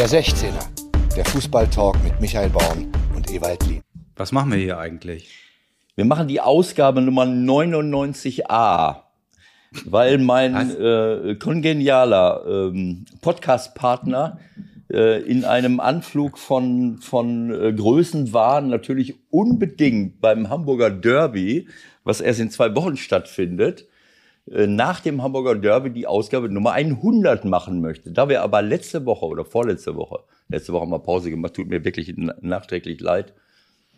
Der 0.00 0.08
16er, 0.08 1.14
der 1.14 1.26
Fußballtalk 1.26 2.02
mit 2.02 2.22
Michael 2.22 2.48
Baum 2.48 2.90
und 3.14 3.30
Ewald 3.30 3.66
Lien. 3.66 3.82
Was 4.16 4.32
machen 4.32 4.50
wir 4.50 4.56
hier 4.56 4.78
eigentlich? 4.78 5.28
Wir 5.94 6.06
machen 6.06 6.26
die 6.26 6.40
Ausgabe 6.40 7.02
Nummer 7.02 7.24
99a, 7.24 9.02
weil 9.84 10.16
mein 10.16 10.70
äh, 10.70 11.34
kongenialer 11.34 12.46
ähm, 12.48 13.04
Podcast-Partner 13.20 14.40
äh, 14.90 15.20
in 15.20 15.44
einem 15.44 15.80
Anflug 15.80 16.38
von, 16.38 16.96
von 17.02 17.50
äh, 17.50 17.70
Größenwahn 17.70 18.70
natürlich 18.70 19.16
unbedingt 19.28 20.22
beim 20.22 20.48
Hamburger 20.48 20.88
Derby, 20.88 21.68
was 22.04 22.22
erst 22.22 22.40
in 22.40 22.50
zwei 22.50 22.74
Wochen 22.74 22.96
stattfindet, 22.96 23.86
nach 24.46 25.00
dem 25.00 25.22
Hamburger 25.22 25.54
Derby 25.54 25.90
die 25.90 26.06
Ausgabe 26.06 26.48
Nummer 26.48 26.72
100 26.72 27.44
machen 27.44 27.80
möchte. 27.80 28.10
Da 28.10 28.28
wir 28.28 28.42
aber 28.42 28.62
letzte 28.62 29.06
Woche 29.06 29.26
oder 29.26 29.44
vorletzte 29.44 29.94
Woche, 29.94 30.20
letzte 30.48 30.72
Woche 30.72 30.82
haben 30.82 30.90
wir 30.90 30.98
Pause 30.98 31.30
gemacht, 31.30 31.54
tut 31.54 31.68
mir 31.68 31.84
wirklich 31.84 32.14
nachträglich 32.16 33.00
leid. 33.00 33.34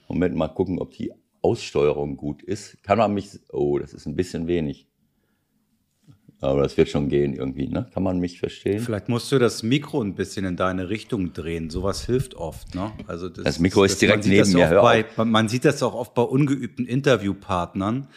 Moment 0.09 0.37
mal 0.37 0.49
gucken, 0.49 0.79
ob 0.79 0.91
die 0.93 1.13
Aussteuerung 1.41 2.17
gut 2.17 2.43
ist. 2.43 2.83
Kann 2.83 2.99
man 2.99 3.15
mich, 3.15 3.31
oh, 3.51 3.79
das 3.79 3.95
ist 3.95 4.07
ein 4.07 4.15
bisschen 4.17 4.47
wenig. 4.47 4.87
Aber 6.43 6.63
das 6.63 6.77
wird 6.77 6.89
schon 6.89 7.09
gehen 7.09 7.35
irgendwie, 7.35 7.69
ne? 7.69 7.87
Kann 7.95 8.03
man 8.03 8.19
mich 8.19 8.41
verstehen? 8.41 8.81
Vielleicht 8.81 9.09
musst 9.09 9.31
du 9.31 9.39
das 9.39 9.63
Mikro 9.63 10.03
ein 10.03 10.17
bisschen 10.17 10.45
in 10.45 10.57
deine 10.57 10.89
Richtung 10.89 11.33
drehen. 11.33 11.71
Sowas 11.71 12.05
hilft 12.05 12.35
oft, 12.35 12.75
ne? 12.75 12.91
Also 13.07 13.29
das, 13.29 13.45
das 13.45 13.59
Mikro 13.61 13.85
ist 13.85 14.03
direkt 14.03 14.27
neben 14.27 14.53
mir. 14.53 14.69
Bei, 14.83 15.05
man 15.25 15.49
sieht 15.49 15.65
das 15.65 15.81
auch 15.85 15.95
oft 15.95 16.15
bei 16.15 16.23
ungeübten 16.23 16.85
Interviewpartnern, 16.85 18.09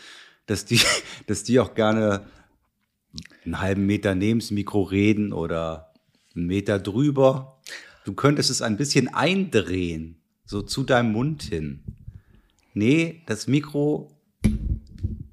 dass 0.46 0.66
die, 0.66 0.80
dass 1.28 1.44
die 1.44 1.60
auch 1.60 1.74
gerne 1.76 2.22
einen 3.44 3.62
halben 3.62 3.86
Meter 3.86 4.16
neben 4.16 4.40
das 4.40 4.52
Mikro 4.52 4.84
reden 4.84 5.34
oder 5.34 5.94
einen 6.36 6.48
Meter 6.48 6.80
drüber. 6.80 7.58
Du 8.04 8.14
könntest 8.14 8.50
es 8.50 8.62
ein 8.62 8.78
bisschen 8.78 9.14
eindrehen, 9.14 10.18
so 10.46 10.62
zu 10.62 10.84
deinem 10.84 11.12
Mund 11.12 11.44
hin. 11.44 11.80
Nee, 12.74 13.24
das 13.26 13.48
Mikro 13.48 14.12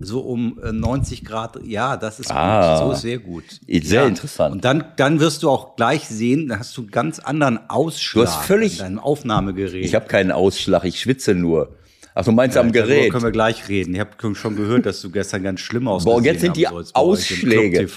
so 0.04 0.20
um 0.20 0.58
90 0.62 1.20
äh, 1.20 1.24
Grad, 1.24 1.58
ja, 1.64 1.96
das 1.96 2.20
ist 2.20 2.30
ah, 2.30 2.80
gut. 2.80 2.96
So 2.96 3.00
sehr 3.00 3.18
gut. 3.18 3.44
Sehr 3.66 4.02
ja. 4.02 4.06
interessant. 4.06 4.54
Und 4.54 4.64
dann, 4.64 4.84
dann 4.96 5.20
wirst 5.20 5.42
du 5.42 5.50
auch 5.50 5.76
gleich 5.76 6.06
sehen, 6.08 6.48
da 6.48 6.58
hast 6.58 6.76
du 6.76 6.82
einen 6.82 6.90
ganz 6.90 7.18
anderen 7.18 7.70
Ausschlag 7.70 8.24
du 8.24 8.30
hast 8.30 8.46
völlig, 8.46 8.74
in 8.74 8.78
deinem 8.78 8.98
Aufnahmegerät. 8.98 9.84
Ich 9.84 9.94
habe 9.94 10.06
keinen 10.06 10.32
Ausschlag, 10.32 10.84
ich 10.84 11.00
schwitze 11.00 11.34
nur. 11.34 11.76
Ach, 12.14 12.24
du 12.24 12.32
meinst 12.32 12.56
ja, 12.56 12.62
am 12.62 12.72
Gerät. 12.72 12.90
Darüber 12.90 13.12
können 13.12 13.24
wir 13.24 13.30
gleich 13.32 13.68
reden. 13.68 13.94
Ich 13.94 14.00
habe 14.00 14.34
schon 14.34 14.56
gehört, 14.56 14.86
dass 14.86 15.00
du 15.00 15.10
gestern 15.10 15.42
ganz 15.42 15.60
schlimm 15.60 15.88
aussahst. 15.88 16.04
Boah, 16.04 16.22
jetzt 16.22 16.40
sind 16.40 16.56
die 16.56 16.68
Ausschläge. 16.68 17.88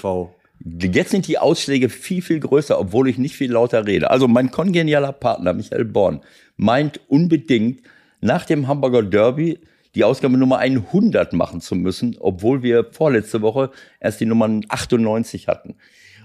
Jetzt 0.64 1.10
sind 1.10 1.28
die 1.28 1.38
Ausschläge 1.38 1.88
viel, 1.88 2.22
viel 2.22 2.40
größer, 2.40 2.78
obwohl 2.80 3.08
ich 3.08 3.18
nicht 3.18 3.36
viel 3.36 3.52
lauter 3.52 3.86
rede. 3.86 4.10
Also 4.10 4.26
mein 4.26 4.50
kongenialer 4.50 5.12
Partner, 5.12 5.52
Michael 5.52 5.84
Born, 5.84 6.22
meint 6.56 7.00
unbedingt, 7.08 7.82
nach 8.20 8.46
dem 8.46 8.66
Hamburger 8.66 9.02
Derby 9.02 9.58
die 9.94 10.04
Ausgabe 10.04 10.36
Nummer 10.36 10.58
100 10.58 11.32
machen 11.32 11.60
zu 11.60 11.74
müssen, 11.74 12.16
obwohl 12.18 12.62
wir 12.62 12.86
vorletzte 12.90 13.42
Woche 13.42 13.70
erst 14.00 14.20
die 14.20 14.26
Nummer 14.26 14.60
98 14.68 15.48
hatten. 15.48 15.76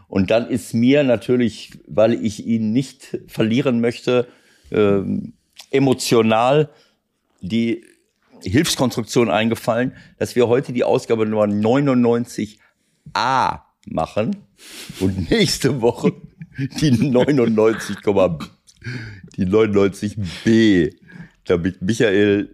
Und 0.07 0.29
dann 0.29 0.49
ist 0.49 0.73
mir 0.73 1.03
natürlich, 1.03 1.71
weil 1.87 2.13
ich 2.13 2.45
ihn 2.45 2.73
nicht 2.73 3.19
verlieren 3.27 3.79
möchte, 3.79 4.27
ähm, 4.71 5.33
emotional 5.71 6.69
die 7.41 7.83
Hilfskonstruktion 8.43 9.29
eingefallen, 9.29 9.93
dass 10.17 10.35
wir 10.35 10.47
heute 10.47 10.73
die 10.73 10.83
Ausgabe 10.83 11.25
Nummer 11.25 11.45
99a 11.45 12.57
machen 13.87 14.35
und 14.99 15.29
nächste 15.29 15.81
Woche 15.81 16.13
die 16.79 16.91
99, 16.91 17.97
die 19.37 19.45
99b, 19.45 20.93
damit 21.45 21.81
Michael 21.81 22.53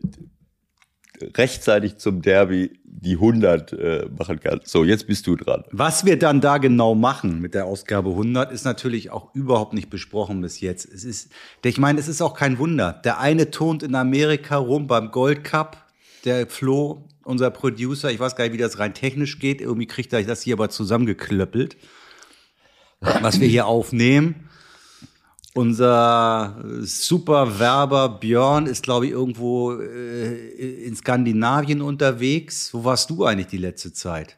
rechtzeitig 1.21 1.97
zum 1.97 2.21
Derby 2.21 2.79
die 2.83 3.13
100 3.13 3.73
äh, 3.73 4.09
machen 4.17 4.39
kann. 4.39 4.61
So, 4.63 4.83
jetzt 4.83 5.07
bist 5.07 5.27
du 5.27 5.35
dran. 5.35 5.63
Was 5.71 6.05
wir 6.05 6.17
dann 6.17 6.41
da 6.41 6.57
genau 6.57 6.95
machen 6.95 7.41
mit 7.41 7.53
der 7.53 7.65
Ausgabe 7.65 8.09
100 8.09 8.51
ist 8.51 8.65
natürlich 8.65 9.11
auch 9.11 9.33
überhaupt 9.35 9.73
nicht 9.73 9.89
besprochen 9.89 10.41
bis 10.41 10.61
jetzt. 10.61 10.85
Es 10.91 11.03
ist, 11.03 11.31
ich 11.63 11.77
meine, 11.77 11.99
es 11.99 12.07
ist 12.07 12.21
auch 12.21 12.33
kein 12.33 12.57
Wunder. 12.57 12.93
Der 13.03 13.19
eine 13.19 13.51
turnt 13.51 13.83
in 13.83 13.95
Amerika 13.95 14.57
rum 14.57 14.87
beim 14.87 15.11
Gold 15.11 15.43
Cup, 15.43 15.85
der 16.25 16.47
Flo, 16.47 17.07
unser 17.23 17.51
Producer, 17.51 18.09
ich 18.09 18.19
weiß 18.19 18.35
gar 18.35 18.45
nicht, 18.45 18.53
wie 18.53 18.57
das 18.57 18.79
rein 18.79 18.93
technisch 18.93 19.39
geht. 19.39 19.61
Irgendwie 19.61 19.87
kriegt 19.87 20.13
er 20.13 20.23
das 20.23 20.41
hier 20.41 20.55
aber 20.55 20.69
zusammengeklöppelt, 20.69 21.77
was 22.99 23.39
wir 23.39 23.47
hier 23.47 23.67
aufnehmen. 23.67 24.46
Unser 25.57 26.63
super 26.81 27.57
Werber 27.57 28.19
Björn 28.19 28.67
ist, 28.67 28.83
glaube 28.83 29.07
ich, 29.07 29.11
irgendwo 29.11 29.73
äh, 29.73 30.85
in 30.85 30.95
Skandinavien 30.95 31.81
unterwegs. 31.81 32.71
Wo 32.75 32.83
warst 32.83 33.09
du 33.09 33.25
eigentlich 33.25 33.47
die 33.47 33.57
letzte 33.57 33.91
Zeit? 33.91 34.37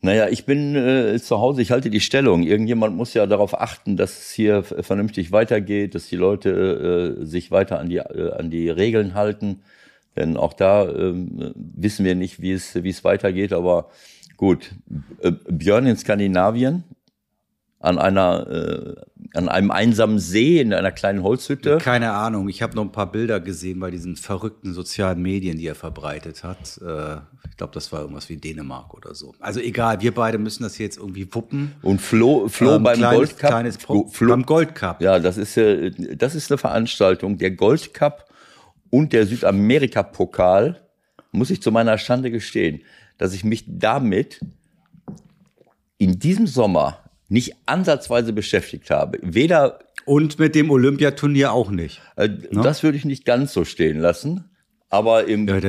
Naja, 0.00 0.30
ich 0.30 0.46
bin 0.46 0.74
äh, 0.74 1.20
zu 1.20 1.38
Hause, 1.38 1.60
ich 1.60 1.70
halte 1.70 1.90
die 1.90 2.00
Stellung. 2.00 2.44
Irgendjemand 2.44 2.96
muss 2.96 3.12
ja 3.12 3.26
darauf 3.26 3.60
achten, 3.60 3.98
dass 3.98 4.18
es 4.20 4.30
hier 4.30 4.62
vernünftig 4.62 5.32
weitergeht, 5.32 5.94
dass 5.94 6.06
die 6.06 6.16
Leute 6.16 7.18
äh, 7.20 7.26
sich 7.26 7.50
weiter 7.50 7.78
an 7.78 7.90
die, 7.90 7.98
äh, 7.98 8.32
an 8.32 8.48
die 8.48 8.70
Regeln 8.70 9.12
halten. 9.12 9.60
Denn 10.16 10.38
auch 10.38 10.54
da 10.54 10.88
äh, 10.88 11.12
wissen 11.54 12.06
wir 12.06 12.14
nicht, 12.14 12.40
wie 12.40 12.52
es, 12.52 12.82
wie 12.82 12.88
es 12.88 13.04
weitergeht. 13.04 13.52
Aber 13.52 13.90
gut, 14.38 14.70
äh, 15.20 15.32
Björn 15.50 15.84
in 15.84 15.98
Skandinavien, 15.98 16.84
an 17.84 17.98
einer 17.98 18.46
äh, 18.50 18.94
an 19.34 19.48
einem 19.48 19.70
einsamen 19.72 20.20
See 20.20 20.60
in 20.60 20.72
einer 20.72 20.92
kleinen 20.92 21.22
Holzhütte. 21.22 21.78
Keine 21.78 22.12
Ahnung. 22.12 22.48
Ich 22.48 22.62
habe 22.62 22.76
noch 22.76 22.82
ein 22.82 22.92
paar 22.92 23.10
Bilder 23.10 23.40
gesehen 23.40 23.80
bei 23.80 23.90
diesen 23.90 24.16
verrückten 24.16 24.72
sozialen 24.72 25.20
Medien, 25.20 25.58
die 25.58 25.66
er 25.66 25.74
verbreitet 25.74 26.44
hat. 26.44 26.80
Äh, 26.80 27.16
ich 27.50 27.56
glaube, 27.56 27.72
das 27.72 27.92
war 27.92 28.00
irgendwas 28.00 28.28
wie 28.28 28.36
Dänemark 28.36 28.94
oder 28.94 29.14
so. 29.14 29.34
Also 29.40 29.60
egal, 29.60 30.00
wir 30.00 30.14
beide 30.14 30.38
müssen 30.38 30.62
das 30.62 30.78
jetzt 30.78 30.98
irgendwie 30.98 31.32
wuppen. 31.34 31.74
Und 31.82 32.00
Flo, 32.00 32.48
Flo 32.48 32.76
ähm, 32.76 32.84
beim 32.84 32.96
kleines, 32.96 33.16
Gold 33.16 33.38
Cup. 33.38 33.50
Kleines 33.50 33.76
Flo, 33.76 34.10
beim 34.20 34.46
Gold 34.46 34.74
Cup. 34.74 35.02
Ja, 35.02 35.18
das 35.18 35.36
ist 35.36 35.56
äh, 35.56 35.90
das 36.16 36.34
ist 36.34 36.50
eine 36.50 36.58
Veranstaltung. 36.58 37.36
Der 37.38 37.50
Gold 37.50 37.92
Cup 37.92 38.28
und 38.90 39.12
der 39.12 39.26
Südamerika 39.26 40.04
Pokal 40.04 40.80
muss 41.32 41.50
ich 41.50 41.60
zu 41.60 41.72
meiner 41.72 41.98
Schande 41.98 42.30
gestehen, 42.30 42.82
dass 43.18 43.34
ich 43.34 43.42
mich 43.42 43.64
damit 43.66 44.40
in 45.98 46.18
diesem 46.18 46.46
Sommer 46.46 47.03
nicht 47.34 47.56
ansatzweise 47.66 48.32
beschäftigt 48.32 48.90
habe. 48.90 49.18
Weder 49.20 49.80
und 50.06 50.38
mit 50.38 50.54
dem 50.54 50.70
Olympiaturnier 50.70 51.52
auch 51.52 51.70
nicht. 51.70 52.00
Äh, 52.16 52.28
ne? 52.28 52.62
Das 52.62 52.82
würde 52.82 52.96
ich 52.96 53.04
nicht 53.04 53.24
ganz 53.24 53.52
so 53.52 53.64
stehen 53.64 53.98
lassen. 53.98 54.44
Aber 54.88 55.26
im, 55.26 55.48
ja, 55.48 55.56
im 55.56 55.62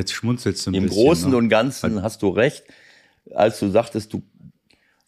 bisschen, 0.84 0.88
Großen 0.88 1.32
ne? 1.32 1.38
und 1.38 1.50
Ganzen 1.50 2.04
hast 2.04 2.22
du 2.22 2.30
recht. 2.30 2.64
Als 3.34 3.60
du 3.60 3.70
sagtest, 3.70 4.14
du, 4.14 4.22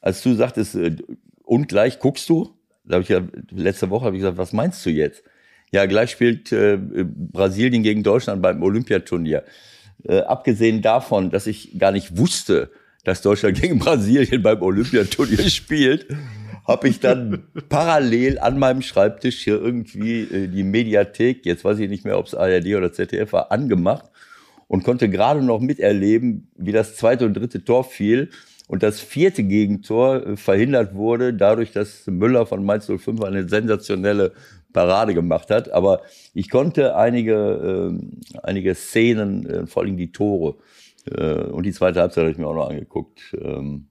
als 0.02 0.24
du 0.24 0.34
sagtest, 0.34 0.76
äh, 0.76 0.96
und 1.44 1.68
gleich 1.68 2.00
guckst 2.00 2.28
du, 2.28 2.56
da 2.84 2.96
habe 2.96 3.04
ich 3.04 3.10
ja 3.10 3.22
letzte 3.52 3.90
Woche 3.90 4.06
habe 4.06 4.16
ich 4.16 4.22
gesagt, 4.22 4.38
was 4.38 4.54
meinst 4.54 4.84
du 4.86 4.90
jetzt? 4.90 5.24
Ja, 5.72 5.86
gleich 5.86 6.12
spielt 6.12 6.52
äh, 6.52 6.80
Brasilien 6.80 7.84
gegen 7.84 8.02
Deutschland 8.02 8.42
beim 8.42 8.64
Olympiaturnier. 8.64 9.44
Äh, 10.04 10.22
abgesehen 10.22 10.82
davon, 10.82 11.30
dass 11.30 11.46
ich 11.46 11.78
gar 11.78 11.92
nicht 11.92 12.18
wusste, 12.18 12.72
dass 13.04 13.22
Deutschland 13.22 13.62
gegen 13.62 13.78
Brasilien 13.78 14.42
beim 14.42 14.62
Olympiaturnier 14.62 15.48
spielt, 15.50 16.08
habe 16.68 16.90
ich 16.90 17.00
dann 17.00 17.44
parallel 17.70 18.40
an 18.40 18.60
meinem 18.60 18.82
Schreibtisch 18.82 19.44
hier 19.44 19.62
irgendwie 19.62 20.22
äh, 20.22 20.48
die 20.48 20.64
Mediathek, 20.64 21.46
jetzt 21.46 21.64
weiß 21.64 21.80
ich 21.80 21.90
nicht 21.90 22.06
mehr, 22.06 22.20
ob 22.20 22.28
es 22.28 22.36
ARD 22.36 22.76
oder 22.76 22.92
ZDF 22.92 23.34
war, 23.34 23.52
angemacht 23.52 24.06
und 24.68 24.84
konnte 24.84 25.10
gerade 25.10 25.42
noch 25.42 25.60
miterleben, 25.60 26.52
wie 26.56 26.74
das 26.74 26.96
zweite 26.96 27.26
und 27.26 27.36
dritte 27.36 27.64
Tor 27.64 27.84
fiel 27.84 28.30
und 28.68 28.84
das 28.84 29.00
vierte 29.00 29.44
Gegentor 29.44 30.28
äh, 30.28 30.38
verhindert 30.38 30.94
wurde, 30.94 31.34
dadurch, 31.34 31.72
dass 31.72 32.06
Müller 32.08 32.46
von 32.46 32.66
Mainz 32.66 32.88
05 32.88 33.22
eine 33.22 33.48
sensationelle 33.48 34.34
Parade 34.74 35.14
gemacht 35.14 35.50
hat. 35.50 35.72
Aber 35.72 36.02
ich 36.34 36.50
konnte 36.50 36.96
einige, 36.96 37.94
äh, 37.94 38.40
einige 38.44 38.76
Szenen, 38.76 39.46
äh, 39.46 39.68
vor 39.68 39.84
allem 39.84 39.98
die 39.98 40.12
Tore, 40.12 40.58
äh, 41.10 41.44
und 41.46 41.66
die 41.66 41.72
zweite 41.72 42.02
Halbzeit 42.02 42.24
habe 42.24 42.32
ich 42.32 42.38
mir 42.38 42.48
auch 42.48 42.56
noch 42.56 42.70
angeguckt. 42.70 43.36
Ähm, 43.42 43.88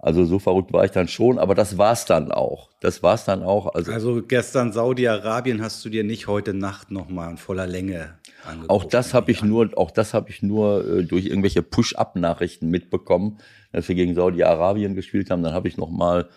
also 0.00 0.24
so 0.24 0.38
verrückt 0.38 0.72
war 0.72 0.84
ich 0.84 0.92
dann 0.92 1.08
schon, 1.08 1.38
aber 1.38 1.56
das 1.56 1.76
war's 1.76 2.04
dann 2.04 2.30
auch. 2.30 2.70
Das 2.80 3.02
war's 3.02 3.24
dann 3.24 3.42
auch. 3.42 3.74
Also, 3.74 3.90
also 3.90 4.22
gestern 4.22 4.72
Saudi-Arabien 4.72 5.60
hast 5.60 5.84
du 5.84 5.88
dir 5.88 6.04
nicht 6.04 6.28
heute 6.28 6.54
Nacht 6.54 6.92
noch 6.92 7.08
mal 7.08 7.28
in 7.30 7.36
voller 7.36 7.66
Länge 7.66 8.16
angeguckt. 8.44 8.70
Auch 8.70 8.84
das 8.84 9.12
habe 9.12 9.32
ich 9.32 9.42
nur, 9.42 9.76
auch 9.76 9.90
das 9.90 10.14
habe 10.14 10.30
ich 10.30 10.40
nur 10.40 10.86
äh, 10.86 11.04
durch 11.04 11.26
irgendwelche 11.26 11.62
Push-up-Nachrichten 11.62 12.68
mitbekommen, 12.70 13.38
dass 13.72 13.88
wir 13.88 13.96
gegen 13.96 14.14
Saudi-Arabien 14.14 14.94
gespielt 14.94 15.30
haben. 15.30 15.42
Dann 15.42 15.52
habe 15.52 15.66
ich 15.66 15.76
noch 15.76 15.90
mal 15.90 16.28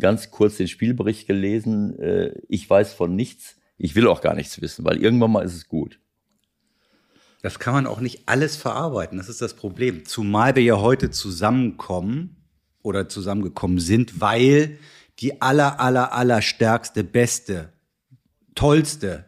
ganz 0.00 0.32
kurz 0.32 0.56
den 0.56 0.66
Spielbericht 0.66 1.28
gelesen. 1.28 1.96
Äh, 2.00 2.40
ich 2.48 2.68
weiß 2.68 2.94
von 2.94 3.14
nichts. 3.14 3.56
Ich 3.78 3.94
will 3.94 4.08
auch 4.08 4.22
gar 4.22 4.34
nichts 4.34 4.60
wissen, 4.60 4.84
weil 4.84 4.96
irgendwann 4.96 5.30
mal 5.30 5.44
ist 5.44 5.54
es 5.54 5.68
gut. 5.68 6.00
Das 7.42 7.60
kann 7.60 7.74
man 7.74 7.86
auch 7.86 8.00
nicht 8.00 8.22
alles 8.26 8.56
verarbeiten. 8.56 9.18
Das 9.18 9.28
ist 9.28 9.40
das 9.40 9.54
Problem. 9.54 10.04
Zumal 10.04 10.56
wir 10.56 10.62
ja 10.64 10.80
heute 10.80 11.10
zusammenkommen 11.10 12.43
oder 12.84 13.08
zusammengekommen 13.08 13.80
sind, 13.80 14.20
weil 14.20 14.78
die 15.18 15.42
aller, 15.42 15.80
aller, 15.80 16.12
aller 16.12 16.42
stärkste, 16.42 17.02
beste 17.02 17.72
tollste, 18.54 19.24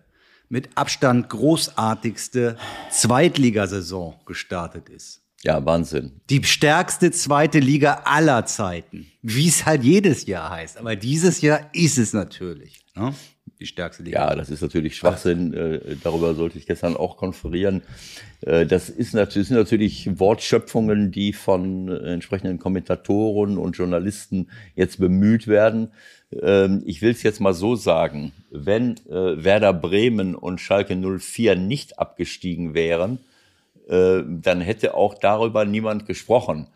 mit 0.49 0.69
Abstand 0.76 1.29
großartigste 1.29 2.56
Zweitligasaison 2.91 4.14
gestartet 4.26 4.88
ist. 4.88 5.23
Ja, 5.43 5.64
Wahnsinn. 5.64 6.20
Die 6.31 6.43
stärkste 6.44 7.11
zweite 7.11 7.58
Liga 7.58 8.03
aller 8.05 8.47
Zeiten. 8.47 9.06
Wie 9.23 9.49
es 9.49 9.67
halt 9.67 9.82
jedes 9.82 10.26
Jahr 10.26 10.50
heißt. 10.50 10.79
Aber 10.79 10.94
dieses 10.94 11.41
Jahr 11.41 11.69
ist 11.73 11.99
es 11.99 12.12
natürlich. 12.12 12.85
Ne? 12.94 13.12
Die 13.58 13.67
stärkste 13.67 14.03
Liga. 14.03 14.29
Ja, 14.29 14.35
das 14.35 14.50
ist 14.50 14.61
natürlich 14.61 14.97
Schwachsinn. 14.97 15.55
Äh, 15.55 15.97
darüber 16.03 16.35
sollte 16.35 16.58
ich 16.58 16.67
gestern 16.67 16.94
auch 16.94 17.17
konferieren. 17.17 17.82
Äh, 18.43 18.67
das, 18.67 18.91
ist 18.91 19.14
natürlich, 19.14 19.49
sind 19.49 19.56
natürlich 19.56 20.19
Wortschöpfungen, 20.19 21.11
die 21.11 21.32
von 21.32 21.88
äh, 21.88 22.12
entsprechenden 22.12 22.58
Kommentatoren 22.58 23.56
und 23.56 23.76
Journalisten 23.79 24.50
jetzt 24.75 24.99
bemüht 24.99 25.49
werden. 25.49 25.93
Ähm, 26.43 26.82
ich 26.85 27.00
will 27.00 27.12
es 27.12 27.23
jetzt 27.23 27.41
mal 27.41 27.55
so 27.55 27.76
sagen. 27.76 28.32
Wenn 28.50 28.97
äh, 29.08 29.43
Werder 29.43 29.73
Bremen 29.73 30.35
und 30.35 30.61
Schalke 30.61 30.94
04 30.94 31.56
nicht 31.56 31.99
abgestiegen 31.99 32.75
wären, 32.75 33.20
äh, 33.88 34.23
dann 34.26 34.61
hätte 34.61 34.94
auch 34.94 35.14
darüber 35.14 35.64
niemand 35.64 36.06
gesprochen. 36.06 36.67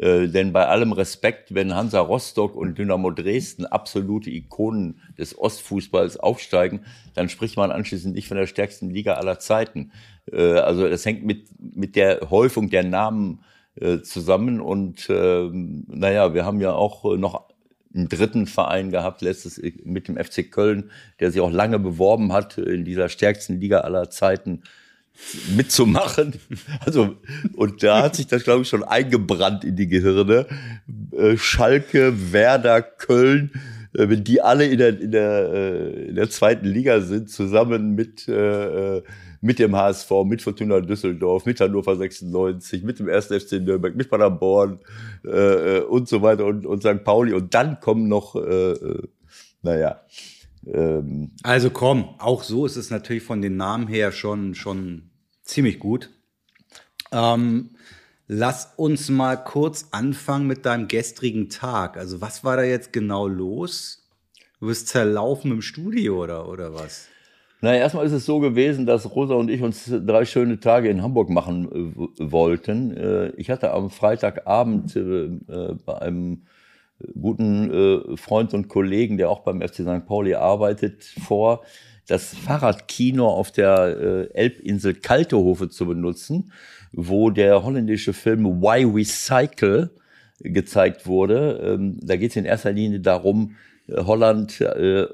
Äh, 0.00 0.28
denn 0.28 0.52
bei 0.52 0.66
allem 0.66 0.92
Respekt, 0.92 1.54
wenn 1.54 1.74
Hansa 1.74 2.00
Rostock 2.00 2.56
und 2.56 2.78
Dynamo 2.78 3.10
Dresden 3.10 3.66
absolute 3.66 4.30
Ikonen 4.30 5.00
des 5.18 5.38
Ostfußballs 5.38 6.16
aufsteigen, 6.16 6.80
dann 7.14 7.28
spricht 7.28 7.58
man 7.58 7.70
anschließend 7.70 8.14
nicht 8.14 8.26
von 8.26 8.38
der 8.38 8.46
stärksten 8.46 8.88
Liga 8.88 9.14
aller 9.14 9.38
Zeiten. 9.38 9.92
Äh, 10.32 10.54
also 10.54 10.88
das 10.88 11.04
hängt 11.04 11.24
mit, 11.24 11.48
mit 11.58 11.96
der 11.96 12.30
Häufung 12.30 12.70
der 12.70 12.82
Namen 12.82 13.40
äh, 13.74 13.98
zusammen. 14.00 14.62
Und 14.62 15.10
äh, 15.10 15.50
naja, 15.52 16.32
wir 16.32 16.46
haben 16.46 16.62
ja 16.62 16.72
auch 16.72 17.04
noch 17.18 17.50
einen 17.94 18.08
dritten 18.08 18.46
Verein 18.46 18.90
gehabt, 18.90 19.20
letztes 19.20 19.60
mit 19.84 20.08
dem 20.08 20.16
FC 20.16 20.50
Köln, 20.50 20.90
der 21.18 21.30
sich 21.30 21.42
auch 21.42 21.50
lange 21.50 21.78
beworben 21.78 22.32
hat, 22.32 22.56
in 22.56 22.86
dieser 22.86 23.10
stärksten 23.10 23.60
Liga 23.60 23.80
aller 23.80 24.08
Zeiten 24.08 24.62
mitzumachen. 25.54 26.34
Also, 26.84 27.16
und 27.54 27.82
da 27.82 28.02
hat 28.02 28.16
sich 28.16 28.26
das, 28.26 28.44
glaube 28.44 28.62
ich, 28.62 28.68
schon 28.68 28.84
eingebrannt 28.84 29.64
in 29.64 29.76
die 29.76 29.88
Gehirne. 29.88 30.46
Äh, 31.12 31.36
Schalke, 31.36 32.32
Werder, 32.32 32.82
Köln, 32.82 33.52
äh, 33.94 34.08
wenn 34.08 34.24
die 34.24 34.40
alle 34.40 34.66
in 34.66 34.78
der, 34.78 35.00
in 35.00 35.10
der, 35.10 35.52
äh, 35.52 36.08
in 36.08 36.14
der 36.14 36.30
zweiten 36.30 36.66
Liga 36.66 37.00
sind, 37.00 37.30
zusammen 37.30 37.94
mit, 37.94 38.28
mit 39.42 39.58
dem 39.58 39.76
HSV, 39.76 40.10
mit 40.24 40.42
Fortuna 40.42 40.80
Düsseldorf, 40.80 41.46
mit 41.46 41.60
Hannover 41.60 41.96
96, 41.96 42.82
mit 42.82 42.98
dem 42.98 43.08
1. 43.08 43.26
FC 43.26 43.52
Nürnberg, 43.52 43.96
mit 43.96 44.10
Paderborn 44.10 44.80
und 45.22 46.08
so 46.08 46.22
weiter 46.22 46.44
und, 46.46 46.66
und 46.66 46.82
St. 46.82 47.04
Pauli. 47.04 47.32
Und 47.32 47.54
dann 47.54 47.80
kommen 47.80 48.08
noch, 48.08 48.34
naja, 49.62 50.00
ähm, 50.66 51.32
also 51.42 51.70
komm, 51.70 52.14
auch 52.18 52.42
so 52.42 52.66
ist 52.66 52.76
es 52.76 52.90
natürlich 52.90 53.22
von 53.22 53.42
den 53.42 53.56
Namen 53.56 53.86
her 53.86 54.12
schon, 54.12 54.54
schon 54.54 55.10
ziemlich 55.42 55.78
gut. 55.78 56.10
Ähm, 57.12 57.70
lass 58.26 58.72
uns 58.76 59.08
mal 59.08 59.36
kurz 59.36 59.88
anfangen 59.90 60.46
mit 60.46 60.66
deinem 60.66 60.88
gestrigen 60.88 61.48
Tag. 61.48 61.96
Also 61.96 62.20
was 62.20 62.44
war 62.44 62.56
da 62.56 62.62
jetzt 62.62 62.92
genau 62.92 63.26
los? 63.26 64.08
Du 64.60 64.66
bist 64.66 64.88
zerlaufen 64.88 65.50
im 65.50 65.62
Studio 65.62 66.22
oder, 66.22 66.48
oder 66.48 66.74
was? 66.74 67.08
Naja, 67.62 67.80
erstmal 67.80 68.06
ist 68.06 68.12
es 68.12 68.24
so 68.24 68.40
gewesen, 68.40 68.86
dass 68.86 69.14
Rosa 69.14 69.34
und 69.34 69.50
ich 69.50 69.62
uns 69.62 69.84
drei 69.86 70.24
schöne 70.24 70.60
Tage 70.60 70.88
in 70.88 71.02
Hamburg 71.02 71.28
machen 71.28 71.68
äh, 72.18 72.32
wollten. 72.32 72.96
Äh, 72.96 73.28
ich 73.36 73.50
hatte 73.50 73.72
am 73.72 73.90
Freitagabend 73.90 74.96
äh, 74.96 75.24
äh 75.24 75.74
bei 75.84 75.98
einem 76.00 76.42
guten 77.20 77.70
äh, 77.70 78.16
Freund 78.16 78.54
und 78.54 78.68
Kollegen, 78.68 79.16
der 79.16 79.30
auch 79.30 79.40
beim 79.40 79.60
FC 79.60 79.76
St. 79.76 80.06
Pauli 80.06 80.34
arbeitet, 80.34 81.04
vor, 81.04 81.64
das 82.06 82.34
Fahrradkino 82.34 83.28
auf 83.28 83.52
der 83.52 84.28
äh, 84.34 84.34
Elbinsel 84.34 84.94
Kaltehofe 84.94 85.68
zu 85.68 85.86
benutzen, 85.86 86.52
wo 86.92 87.30
der 87.30 87.62
holländische 87.62 88.12
Film 88.12 88.60
Why 88.60 88.94
We 88.94 89.04
Cycle 89.04 89.90
gezeigt 90.40 91.06
wurde. 91.06 91.60
Ähm, 91.62 91.98
da 92.02 92.16
geht 92.16 92.30
es 92.30 92.36
in 92.36 92.44
erster 92.44 92.72
Linie 92.72 93.00
darum, 93.00 93.56
äh, 93.86 94.02
Holland 94.02 94.60
äh, 94.60 95.06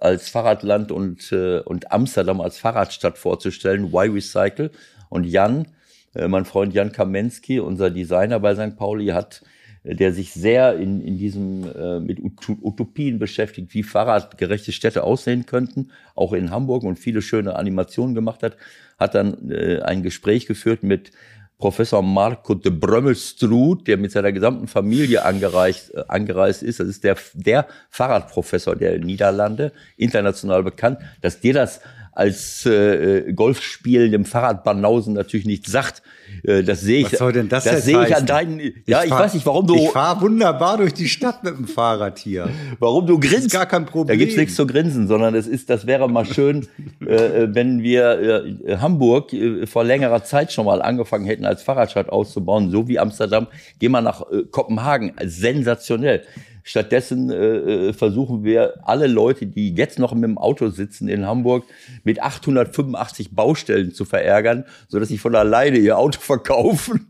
als 0.00 0.28
Fahrradland 0.28 0.92
und, 0.92 1.32
äh, 1.32 1.60
und 1.60 1.90
Amsterdam 1.90 2.40
als 2.40 2.58
Fahrradstadt 2.58 3.18
vorzustellen, 3.18 3.92
Why 3.92 4.12
We 4.12 4.20
Cycle. 4.20 4.70
Und 5.08 5.24
Jan, 5.24 5.68
äh, 6.14 6.28
mein 6.28 6.44
Freund 6.44 6.74
Jan 6.74 6.92
Kamensky, 6.92 7.60
unser 7.60 7.90
Designer 7.90 8.40
bei 8.40 8.54
St. 8.54 8.76
Pauli, 8.76 9.06
hat 9.06 9.42
der 9.84 10.12
sich 10.12 10.32
sehr 10.32 10.76
in, 10.76 11.00
in 11.00 11.18
diesem 11.18 11.64
äh, 11.74 12.00
mit 12.00 12.20
Utopien 12.20 13.18
beschäftigt, 13.18 13.74
wie 13.74 13.82
fahrradgerechte 13.82 14.72
Städte 14.72 15.02
aussehen 15.02 15.46
könnten, 15.46 15.90
auch 16.14 16.32
in 16.32 16.50
Hamburg 16.50 16.84
und 16.84 16.98
viele 16.98 17.22
schöne 17.22 17.56
Animationen 17.56 18.14
gemacht 18.14 18.42
hat, 18.42 18.56
hat 18.98 19.14
dann 19.14 19.50
äh, 19.50 19.80
ein 19.80 20.02
Gespräch 20.02 20.46
geführt 20.46 20.82
mit 20.82 21.10
Professor 21.58 22.02
Marco 22.02 22.54
de 22.54 22.72
Brömmelstruth, 22.72 23.86
der 23.86 23.96
mit 23.96 24.10
seiner 24.10 24.32
gesamten 24.32 24.66
Familie 24.66 25.24
angereist, 25.24 25.94
äh, 25.94 26.02
angereist 26.08 26.62
ist. 26.62 26.80
Das 26.80 26.88
ist 26.88 27.04
der, 27.04 27.16
der 27.34 27.66
Fahrradprofessor 27.88 28.74
der 28.74 28.98
Niederlande, 28.98 29.72
international 29.96 30.64
bekannt. 30.64 30.98
Dass 31.20 31.40
dir 31.40 31.54
das 31.54 31.80
als 32.12 32.66
äh, 32.66 33.18
äh 33.28 33.32
Golfspielendem 33.32 34.24
Fahrradbanausen 34.24 35.14
natürlich 35.14 35.46
nicht 35.46 35.66
sagt, 35.66 36.02
äh, 36.44 36.62
das 36.62 36.80
sehe 36.80 37.00
ich. 37.00 37.12
Was 37.12 37.18
soll 37.18 37.32
denn 37.32 37.48
das, 37.48 37.64
das 37.64 37.84
sehe 37.84 38.04
ich 38.06 38.16
an 38.16 38.26
deinen. 38.26 38.60
Ja, 38.86 39.02
ich, 39.02 39.08
fahr, 39.08 39.18
ich 39.18 39.24
weiß 39.24 39.34
nicht, 39.34 39.46
warum 39.46 39.66
du. 39.66 39.76
Ich 39.76 39.90
fahre 39.90 40.20
wunderbar 40.20 40.78
durch 40.78 40.94
die 40.94 41.08
Stadt 41.08 41.44
mit 41.44 41.56
dem 41.56 41.66
Fahrrad 41.66 42.18
hier. 42.18 42.48
Warum 42.78 43.06
du 43.06 43.18
grinst? 43.18 43.36
Das 43.36 43.44
ist 43.44 43.52
gar 43.52 43.66
kein 43.66 43.86
Problem. 43.86 44.06
Da 44.06 44.16
gibt's 44.16 44.36
nichts 44.36 44.54
zu 44.54 44.66
grinsen, 44.66 45.08
sondern 45.08 45.34
es 45.34 45.46
ist, 45.46 45.70
das 45.70 45.86
wäre 45.86 46.08
mal 46.08 46.24
schön, 46.24 46.66
äh, 47.06 47.14
äh, 47.14 47.54
wenn 47.54 47.82
wir 47.82 48.64
äh, 48.66 48.76
Hamburg 48.78 49.32
äh, 49.32 49.66
vor 49.66 49.84
längerer 49.84 50.24
Zeit 50.24 50.52
schon 50.52 50.66
mal 50.66 50.82
angefangen 50.82 51.24
hätten, 51.24 51.44
als 51.44 51.62
Fahrradstadt 51.62 52.08
auszubauen, 52.10 52.70
so 52.70 52.88
wie 52.88 52.98
Amsterdam. 52.98 53.46
Geh 53.78 53.88
mal 53.88 54.02
nach 54.02 54.22
äh, 54.30 54.42
Kopenhagen, 54.50 55.12
sensationell. 55.24 56.22
Stattdessen 56.62 57.30
äh, 57.30 57.88
äh, 57.88 57.92
versuchen 57.92 58.44
wir 58.44 58.74
alle 58.86 59.06
Leute, 59.06 59.46
die 59.46 59.74
jetzt 59.74 59.98
noch 59.98 60.14
mit 60.14 60.24
dem 60.24 60.38
Auto 60.38 60.68
sitzen 60.68 61.08
in 61.08 61.26
Hamburg, 61.26 61.64
mit 62.04 62.22
885 62.22 63.34
Baustellen 63.34 63.92
zu 63.92 64.04
verärgern, 64.04 64.64
so 64.88 64.98
dass 65.00 65.08
sie 65.08 65.18
von 65.18 65.34
alleine 65.34 65.78
ihr 65.78 65.98
Auto 65.98 66.20
verkaufen. 66.20 67.08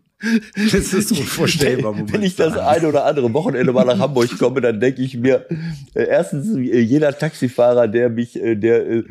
Das 0.54 0.94
ist 0.94 1.10
unvorstellbar. 1.10 1.96
Wenn, 1.96 2.12
wenn 2.12 2.22
ich 2.22 2.36
das 2.36 2.56
eine 2.56 2.86
oder 2.86 3.04
andere 3.06 3.32
Wochenende 3.34 3.72
mal 3.72 3.84
nach 3.84 3.98
Hamburg 3.98 4.38
komme, 4.38 4.60
dann 4.60 4.78
denke 4.78 5.02
ich 5.02 5.16
mir, 5.16 5.46
äh, 5.94 6.04
erstens, 6.04 6.56
äh, 6.56 6.80
jeder 6.80 7.16
Taxifahrer, 7.16 7.88
der 7.88 8.08
mich, 8.08 8.40
äh, 8.40 8.54
der 8.54 8.88
äh, 8.88 9.04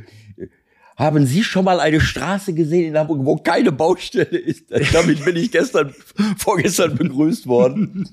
haben 1.01 1.25
Sie 1.25 1.43
schon 1.43 1.65
mal 1.65 1.79
eine 1.79 1.99
Straße 1.99 2.53
gesehen 2.53 2.89
in 2.89 2.97
Hamburg, 2.97 3.19
wo 3.23 3.35
keine 3.35 3.71
Baustelle 3.71 4.37
ist? 4.37 4.65
Damit 4.93 5.25
bin 5.25 5.35
ich 5.35 5.51
gestern, 5.51 5.93
vorgestern 6.37 6.95
begrüßt 6.95 7.47
worden. 7.47 8.07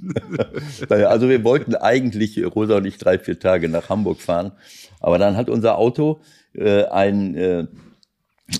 naja, 0.88 1.08
also 1.08 1.28
wir 1.28 1.44
wollten 1.44 1.74
eigentlich, 1.74 2.42
Rosa 2.44 2.78
und 2.78 2.86
ich, 2.86 2.98
drei, 2.98 3.18
vier 3.18 3.38
Tage 3.38 3.68
nach 3.68 3.90
Hamburg 3.90 4.20
fahren. 4.20 4.52
Aber 5.00 5.18
dann 5.18 5.36
hat 5.36 5.50
unser 5.50 5.76
Auto 5.76 6.20
äh, 6.54 6.84
ein 6.84 7.34
äh, 7.36 7.66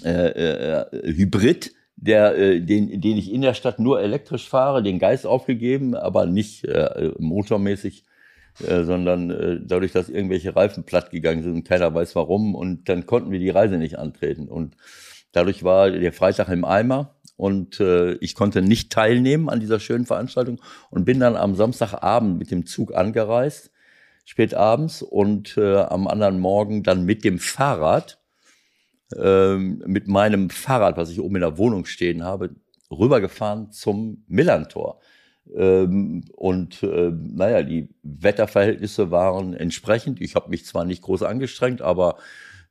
äh, 0.04 0.82
äh, 0.82 1.14
Hybrid, 1.14 1.72
der, 1.96 2.36
äh, 2.36 2.60
den, 2.60 3.00
den 3.00 3.16
ich 3.16 3.32
in 3.32 3.40
der 3.40 3.54
Stadt 3.54 3.78
nur 3.78 4.00
elektrisch 4.02 4.46
fahre, 4.46 4.82
den 4.82 4.98
Geist 4.98 5.26
aufgegeben, 5.26 5.94
aber 5.94 6.26
nicht 6.26 6.64
äh, 6.64 7.12
motormäßig 7.18 8.04
äh, 8.66 8.84
sondern 8.84 9.30
äh, 9.30 9.60
dadurch, 9.62 9.92
dass 9.92 10.08
irgendwelche 10.08 10.54
Reifen 10.56 10.84
platt 10.84 11.10
gegangen 11.10 11.42
sind 11.42 11.52
und 11.54 11.64
keiner 11.64 11.94
weiß 11.94 12.14
warum. 12.16 12.54
Und 12.54 12.88
dann 12.88 13.06
konnten 13.06 13.30
wir 13.30 13.38
die 13.38 13.50
Reise 13.50 13.78
nicht 13.78 13.98
antreten. 13.98 14.48
Und 14.48 14.76
dadurch 15.32 15.64
war 15.64 15.90
der 15.90 16.12
Freitag 16.12 16.48
im 16.48 16.64
Eimer 16.64 17.14
und 17.38 17.78
äh, 17.78 18.14
ich 18.14 18.34
konnte 18.34 18.62
nicht 18.62 18.90
teilnehmen 18.90 19.48
an 19.48 19.60
dieser 19.60 19.78
schönen 19.78 20.06
Veranstaltung 20.06 20.60
und 20.90 21.04
bin 21.04 21.20
dann 21.20 21.36
am 21.36 21.54
Samstagabend 21.54 22.36
mit 22.36 22.50
dem 22.50 22.66
Zug 22.66 22.92
angereist, 22.94 23.70
spät 24.24 24.54
abends 24.54 25.02
und 25.02 25.56
äh, 25.56 25.76
am 25.76 26.08
anderen 26.08 26.40
Morgen 26.40 26.82
dann 26.82 27.04
mit 27.04 27.22
dem 27.22 27.38
Fahrrad, 27.38 28.18
äh, 29.16 29.56
mit 29.56 30.08
meinem 30.08 30.50
Fahrrad, 30.50 30.96
was 30.96 31.10
ich 31.10 31.20
oben 31.20 31.36
in 31.36 31.42
der 31.42 31.58
Wohnung 31.58 31.84
stehen 31.84 32.24
habe, 32.24 32.56
rübergefahren 32.90 33.70
zum 33.70 34.24
Millantor. 34.26 35.00
Ähm, 35.56 36.24
und 36.34 36.82
äh, 36.82 37.10
naja, 37.12 37.62
die 37.62 37.88
Wetterverhältnisse 38.02 39.10
waren 39.10 39.54
entsprechend. 39.54 40.20
Ich 40.20 40.34
habe 40.34 40.50
mich 40.50 40.64
zwar 40.64 40.84
nicht 40.84 41.02
groß 41.02 41.22
angestrengt, 41.22 41.82
aber 41.82 42.16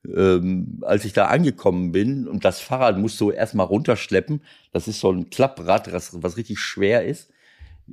ähm, 0.05 0.79
als 0.83 1.05
ich 1.05 1.13
da 1.13 1.25
angekommen 1.25 1.91
bin 1.91 2.27
und 2.27 2.45
das 2.45 2.61
Fahrrad 2.61 2.97
musst 2.97 3.19
du 3.19 3.31
erstmal 3.31 3.65
runterschleppen, 3.65 4.41
das 4.71 4.87
ist 4.87 4.99
so 4.99 5.11
ein 5.11 5.29
Klapprad, 5.29 5.91
was, 5.91 6.21
was 6.21 6.37
richtig 6.37 6.59
schwer 6.59 7.05
ist, 7.05 7.29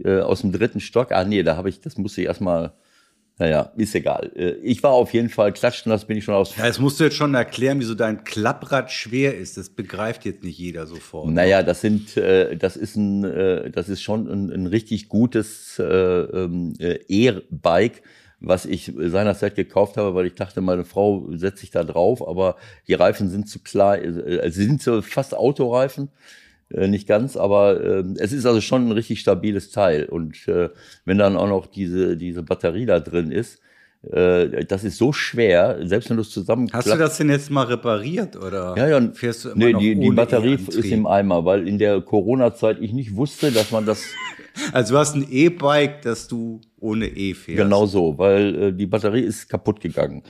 äh, 0.05 0.21
aus 0.21 0.43
dem 0.43 0.53
dritten 0.53 0.81
Stock. 0.81 1.13
Ah 1.13 1.25
nee, 1.25 1.43
da 1.43 1.57
habe 1.57 1.69
ich, 1.69 1.81
das 1.81 1.97
musste 1.97 2.21
ich 2.21 2.27
erstmal 2.27 2.75
naja, 3.37 3.73
ist 3.77 3.95
egal. 3.97 4.31
Äh, 4.37 4.53
ich 4.63 4.83
war 4.83 4.93
auf 4.93 5.13
jeden 5.13 5.29
Fall 5.29 5.53
klatschen, 5.53 5.91
das 5.91 6.05
bin 6.05 6.17
ich 6.17 6.25
schon 6.25 6.35
aus. 6.35 6.57
Ja, 6.57 6.67
das 6.67 6.79
musst 6.79 7.01
du 7.01 7.05
jetzt 7.05 7.17
schon 7.17 7.35
erklären, 7.35 7.81
wieso 7.81 7.95
dein 7.95 8.23
Klapprad 8.23 8.93
schwer 8.93 9.37
ist. 9.37 9.57
Das 9.57 9.71
begreift 9.71 10.25
jetzt 10.25 10.45
nicht 10.45 10.59
jeder 10.59 10.87
sofort. 10.87 11.31
Naja, 11.31 11.65
das 11.65 11.81
sind, 11.81 12.17
äh, 12.17 12.57
das 12.57 12.77
ist 12.77 12.95
ein, 12.95 13.25
äh, 13.25 13.71
das 13.71 13.89
ist 13.89 14.03
schon 14.03 14.29
ein, 14.29 14.51
ein 14.51 14.67
richtig 14.67 15.09
gutes 15.09 15.83
ähm, 15.85 16.75
E-Bike, 16.79 18.03
was 18.39 18.67
ich 18.67 18.93
seinerzeit 18.97 19.57
gekauft 19.57 19.97
habe, 19.97 20.15
weil 20.15 20.27
ich 20.27 20.35
dachte, 20.35 20.61
meine 20.61 20.85
Frau 20.85 21.27
setzt 21.33 21.59
sich 21.59 21.71
da 21.71 21.83
drauf, 21.83 22.27
aber 22.27 22.57
die 22.87 22.95
Reifen 22.95 23.31
sind 23.31 23.49
zu 23.49 23.59
klar, 23.59 23.99
sie 24.01 24.65
sind 24.65 24.83
so 24.83 25.03
fast 25.03 25.35
Autoreifen. 25.35 26.11
Äh, 26.71 26.89
nicht 26.89 27.07
ganz, 27.07 27.37
aber 27.37 27.81
äh, 27.81 28.05
es 28.19 28.33
ist 28.33 28.47
also 28.47 28.61
schon 28.61 28.89
ein 28.89 28.93
richtig 28.93 29.21
stabiles 29.21 29.71
Teil. 29.71 30.07
Und 30.07 30.49
äh, 30.49 30.71
wenn 31.05 31.19
dann 31.19 31.37
auch 31.37 31.49
noch 31.49 31.67
diese, 31.67 32.17
diese 32.17 32.43
Batterie 32.43 32.87
da 32.87 33.01
drin 33.01 33.31
ist, 33.31 33.61
äh, 34.11 34.65
das 34.65 34.85
ist 34.85 34.99
so 34.99 35.13
schwer, 35.13 35.79
selbst 35.83 36.11
wenn 36.11 36.17
du 36.17 36.23
es 36.23 36.31
zusammen. 36.31 36.69
Hast 36.73 36.89
du 36.89 36.97
das 36.97 37.17
denn 37.17 37.31
jetzt 37.31 37.51
mal 37.51 37.65
repariert 37.65 38.37
oder 38.37 38.75
ja, 38.77 38.89
ja, 38.89 39.13
fährst 39.13 39.45
du 39.45 39.51
immer 39.51 39.65
nee, 39.65 39.73
noch 39.73 39.81
die, 39.81 39.99
die 39.99 40.11
Batterie 40.11 40.55
ist 40.55 40.85
im 40.85 41.07
Eimer, 41.07 41.45
weil 41.45 41.67
in 41.67 41.79
der 41.79 42.01
Corona-Zeit 42.01 42.79
ich 42.81 42.93
nicht 42.93 43.17
wusste, 43.17 43.51
dass 43.51 43.71
man 43.71 43.87
das. 43.87 44.05
Also 44.73 44.95
du 44.95 45.01
hast 45.01 45.17
ein 45.17 45.27
E-Bike, 45.29 46.03
dass 46.03 46.29
du 46.29 46.61
ohne 46.79 47.09
E 47.09 47.35
fährst. 47.35 47.61
Genau 47.61 47.87
so, 47.87 48.17
weil 48.19 48.55
äh, 48.55 48.73
die 48.73 48.87
Batterie 48.87 49.23
ist 49.23 49.49
kaputt 49.49 49.81
gegangen. 49.81 50.23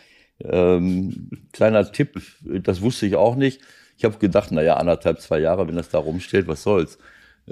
Ähm, 0.43 1.29
kleiner 1.53 1.93
Tipp, 1.93 2.19
das 2.43 2.81
wusste 2.81 3.05
ich 3.05 3.17
auch 3.17 3.37
nicht. 3.37 3.61
Ich 3.97 4.05
habe 4.05 4.19
gedacht, 4.19 4.53
naja, 4.53 4.77
anderthalb, 4.77 5.21
zwei 5.21 5.39
Jahre, 5.41 5.67
wenn 5.69 5.77
das 5.77 5.89
da 5.89 5.99
rumsteht, 5.99 6.47
was 6.47 6.63
soll's. 6.63 6.99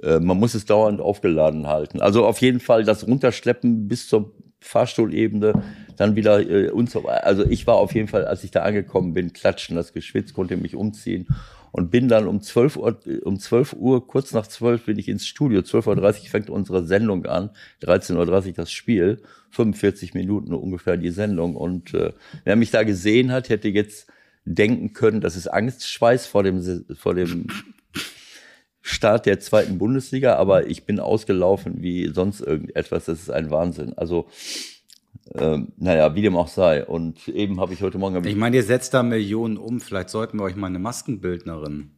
Äh, 0.02 0.20
man 0.20 0.38
muss 0.38 0.54
es 0.54 0.64
dauernd 0.64 1.00
aufgeladen 1.00 1.66
halten. 1.66 2.00
Also 2.00 2.26
auf 2.26 2.40
jeden 2.40 2.60
Fall 2.60 2.84
das 2.84 3.06
Runterschleppen 3.06 3.88
bis 3.88 4.08
zur 4.08 4.32
Fahrstuhlebene, 4.60 5.62
dann 5.96 6.16
wieder 6.16 6.40
äh, 6.40 6.70
und 6.70 6.90
so 6.90 7.04
weiter. 7.04 7.26
Also 7.26 7.44
ich 7.44 7.66
war 7.66 7.76
auf 7.76 7.94
jeden 7.94 8.08
Fall, 8.08 8.24
als 8.24 8.44
ich 8.44 8.50
da 8.50 8.62
angekommen 8.62 9.12
bin, 9.12 9.32
klatschen, 9.32 9.76
das 9.76 9.92
geschwitzt, 9.92 10.34
konnte 10.34 10.56
mich 10.56 10.76
umziehen 10.76 11.26
und 11.72 11.90
bin 11.90 12.08
dann 12.08 12.26
um 12.26 12.40
12 12.40 12.76
Uhr, 12.76 13.00
um 13.24 13.38
12 13.38 13.72
Uhr, 13.74 14.06
kurz 14.06 14.32
nach 14.32 14.46
12 14.46 14.86
bin 14.86 14.98
ich 14.98 15.08
ins 15.08 15.26
Studio. 15.26 15.60
12.30 15.60 16.22
Uhr 16.22 16.28
fängt 16.28 16.50
unsere 16.50 16.84
Sendung 16.84 17.26
an, 17.26 17.50
13.30 17.82 18.46
Uhr 18.48 18.52
das 18.54 18.70
Spiel, 18.70 19.22
45 19.50 20.14
Minuten 20.14 20.54
ungefähr 20.54 20.96
die 20.96 21.10
Sendung. 21.10 21.56
Und 21.56 21.94
äh, 21.94 22.12
wer 22.44 22.56
mich 22.56 22.70
da 22.70 22.84
gesehen 22.84 23.32
hat, 23.32 23.48
hätte 23.48 23.68
jetzt 23.68 24.06
denken 24.44 24.92
können, 24.92 25.20
das 25.20 25.36
ist 25.36 25.48
Angstschweiß 25.48 26.26
vor 26.26 26.42
dem, 26.42 26.84
vor 26.94 27.14
dem 27.14 27.46
Start 28.80 29.26
der 29.26 29.38
zweiten 29.38 29.78
Bundesliga, 29.78 30.36
aber 30.36 30.66
ich 30.66 30.84
bin 30.84 30.98
ausgelaufen 30.98 31.82
wie 31.82 32.08
sonst 32.12 32.40
irgendetwas. 32.40 33.04
Das 33.04 33.20
ist 33.20 33.30
ein 33.30 33.50
Wahnsinn. 33.50 33.96
Also, 33.96 34.28
ähm, 35.34 35.68
naja, 35.76 36.16
wie 36.16 36.22
dem 36.22 36.36
auch 36.36 36.48
sei. 36.48 36.84
Und 36.84 37.28
eben 37.28 37.60
habe 37.60 37.74
ich 37.74 37.82
heute 37.82 37.98
Morgen. 37.98 38.24
Ich 38.26 38.36
meine, 38.36 38.56
ihr 38.56 38.64
setzt 38.64 38.92
da 38.92 39.04
Millionen 39.04 39.56
um. 39.56 39.80
Vielleicht 39.80 40.10
sollten 40.10 40.38
wir 40.38 40.44
euch 40.44 40.56
mal 40.56 40.66
eine 40.66 40.80
Maskenbildnerin 40.80 41.92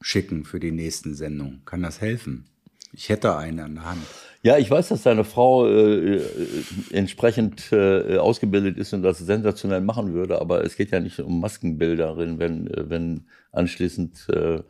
schicken 0.00 0.44
für 0.44 0.60
die 0.60 0.72
nächsten 0.72 1.14
Sendungen. 1.14 1.62
Kann 1.66 1.82
das 1.82 2.00
helfen? 2.00 2.46
Ich 2.92 3.10
hätte 3.10 3.36
eine 3.36 3.64
an 3.64 3.74
der 3.74 3.84
Hand. 3.84 4.06
Ja, 4.44 4.58
ich 4.58 4.70
weiß, 4.70 4.88
dass 4.90 5.02
deine 5.02 5.24
Frau 5.24 5.66
äh, 5.66 6.16
äh, 6.16 6.22
entsprechend 6.92 7.72
äh, 7.72 8.18
ausgebildet 8.18 8.76
ist 8.76 8.92
und 8.92 9.02
das 9.02 9.18
sensationell 9.18 9.80
machen 9.80 10.12
würde, 10.12 10.38
aber 10.38 10.62
es 10.62 10.76
geht 10.76 10.90
ja 10.90 11.00
nicht 11.00 11.18
um 11.20 11.40
Maskenbilderin, 11.40 12.38
wenn, 12.38 12.66
äh, 12.66 12.90
wenn 12.90 13.24
anschließend 13.52 14.28
äh, 14.28 14.62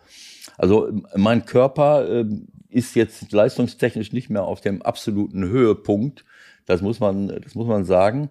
also 0.56 0.92
mein 1.16 1.44
Körper 1.44 2.08
äh, 2.08 2.24
ist 2.70 2.94
jetzt 2.94 3.32
leistungstechnisch 3.32 4.12
nicht 4.12 4.30
mehr 4.30 4.44
auf 4.44 4.60
dem 4.60 4.80
absoluten 4.80 5.48
Höhepunkt. 5.48 6.24
Das 6.66 6.80
muss 6.80 7.00
man, 7.00 7.26
das 7.42 7.56
muss 7.56 7.66
man 7.66 7.84
sagen. 7.84 8.30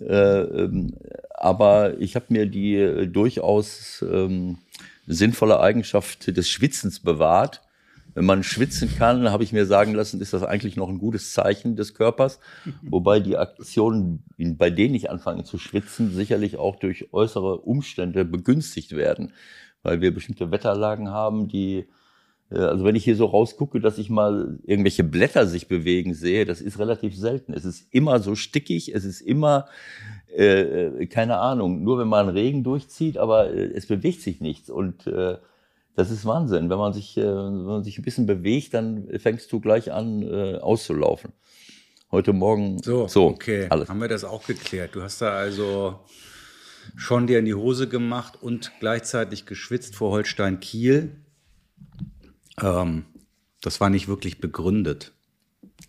Äh, 0.00 0.40
ähm, 0.40 0.94
aber 1.34 2.00
ich 2.00 2.16
habe 2.16 2.26
mir 2.30 2.46
die 2.46 3.10
durchaus 3.12 4.02
ähm, 4.10 4.56
sinnvolle 5.06 5.60
Eigenschaft 5.60 6.34
des 6.34 6.48
Schwitzens 6.48 7.00
bewahrt. 7.00 7.60
Wenn 8.18 8.26
man 8.26 8.42
schwitzen 8.42 8.90
kann, 8.96 9.30
habe 9.30 9.44
ich 9.44 9.52
mir 9.52 9.64
sagen 9.64 9.94
lassen, 9.94 10.20
ist 10.20 10.32
das 10.32 10.42
eigentlich 10.42 10.76
noch 10.76 10.88
ein 10.88 10.98
gutes 10.98 11.32
Zeichen 11.32 11.76
des 11.76 11.94
Körpers. 11.94 12.40
Wobei 12.82 13.20
die 13.20 13.36
Aktionen, 13.36 14.24
bei 14.36 14.70
denen 14.70 14.94
ich 14.94 15.10
anfange 15.10 15.44
zu 15.44 15.58
schwitzen, 15.58 16.12
sicherlich 16.12 16.56
auch 16.56 16.76
durch 16.76 17.12
äußere 17.12 17.58
Umstände 17.58 18.24
begünstigt 18.24 18.96
werden 18.96 19.32
weil 19.82 20.00
wir 20.00 20.12
bestimmte 20.12 20.50
Wetterlagen 20.50 21.10
haben, 21.10 21.48
die, 21.48 21.86
äh, 22.50 22.58
also 22.58 22.84
wenn 22.84 22.96
ich 22.96 23.04
hier 23.04 23.16
so 23.16 23.26
rausgucke, 23.26 23.80
dass 23.80 23.98
ich 23.98 24.10
mal 24.10 24.58
irgendwelche 24.64 25.04
Blätter 25.04 25.46
sich 25.46 25.68
bewegen 25.68 26.14
sehe, 26.14 26.44
das 26.44 26.60
ist 26.60 26.78
relativ 26.78 27.16
selten. 27.16 27.52
Es 27.52 27.64
ist 27.64 27.92
immer 27.92 28.20
so 28.20 28.34
stickig, 28.34 28.94
es 28.94 29.04
ist 29.04 29.20
immer, 29.20 29.66
äh, 30.36 30.62
äh 30.62 31.06
keine 31.06 31.38
Ahnung, 31.38 31.82
nur 31.82 31.98
wenn 31.98 32.08
man 32.08 32.28
Regen 32.28 32.64
durchzieht, 32.64 33.18
aber 33.18 33.52
äh, 33.52 33.70
es 33.74 33.86
bewegt 33.86 34.22
sich 34.22 34.40
nichts 34.40 34.70
und 34.70 35.06
äh, 35.06 35.38
das 35.98 36.12
ist 36.12 36.24
Wahnsinn. 36.24 36.70
Wenn 36.70 36.78
man 36.78 36.92
sich, 36.92 37.16
äh, 37.16 37.24
wenn 37.24 37.64
man 37.64 37.82
sich 37.82 37.98
ein 37.98 38.04
bisschen 38.04 38.24
bewegt, 38.24 38.72
dann 38.72 39.08
fängst 39.18 39.50
du 39.50 39.58
gleich 39.58 39.92
an 39.92 40.22
äh, 40.22 40.58
auszulaufen. 40.58 41.32
Heute 42.12 42.32
Morgen. 42.32 42.80
So, 42.80 43.08
so 43.08 43.26
okay. 43.26 43.66
Alles. 43.68 43.88
Haben 43.88 44.00
wir 44.00 44.06
das 44.06 44.22
auch 44.22 44.46
geklärt? 44.46 44.94
Du 44.94 45.02
hast 45.02 45.20
da 45.20 45.32
also 45.32 45.98
schon 46.94 47.26
dir 47.26 47.40
in 47.40 47.46
die 47.46 47.54
Hose 47.54 47.88
gemacht 47.88 48.40
und 48.40 48.70
gleichzeitig 48.78 49.44
geschwitzt 49.44 49.96
vor 49.96 50.12
Holstein 50.12 50.60
Kiel. 50.60 51.16
Ähm, 52.62 53.06
das 53.60 53.80
war 53.80 53.90
nicht 53.90 54.06
wirklich 54.06 54.40
begründet. 54.40 55.10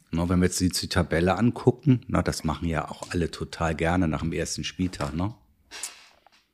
Na, 0.09 0.27
wenn 0.27 0.39
wir 0.39 0.47
jetzt 0.47 0.59
die, 0.59 0.69
die 0.69 0.89
Tabelle 0.89 1.37
angucken, 1.37 2.01
na, 2.07 2.23
das 2.23 2.43
machen 2.43 2.67
ja 2.67 2.89
auch 2.89 3.11
alle 3.11 3.29
total 3.29 3.75
gerne 3.75 4.07
nach 4.07 4.21
dem 4.21 4.33
ersten 4.33 4.63
Spieltag, 4.63 5.13
ne? 5.13 5.35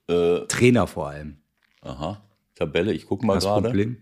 Äh, 0.10 0.46
Trainer 0.48 0.88
vor 0.88 1.08
allem. 1.08 1.38
Aha, 1.80 2.22
Tabelle, 2.56 2.94
ich 2.94 3.06
guck 3.06 3.24
mal 3.24 3.40
gerade. 3.40 3.68
Problem? 3.68 4.02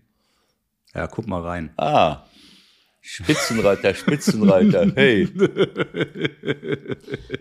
Ja, 0.94 1.06
guck 1.08 1.26
mal 1.26 1.42
rein. 1.42 1.70
Ah, 1.76 2.24
Spitzenreiter, 3.06 3.92
Spitzenreiter, 3.94 4.90
hey. 4.96 5.28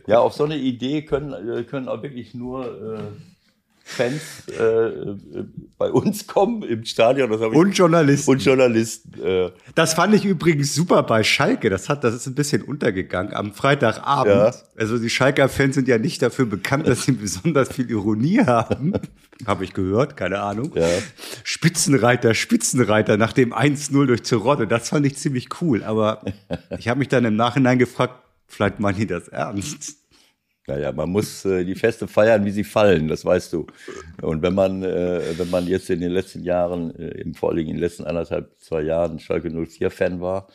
Ja, 0.08 0.20
auf 0.20 0.34
so 0.34 0.44
eine 0.44 0.58
Idee 0.58 1.04
können, 1.04 1.32
äh, 1.32 1.64
können 1.64 1.88
auch 1.88 2.04
wirklich 2.04 2.34
nur 2.34 2.66
äh, 2.98 3.33
Fans 3.86 4.22
äh, 4.48 4.64
äh, 4.64 5.18
bei 5.78 5.92
uns 5.92 6.26
kommen 6.26 6.64
im 6.64 6.86
Stadion. 6.86 7.30
Das 7.30 7.42
ich, 7.42 7.48
und 7.48 7.78
Journalisten. 7.78 8.32
Und 8.32 8.44
Journalisten. 8.44 9.22
Äh. 9.22 9.52
Das 9.76 9.94
fand 9.94 10.16
ich 10.16 10.24
übrigens 10.24 10.74
super 10.74 11.04
bei 11.04 11.24
Schalke. 11.24 11.70
Das 11.70 11.90
hat, 11.90 12.04
das 12.04 12.16
ist 12.16 12.26
ein 12.26 12.34
bisschen 12.34 12.64
untergegangen 12.64 13.34
am 13.34 13.54
Freitagabend. 13.54 14.34
Ja. 14.34 14.54
Also 14.78 14.98
die 14.98 15.10
Schalker 15.10 15.50
Fans 15.50 15.76
sind 15.76 15.90
ja 15.90 15.98
nicht 15.98 16.22
dafür 16.22 16.46
bekannt, 16.46 16.88
dass 16.88 17.04
sie 17.04 17.12
besonders 17.14 17.74
viel 17.74 17.90
Ironie 17.92 18.40
haben. 18.40 18.94
Habe 19.46 19.66
ich 19.66 19.74
gehört, 19.74 20.16
keine 20.16 20.40
Ahnung. 20.40 20.72
Ja. 20.76 20.88
Spitzenreiter, 21.44 22.34
Spitzenreiter 22.34 23.18
nach 23.18 23.34
dem 23.34 23.54
1-0 23.54 24.06
durch 24.06 24.24
Zerotte. 24.24 24.66
Das 24.66 24.90
fand 24.90 25.06
ich 25.06 25.18
ziemlich 25.18 25.50
cool. 25.62 25.84
Aber 25.84 26.22
ich 26.80 26.88
habe 26.88 27.00
mich 27.00 27.10
dann 27.10 27.26
im 27.26 27.36
Nachhinein 27.36 27.78
gefragt, 27.78 28.16
vielleicht 28.48 28.80
meinen 28.80 28.98
die 28.98 29.08
das 29.08 29.28
ernst. 29.28 30.03
Naja, 30.66 30.94
man 30.94 31.10
muss 31.10 31.44
äh, 31.44 31.66
die 31.66 31.76
Feste 31.76 32.08
feiern, 32.08 32.46
wie 32.46 32.52
sie 32.52 32.64
fallen, 32.64 33.10
das 33.10 33.26
weißt 33.26 33.52
du. 33.52 33.68
Und 34.22 34.42
wenn 34.42 34.54
man, 34.54 34.82
äh, 34.82 35.38
wenn 35.38 35.50
man 35.50 35.68
jetzt 35.68 35.90
in 35.90 36.00
den 36.00 36.12
letzten 36.12 36.44
Jahren, 36.44 36.96
äh, 36.96 37.10
im 37.22 37.34
vor 37.34 37.50
allem 37.50 37.60
in 37.60 37.68
den 37.68 37.80
letzten 37.80 38.06
anderthalb, 38.06 38.56
zwei 38.60 38.82
Jahren 38.82 39.20
Schalke 39.20 39.50
04-Fan 39.50 40.22
war, 40.22 40.48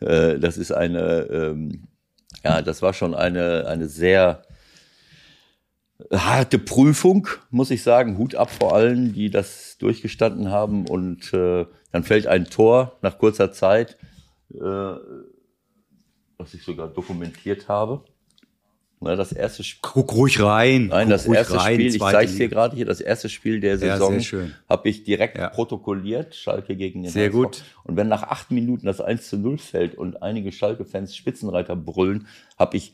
äh, 0.00 0.38
das 0.38 0.58
ist 0.58 0.72
eine, 0.72 1.22
ähm, 1.30 1.88
ja, 2.44 2.60
das 2.60 2.82
war 2.82 2.92
schon 2.92 3.14
eine, 3.14 3.66
eine 3.66 3.88
sehr 3.88 4.42
harte 6.12 6.58
Prüfung, 6.58 7.28
muss 7.50 7.70
ich 7.70 7.82
sagen. 7.82 8.18
Hut 8.18 8.34
ab 8.34 8.50
vor 8.50 8.74
allen, 8.74 9.12
die 9.12 9.30
das 9.30 9.76
durchgestanden 9.78 10.50
haben. 10.50 10.86
Und 10.86 11.32
äh, 11.32 11.66
dann 11.92 12.04
fällt 12.04 12.26
ein 12.26 12.46
Tor 12.46 12.98
nach 13.02 13.18
kurzer 13.18 13.52
Zeit, 13.52 13.96
äh, 14.54 14.58
was 16.38 16.54
ich 16.54 16.62
sogar 16.62 16.88
dokumentiert 16.88 17.68
habe. 17.68 18.04
Ne, 19.02 19.16
das 19.16 19.32
erste 19.32 19.64
Spiel. 19.64 19.80
Guck 19.80 20.12
ruhig 20.12 20.42
rein. 20.42 20.88
Nein, 20.88 21.08
das 21.08 21.24
erste 21.24 21.58
rein, 21.58 21.76
Spiel, 21.76 21.86
ich 21.86 21.98
zeige 21.98 22.30
es 22.30 22.36
dir 22.36 22.48
gerade 22.48 22.76
hier, 22.76 22.84
das 22.84 23.00
erste 23.00 23.30
Spiel 23.30 23.58
der 23.58 23.78
Saison 23.78 24.18
ja, 24.18 24.48
habe 24.68 24.88
ich 24.90 25.04
direkt 25.04 25.38
ja. 25.38 25.48
protokolliert, 25.48 26.34
Schalke 26.34 26.76
gegen 26.76 27.02
den 27.02 27.10
Sehr 27.10 27.28
HSV. 27.28 27.34
gut. 27.34 27.64
Und 27.84 27.96
wenn 27.96 28.08
nach 28.08 28.24
acht 28.24 28.50
Minuten 28.50 28.84
das 28.84 29.00
1 29.00 29.26
zu 29.26 29.38
0 29.38 29.56
fällt 29.56 29.94
und 29.94 30.22
einige 30.22 30.52
Schalke-Fans 30.52 31.16
Spitzenreiter 31.16 31.76
brüllen, 31.76 32.26
habe 32.58 32.76
ich 32.76 32.92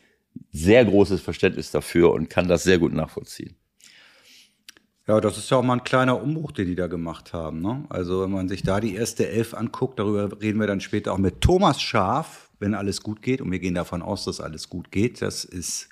sehr 0.52 0.84
großes 0.84 1.20
Verständnis 1.20 1.72
dafür 1.72 2.12
und 2.12 2.30
kann 2.30 2.46
das 2.46 2.62
sehr 2.62 2.78
gut 2.78 2.92
nachvollziehen. 2.92 3.56
Ja, 5.08 5.20
das 5.20 5.38
ist 5.38 5.50
ja 5.50 5.56
auch 5.56 5.62
mal 5.62 5.74
ein 5.74 5.84
kleiner 5.84 6.20
Umbruch, 6.22 6.52
den 6.52 6.66
die 6.66 6.74
da 6.76 6.86
gemacht 6.88 7.32
haben. 7.32 7.62
Ne? 7.62 7.84
Also 7.88 8.22
wenn 8.22 8.30
man 8.30 8.48
sich 8.48 8.62
da 8.62 8.78
die 8.78 8.94
erste 8.94 9.28
Elf 9.28 9.54
anguckt, 9.54 9.98
darüber 9.98 10.40
reden 10.40 10.60
wir 10.60 10.66
dann 10.68 10.80
später 10.80 11.12
auch 11.12 11.18
mit 11.18 11.40
Thomas 11.40 11.80
Schaf, 11.80 12.45
wenn 12.58 12.74
alles 12.74 13.02
gut 13.02 13.22
geht. 13.22 13.40
Und 13.40 13.50
wir 13.50 13.58
gehen 13.58 13.74
davon 13.74 14.02
aus, 14.02 14.24
dass 14.24 14.40
alles 14.40 14.68
gut 14.68 14.90
geht. 14.90 15.22
Das 15.22 15.44
ist 15.44 15.88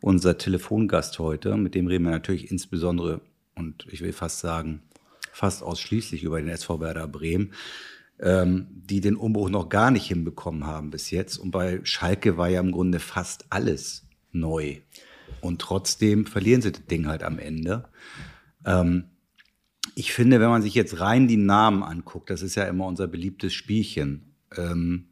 unser 0.00 0.38
Telefongast 0.38 1.18
heute. 1.18 1.56
Mit 1.56 1.74
dem 1.74 1.86
reden 1.86 2.04
wir 2.04 2.10
natürlich 2.10 2.50
insbesondere 2.50 3.20
und 3.54 3.86
ich 3.90 4.00
will 4.00 4.12
fast 4.12 4.40
sagen, 4.40 4.82
fast 5.32 5.62
ausschließlich 5.62 6.22
über 6.22 6.40
den 6.40 6.48
SV 6.48 6.80
Werder 6.80 7.08
Bremen, 7.08 7.52
ähm, 8.20 8.66
die 8.70 9.00
den 9.00 9.16
Umbruch 9.16 9.48
noch 9.48 9.68
gar 9.68 9.90
nicht 9.90 10.06
hinbekommen 10.06 10.66
haben 10.66 10.90
bis 10.90 11.10
jetzt. 11.10 11.38
Und 11.38 11.50
bei 11.50 11.80
Schalke 11.84 12.36
war 12.36 12.48
ja 12.48 12.60
im 12.60 12.72
Grunde 12.72 12.98
fast 12.98 13.46
alles 13.50 14.04
neu. 14.32 14.78
Und 15.40 15.60
trotzdem 15.60 16.26
verlieren 16.26 16.62
sie 16.62 16.72
das 16.72 16.84
Ding 16.86 17.06
halt 17.06 17.22
am 17.22 17.38
Ende. 17.38 17.88
Ähm, 18.64 19.04
ich 19.94 20.12
finde, 20.12 20.40
wenn 20.40 20.48
man 20.48 20.62
sich 20.62 20.74
jetzt 20.74 21.00
rein 21.00 21.28
die 21.28 21.36
Namen 21.36 21.82
anguckt, 21.82 22.30
das 22.30 22.42
ist 22.42 22.54
ja 22.54 22.64
immer 22.64 22.86
unser 22.86 23.08
beliebtes 23.08 23.52
Spielchen. 23.52 24.34
Ähm, 24.56 25.08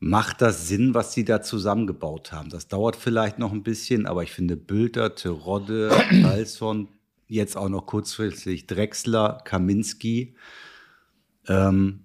macht 0.00 0.40
das 0.40 0.66
Sinn, 0.66 0.94
was 0.94 1.12
sie 1.12 1.24
da 1.24 1.42
zusammengebaut 1.42 2.32
haben. 2.32 2.48
Das 2.48 2.68
dauert 2.68 2.96
vielleicht 2.96 3.38
noch 3.38 3.52
ein 3.52 3.62
bisschen, 3.62 4.06
aber 4.06 4.22
ich 4.22 4.32
finde 4.32 4.56
Bülter, 4.56 5.14
Terodde, 5.14 5.90
Alson, 6.24 6.88
jetzt 7.28 7.56
auch 7.56 7.68
noch 7.68 7.86
kurzfristig 7.86 8.66
Drexler, 8.66 9.42
Kaminski. 9.44 10.34
Ähm, 11.46 12.00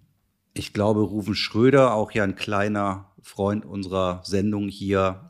ich 0.54 0.74
glaube, 0.74 1.02
Rufen 1.02 1.36
Schröder, 1.36 1.94
auch 1.94 2.12
ja 2.12 2.24
ein 2.24 2.36
kleiner 2.36 3.12
Freund 3.22 3.66
unserer 3.66 4.22
Sendung 4.24 4.68
hier, 4.68 5.30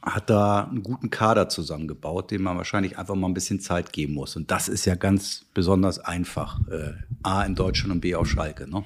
hat 0.00 0.30
da 0.30 0.64
einen 0.64 0.84
guten 0.84 1.10
Kader 1.10 1.48
zusammengebaut, 1.48 2.30
dem 2.30 2.42
man 2.42 2.56
wahrscheinlich 2.56 2.98
einfach 2.98 3.16
mal 3.16 3.26
ein 3.26 3.34
bisschen 3.34 3.60
Zeit 3.60 3.92
geben 3.92 4.14
muss. 4.14 4.36
Und 4.36 4.50
das 4.50 4.68
ist 4.68 4.84
ja 4.84 4.94
ganz 4.94 5.44
besonders 5.54 5.98
einfach. 5.98 6.60
Äh, 6.68 6.92
A 7.24 7.42
in 7.42 7.56
Deutschland 7.56 7.92
und 7.92 8.00
B 8.00 8.14
auf 8.14 8.28
Schalke. 8.28 8.70
Ne? 8.70 8.84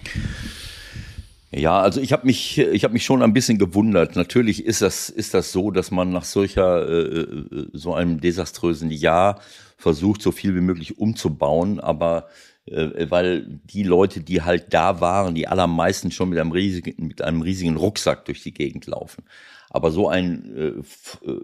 Ja, 1.54 1.80
also 1.80 2.00
ich 2.00 2.12
habe 2.14 2.26
mich, 2.26 2.56
ich 2.58 2.82
habe 2.82 2.94
mich 2.94 3.04
schon 3.04 3.22
ein 3.22 3.34
bisschen 3.34 3.58
gewundert. 3.58 4.16
Natürlich 4.16 4.64
ist 4.64 4.80
das, 4.80 5.10
ist 5.10 5.34
das 5.34 5.52
so, 5.52 5.70
dass 5.70 5.90
man 5.90 6.10
nach 6.10 6.24
solcher, 6.24 6.88
äh, 6.88 7.20
äh, 7.20 7.66
so 7.74 7.94
einem 7.94 8.20
desaströsen 8.20 8.90
Jahr 8.90 9.40
versucht, 9.76 10.22
so 10.22 10.32
viel 10.32 10.54
wie 10.54 10.62
möglich 10.62 10.96
umzubauen, 10.98 11.78
aber 11.78 12.28
äh, 12.64 13.10
weil 13.10 13.60
die 13.64 13.82
Leute, 13.82 14.20
die 14.20 14.40
halt 14.40 14.72
da 14.72 15.00
waren, 15.02 15.34
die 15.34 15.46
allermeisten 15.46 16.10
schon 16.10 16.30
mit 16.30 16.38
einem 16.38 16.52
riesigen, 16.52 17.06
mit 17.06 17.20
einem 17.20 17.42
riesigen 17.42 17.76
Rucksack 17.76 18.24
durch 18.24 18.42
die 18.42 18.54
Gegend 18.54 18.86
laufen. 18.86 19.24
Aber 19.68 19.90
so 19.90 20.08
ein 20.08 20.56
äh, 20.56 21.28
äh 21.30 21.40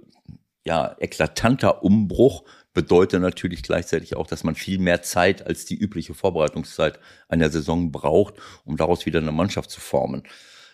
ja, 0.64 0.96
eklatanter 0.98 1.82
Umbruch 1.82 2.44
bedeutet 2.78 3.20
natürlich 3.20 3.64
gleichzeitig 3.64 4.14
auch, 4.14 4.28
dass 4.28 4.44
man 4.44 4.54
viel 4.54 4.78
mehr 4.78 5.02
Zeit 5.02 5.44
als 5.44 5.64
die 5.64 5.76
übliche 5.76 6.14
Vorbereitungszeit 6.14 7.00
einer 7.28 7.50
Saison 7.50 7.90
braucht, 7.90 8.34
um 8.64 8.76
daraus 8.76 9.04
wieder 9.04 9.18
eine 9.18 9.32
Mannschaft 9.32 9.72
zu 9.72 9.80
formen. 9.80 10.22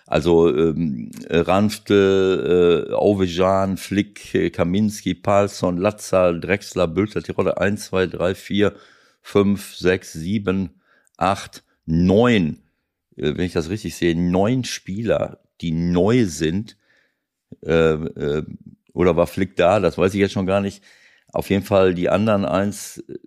Also 0.06 0.54
ähm, 0.54 1.10
Ranfte, 1.30 2.90
äh, 2.90 2.92
Auvejan, 2.92 3.78
Flick, 3.78 4.34
äh, 4.34 4.50
Kaminski, 4.50 5.14
Palsson, 5.14 5.78
Latzal, 5.78 6.40
Drexler, 6.40 6.88
Bülter, 6.88 7.22
Tirole 7.22 7.56
1, 7.56 7.86
2, 7.86 8.08
3, 8.08 8.34
4, 8.34 8.74
5, 9.22 9.76
6, 9.76 10.12
7, 10.12 10.80
8, 11.16 11.64
9, 11.86 12.58
äh, 13.16 13.34
wenn 13.34 13.46
ich 13.46 13.54
das 13.54 13.70
richtig 13.70 13.96
sehe, 13.96 14.14
neun 14.14 14.64
Spieler, 14.64 15.40
die 15.62 15.72
neu 15.72 16.26
sind. 16.26 16.76
Äh, 17.64 17.94
äh, 17.94 18.44
oder 18.92 19.16
war 19.16 19.26
Flick 19.26 19.56
da? 19.56 19.80
Das 19.80 19.96
weiß 19.96 20.12
ich 20.12 20.20
jetzt 20.20 20.32
schon 20.32 20.44
gar 20.44 20.60
nicht 20.60 20.82
auf 21.34 21.50
jeden 21.50 21.64
Fall 21.64 21.94
die 21.94 22.08
anderen 22.08 22.44
eins, 22.44 22.98
äh, 23.08 23.18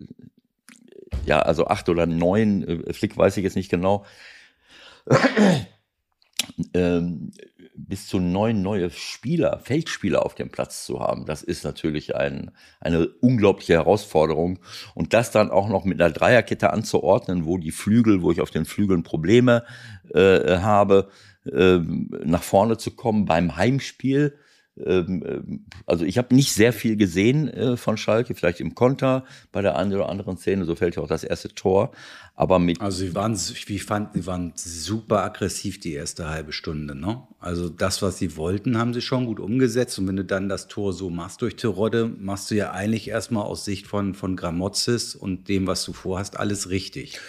ja, 1.26 1.40
also 1.40 1.68
acht 1.68 1.90
oder 1.90 2.06
neun, 2.06 2.64
äh, 2.64 2.94
Flick 2.94 3.18
weiß 3.18 3.38
ich 3.38 3.44
jetzt 3.44 3.56
nicht 3.56 3.70
genau, 3.70 4.06
ähm, 6.74 7.32
bis 7.76 8.08
zu 8.08 8.20
neun 8.20 8.62
neue 8.62 8.90
Spieler, 8.90 9.60
Feldspieler 9.60 10.26
auf 10.26 10.36
dem 10.36 10.50
Platz 10.50 10.86
zu 10.86 11.00
haben, 11.00 11.26
das 11.26 11.44
ist 11.44 11.64
natürlich 11.64 12.16
ein, 12.16 12.52
eine 12.80 13.08
unglaubliche 13.08 13.74
Herausforderung. 13.74 14.60
Und 14.96 15.14
das 15.14 15.32
dann 15.32 15.52
auch 15.52 15.70
noch 15.70 15.86
mit 15.86 16.02
einer 16.02 16.12
Dreierkette 16.12 16.72
anzuordnen, 16.72 17.46
wo 17.46 17.58
die 17.58 17.72
Flügel, 17.72 18.24
wo 18.24 18.32
ich 18.32 18.42
auf 18.42 18.50
den 18.50 18.66
Flügeln 18.66 19.04
Probleme 19.04 19.64
äh, 20.14 20.58
habe, 20.58 21.10
äh, 21.46 21.78
nach 21.78 22.44
vorne 22.44 22.78
zu 22.78 22.96
kommen 22.96 23.26
beim 23.26 23.56
Heimspiel 23.56 24.38
also 25.86 26.06
ich 26.06 26.18
habe 26.18 26.36
nicht 26.36 26.54
sehr 26.54 26.74
viel 26.74 26.96
gesehen 26.96 27.48
äh, 27.48 27.78
von 27.78 27.98
Schalke, 27.98 28.36
vielleicht 28.36 28.60
im 28.60 28.76
Konter 28.76 29.24
bei 29.52 29.62
der 29.62 29.76
einen 29.76 29.94
oder 29.94 30.10
anderen 30.10 30.38
Szene, 30.38 30.66
so 30.66 30.76
fällt 30.76 30.96
ja 30.96 31.02
auch 31.02 31.08
das 31.08 31.24
erste 31.24 31.50
Tor. 31.50 31.92
Aber 32.36 32.60
mit 32.60 32.80
also 32.80 33.00
sie 33.00 33.16
waren, 33.16 33.36
wie 33.36 33.80
fand, 33.80 34.14
sie 34.14 34.28
waren 34.28 34.54
super 34.56 35.24
aggressiv 35.24 35.80
die 35.80 35.94
erste 35.94 36.30
halbe 36.30 36.54
Stunde. 36.54 36.94
Ne? 36.94 37.24
Also 37.40 37.68
das, 37.68 38.04
was 38.04 38.20
sie 38.20 38.38
wollten, 38.38 38.78
haben 38.78 38.94
sie 38.94 39.02
schon 39.02 39.26
gut 39.26 39.40
umgesetzt. 39.40 39.98
Und 39.98 40.08
wenn 40.08 40.18
du 40.18 40.26
dann 40.26 40.48
das 40.48 40.68
Tor 40.68 40.94
so 40.94 41.10
machst 41.10 41.42
durch 41.42 41.56
Terodde, 41.56 42.06
machst 42.06 42.52
du 42.52 42.56
ja 42.56 42.72
eigentlich 42.72 43.08
erstmal 43.08 43.44
aus 43.44 43.66
Sicht 43.66 43.88
von, 43.88 44.14
von 44.14 44.36
Gramozis 44.36 45.16
und 45.16 45.50
dem, 45.50 45.66
was 45.66 45.84
du 45.84 45.94
vorhast, 45.94 46.40
alles 46.40 46.70
richtig. 46.70 47.20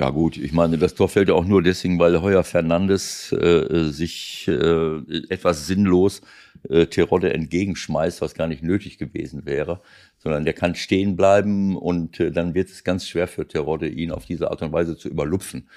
Ja 0.00 0.10
gut, 0.10 0.36
ich 0.36 0.52
meine, 0.52 0.78
das 0.78 0.94
Tor 0.94 1.08
fällt 1.08 1.28
ja 1.28 1.34
auch 1.34 1.44
nur 1.44 1.62
deswegen, 1.62 1.98
weil 2.00 2.20
Heuer 2.20 2.42
Fernandes 2.42 3.30
äh, 3.30 3.90
sich 3.90 4.48
äh, 4.48 4.96
etwas 5.28 5.66
sinnlos 5.68 6.22
äh, 6.68 6.86
Terodde 6.86 7.32
entgegenschmeißt, 7.32 8.20
was 8.20 8.34
gar 8.34 8.48
nicht 8.48 8.62
nötig 8.62 8.98
gewesen 8.98 9.44
wäre, 9.46 9.80
sondern 10.18 10.44
der 10.44 10.54
kann 10.54 10.74
stehen 10.74 11.16
bleiben 11.16 11.76
und 11.76 12.20
äh, 12.20 12.30
dann 12.30 12.54
wird 12.54 12.70
es 12.70 12.84
ganz 12.84 13.06
schwer 13.06 13.28
für 13.28 13.46
Terodde, 13.46 13.88
ihn 13.88 14.12
auf 14.12 14.26
diese 14.26 14.50
Art 14.50 14.62
und 14.62 14.72
Weise 14.72 14.96
zu 14.96 15.08
überlupfen. 15.08 15.68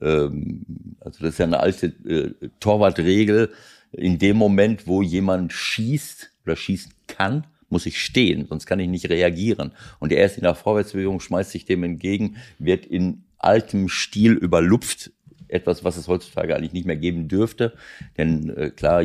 Ähm, 0.00 0.64
also 1.00 1.20
das 1.20 1.34
ist 1.34 1.38
ja 1.38 1.46
eine 1.46 1.60
alte 1.60 1.86
äh, 1.86 2.48
Torwartregel. 2.60 3.50
In 3.92 4.18
dem 4.18 4.36
Moment, 4.36 4.86
wo 4.86 5.02
jemand 5.02 5.52
schießt 5.52 6.30
oder 6.44 6.56
schießen 6.56 6.92
kann, 7.06 7.46
muss 7.70 7.86
ich 7.86 8.00
stehen, 8.00 8.46
sonst 8.46 8.66
kann 8.66 8.80
ich 8.80 8.88
nicht 8.88 9.08
reagieren. 9.10 9.72
Und 9.98 10.12
er 10.12 10.24
ist 10.24 10.36
in 10.36 10.44
der 10.44 10.54
Vorwärtsbewegung, 10.54 11.20
schmeißt 11.20 11.50
sich 11.50 11.64
dem 11.64 11.84
entgegen, 11.84 12.36
wird 12.58 12.86
in 12.86 13.24
altem 13.38 13.88
Stil 13.88 14.32
überlupft. 14.32 15.12
Etwas, 15.48 15.84
was 15.84 15.96
es 15.96 16.08
heutzutage 16.08 16.54
eigentlich 16.54 16.72
nicht 16.72 16.86
mehr 16.86 16.96
geben 16.96 17.28
dürfte. 17.28 17.74
Denn 18.16 18.50
äh, 18.50 18.70
klar, 18.70 19.02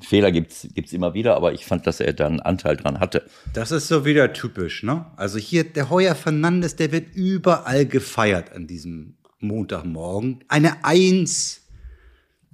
Fehler 0.00 0.30
gibt's 0.32 0.68
gibt's 0.74 0.92
immer 0.92 1.14
wieder, 1.14 1.36
aber 1.36 1.52
ich 1.52 1.64
fand, 1.64 1.86
dass 1.86 2.00
er 2.00 2.12
da 2.12 2.26
einen 2.26 2.40
Anteil 2.40 2.76
dran 2.76 3.00
hatte. 3.00 3.24
Das 3.52 3.72
ist 3.72 3.88
so 3.88 4.04
wieder 4.04 4.32
typisch, 4.32 4.82
ne? 4.82 5.06
Also 5.16 5.38
hier, 5.38 5.64
der 5.64 5.90
Heuer 5.90 6.14
Fernandes, 6.14 6.76
der 6.76 6.92
wird 6.92 7.14
überall 7.14 7.86
gefeiert 7.86 8.52
an 8.52 8.66
diesem 8.66 9.16
Montagmorgen. 9.40 10.44
Eine 10.48 10.84
Eins 10.84 11.62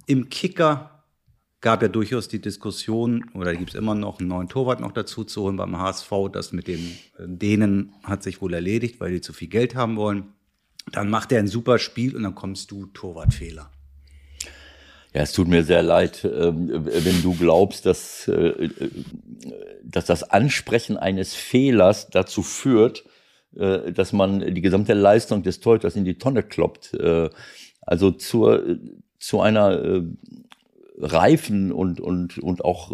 im 0.07 0.29
Kicker 0.29 1.03
gab 1.65 1.81
ja 1.81 1.87
durchaus 1.87 2.27
die 2.27 2.39
Diskussion, 2.39 3.25
oder 3.33 3.55
gibt 3.55 3.71
es 3.71 3.75
immer 3.75 3.95
noch 3.95 4.19
einen 4.19 4.29
neuen 4.29 4.47
Torwart 4.47 4.79
noch 4.79 4.91
dazu 4.91 5.23
zu 5.23 5.41
holen 5.41 5.57
beim 5.57 5.75
HSV. 5.77 6.11
Das 6.31 6.53
mit 6.53 6.67
den 6.67 6.79
äh, 7.17 7.27
Dänen 7.27 7.93
hat 8.03 8.21
sich 8.21 8.39
wohl 8.39 8.53
erledigt, 8.53 8.99
weil 8.99 9.11
die 9.11 9.21
zu 9.21 9.33
viel 9.33 9.47
Geld 9.47 9.73
haben 9.73 9.95
wollen. 9.95 10.34
Dann 10.91 11.09
macht 11.09 11.31
er 11.31 11.39
ein 11.39 11.47
super 11.47 11.79
Spiel 11.79 12.15
und 12.15 12.23
dann 12.23 12.35
kommst 12.35 12.71
du 12.71 12.85
Torwartfehler. 12.87 13.71
Ja, 15.15 15.21
es 15.21 15.31
tut 15.31 15.47
mir 15.47 15.63
sehr 15.63 15.81
leid, 15.81 16.25
ähm, 16.25 16.69
wenn 16.85 17.21
du 17.21 17.33
glaubst, 17.35 17.85
dass, 17.85 18.27
äh, 18.27 18.69
dass 19.81 20.05
das 20.05 20.23
Ansprechen 20.23 20.97
eines 20.97 21.33
Fehlers 21.33 22.09
dazu 22.09 22.43
führt, 22.43 23.05
äh, 23.55 23.93
dass 23.93 24.11
man 24.11 24.53
die 24.53 24.61
gesamte 24.61 24.93
Leistung 24.93 25.41
des 25.41 25.61
Torhüters 25.61 25.95
in 25.95 26.03
die 26.03 26.17
Tonne 26.17 26.43
kloppt. 26.43 26.95
Äh, 26.95 27.29
also 27.79 28.11
zur, 28.11 28.77
zu 29.17 29.39
einer 29.39 30.03
reifen 30.97 31.71
und, 31.71 32.01
und, 32.01 32.39
und 32.39 32.65
auch 32.65 32.91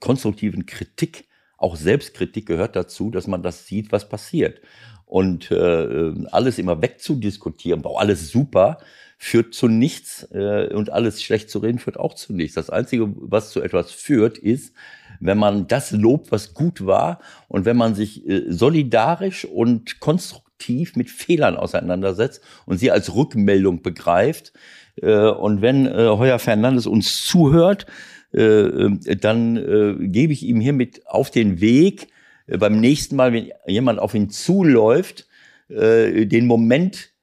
konstruktiven 0.00 0.64
Kritik, 0.66 1.26
auch 1.58 1.76
Selbstkritik 1.76 2.46
gehört 2.46 2.74
dazu, 2.74 3.10
dass 3.10 3.26
man 3.26 3.42
das 3.42 3.66
sieht, 3.66 3.92
was 3.92 4.08
passiert. 4.08 4.60
Und 5.06 5.52
alles 5.52 6.58
immer 6.58 6.82
wegzudiskutieren, 6.82 7.82
boah, 7.82 8.00
alles 8.00 8.30
super, 8.30 8.78
führt 9.24 9.54
zu 9.54 9.68
nichts 9.68 10.28
äh, 10.32 10.72
und 10.74 10.90
alles 10.90 11.22
schlecht 11.22 11.48
zu 11.48 11.60
reden 11.60 11.78
führt 11.78 11.98
auch 11.98 12.14
zu 12.14 12.34
nichts. 12.34 12.56
Das 12.56 12.68
Einzige, 12.68 13.08
was 13.16 13.50
zu 13.50 13.62
etwas 13.62 13.90
führt, 13.90 14.36
ist, 14.36 14.74
wenn 15.20 15.38
man 15.38 15.66
das 15.66 15.92
lobt, 15.92 16.30
was 16.30 16.52
gut 16.52 16.84
war 16.84 17.20
und 17.48 17.64
wenn 17.64 17.76
man 17.76 17.94
sich 17.94 18.28
äh, 18.28 18.44
solidarisch 18.48 19.46
und 19.46 20.00
konstruktiv 20.00 20.96
mit 20.96 21.08
Fehlern 21.10 21.56
auseinandersetzt 21.56 22.42
und 22.66 22.78
sie 22.78 22.90
als 22.90 23.14
Rückmeldung 23.14 23.82
begreift. 23.82 24.52
Äh, 25.00 25.28
und 25.28 25.62
wenn 25.62 25.86
äh, 25.86 26.08
Heuer 26.08 26.38
Fernandes 26.38 26.86
uns 26.86 27.24
zuhört, 27.24 27.86
äh, 28.34 28.42
äh, 28.42 29.16
dann 29.16 29.56
äh, 29.56 30.06
gebe 30.08 30.32
ich 30.32 30.42
ihm 30.42 30.60
hiermit 30.60 31.06
auf 31.06 31.30
den 31.30 31.60
Weg, 31.60 32.02
äh, 32.02 32.13
beim 32.46 32.80
nächsten 32.80 33.16
Mal, 33.16 33.32
wenn 33.32 33.52
jemand 33.66 33.98
auf 33.98 34.14
ihn 34.14 34.30
zuläuft, 34.30 35.26
äh, 35.68 36.26
den 36.26 36.46
Moment 36.46 37.14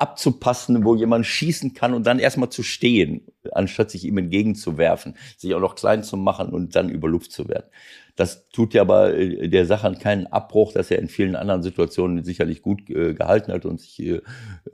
abzupassen, 0.00 0.82
wo 0.84 0.94
jemand 0.94 1.26
schießen 1.26 1.74
kann 1.74 1.92
und 1.92 2.06
dann 2.06 2.18
erstmal 2.18 2.48
zu 2.48 2.62
stehen, 2.62 3.26
anstatt 3.52 3.90
sich 3.90 4.04
ihm 4.04 4.16
entgegenzuwerfen, 4.16 5.14
sich 5.36 5.54
auch 5.54 5.60
noch 5.60 5.74
klein 5.74 6.02
zu 6.02 6.16
machen 6.16 6.48
und 6.48 6.74
dann 6.74 6.88
über 6.88 7.08
Luft 7.08 7.32
zu 7.32 7.48
werden. 7.48 7.66
Das 8.16 8.48
tut 8.48 8.74
ja 8.74 8.82
aber 8.82 9.14
äh, 9.14 9.48
der 9.48 9.66
Sache 9.66 9.94
keinen 10.00 10.26
Abbruch, 10.26 10.72
dass 10.72 10.90
er 10.90 10.98
in 10.98 11.08
vielen 11.08 11.36
anderen 11.36 11.62
Situationen 11.62 12.24
sicherlich 12.24 12.62
gut 12.62 12.88
äh, 12.88 13.14
gehalten 13.14 13.52
hat 13.52 13.66
und 13.66 13.80
sich 13.80 14.00
äh, 14.00 14.20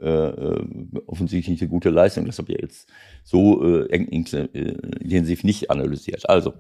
äh, 0.01 0.65
offensichtlich 1.07 1.61
eine 1.61 1.71
gute 1.71 1.91
Leistung. 1.91 2.25
Das 2.25 2.39
habe 2.39 2.53
ich 2.53 2.61
jetzt 2.61 2.89
so 3.25 3.65
äh, 3.65 3.87
intensiv 3.87 5.43
nicht 5.45 5.71
analysiert. 5.71 6.29
Also 6.29 6.55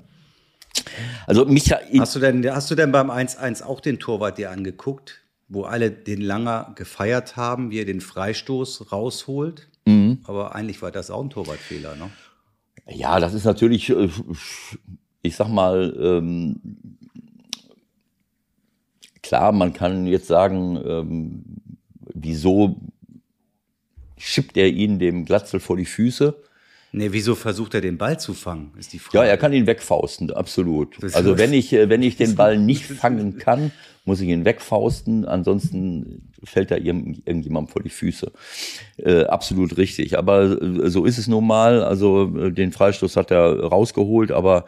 also 1.27 1.45
Michael. 1.45 2.01
Hast 2.01 2.15
du 2.15 2.21
denn, 2.21 2.49
hast 2.51 2.71
du 2.71 2.75
denn 2.75 2.93
beim 2.93 3.11
1-1 3.11 3.63
auch 3.63 3.81
den 3.81 3.99
Torwart 3.99 4.39
dir 4.39 4.51
angeguckt? 4.51 5.21
wo 5.49 5.63
alle 5.63 5.91
den 5.91 6.21
Langer 6.21 6.73
gefeiert 6.75 7.37
haben, 7.37 7.71
wie 7.71 7.79
er 7.79 7.85
den 7.85 8.01
Freistoß 8.01 8.91
rausholt. 8.93 9.69
Mhm. 9.87 10.19
Aber 10.25 10.55
eigentlich 10.55 10.83
war 10.83 10.91
das 10.91 11.11
auch 11.11 11.23
ein 11.23 11.31
Torwartfehler, 11.31 11.95
ne? 11.97 12.11
Ja, 12.89 13.21
das 13.21 13.35
ist 13.35 13.45
natürlich, 13.45 13.91
äh, 13.91 14.09
ich 15.23 15.37
sag 15.37 15.49
mal, 15.49 15.95
ähm, 15.99 16.61
klar, 19.23 19.53
man 19.53 19.73
kann 19.73 20.07
jetzt 20.07 20.27
sagen, 20.27 20.81
ähm, 20.85 21.45
wieso 22.15 22.77
schippt 24.17 24.57
er 24.57 24.69
ihn 24.69 24.99
dem 24.99 25.25
Glatzel 25.25 25.61
vor 25.61 25.77
die 25.77 25.85
Füße? 25.85 26.43
Nee, 26.97 27.09
wieso 27.13 27.35
versucht 27.35 27.75
er 27.75 27.83
den 27.83 27.99
Ball 27.99 28.19
zu 28.19 28.33
fangen, 28.33 28.73
ist 28.79 28.93
die 28.95 28.99
Frage. 28.99 29.19
Ja, 29.19 29.25
er 29.25 29.37
kann 29.37 29.53
ihn 29.53 29.67
wegfausten, 29.67 30.31
absolut. 30.31 30.97
Das 31.03 31.15
Also 31.15 31.37
wenn 31.37 31.53
ich, 31.53 31.73
äh, 31.75 31.91
wenn 31.91 32.03
ich 32.03 32.17
den 32.23 32.35
Ball 32.37 32.57
nicht 32.59 32.85
fangen 32.87 33.37
kann, 33.37 33.71
muss 34.07 34.21
ich 34.23 34.29
ihn 34.29 34.45
wegfausten, 34.47 35.27
ansonsten 35.27 36.31
fällt 36.43 36.71
er 36.71 36.79
irgend- 36.79 37.19
irgendjemandem 37.27 37.71
vor 37.71 37.83
die 37.83 37.91
Füße. 37.91 38.33
Äh, 38.97 39.25
absolut 39.25 39.77
richtig. 39.77 40.17
Aber 40.17 40.61
äh, 40.63 40.89
so 40.89 41.05
ist 41.05 41.19
es 41.19 41.27
nun 41.29 41.47
mal. 41.47 41.83
Also 41.83 42.33
äh, 42.35 42.51
den 42.53 42.73
Freistoß 42.73 43.17
hat 43.17 43.31
er 43.31 43.61
rausgeholt, 43.65 44.31
aber 44.33 44.65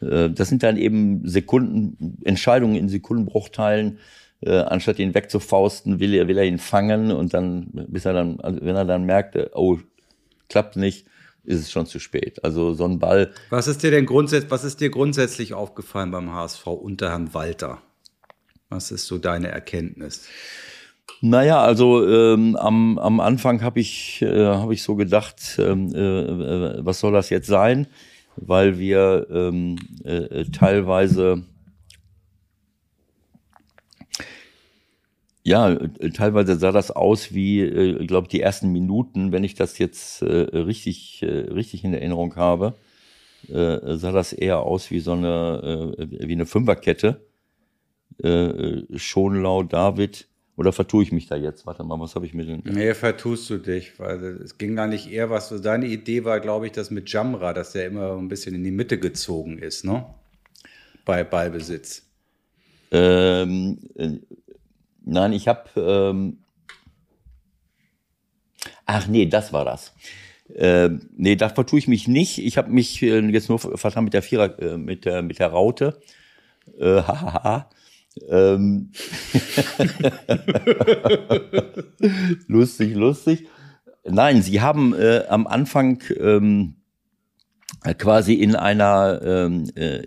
äh, 0.00 0.30
das 0.30 0.48
sind 0.48 0.64
dann 0.64 0.78
eben 0.78 1.28
Sekunden, 1.28 2.18
Entscheidungen 2.24 2.74
in 2.74 2.88
Sekundenbruchteilen. 2.88 3.98
Äh, 4.40 4.52
anstatt 4.56 4.98
ihn 4.98 5.14
wegzufausten, 5.14 6.00
will 6.00 6.12
er, 6.14 6.26
will 6.26 6.38
er 6.38 6.44
ihn 6.44 6.58
fangen 6.58 7.12
und 7.12 7.34
dann, 7.34 7.68
bis 7.88 8.04
er 8.04 8.14
dann, 8.14 8.40
also 8.40 8.58
wenn 8.62 8.74
er 8.74 8.84
dann 8.84 9.04
merkt, 9.04 9.36
oh, 9.54 9.78
klappt 10.48 10.76
nicht, 10.76 11.06
ist 11.48 11.60
es 11.60 11.70
schon 11.70 11.86
zu 11.86 11.98
spät. 11.98 12.44
Also 12.44 12.74
so 12.74 12.84
ein 12.84 12.98
Ball, 12.98 13.32
Was 13.50 13.68
ist 13.68 13.82
dir 13.82 13.90
denn 13.90 14.04
grundsätzlich, 14.04 14.50
was 14.50 14.64
ist 14.64 14.80
dir 14.80 14.90
grundsätzlich 14.90 15.54
aufgefallen 15.54 16.10
beim 16.10 16.32
HSV 16.32 16.66
unter 16.66 17.08
Herrn 17.08 17.32
Walter? 17.32 17.78
Was 18.68 18.90
ist 18.90 19.06
so 19.06 19.16
deine 19.16 19.48
Erkenntnis? 19.48 20.28
Naja, 21.22 21.62
also 21.62 22.06
ähm, 22.06 22.54
am, 22.56 22.98
am 22.98 23.20
Anfang 23.20 23.62
habe 23.62 23.80
ich, 23.80 24.20
äh, 24.20 24.44
hab 24.44 24.70
ich 24.70 24.82
so 24.82 24.94
gedacht, 24.94 25.58
ähm, 25.58 25.92
äh, 25.94 25.98
äh, 25.98 26.84
was 26.84 27.00
soll 27.00 27.12
das 27.12 27.30
jetzt 27.30 27.48
sein? 27.48 27.86
Weil 28.36 28.78
wir 28.78 29.26
ähm, 29.30 29.76
äh, 30.04 30.44
teilweise, 30.44 31.44
ja, 35.48 35.72
äh, 35.72 36.10
teilweise 36.10 36.56
sah 36.56 36.72
das 36.72 36.90
aus 36.90 37.34
wie, 37.34 37.60
äh, 37.60 38.02
ich 38.02 38.06
glaube, 38.06 38.28
die 38.28 38.40
ersten 38.40 38.70
Minuten, 38.70 39.32
wenn 39.32 39.44
ich 39.44 39.54
das 39.54 39.78
jetzt 39.78 40.22
äh, 40.22 40.26
richtig, 40.26 41.24
richtig 41.24 41.84
in 41.84 41.94
Erinnerung 41.94 42.36
habe, 42.36 42.74
sah 43.48 44.12
das 44.12 44.32
eher 44.32 44.60
aus 44.60 44.90
wie 44.90 44.98
so 44.98 45.12
eine, 45.12 45.94
wie 45.96 46.32
eine 46.32 46.44
Fünferkette. 46.44 47.24
Schonlau, 48.96 49.62
David, 49.62 50.26
oder 50.56 50.72
vertue 50.72 51.04
ich 51.04 51.12
mich 51.12 51.28
da 51.28 51.36
jetzt? 51.36 51.64
Warte 51.64 51.84
mal, 51.84 52.00
was 52.00 52.16
habe 52.16 52.26
ich 52.26 52.34
mir 52.34 52.44
denn? 52.44 52.62
Nee, 52.64 52.94
vertust 52.94 53.48
du 53.48 53.58
dich, 53.58 53.98
weil 54.00 54.22
es 54.42 54.58
ging 54.58 54.74
da 54.74 54.88
nicht 54.88 55.08
eher 55.08 55.30
was. 55.30 55.48
Deine 55.62 55.86
Idee 55.86 56.24
war, 56.24 56.40
glaube 56.40 56.66
ich, 56.66 56.72
das 56.72 56.90
mit 56.90 57.10
Jamra, 57.10 57.52
dass 57.52 57.72
der 57.72 57.86
immer 57.86 58.16
ein 58.16 58.28
bisschen 58.28 58.56
in 58.56 58.64
die 58.64 58.72
Mitte 58.72 58.98
gezogen 58.98 59.58
ist, 59.58 59.84
ne? 59.84 60.04
Bei 61.04 61.22
Ballbesitz. 61.22 62.02
Ähm, 62.90 63.78
äh, 63.94 64.18
nein, 65.08 65.32
ich 65.32 65.48
habe. 65.48 65.68
Ähm, 65.76 66.38
ach 68.86 69.06
nee, 69.06 69.26
das 69.26 69.52
war 69.52 69.64
das. 69.64 69.94
Ähm, 70.54 71.10
nee, 71.16 71.36
da 71.36 71.48
vertue 71.48 71.78
ich 71.78 71.88
mich 71.88 72.08
nicht. 72.08 72.38
Ich 72.38 72.56
habe 72.56 72.70
mich 72.70 73.02
äh, 73.02 73.20
jetzt 73.20 73.48
nur 73.48 73.58
vertan 73.58 74.04
mit 74.04 74.14
der 74.14 74.22
Vierer, 74.22 74.58
äh, 74.58 74.78
mit 74.78 75.04
der 75.04 75.22
mit 75.22 75.38
der 75.38 75.48
Raute. 75.48 76.00
Äh, 76.78 77.02
hahaha. 77.06 77.70
ähm, 78.28 78.92
lustig, 82.46 82.94
lustig. 82.94 83.46
Nein, 84.04 84.42
sie 84.42 84.60
haben 84.60 84.94
äh, 84.94 85.24
am 85.28 85.46
Anfang 85.46 86.02
ähm, 86.18 86.76
quasi 87.98 88.34
in 88.34 88.56
einer 88.56 89.20
ähm, 89.22 89.70
äh, 89.74 90.06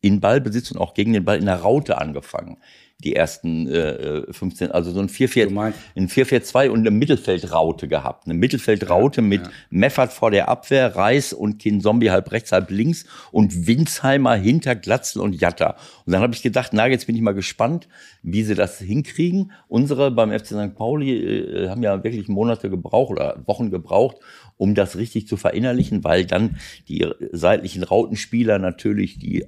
in 0.00 0.20
Ballbesitz 0.20 0.70
und 0.70 0.78
auch 0.78 0.94
gegen 0.94 1.12
den 1.12 1.24
Ball 1.24 1.38
in 1.38 1.46
der 1.46 1.60
Raute 1.60 1.98
angefangen. 1.98 2.58
Die 3.04 3.14
ersten 3.14 3.68
äh, 3.68 4.32
15, 4.32 4.70
also 4.70 4.90
so 4.90 5.00
ein 5.00 5.08
4-4, 5.10 5.44
Du 5.48 5.50
meinst- 5.50 5.78
ein 5.94 6.08
4-4-2 6.08 6.70
und 6.70 6.78
eine 6.80 6.90
Mittelfeldraute 6.90 7.88
gehabt. 7.88 8.24
Eine 8.24 8.32
Mittelfeldraute 8.34 9.20
mit 9.20 9.42
Meffert 9.68 10.14
vor 10.14 10.30
der 10.30 10.48
Abwehr, 10.48 10.96
Reis 10.96 11.34
und 11.34 11.58
Kinzombie 11.58 12.10
halb 12.10 12.32
rechts, 12.32 12.52
halb 12.52 12.70
links 12.70 13.04
und 13.32 13.66
Winsheimer 13.66 14.34
hinter 14.34 14.74
Glatzel 14.74 15.20
und 15.20 15.38
Jatta. 15.38 15.76
Und 16.06 16.12
dann 16.14 16.22
habe 16.22 16.32
ich 16.34 16.42
gedacht, 16.42 16.70
na, 16.72 16.86
jetzt 16.86 17.06
bin 17.06 17.14
ich 17.16 17.20
mal 17.20 17.34
gespannt, 17.34 17.86
wie 18.22 18.42
sie 18.42 18.54
das 18.54 18.78
hinkriegen. 18.78 19.52
Unsere 19.68 20.10
beim 20.10 20.30
FC 20.30 20.46
St. 20.46 20.74
Pauli 20.74 21.12
äh, 21.16 21.68
haben 21.68 21.82
ja 21.82 22.02
wirklich 22.02 22.28
Monate 22.28 22.70
gebraucht 22.70 23.10
oder 23.12 23.42
Wochen 23.44 23.70
gebraucht, 23.70 24.16
um 24.56 24.74
das 24.74 24.96
richtig 24.96 25.28
zu 25.28 25.36
verinnerlichen, 25.36 26.02
weil 26.02 26.24
dann 26.24 26.56
die 26.88 27.06
seitlichen 27.32 27.82
Rautenspieler 27.82 28.58
natürlich 28.58 29.18
die 29.18 29.44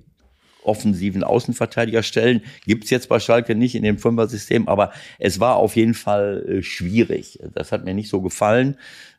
offensiven 0.68 1.24
Außenverteidiger 1.24 2.02
stellen. 2.02 2.42
Gibt's 2.66 2.90
jetzt 2.90 3.09
bei 3.09 3.18
Schalke 3.18 3.54
nicht 3.54 3.74
in 3.74 3.83
dem 3.83 3.98
Fünfer-System, 3.98 4.68
aber 4.68 4.92
es 5.18 5.40
war 5.40 5.57
auf 5.57 5.76
jeden 5.76 5.94
Fall 5.94 6.44
äh, 6.48 6.62
schwierig. 6.62 7.40
Das 7.54 7.72
hat 7.72 7.85
mir 7.85 7.94
nicht 7.94 8.11
so 8.11 8.20
gefallen, 8.20 8.76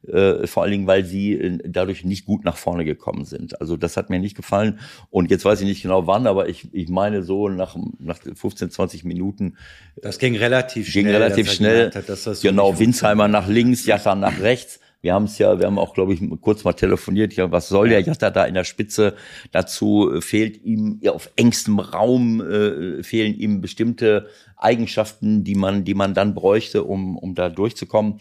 äh, 0.08 0.48
vor 0.48 0.64
allen 0.64 0.72
Dingen, 0.72 0.88
weil 0.88 1.04
sie 1.04 1.34
äh, 1.34 1.58
dadurch 1.66 2.06
nicht 2.06 2.26
gut 2.26 2.46
nach 2.46 2.56
vorne 2.56 2.86
gekommen 2.86 3.26
sind. 3.26 3.60
Also 3.60 3.76
das 3.76 3.98
hat 3.98 4.10
mir 4.10 4.20
nicht 4.20 4.38
gefallen. 4.38 4.80
Und 5.10 5.32
jetzt 5.32 5.44
weiß 5.44 5.60
ich 5.62 5.68
nicht 5.68 5.82
genau 5.82 6.08
wann, 6.08 6.28
aber 6.28 6.48
ich, 6.48 6.74
ich 6.74 6.88
meine 6.90 7.24
so 7.24 7.50
nach, 7.50 7.76
nach 8.00 8.20
15, 8.20 8.70
20 8.70 9.04
Minuten 9.04 9.58
Das 10.02 10.20
ging 10.20 10.36
relativ 10.36 10.88
schnell. 10.88 11.04
ging 11.04 11.14
relativ 11.14 11.52
schnell. 11.52 11.92
hat, 11.94 12.08
das 12.08 12.42
genau, 12.42 12.72
nicht 12.72 12.80
Winsheimer 12.80 13.28
nach 13.28 13.48
links, 13.48 13.86
Jatta 13.86 14.16
nach 14.16 14.40
rechts. 14.40 14.80
Wir 15.02 15.14
haben 15.14 15.26
es 15.26 15.38
ja, 15.38 15.60
wir 15.60 15.66
haben 15.66 15.80
auch, 15.80 15.94
glaube 15.94 16.14
ich, 16.14 16.22
kurz 16.42 16.64
mal 16.66 16.74
telefoniert. 16.74 17.34
Ja, 17.34 17.52
was 17.52 17.70
soll 17.70 17.90
der 17.90 18.02
Jatta 18.02 18.32
da 18.32 18.44
in 18.44 18.54
der 18.54 18.66
Spitze? 18.66 19.16
Dazu 19.52 20.12
äh, 20.14 20.22
fehlt 20.22 20.64
ihm 20.64 21.00
ja, 21.02 21.14
auf 21.14 21.30
engstem 21.38 21.80
Raum 21.80 22.42
äh, 22.42 23.02
fehlen 23.04 23.34
ihm 23.36 23.62
bestimmte 23.62 24.28
Eigenschaften, 24.58 25.46
die 25.46 25.56
man, 25.56 25.86
die 25.86 25.94
man 25.94 26.14
dann 26.14 26.36
bräuchte, 26.36 26.84
um, 26.84 27.18
um 27.18 27.34
da 27.34 27.50
durchzukommen. 27.50 28.20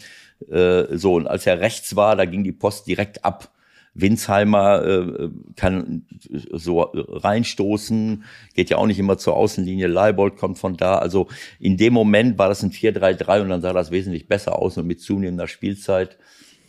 Äh, 0.48 0.96
so 0.96 1.14
und 1.14 1.26
als 1.26 1.46
er 1.46 1.60
rechts 1.60 1.96
war, 1.96 2.14
da 2.14 2.24
ging 2.26 2.44
die 2.44 2.52
Post 2.52 2.86
direkt 2.86 3.24
ab. 3.24 3.50
Winsheimer 3.94 4.84
äh, 4.84 5.30
kann 5.56 6.06
so 6.30 6.82
reinstoßen, 6.82 8.22
geht 8.54 8.70
ja 8.70 8.76
auch 8.76 8.86
nicht 8.86 9.00
immer 9.00 9.18
zur 9.18 9.34
Außenlinie. 9.34 9.88
Leibold 9.88 10.36
kommt 10.36 10.58
von 10.58 10.76
da. 10.76 10.98
Also 10.98 11.26
in 11.58 11.76
dem 11.76 11.94
Moment 11.94 12.38
war 12.38 12.48
das 12.48 12.62
ein 12.62 12.70
4-3-3 12.70 13.42
und 13.42 13.48
dann 13.48 13.60
sah 13.60 13.72
das 13.72 13.90
wesentlich 13.90 14.28
besser 14.28 14.56
aus 14.56 14.78
und 14.78 14.86
mit 14.86 15.00
zunehmender 15.00 15.48
Spielzeit 15.48 16.16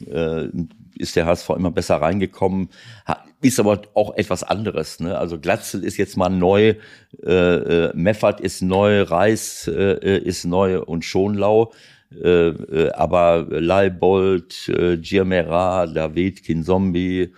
äh, 0.07 0.49
ist 0.97 1.15
der 1.15 1.25
HSV 1.25 1.49
immer 1.51 1.71
besser 1.71 1.95
reingekommen. 1.97 2.69
Ist 3.41 3.59
aber 3.59 3.81
auch 3.93 4.15
etwas 4.17 4.43
anderes. 4.43 4.99
Ne? 4.99 5.17
Also 5.17 5.39
Glatzel 5.39 5.83
ist 5.83 5.97
jetzt 5.97 6.17
mal 6.17 6.29
neu, 6.29 6.75
äh, 7.23 7.31
äh, 7.31 7.91
Meffert 7.95 8.41
ist 8.41 8.62
neu, 8.62 9.03
Reis 9.03 9.69
äh, 9.73 10.17
ist 10.17 10.45
neu 10.45 10.81
und 10.81 11.05
Schonlau. 11.05 11.71
Äh, 12.12 12.49
äh, 12.49 12.91
aber 12.91 13.45
Leibold, 13.49 14.67
äh, 14.69 14.97
Giamera, 14.97 15.85
David, 15.85 16.43
Kinzombie, 16.43 17.33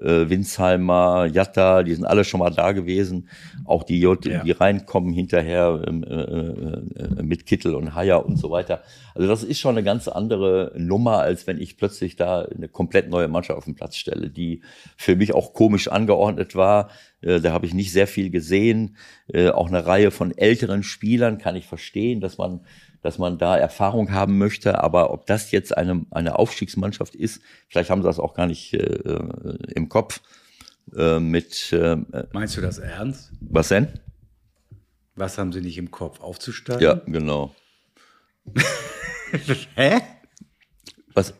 äh, 0.00 0.30
Winsheimer, 0.30 1.26
Jatta, 1.26 1.82
die 1.82 1.94
sind 1.94 2.04
alle 2.04 2.24
schon 2.24 2.40
mal 2.40 2.50
da 2.50 2.72
gewesen. 2.72 3.28
Auch 3.64 3.82
die, 3.84 4.00
J 4.00 4.24
Ja. 4.24 4.42
die 4.42 4.52
reinkommen 4.52 5.12
hinterher 5.12 5.82
ähm, 5.86 6.04
äh, 6.04 6.14
äh, 6.14 7.22
mit 7.22 7.46
Kittel 7.46 7.74
und 7.74 7.94
Haier 7.94 8.24
und 8.24 8.36
so 8.36 8.50
weiter. 8.50 8.82
Also 9.14 9.28
das 9.28 9.44
ist 9.44 9.58
schon 9.58 9.76
eine 9.76 9.84
ganz 9.84 10.08
andere 10.08 10.72
Nummer, 10.76 11.18
als 11.18 11.46
wenn 11.46 11.60
ich 11.60 11.76
plötzlich 11.76 12.16
da 12.16 12.42
eine 12.42 12.68
komplett 12.68 13.10
neue 13.10 13.28
Mannschaft 13.28 13.58
auf 13.58 13.64
den 13.64 13.74
Platz 13.74 13.96
stelle, 13.96 14.30
die 14.30 14.62
für 14.96 15.16
mich 15.16 15.34
auch 15.34 15.52
komisch 15.52 15.88
angeordnet 15.88 16.54
war. 16.54 16.90
Äh, 17.20 17.40
da 17.40 17.52
habe 17.52 17.66
ich 17.66 17.74
nicht 17.74 17.92
sehr 17.92 18.06
viel 18.06 18.30
gesehen. 18.30 18.96
Äh, 19.32 19.48
auch 19.50 19.68
eine 19.68 19.84
Reihe 19.86 20.10
von 20.10 20.36
älteren 20.36 20.82
Spielern 20.82 21.38
kann 21.38 21.56
ich 21.56 21.66
verstehen, 21.66 22.20
dass 22.20 22.38
man 22.38 22.60
dass 23.02 23.18
man 23.18 23.38
da 23.38 23.56
Erfahrung 23.56 24.12
haben 24.12 24.38
möchte, 24.38 24.82
aber 24.82 25.12
ob 25.12 25.26
das 25.26 25.50
jetzt 25.50 25.76
eine, 25.76 26.06
eine 26.10 26.38
Aufstiegsmannschaft 26.38 27.14
ist, 27.14 27.40
vielleicht 27.68 27.90
haben 27.90 28.02
sie 28.02 28.08
das 28.08 28.18
auch 28.18 28.34
gar 28.34 28.46
nicht 28.46 28.72
äh, 28.74 28.78
äh, 28.78 29.58
im 29.74 29.88
Kopf. 29.88 30.20
Äh, 30.96 31.20
mit 31.20 31.72
äh, 31.72 31.96
Meinst 32.32 32.56
du 32.56 32.60
das 32.60 32.78
ernst? 32.78 33.32
was 33.40 33.68
denn? 33.68 33.88
Was 35.14 35.36
haben 35.38 35.52
sie 35.52 35.60
nicht 35.60 35.78
im 35.78 35.90
Kopf? 35.90 36.20
Aufzusteigen? 36.20 36.82
Ja, 36.82 36.94
genau. 37.06 37.54
Hä? 39.74 40.00
Was, 41.14 41.34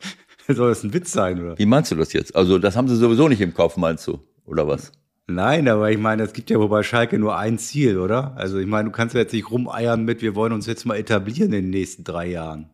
Soll 0.48 0.68
das 0.68 0.83
ein 0.85 0.92
Witz 0.92 1.12
sein, 1.12 1.40
oder? 1.40 1.59
wie 1.59 1.66
meinst 1.66 1.90
du 1.90 1.96
das 1.96 2.12
jetzt? 2.12 2.35
Also, 2.37 2.59
das 2.59 2.77
haben 2.77 2.88
sie 2.88 2.96
sowieso 2.96 3.29
nicht 3.29 3.40
im 3.40 3.55
Kopf, 3.55 3.77
meinst 3.77 4.07
du? 4.07 4.20
Oder 4.44 4.66
was? 4.66 4.92
Nein, 5.28 5.68
aber 5.68 5.90
ich 5.90 5.98
meine, 5.98 6.24
es 6.24 6.32
gibt 6.32 6.50
ja 6.50 6.58
wohl 6.58 6.68
bei 6.68 6.82
Schalke 6.82 7.18
nur 7.18 7.37
ein 7.37 7.58
Ziel, 7.58 7.98
oder? 7.98 8.35
Also 8.37 8.58
ich 8.58 8.66
meine, 8.66 8.88
du 8.88 8.92
kannst 8.92 9.14
ja 9.14 9.20
jetzt 9.20 9.32
nicht 9.32 9.50
rumeiern 9.50 10.04
mit, 10.04 10.20
wir 10.20 10.35
wollen 10.35 10.52
uns 10.52 10.66
jetzt 10.66 10.85
mal 10.85 10.96
etablieren 10.96 11.52
in 11.52 11.62
den 11.62 11.70
nächsten 11.70 12.04
drei 12.04 12.26
Jahren. 12.26 12.70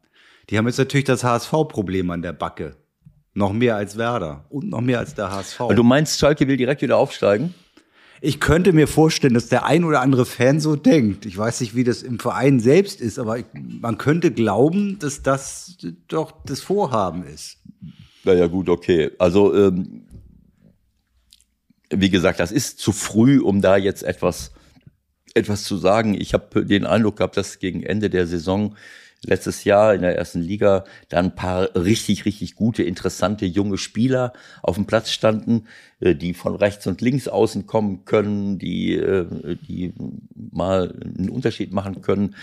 Die 0.49 0.57
haben 0.57 0.67
jetzt 0.67 0.79
natürlich 0.79 1.05
das 1.05 1.25
HSV-Problem 1.25 2.11
an 2.11 2.23
der 2.23 2.33
Backe. 2.33 2.77
Noch 3.35 3.53
mehr 3.53 3.77
als 3.77 3.97
Werder 3.99 4.47
und 4.49 4.71
noch 4.71 4.81
mehr 4.81 4.99
als 4.99 5.15
der 5.15 5.31
HSV. 5.31 5.61
Du 5.77 5.83
meinst, 5.83 6.19
Schalke 6.19 6.49
will 6.49 6.57
direkt 6.57 6.83
wieder 6.83 6.97
aufsteigen? 6.97 7.55
Ich 8.21 8.41
könnte 8.41 8.73
mir 8.73 8.89
vorstellen, 8.89 9.35
dass 9.35 9.49
der 9.49 9.65
ein 9.65 9.85
oder 9.85 10.01
andere 10.01 10.27
Fan 10.27 10.59
so 10.59 10.75
denkt. 10.75 11.25
Ich 11.25 11.39
weiß 11.39 11.61
nicht, 11.61 11.77
wie 11.77 11.85
das 11.85 12.03
im 12.03 12.19
Verein 12.19 12.59
selbst 12.59 13.01
ist, 13.01 13.19
aber 13.19 13.39
ich, 13.39 13.45
man 13.53 13.97
könnte 13.99 14.33
glauben, 14.33 14.99
dass 14.99 15.23
das 15.23 15.77
doch 16.09 16.33
das 16.45 16.61
Vorhaben 16.61 17.25
ist. 17.25 17.59
Naja, 18.25 18.49
gut, 18.49 18.69
okay. 18.69 19.13
Also, 19.19 19.55
ähm, 19.55 20.03
wie 21.91 22.11
gesagt, 22.11 22.41
das 22.41 22.53
ist 22.53 22.79
zu 22.79 22.93
früh, 22.93 23.41
um 23.41 23.61
da 23.61 23.77
jetzt 23.77 24.03
etwas 24.03 24.53
etwas 25.35 25.65
zu 25.65 25.77
sagen. 25.77 26.15
Ich 26.19 26.35
habe 26.35 26.65
den 26.65 26.87
Eindruck 26.87 27.17
gehabt, 27.17 27.37
dass 27.37 27.59
gegen 27.59 27.83
Ende 27.83 28.11
der 28.11 28.27
Saison 28.27 28.77
letztes 29.25 29.65
Jahr 29.65 29.95
in 29.95 30.03
der 30.03 30.17
ersten 30.17 30.41
Liga 30.41 30.85
da 31.09 31.19
ein 31.19 31.35
paar 31.35 31.75
richtig, 31.75 32.25
richtig 32.25 32.55
gute, 32.55 32.83
interessante 32.83 33.47
junge 33.47 33.79
Spieler 33.79 34.33
auf 34.63 34.77
dem 34.77 34.87
Platz 34.87 35.11
standen, 35.11 35.67
äh, 36.01 36.15
die 36.15 36.35
von 36.35 36.55
rechts 36.55 36.87
und 36.87 37.01
links 37.01 37.27
außen 37.27 37.67
kommen 37.67 38.05
können, 38.05 38.59
die, 38.59 38.95
äh, 38.95 39.57
die 39.67 39.93
mal 40.35 40.95
einen 41.17 41.31
Unterschied 41.31 41.73
machen 41.73 42.01
können. 42.01 42.37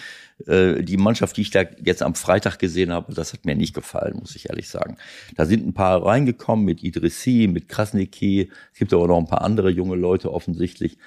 Äh, 0.45 0.83
die 0.83 0.97
Mannschaft, 0.97 1.38
die 1.38 1.41
ich 1.41 1.51
da 1.51 1.63
jetzt 1.83 2.03
am 2.03 2.15
Freitag 2.15 2.59
gesehen 2.59 2.91
habe, 2.91 3.13
das 3.13 3.31
hat 3.31 3.45
mir 3.45 3.55
nicht 3.55 3.73
gefallen, 3.73 4.17
muss 4.19 4.35
ich 4.35 4.49
ehrlich 4.49 4.67
sagen. 4.67 4.97
Da 5.35 5.45
sind 5.45 5.65
ein 5.65 5.73
paar 5.73 6.05
reingekommen 6.05 6.65
mit 6.65 6.83
Idrissi, 6.83 7.49
mit 7.51 7.69
Krasniki. 7.69 8.51
Es 8.73 8.79
gibt 8.79 8.93
aber 8.93 9.07
noch 9.07 9.17
ein 9.17 9.27
paar 9.27 9.43
andere 9.43 9.69
junge 9.69 9.95
Leute 9.95 10.33
offensichtlich. 10.33 10.97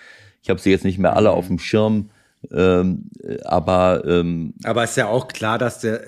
Ich 0.42 0.48
habe 0.48 0.60
sie 0.60 0.70
jetzt 0.70 0.84
nicht 0.84 0.98
mehr 0.98 1.14
alle 1.14 1.32
auf 1.32 1.48
dem 1.48 1.58
Schirm. 1.58 2.10
Ähm, 2.50 3.10
aber 3.44 4.04
ähm, 4.06 4.54
aber 4.64 4.84
ist 4.84 4.96
ja 4.96 5.08
auch 5.08 5.28
klar, 5.28 5.58
dass 5.58 5.80
der, 5.80 6.04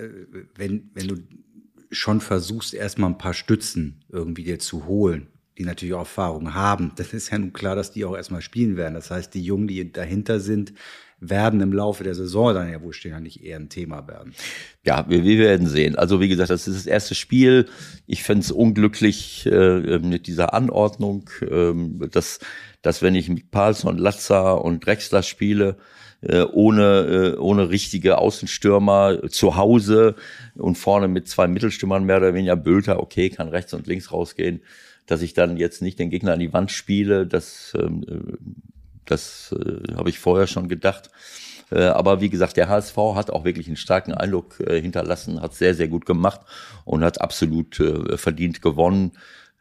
wenn 0.55 0.89
wenn 0.93 1.07
du 1.07 1.15
schon 1.91 2.21
versuchst, 2.21 2.73
erstmal 2.73 3.09
ein 3.09 3.17
paar 3.17 3.33
Stützen 3.33 4.03
irgendwie 4.09 4.43
dir 4.43 4.59
zu 4.59 4.85
holen, 4.85 5.27
die 5.57 5.65
natürlich 5.65 5.93
auch 5.93 5.99
Erfahrung 5.99 6.53
haben, 6.53 6.93
dann 6.95 7.07
ist 7.11 7.31
ja 7.31 7.37
nun 7.37 7.53
klar, 7.53 7.75
dass 7.75 7.91
die 7.91 8.05
auch 8.05 8.15
erstmal 8.15 8.41
spielen 8.41 8.77
werden. 8.77 8.93
Das 8.93 9.11
heißt, 9.11 9.33
die 9.33 9.43
Jungen, 9.43 9.67
die 9.67 9.91
dahinter 9.91 10.39
sind, 10.39 10.73
werden 11.23 11.61
im 11.61 11.71
Laufe 11.71 12.03
der 12.03 12.15
Saison 12.15 12.53
dann 12.53 12.71
ja 12.71 12.81
wohl 12.81 12.93
stehen, 12.93 13.21
nicht 13.21 13.43
eher 13.43 13.57
ein 13.57 13.69
Thema 13.69 14.07
werden. 14.07 14.33
Ja, 14.83 15.05
wir, 15.07 15.23
wir 15.23 15.37
werden 15.37 15.67
sehen. 15.67 15.95
Also 15.95 16.19
wie 16.19 16.27
gesagt, 16.27 16.49
das 16.49 16.67
ist 16.67 16.77
das 16.77 16.85
erste 16.87 17.13
Spiel. 17.13 17.67
Ich 18.07 18.23
fände 18.23 18.41
es 18.41 18.51
unglücklich 18.51 19.45
äh, 19.45 19.99
mit 19.99 20.25
dieser 20.25 20.55
Anordnung, 20.55 21.29
äh, 21.41 22.07
dass, 22.07 22.39
dass 22.81 23.03
wenn 23.03 23.13
ich 23.13 23.29
mit 23.29 23.51
Palsson, 23.51 23.99
Latza 23.99 24.53
und 24.53 24.83
Drexler 24.83 25.21
spiele, 25.21 25.77
äh, 26.21 26.43
ohne, 26.43 27.35
äh, 27.35 27.37
ohne 27.37 27.69
richtige 27.69 28.17
Außenstürmer 28.17 29.29
zu 29.29 29.55
Hause 29.55 30.15
und 30.55 30.77
vorne 30.77 31.07
mit 31.07 31.27
zwei 31.27 31.47
Mittelstürmern 31.47 32.03
mehr 32.03 32.17
oder 32.17 32.33
weniger 32.33 32.55
Bülter, 32.55 32.99
okay, 32.99 33.29
kann 33.29 33.49
rechts 33.49 33.73
und 33.73 33.87
links 33.87 34.11
rausgehen, 34.11 34.61
dass 35.05 35.21
ich 35.21 35.33
dann 35.33 35.57
jetzt 35.57 35.81
nicht 35.81 35.99
den 35.99 36.09
Gegner 36.09 36.33
an 36.33 36.39
die 36.39 36.53
Wand 36.53 36.71
spiele, 36.71 37.25
das 37.25 37.73
ähm, 37.79 38.03
äh, 38.07 38.37
das 39.05 39.53
äh, 39.59 39.95
habe 39.95 40.09
ich 40.09 40.19
vorher 40.19 40.47
schon 40.47 40.69
gedacht. 40.69 41.09
Äh, 41.69 41.83
aber 41.83 42.21
wie 42.21 42.29
gesagt, 42.29 42.57
der 42.57 42.69
HSV 42.69 42.97
hat 43.15 43.29
auch 43.29 43.43
wirklich 43.43 43.67
einen 43.67 43.77
starken 43.77 44.13
Eindruck 44.13 44.59
äh, 44.59 44.79
hinterlassen, 44.81 45.41
hat 45.41 45.53
sehr, 45.53 45.75
sehr 45.75 45.87
gut 45.87 46.05
gemacht 46.05 46.41
und 46.85 47.03
hat 47.03 47.21
absolut 47.21 47.79
äh, 47.79 48.17
verdient 48.17 48.61
gewonnen. 48.61 49.11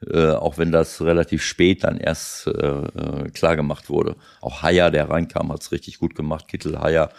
Äh, 0.06 0.30
auch 0.30 0.56
wenn 0.56 0.72
das 0.72 1.02
relativ 1.02 1.42
spät 1.42 1.84
dann 1.84 1.98
erst 1.98 2.46
äh, 2.46 2.50
äh 2.50 3.30
klar 3.30 3.54
gemacht 3.54 3.90
wurde. 3.90 4.16
Auch 4.40 4.62
Haier, 4.62 4.90
der 4.90 5.10
reinkam, 5.10 5.52
hat 5.52 5.60
es 5.60 5.72
richtig 5.72 5.98
gut 5.98 6.14
gemacht. 6.14 6.48
Kittel, 6.48 6.80
Haier, 6.80 7.10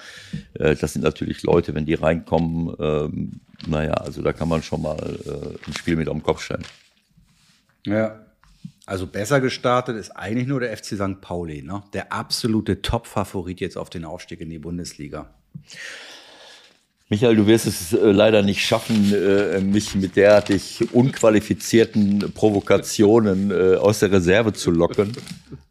äh, 0.56 0.76
das 0.76 0.94
sind 0.94 1.04
natürlich 1.04 1.44
Leute, 1.44 1.76
wenn 1.76 1.86
die 1.86 1.94
reinkommen, 1.94 2.74
äh, 2.80 3.70
naja, 3.70 3.94
also 3.94 4.24
da 4.24 4.34
kann 4.34 4.50
man 4.50 4.63
schon 4.63 4.82
mal 4.82 4.98
äh, 4.98 5.67
ein 5.67 5.74
Spiel 5.74 5.96
mit 5.96 6.10
am 6.10 6.24
Kopf 6.24 6.41
stellen. 6.41 6.65
Ja, 7.86 8.26
also 8.88 9.06
besser 9.06 9.41
gestartet 9.41 9.96
ist 9.96 10.12
eigentlich 10.12 10.48
nur 10.48 10.60
der 10.60 10.76
FC 10.76 10.96
St. 10.96 11.22
Pauli, 11.22 11.62
ne? 11.62 11.84
der 11.94 12.12
absolute 12.12 12.82
Top-Favorit 12.82 13.62
jetzt 13.62 13.78
auf 13.78 13.91
den 13.91 14.06
Aufstieg 14.06 14.41
in 14.41 14.50
die 14.50 14.60
Bundesliga. 14.60 15.30
Michael, 17.12 17.36
du 17.36 17.45
wirst 17.45 17.67
es 17.67 17.91
äh, 17.91 18.10
leider 18.10 18.41
nicht 18.41 18.65
schaffen, 18.65 19.13
äh, 19.13 19.60
mich 19.60 19.95
mit 19.95 20.15
derartig 20.15 20.80
unqualifizierten 20.93 22.32
Provokationen 22.34 23.52
äh, 23.52 23.76
aus 23.76 24.00
der 24.00 24.13
Reserve 24.13 24.54
zu 24.54 24.71
locken. 24.71 25.12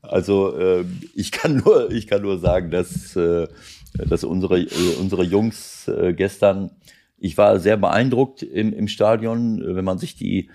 Also 0.02 0.82
ich 1.14 1.30
kann 1.30 1.62
nur, 1.64 1.90
ich 1.92 2.08
kann 2.08 2.22
nur 2.22 2.40
sagen, 2.40 2.72
dass, 2.72 3.12
dass 3.14 4.24
unsere, 4.24 4.66
unsere 5.00 5.22
Jungs 5.22 5.88
gestern, 6.16 6.72
ich 7.16 7.38
war 7.38 7.60
sehr 7.60 7.76
beeindruckt 7.76 8.42
im, 8.42 8.72
im 8.72 8.88
Stadion, 8.88 9.62
wenn 9.64 9.84
man 9.84 9.98
sich 9.98 10.16
die 10.16 10.50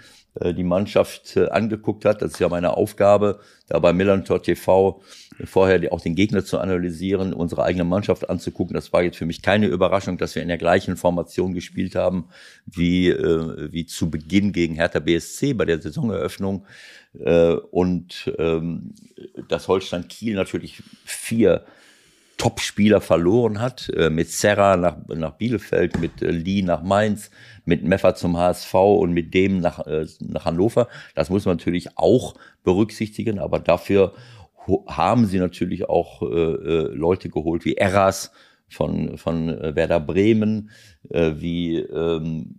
die 0.54 0.64
Mannschaft 0.64 1.38
äh, 1.38 1.48
angeguckt 1.48 2.06
hat. 2.06 2.22
Das 2.22 2.34
ist 2.34 2.40
ja 2.40 2.50
meine 2.50 2.76
Aufgabe, 2.76 3.40
da 3.68 3.80
bei 3.80 3.94
Millantor 3.94 4.44
TV 4.44 5.02
vorher 5.46 5.92
auch 5.92 6.02
den 6.02 6.16
Gegner 6.16 6.44
zu 6.44 6.60
analysieren, 6.60 7.34
unsere 7.34 7.64
eigene 7.64 7.84
Mannschaft 7.84 8.30
anzugucken. 8.30 8.74
Das 8.74 8.92
war 8.94 9.04
jetzt 9.04 9.18
für 9.18 9.26
mich 9.26 9.42
keine 9.42 9.68
Überraschung, 9.68 10.18
dass 10.18 10.36
wir 10.36 10.42
in 10.42 10.48
der 10.48 10.58
gleichen 10.58 10.98
Formation 10.98 11.54
gespielt 11.54 11.96
haben 11.96 12.26
wie, 12.66 13.10
äh, 13.10 13.72
wie 13.72 13.86
zu 13.86 14.10
Beginn 14.10 14.52
gegen 14.52 14.76
Hertha 14.76 15.00
BSC 15.00 15.54
bei 15.54 15.66
der 15.66 15.82
Saisoneröffnung. 15.82 16.66
und 17.72 18.34
ähm, 18.38 18.94
dass 19.48 19.70
Holstein 19.70 20.10
Kiel 20.10 20.36
natürlich 20.36 20.84
vier 21.06 21.66
Top-Spieler 22.38 23.02
verloren 23.02 23.60
hat, 23.60 23.90
äh, 23.90 24.10
mit 24.10 24.30
Serra 24.30 24.78
nach, 24.78 24.98
nach 25.08 25.32
Bielefeld, 25.32 26.00
mit 26.00 26.22
äh, 26.22 26.32
Lee 26.32 26.62
nach 26.62 26.84
Mainz, 26.84 27.32
mit 27.66 27.84
Meffer 27.84 28.16
zum 28.16 28.38
HSV 28.38 28.74
und 28.74 29.14
mit 29.14 29.34
dem 29.34 29.60
nach, 29.60 29.86
äh, 29.86 30.06
nach 30.20 30.46
Hannover. 30.46 30.88
Das 31.16 31.30
muss 31.30 31.46
man 31.46 31.58
natürlich 31.58 31.98
auch 31.98 32.36
berücksichtigen, 32.64 33.40
aber 33.40 33.60
dafür 33.60 34.14
haben 34.88 35.28
sie 35.28 35.40
natürlich 35.40 35.88
auch 35.88 36.22
äh, 36.24 36.26
Leute 36.26 37.30
geholt 37.30 37.66
wie 37.66 37.76
Eras 37.76 38.32
von, 38.68 39.18
von 39.18 39.48
Werder 39.48 40.00
Bremen, 40.00 40.72
äh, 41.10 41.34
wie 41.38 41.78
ähm, 41.78 42.56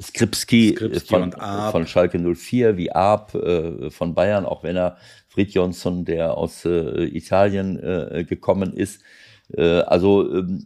Skripski, 0.00 0.74
Skripski 0.76 1.14
von, 1.14 1.32
von 1.32 1.86
Schalke 1.86 2.18
04, 2.18 2.76
wie 2.76 2.92
Arp 2.92 3.34
äh, 3.34 3.90
von 3.90 4.14
Bayern, 4.14 4.46
auch 4.46 4.62
wenn 4.64 4.76
er 4.76 4.96
Fred 5.32 5.50
Jonsson, 5.50 6.04
der 6.04 6.36
aus 6.36 6.64
äh, 6.64 7.04
Italien 7.04 7.78
äh, 7.78 8.24
gekommen 8.24 8.74
ist. 8.74 9.02
Äh, 9.56 9.80
also 9.80 10.30
ähm, 10.32 10.64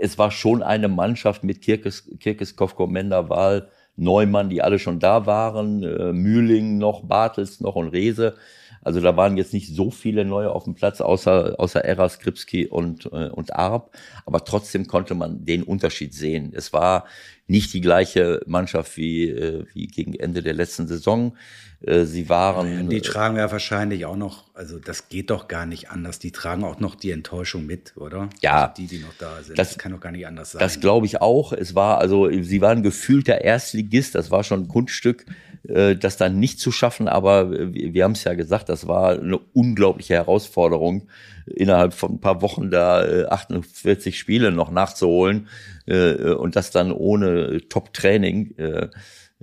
es 0.00 0.18
war 0.18 0.30
schon 0.30 0.62
eine 0.62 0.88
Mannschaft 0.88 1.44
mit 1.44 1.62
Kirkes, 1.62 2.10
Kirkes 2.18 2.56
Kofko, 2.56 2.86
Mender, 2.86 3.28
Wahl, 3.28 3.68
Neumann, 3.96 4.48
die 4.50 4.62
alle 4.62 4.78
schon 4.78 5.00
da 5.00 5.26
waren, 5.26 5.82
äh, 5.82 6.12
Mühling 6.12 6.78
noch, 6.78 7.04
Bartels 7.04 7.60
noch 7.60 7.76
und 7.76 7.88
Rehse. 7.88 8.36
Also 8.82 9.00
da 9.00 9.16
waren 9.16 9.36
jetzt 9.36 9.52
nicht 9.52 9.74
so 9.74 9.90
viele 9.90 10.24
neue 10.24 10.50
auf 10.50 10.64
dem 10.64 10.74
Platz, 10.74 11.00
außer, 11.00 11.54
außer 11.58 11.84
Era, 11.84 12.08
Skripski 12.08 12.66
und, 12.66 13.06
äh, 13.06 13.28
und 13.28 13.54
Arp. 13.54 13.90
Aber 14.26 14.44
trotzdem 14.44 14.86
konnte 14.86 15.14
man 15.14 15.44
den 15.44 15.62
Unterschied 15.62 16.14
sehen. 16.14 16.52
Es 16.54 16.72
war 16.72 17.04
nicht 17.46 17.72
die 17.72 17.80
gleiche 17.80 18.42
Mannschaft 18.46 18.96
wie, 18.96 19.28
äh, 19.28 19.64
wie 19.72 19.86
gegen 19.86 20.14
Ende 20.14 20.42
der 20.42 20.54
letzten 20.54 20.86
Saison. 20.86 21.36
Äh, 21.80 22.04
sie 22.04 22.28
waren. 22.28 22.88
Die 22.88 23.00
tragen 23.00 23.36
ja 23.36 23.50
wahrscheinlich 23.52 24.04
auch 24.04 24.16
noch, 24.16 24.44
also 24.54 24.78
das 24.78 25.08
geht 25.08 25.30
doch 25.30 25.46
gar 25.48 25.64
nicht 25.64 25.90
anders. 25.90 26.18
Die 26.18 26.32
tragen 26.32 26.64
auch 26.64 26.80
noch 26.80 26.94
die 26.96 27.12
Enttäuschung 27.12 27.66
mit, 27.66 27.96
oder? 27.96 28.28
Ja. 28.42 28.62
Also 28.62 28.74
die, 28.76 28.86
die 28.86 28.98
noch 28.98 29.14
da 29.18 29.42
sind. 29.42 29.58
Das, 29.58 29.70
das 29.70 29.78
kann 29.78 29.92
doch 29.92 30.00
gar 30.00 30.10
nicht 30.10 30.26
anders 30.26 30.52
sein. 30.52 30.60
Das 30.60 30.80
glaube 30.80 31.06
ich 31.06 31.22
auch. 31.22 31.52
Es 31.52 31.74
war, 31.74 31.98
also, 31.98 32.30
sie 32.30 32.60
waren 32.60 32.82
gefühlter 32.82 33.40
Erstligist. 33.40 34.14
Das 34.14 34.30
war 34.30 34.42
schon 34.42 34.64
ein 34.64 34.68
Kunststück, 34.68 35.24
äh, 35.28 35.32
das 35.68 36.16
dann 36.16 36.40
nicht 36.40 36.60
zu 36.60 36.72
schaffen. 36.72 37.08
Aber 37.08 37.50
wir, 37.50 37.92
wir 37.92 38.04
haben 38.04 38.12
es 38.12 38.24
ja 38.24 38.32
gesagt, 38.32 38.70
das 38.70 38.88
war 38.88 39.20
eine 39.20 39.38
unglaubliche 39.52 40.14
Herausforderung, 40.14 41.08
innerhalb 41.46 41.92
von 41.92 42.12
ein 42.12 42.20
paar 42.20 42.40
Wochen 42.40 42.70
da 42.70 43.26
48 43.28 44.18
Spiele 44.18 44.50
noch 44.50 44.70
nachzuholen 44.70 45.48
und 45.86 46.56
das 46.56 46.70
dann 46.70 46.90
ohne 46.90 47.60
Top-Training 47.68 48.54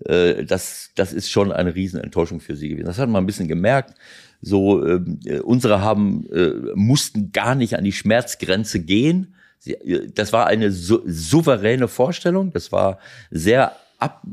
äh, 0.03 0.43
das, 0.43 0.91
das 0.95 1.13
ist 1.13 1.29
schon 1.29 1.51
eine 1.51 1.75
Riesenenttäuschung 1.75 2.39
für 2.39 2.55
sie 2.55 2.69
gewesen. 2.69 2.87
Das 2.87 2.99
hat 2.99 3.09
man 3.09 3.23
ein 3.23 3.27
bisschen 3.27 3.47
gemerkt. 3.47 3.93
So, 4.41 4.85
ähm, 4.85 5.19
äh, 5.25 5.39
unsere 5.39 5.81
haben, 5.81 6.27
äh, 6.31 6.51
mussten 6.75 7.31
gar 7.31 7.55
nicht 7.55 7.77
an 7.77 7.83
die 7.83 7.93
Schmerzgrenze 7.93 8.81
gehen. 8.81 9.35
Äh, 9.65 10.09
das 10.13 10.33
war 10.33 10.47
eine 10.47 10.71
so, 10.71 11.01
souveräne 11.05 11.87
Vorstellung. 11.87 12.51
Das 12.51 12.71
war 12.71 12.99
sehr 13.31 13.75
ab, 14.05 14.23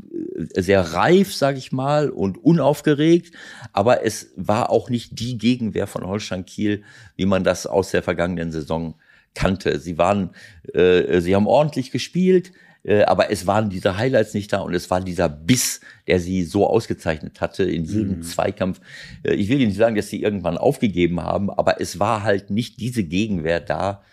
äh, 0.55 0.61
sehr 0.61 0.81
reif, 0.93 1.33
sage 1.33 1.57
ich 1.57 1.71
mal, 1.71 2.09
und 2.09 2.37
unaufgeregt. 2.43 3.35
Aber 3.71 4.05
es 4.05 4.31
war 4.35 4.69
auch 4.69 4.89
nicht 4.89 5.19
die 5.19 5.37
Gegenwehr 5.37 5.87
von 5.87 6.05
Holstein 6.05 6.45
Kiel, 6.45 6.83
wie 7.15 7.25
man 7.25 7.43
das 7.43 7.65
aus 7.65 7.91
der 7.91 8.03
vergangenen 8.03 8.51
Saison 8.51 8.95
kannte. 9.33 9.79
Sie 9.79 9.97
waren, 9.97 10.31
äh, 10.73 11.19
sie 11.21 11.35
haben 11.35 11.47
ordentlich 11.47 11.91
gespielt. 11.91 12.51
Äh, 12.83 13.03
aber 13.03 13.31
es 13.31 13.47
waren 13.47 13.69
diese 13.69 13.97
Highlights 13.97 14.33
nicht 14.33 14.51
da 14.51 14.59
und 14.59 14.73
es 14.73 14.89
war 14.89 15.01
dieser 15.01 15.29
Biss, 15.29 15.79
der 16.07 16.19
sie 16.19 16.43
so 16.43 16.67
ausgezeichnet 16.67 17.39
hatte 17.41 17.63
in 17.63 17.85
jedem 17.85 18.17
mhm. 18.17 18.23
Zweikampf. 18.23 18.81
Äh, 19.23 19.33
ich 19.35 19.49
will 19.49 19.59
Ihnen 19.59 19.69
nicht 19.69 19.77
sagen, 19.77 19.95
dass 19.95 20.09
sie 20.09 20.21
irgendwann 20.21 20.57
aufgegeben 20.57 21.21
haben, 21.21 21.49
aber 21.49 21.79
es 21.79 21.99
war 21.99 22.23
halt 22.23 22.49
nicht 22.49 22.79
diese 22.79 23.03
Gegenwehr 23.03 23.61
da, 23.61 24.03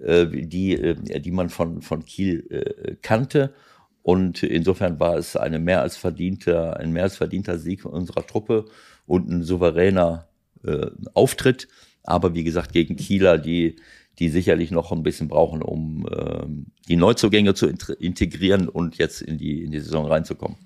äh, 0.00 0.26
die, 0.26 0.94
die 1.20 1.30
man 1.32 1.48
von, 1.48 1.82
von 1.82 2.04
Kiel 2.04 2.96
kannte. 3.02 3.52
Und 4.02 4.42
insofern 4.42 4.98
war 4.98 5.16
es 5.16 5.36
eine 5.36 5.58
mehr 5.58 5.80
als 5.80 5.96
verdienter, 5.96 6.76
ein 6.78 6.92
mehr 6.92 7.04
als 7.04 7.16
verdienter 7.16 7.58
Sieg 7.58 7.84
unserer 7.84 8.26
Truppe 8.26 8.64
und 9.06 9.28
ein 9.28 9.42
souveräner 9.42 10.28
äh, 10.64 10.86
Auftritt. 11.14 11.68
Aber 12.02 12.34
wie 12.34 12.44
gesagt, 12.44 12.72
gegen 12.72 12.96
Kieler, 12.96 13.38
die 13.38 13.76
die 14.18 14.28
sicherlich 14.28 14.70
noch 14.70 14.92
ein 14.92 15.02
bisschen 15.02 15.28
brauchen, 15.28 15.62
um 15.62 16.06
ähm, 16.14 16.66
die 16.88 16.96
Neuzugänge 16.96 17.54
zu 17.54 17.66
integrieren 17.66 18.68
und 18.68 18.98
jetzt 18.98 19.22
in 19.22 19.38
die, 19.38 19.64
in 19.64 19.70
die 19.70 19.80
Saison 19.80 20.06
reinzukommen. 20.06 20.58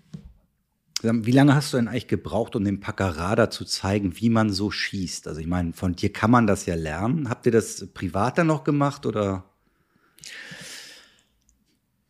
Wie 1.03 1.31
lange 1.31 1.55
hast 1.55 1.73
du 1.73 1.77
denn 1.77 1.89
eigentlich 1.89 2.09
gebraucht, 2.09 2.57
um 2.57 2.65
dem 2.65 2.81
Packerada 2.81 3.51
zu 3.51 3.65
zeigen, 3.65 4.19
wie 4.19 4.31
man 4.31 4.51
so 4.51 4.71
schießt? 4.71 5.29
Also 5.29 5.41
ich 5.41 5.47
meine, 5.47 5.75
von 5.75 5.95
dir 5.95 6.13
kann 6.13 6.31
man 6.31 6.47
das 6.47 6.67
ja 6.67 6.75
lernen. 6.75 7.29
Habt 7.29 7.47
ihr 7.47 7.53
das 7.53 7.87
privat 7.93 8.39
dann 8.39 8.49
noch 8.49 8.65
gemacht 8.65 9.07
oder? 9.07 9.45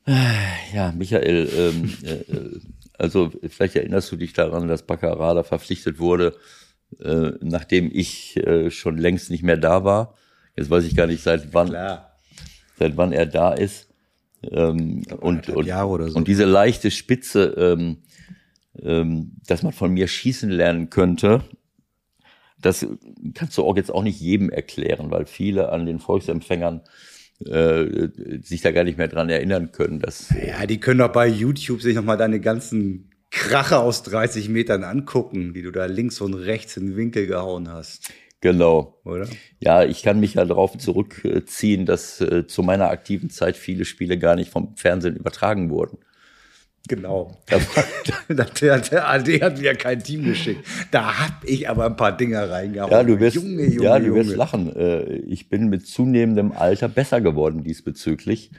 Ja, 0.07 0.93
Michael, 0.97 1.49
ähm, 1.57 1.93
äh, 2.05 2.13
äh, 2.13 2.61
also 2.97 3.33
vielleicht 3.49 3.77
erinnerst 3.77 4.11
du 4.13 4.17
dich 4.17 4.33
daran, 4.33 4.69
dass 4.69 4.87
Packerada 4.87 5.43
verpflichtet 5.43 5.99
wurde, 5.99 6.37
äh, 7.01 7.33
nachdem 7.41 7.91
ich 7.93 8.37
äh, 8.37 8.71
schon 8.71 8.99
längst 8.99 9.31
nicht 9.31 9.43
mehr 9.43 9.57
da 9.57 9.85
war. 9.85 10.15
Jetzt 10.57 10.71
weiß 10.71 10.85
ich 10.85 10.95
gar 10.95 11.07
nicht, 11.07 11.23
seit 11.23 11.53
wann, 11.53 11.69
Klar. 11.71 12.17
seit 12.79 12.97
wann 12.97 13.13
er 13.13 13.27
da 13.27 13.53
ist. 13.53 13.89
Ähm, 14.43 15.03
und, 15.21 15.49
und, 15.49 15.77
so. 15.77 16.15
und 16.15 16.29
diese 16.29 16.45
leichte 16.45 16.91
Spitze, 16.91 17.55
ähm, 17.59 17.99
ähm, 18.81 19.33
dass 19.47 19.63
man 19.63 19.73
von 19.73 19.93
mir 19.93 20.07
schießen 20.07 20.51
lernen 20.51 20.89
könnte, 20.89 21.43
das 22.61 22.87
kannst 23.35 23.59
du 23.59 23.65
auch 23.65 23.77
jetzt 23.77 23.91
auch 23.91 24.03
nicht 24.03 24.21
jedem 24.21 24.51
erklären, 24.51 25.11
weil 25.11 25.27
viele 25.27 25.71
an 25.71 25.85
den 25.85 25.99
Volksempfängern 25.99 26.83
äh, 27.45 28.09
sich 28.43 28.63
da 28.63 28.73
gar 28.73 28.85
nicht 28.85 28.99
mehr 28.99 29.09
dran 29.09 29.29
erinnern 29.29 29.73
können. 29.73 30.01
Dass, 30.01 30.29
Ja, 30.47 30.67
die 30.67 30.81
können 30.81 31.01
doch 31.01 31.13
bei 31.13 31.27
YouTube 31.27 31.83
sich 31.83 31.95
nochmal 31.95 32.17
deine 32.17 32.41
ganzen 32.41 33.11
Krache 33.31 33.79
aus 33.79 34.03
30 34.05 34.49
Metern 34.49 34.85
angucken, 34.85 35.53
die 35.53 35.63
du 35.63 35.71
da 35.71 35.87
links 35.87 36.21
und 36.21 36.35
rechts 36.35 36.77
in 36.77 36.87
den 36.87 36.97
Winkel 36.97 37.27
gehauen 37.27 37.69
hast, 37.69 38.11
genau. 38.41 38.99
oder? 39.05 39.29
Ja, 39.59 39.85
ich 39.85 40.03
kann 40.03 40.21
mich 40.21 40.35
ja 40.35 40.45
darauf 40.45 40.79
zurückziehen, 40.79 41.85
dass 41.85 42.21
äh, 42.21 42.47
zu 42.47 42.63
meiner 42.63 42.89
aktiven 42.89 43.29
Zeit 43.29 43.57
viele 43.57 43.85
Spiele 43.85 44.19
gar 44.19 44.37
nicht 44.37 44.51
vom 44.51 44.77
Fernsehen 44.77 45.17
übertragen 45.17 45.71
wurden. 45.71 45.99
Genau. 46.89 47.37
der, 48.61 48.79
der 48.81 49.09
AD 49.09 49.41
hat 49.43 49.61
mir 49.61 49.75
kein 49.75 50.03
Team 50.03 50.25
geschickt. 50.25 50.65
Da 50.91 51.19
hab 51.19 51.45
ich 51.45 51.69
aber 51.69 51.87
ein 51.87 51.97
paar 51.97 52.17
Dinger 52.17 52.49
reingehauen. 52.51 52.91
Ja, 52.93 53.03
du 53.03 53.19
wirst, 53.19 53.37
Junge, 53.37 53.65
Junge, 53.65 53.83
ja, 53.85 53.99
du 53.99 54.07
Junge. 54.07 54.21
wirst 54.27 54.37
lachen. 54.37 54.75
Äh, 54.77 55.17
Ich 55.27 55.49
bin 55.49 55.69
mit 55.69 55.87
zunehmendem 55.87 56.53
Alter 56.53 56.89
besser 56.89 57.21
geworden 57.21 57.65
diesbezüglich. 57.65 58.51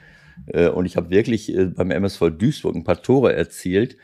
Äh, 0.46 0.68
Und 0.68 0.86
ich 0.86 0.96
habe 0.96 1.10
wirklich 1.10 1.54
äh, 1.54 1.66
beim 1.66 1.90
MSV 1.90 2.30
Duisburg 2.38 2.76
ein 2.76 2.84
paar 2.84 3.02
Tore 3.02 3.34
erzielt, 3.34 3.96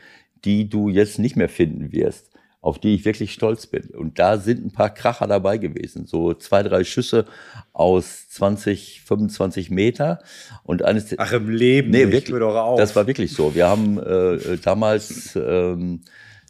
die 0.43 0.69
du 0.69 0.89
jetzt 0.89 1.19
nicht 1.19 1.35
mehr 1.35 1.49
finden 1.49 1.91
wirst, 1.91 2.29
auf 2.65 2.79
die 2.79 2.95
ich 2.95 3.05
wirklich 3.05 3.31
stolz 3.31 3.67
bin. 3.67 3.89
Und 3.91 4.17
da 4.17 4.39
sind 4.39 4.65
ein 4.65 4.71
paar 4.71 4.91
Kracher 4.91 5.27
dabei 5.27 5.59
gewesen. 5.59 6.07
So 6.07 6.33
zwei, 6.33 6.63
drei 6.63 6.83
Schüsse 6.83 7.25
aus 7.73 8.27
20, 8.29 9.01
25 9.05 9.69
Meter. 9.69 10.17
Und 10.63 10.83
eines 10.83 11.13
Ach, 11.19 11.31
im 11.31 11.51
Leben 11.51 11.91
Nee, 11.91 12.11
wirklich. 12.11 12.31
Hör 12.31 12.39
doch 12.39 12.55
auf. 12.55 12.79
Das 12.79 12.95
war 12.95 13.05
wirklich 13.05 13.33
so. 13.33 13.53
Wir 13.53 13.67
haben 13.67 13.99
äh, 13.99 14.57
damals 14.63 15.35
ähm, 15.35 16.01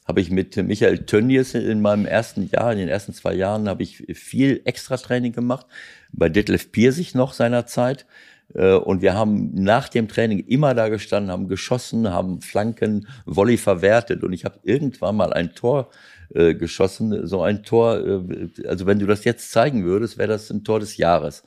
habe 0.07 0.21
ich 0.21 0.31
mit 0.31 0.55
Michael 0.55 0.99
Tönnies 0.99 1.53
in 1.53 1.81
meinem 1.81 2.05
ersten 2.05 2.49
Jahr, 2.49 2.71
in 2.71 2.77
den 2.77 2.87
ersten 2.87 3.13
zwei 3.13 3.33
Jahren, 3.33 3.67
habe 3.67 3.83
ich 3.83 4.05
viel 4.13 4.61
Extra-Training 4.63 5.33
gemacht. 5.33 5.65
Bei 6.13 6.29
Detlef 6.29 6.71
Piersig 6.71 7.13
noch 7.13 7.33
seinerzeit. 7.33 8.03
Äh, 8.03 8.05
Und 8.53 9.01
wir 9.01 9.15
haben 9.15 9.53
nach 9.53 9.89
dem 9.89 10.07
Training 10.07 10.39
immer 10.39 10.73
da 10.73 10.87
gestanden, 10.87 11.31
haben 11.31 11.49
geschossen, 11.49 12.09
haben 12.09 12.41
Flanken, 12.41 13.07
Volley 13.25 13.57
verwertet. 13.57 14.23
Und 14.23 14.31
ich 14.31 14.45
habe 14.45 14.59
irgendwann 14.63 15.17
mal 15.17 15.33
ein 15.33 15.55
Tor 15.55 15.89
äh, 16.33 16.55
geschossen. 16.55 17.27
So 17.27 17.41
ein 17.43 17.63
Tor, 17.63 17.97
äh, 17.99 18.67
also 18.67 18.85
wenn 18.85 18.99
du 18.99 19.05
das 19.05 19.23
jetzt 19.25 19.51
zeigen 19.51 19.83
würdest, 19.85 20.17
wäre 20.17 20.29
das 20.29 20.49
ein 20.49 20.63
Tor 20.63 20.79
des 20.79 20.97
Jahres. 20.97 21.43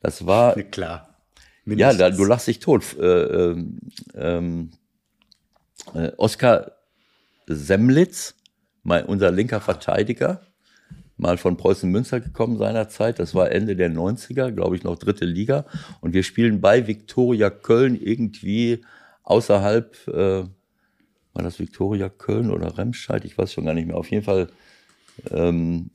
Das 0.00 0.26
war 0.26 0.54
Klar. 0.70 1.16
ja, 1.66 1.74
da, 1.74 1.92
Mindestens. 1.92 2.16
du 2.16 2.24
lachst 2.24 2.46
dich 2.46 2.58
tot. 2.58 2.96
Äh, 2.98 3.04
ähm, 3.04 3.78
ähm, 4.14 4.70
äh, 5.94 6.12
Oskar 6.16 6.72
Semlitz, 7.46 8.34
mein, 8.82 9.04
unser 9.04 9.30
linker 9.30 9.60
Verteidiger, 9.60 10.40
mal 11.16 11.36
von 11.36 11.56
Preußen 11.56 11.90
Münster 11.90 12.20
gekommen 12.20 12.58
seinerzeit. 12.58 13.18
Das 13.18 13.34
war 13.34 13.50
Ende 13.52 13.76
der 13.76 13.90
90er, 13.90 14.50
glaube 14.50 14.76
ich, 14.76 14.84
noch 14.84 14.98
dritte 14.98 15.24
Liga. 15.24 15.66
Und 16.00 16.14
wir 16.14 16.22
spielen 16.22 16.60
bei 16.60 16.86
Viktoria 16.86 17.50
Köln 17.50 18.00
irgendwie 18.00 18.82
außerhalb, 19.22 20.08
äh, 20.08 20.44
war 21.34 21.42
das 21.42 21.58
Viktoria 21.58 22.08
Köln 22.08 22.50
oder 22.50 22.76
Remscheid? 22.76 23.24
Ich 23.24 23.38
weiß 23.38 23.52
schon 23.52 23.64
gar 23.64 23.74
nicht 23.74 23.86
mehr. 23.86 23.96
Auf 23.96 24.10
jeden 24.10 24.24
Fall 24.24 24.48
ähm, 25.30 25.90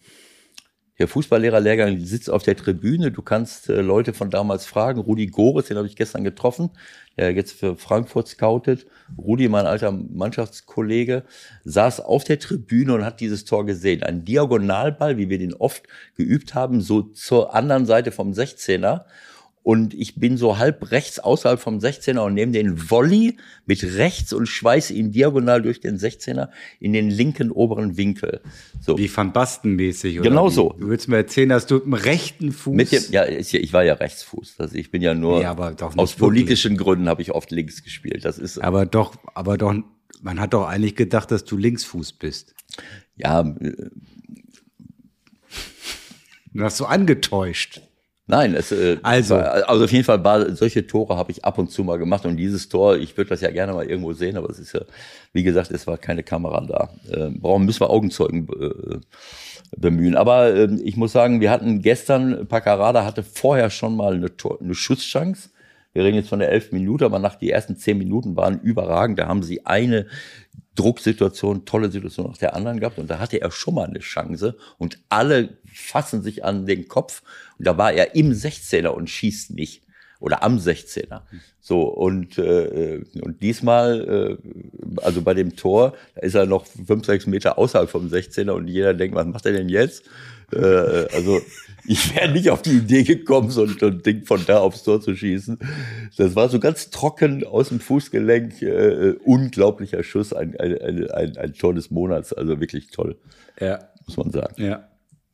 der 1.00 1.08
Fußballlehrerlehrgang 1.08 2.00
sitzt 2.00 2.30
auf 2.30 2.44
der 2.44 2.56
Tribüne. 2.56 3.12
Du 3.12 3.22
kannst 3.22 3.70
äh, 3.70 3.82
Leute 3.82 4.14
von 4.14 4.30
damals 4.30 4.66
fragen. 4.66 5.00
Rudi 5.00 5.28
Goretz, 5.28 5.68
den 5.68 5.78
habe 5.78 5.88
ich 5.88 5.96
gestern 5.96 6.24
getroffen, 6.24 6.72
der 7.18 7.34
jetzt 7.34 7.54
für 7.54 7.76
Frankfurt 7.76 8.28
scoutet. 8.28 8.88
Rudi, 9.18 9.48
mein 9.48 9.68
alter 9.68 9.92
Mannschaftskollege, 9.92 11.24
saß 11.64 12.00
auf 12.00 12.24
der 12.24 12.40
Tribüne 12.40 12.94
und 12.96 13.06
hat 13.06 13.20
dieses 13.20 13.46
Tor 13.46 13.66
gesehen. 13.66 14.02
Ein 14.04 14.26
Diagonalball, 14.26 15.18
wie 15.18 15.30
wir 15.30 15.38
den 15.38 15.54
oft 15.54 15.84
geübt 16.16 16.56
haben, 16.56 16.82
so 16.82 17.02
zur 17.04 17.54
anderen 17.54 17.86
Seite 17.86 18.12
vom 18.12 18.32
16er. 18.32 19.06
Und 19.68 19.94
ich 19.94 20.16
bin 20.16 20.38
so 20.38 20.58
halb 20.58 20.92
rechts 20.92 21.20
außerhalb 21.20 21.60
vom 21.60 21.80
16er 21.80 22.20
und 22.20 22.36
nehme 22.36 22.54
den 22.54 22.90
Volley 22.90 23.36
mit 23.66 23.84
rechts 23.84 24.32
und 24.32 24.46
schweiße 24.46 24.94
ihn 24.94 25.12
diagonal 25.12 25.62
durch 25.62 25.82
den 25.82 25.98
16er 25.98 26.48
in 26.80 26.94
den 26.94 27.10
linken 27.10 27.52
oberen 27.52 27.98
Winkel. 27.98 28.40
So. 28.80 28.98
Wie 28.98 29.14
Van 29.14 29.34
Basten 29.34 29.76
mäßig. 29.76 30.22
oder 30.22 30.30
Genau 30.30 30.48
wie? 30.48 30.54
so. 30.54 30.74
Du 30.80 30.88
willst 30.88 31.10
mir 31.10 31.18
erzählen, 31.18 31.50
dass 31.50 31.66
du 31.66 31.76
mit 31.76 31.84
dem 31.84 31.94
rechten 31.96 32.54
Fuß. 32.54 32.74
Mit 32.74 32.94
dem, 32.94 33.04
ja, 33.12 33.28
ich 33.28 33.74
war 33.74 33.84
ja 33.84 33.96
Rechtsfuß. 33.96 34.56
Also 34.58 34.74
ich 34.78 34.90
bin 34.90 35.02
ja 35.02 35.14
nur 35.14 35.42
Ja, 35.42 35.52
aber 35.52 35.72
doch 35.72 35.98
aus 35.98 36.14
politischen 36.14 36.78
Gründen 36.78 37.10
habe 37.10 37.22
ich 37.22 37.34
oft 37.34 37.52
links 37.52 37.84
gespielt. 37.84 38.24
Das 38.24 38.40
ist 38.40 38.60
aber 38.60 38.86
doch, 38.86 39.18
aber 39.34 39.58
doch, 39.58 39.76
man 40.22 40.40
hat 40.40 40.54
doch 40.54 40.66
eigentlich 40.66 40.96
gedacht, 40.96 41.30
dass 41.30 41.44
du 41.44 41.58
Linksfuß 41.58 42.14
bist. 42.14 42.56
ja 43.18 43.42
äh, 43.42 43.90
Du 46.54 46.64
hast 46.64 46.78
so 46.78 46.86
angetäuscht. 46.86 47.82
Nein, 48.28 48.54
es 48.54 48.72
äh, 48.72 48.98
Also. 49.02 49.36
war, 49.36 49.68
also 49.70 49.86
auf 49.86 49.92
jeden 49.92 50.06
Fall 50.06 50.24
war 50.24 50.56
solche 50.56 50.86
Tore 50.86 51.18
habe 51.18 51.32
ich 51.32 51.44
ab 51.44 51.58
und 51.58 51.72
zu 51.72 51.84
mal 51.84 51.98
gemacht 51.98 52.26
und 52.26 52.38
dieses 52.38 52.70
Tor, 52.70 52.98
ich 52.98 53.18
würde 53.18 53.30
das 53.30 53.42
ja 53.42 53.50
gerne 53.52 53.74
mal 53.74 53.86
irgendwo 53.86 54.14
sehen, 54.14 54.38
aber 54.38 54.50
es 54.50 54.60
ist 54.60 54.74
ja 54.74 54.82
wie 55.38 55.44
gesagt, 55.44 55.70
es 55.72 55.86
war 55.86 55.98
keine 56.00 56.24
Kamera 56.24 56.66
da. 56.66 56.90
Äh, 57.12 57.30
brauchen 57.30 57.66
müssen 57.66 57.82
wir 57.82 57.92
Augenzeugen 57.92 58.48
äh, 58.60 58.98
bemühen. 59.78 60.16
Aber 60.16 60.54
äh, 60.54 60.74
ich 60.84 60.98
muss 60.98 61.12
sagen, 61.12 61.42
wir 61.42 61.52
hatten 61.52 61.82
gestern 61.84 62.48
Paccarada 62.48 63.06
hatte 63.06 63.22
vorher 63.22 63.70
schon 63.70 63.96
mal 63.96 64.16
eine, 64.16 64.36
Tor, 64.36 64.60
eine 64.60 64.74
Schusschance. 64.74 65.50
Wir 65.94 66.04
reden 66.04 66.16
jetzt 66.16 66.30
von 66.30 66.40
der 66.40 66.52
elften 66.52 66.76
Minute, 66.76 67.06
aber 67.06 67.20
nach 67.20 67.36
die 67.36 67.52
ersten 67.52 67.78
zehn 67.78 68.00
Minuten 68.00 68.36
waren 68.36 68.60
überragend. 68.60 69.20
Da 69.20 69.28
haben 69.28 69.44
sie 69.44 69.66
eine 69.66 70.08
Drucksituation, 70.78 71.66
tolle 71.66 71.92
Situation 71.92 72.28
nach 72.28 72.38
der 72.38 72.56
anderen 72.56 72.80
gehabt. 72.80 73.00
Und 73.00 73.10
da 73.10 73.20
hatte 73.20 73.42
er 73.42 73.52
schon 73.52 73.76
mal 73.76 73.88
eine 73.88 74.00
Chance. 74.00 74.58
Und 74.78 75.00
alle 75.10 75.58
fassen 75.66 76.22
sich 76.22 76.46
an 76.46 76.66
den 76.66 76.88
Kopf. 76.88 77.24
Und 77.58 77.68
da 77.68 77.78
war 77.78 77.92
er 77.92 78.16
im 78.16 78.32
16er 78.32 78.90
und 78.90 79.10
schießt 79.10 79.52
nicht. 79.52 79.84
Oder 80.20 80.44
am 80.44 80.58
16er. 80.58 81.22
So 81.60 81.82
und 81.82 82.38
äh, 82.38 83.04
und 83.22 83.42
diesmal 83.42 84.40
äh, 84.42 84.50
also 85.00 85.22
bei 85.22 85.34
dem 85.34 85.56
Tor, 85.56 85.94
da 86.16 86.22
ist 86.22 86.36
er 86.36 86.46
noch 86.46 86.66
fünf 86.66 87.06
sechs 87.06 87.28
Meter 87.28 87.58
außerhalb 87.58 87.90
vom 87.90 88.08
16er 88.08 88.52
und 88.52 88.68
jeder 88.68 88.94
denkt, 88.94 89.16
was 89.16 89.26
macht 89.26 89.46
er 89.46 89.54
denn 89.54 89.70
jetzt? 89.70 90.04
Äh, 90.52 90.58
also 90.60 91.42
ich 91.88 92.16
wäre 92.16 92.32
nicht 92.32 92.50
auf 92.50 92.62
die 92.62 92.78
Idee 92.78 93.04
gekommen, 93.04 93.50
so 93.50 93.64
ein, 93.64 93.76
so 93.80 93.88
ein 93.88 94.02
Ding 94.02 94.26
von 94.26 94.44
da 94.46 94.60
aufs 94.60 94.84
Tor 94.84 95.02
zu 95.02 95.16
schießen. 95.16 95.58
Das 96.18 96.36
war 96.36 96.50
so 96.50 96.60
ganz 96.60 96.90
trocken 96.90 97.46
aus 97.46 97.70
dem 97.70 97.80
Fußgelenk, 97.80 98.62
äh, 98.62 99.16
unglaublicher 99.24 100.04
Schuss, 100.04 100.34
ein, 100.34 100.60
ein, 100.60 101.10
ein, 101.12 101.38
ein, 101.38 101.54
Tor 101.54 101.74
des 101.74 101.92
Monats, 101.92 102.34
also 102.34 102.60
wirklich 102.60 102.92
toll, 102.92 103.18
Ja. 103.60 103.80
muss 104.06 104.18
man 104.18 104.32
sagen. 104.32 104.62
Ja. 104.62 104.88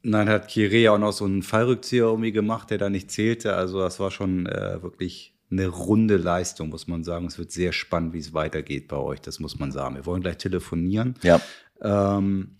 Dann 0.05 0.27
hat 0.27 0.49
Kire 0.49 0.91
auch 0.91 0.97
noch 0.97 1.13
so 1.13 1.23
einen 1.23 1.43
Fallrückzieher 1.43 2.03
irgendwie 2.03 2.33
gemacht, 2.33 2.69
der 2.69 2.77
da 2.77 2.89
nicht 2.89 3.09
zählte. 3.09 3.55
Also 3.55 3.79
das 3.79 4.01
war 4.01 4.11
schon 4.11 4.45
äh, 4.47 4.83
wirklich 4.83 5.32
eine 5.53 5.67
runde 5.67 6.17
Leistung, 6.17 6.69
muss 6.69 6.87
man 6.87 7.03
sagen. 7.03 7.27
Es 7.27 7.37
wird 7.37 7.51
sehr 7.51 7.71
spannend, 7.71 8.13
wie 8.13 8.19
es 8.19 8.33
weitergeht 8.33 8.87
bei 8.87 8.97
euch, 8.97 9.21
das 9.21 9.39
muss 9.39 9.57
man 9.59 9.71
sagen. 9.71 9.95
Wir 9.95 10.05
wollen 10.05 10.21
gleich 10.21 10.37
telefonieren. 10.37 11.15
Ja, 11.23 11.41
Ähm, 11.81 12.55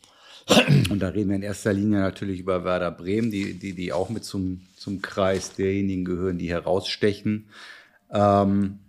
und 0.90 1.00
da 1.00 1.10
reden 1.10 1.30
wir 1.30 1.38
in 1.38 1.42
erster 1.42 1.72
Linie 1.74 2.00
natürlich 2.00 2.40
über 2.40 2.66
Werder 2.66 2.92
Bremen, 2.92 3.32
die, 3.32 3.54
die, 3.54 3.74
die 3.74 3.94
auch 3.94 4.10
mit 4.10 4.26
zum, 4.26 4.62
zum 4.76 5.02
Kreis 5.02 5.54
derjenigen 5.56 6.04
gehören, 6.04 6.38
die 6.38 6.50
herausstechen. 6.50 7.48
Ähm, 8.12 8.80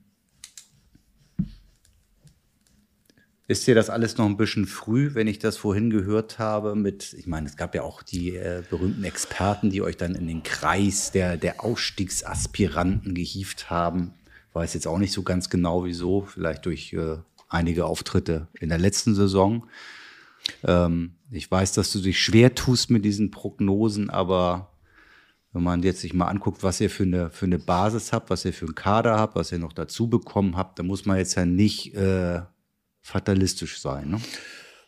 ist 3.47 3.67
dir 3.67 3.75
das 3.75 3.91
alles 3.91 4.17
noch 4.17 4.25
ein 4.27 4.39
bisschen 4.39 4.67
früh, 4.67 5.15
wenn 5.15 5.27
ich 5.27 5.39
das 5.39 5.57
vorhin 5.57 5.91
gehört 5.91 6.39
habe 6.39 6.75
mit, 6.75 7.13
ich 7.13 7.27
meine, 7.27 7.47
es 7.47 7.57
gab 7.57 7.75
ja 7.75 7.83
auch 7.83 8.03
die 8.03 8.37
äh, 8.37 8.63
berühmten 8.71 9.05
Experten, 9.05 9.71
die 9.71 9.83
euch 9.83 9.99
dann 9.99 10.15
in 10.15 10.27
den 10.27 10.43
Kreis 10.43 11.11
der, 11.13 11.37
der 11.37 11.63
Ausstiegsaspiranten 11.63 13.15
gehievt 13.15 13.69
haben. 13.69 14.15
Weiß 14.55 14.73
jetzt 14.73 14.87
auch 14.87 14.99
nicht 14.99 15.13
so 15.13 15.23
ganz 15.23 15.51
genau 15.51 15.85
wieso, 15.85 16.23
vielleicht 16.23 16.65
durch 16.65 16.95
äh, 16.95 17.19
einige 17.49 17.85
Auftritte 17.85 18.49
in 18.59 18.71
der 18.71 18.79
letzten 18.79 19.15
Saison. 19.15 19.69
Ähm, 20.63 21.17
ich 21.31 21.51
weiß, 21.51 21.73
dass 21.73 21.93
du 21.93 22.01
dich 22.01 22.23
schwer 22.23 22.55
tust 22.55 22.91
mit 22.91 23.05
diesen 23.05 23.31
Prognosen, 23.31 24.09
aber 24.09 24.71
wenn 25.53 25.63
man 25.63 25.83
jetzt 25.83 26.01
sich 26.01 26.15
mal 26.15 26.29
anguckt, 26.29 26.63
was 26.63 26.81
ihr 26.81 26.89
für 26.89 27.03
eine, 27.03 27.31
für 27.31 27.47
eine 27.47 27.59
Basis 27.59 28.13
habt, 28.13 28.31
was 28.31 28.45
ihr 28.45 28.55
für 28.55 28.67
einen 28.67 28.75
Kader 28.75 29.19
habt, 29.19 29.37
was 29.37 29.53
ihr 29.53 29.59
noch 29.59 29.73
dazu 29.75 30.09
bekommen 30.09 30.57
habt, 30.57 30.79
dann 30.79 30.87
muss 30.87 31.05
man 31.05 31.19
jetzt 31.19 31.35
ja 31.35 31.45
nicht 31.45 31.95
äh, 31.95 32.41
fatalistisch 33.05 33.81
sein. 33.81 34.11
Ne? 34.11 34.21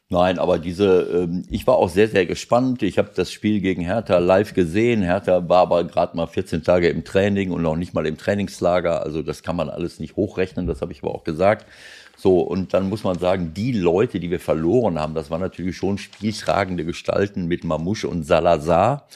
Nein, 0.08 0.38
aber 0.38 0.58
diese, 0.58 1.02
ähm, 1.02 1.44
ich 1.50 1.66
war 1.66 1.76
auch 1.76 1.90
sehr, 1.90 2.08
sehr 2.08 2.26
gespannt. 2.26 2.82
Ich 2.82 2.96
habe 2.96 3.10
das 3.14 3.30
Spiel 3.30 3.60
gegen 3.60 3.82
Hertha 3.82 4.18
live 4.18 4.54
gesehen. 4.54 5.02
Hertha 5.02 5.48
war 5.48 5.62
aber 5.62 5.84
gerade 5.84 6.16
mal 6.16 6.26
14 6.26 6.62
Tage 6.62 6.88
im 6.88 7.04
Training 7.04 7.50
und 7.50 7.62
noch 7.62 7.76
nicht 7.76 7.92
mal 7.92 8.06
im 8.06 8.16
Trainingslager. 8.16 9.02
Also 9.02 9.22
das 9.22 9.42
kann 9.42 9.56
man 9.56 9.68
alles 9.68 10.00
nicht 10.00 10.16
hochrechnen, 10.16 10.66
das 10.66 10.80
habe 10.80 10.92
ich 10.92 11.02
aber 11.02 11.14
auch 11.14 11.24
gesagt. 11.24 11.66
So, 12.16 12.40
und 12.40 12.72
dann 12.72 12.88
muss 12.88 13.04
man 13.04 13.18
sagen, 13.18 13.52
die 13.52 13.72
Leute, 13.72 14.18
die 14.18 14.30
wir 14.30 14.40
verloren 14.40 14.98
haben, 14.98 15.14
das 15.14 15.30
waren 15.30 15.42
natürlich 15.42 15.76
schon 15.76 15.98
spieltragende 15.98 16.86
Gestalten 16.86 17.46
mit 17.46 17.64
Mamouche 17.64 18.08
und 18.08 18.22
Salazar. 18.22 19.06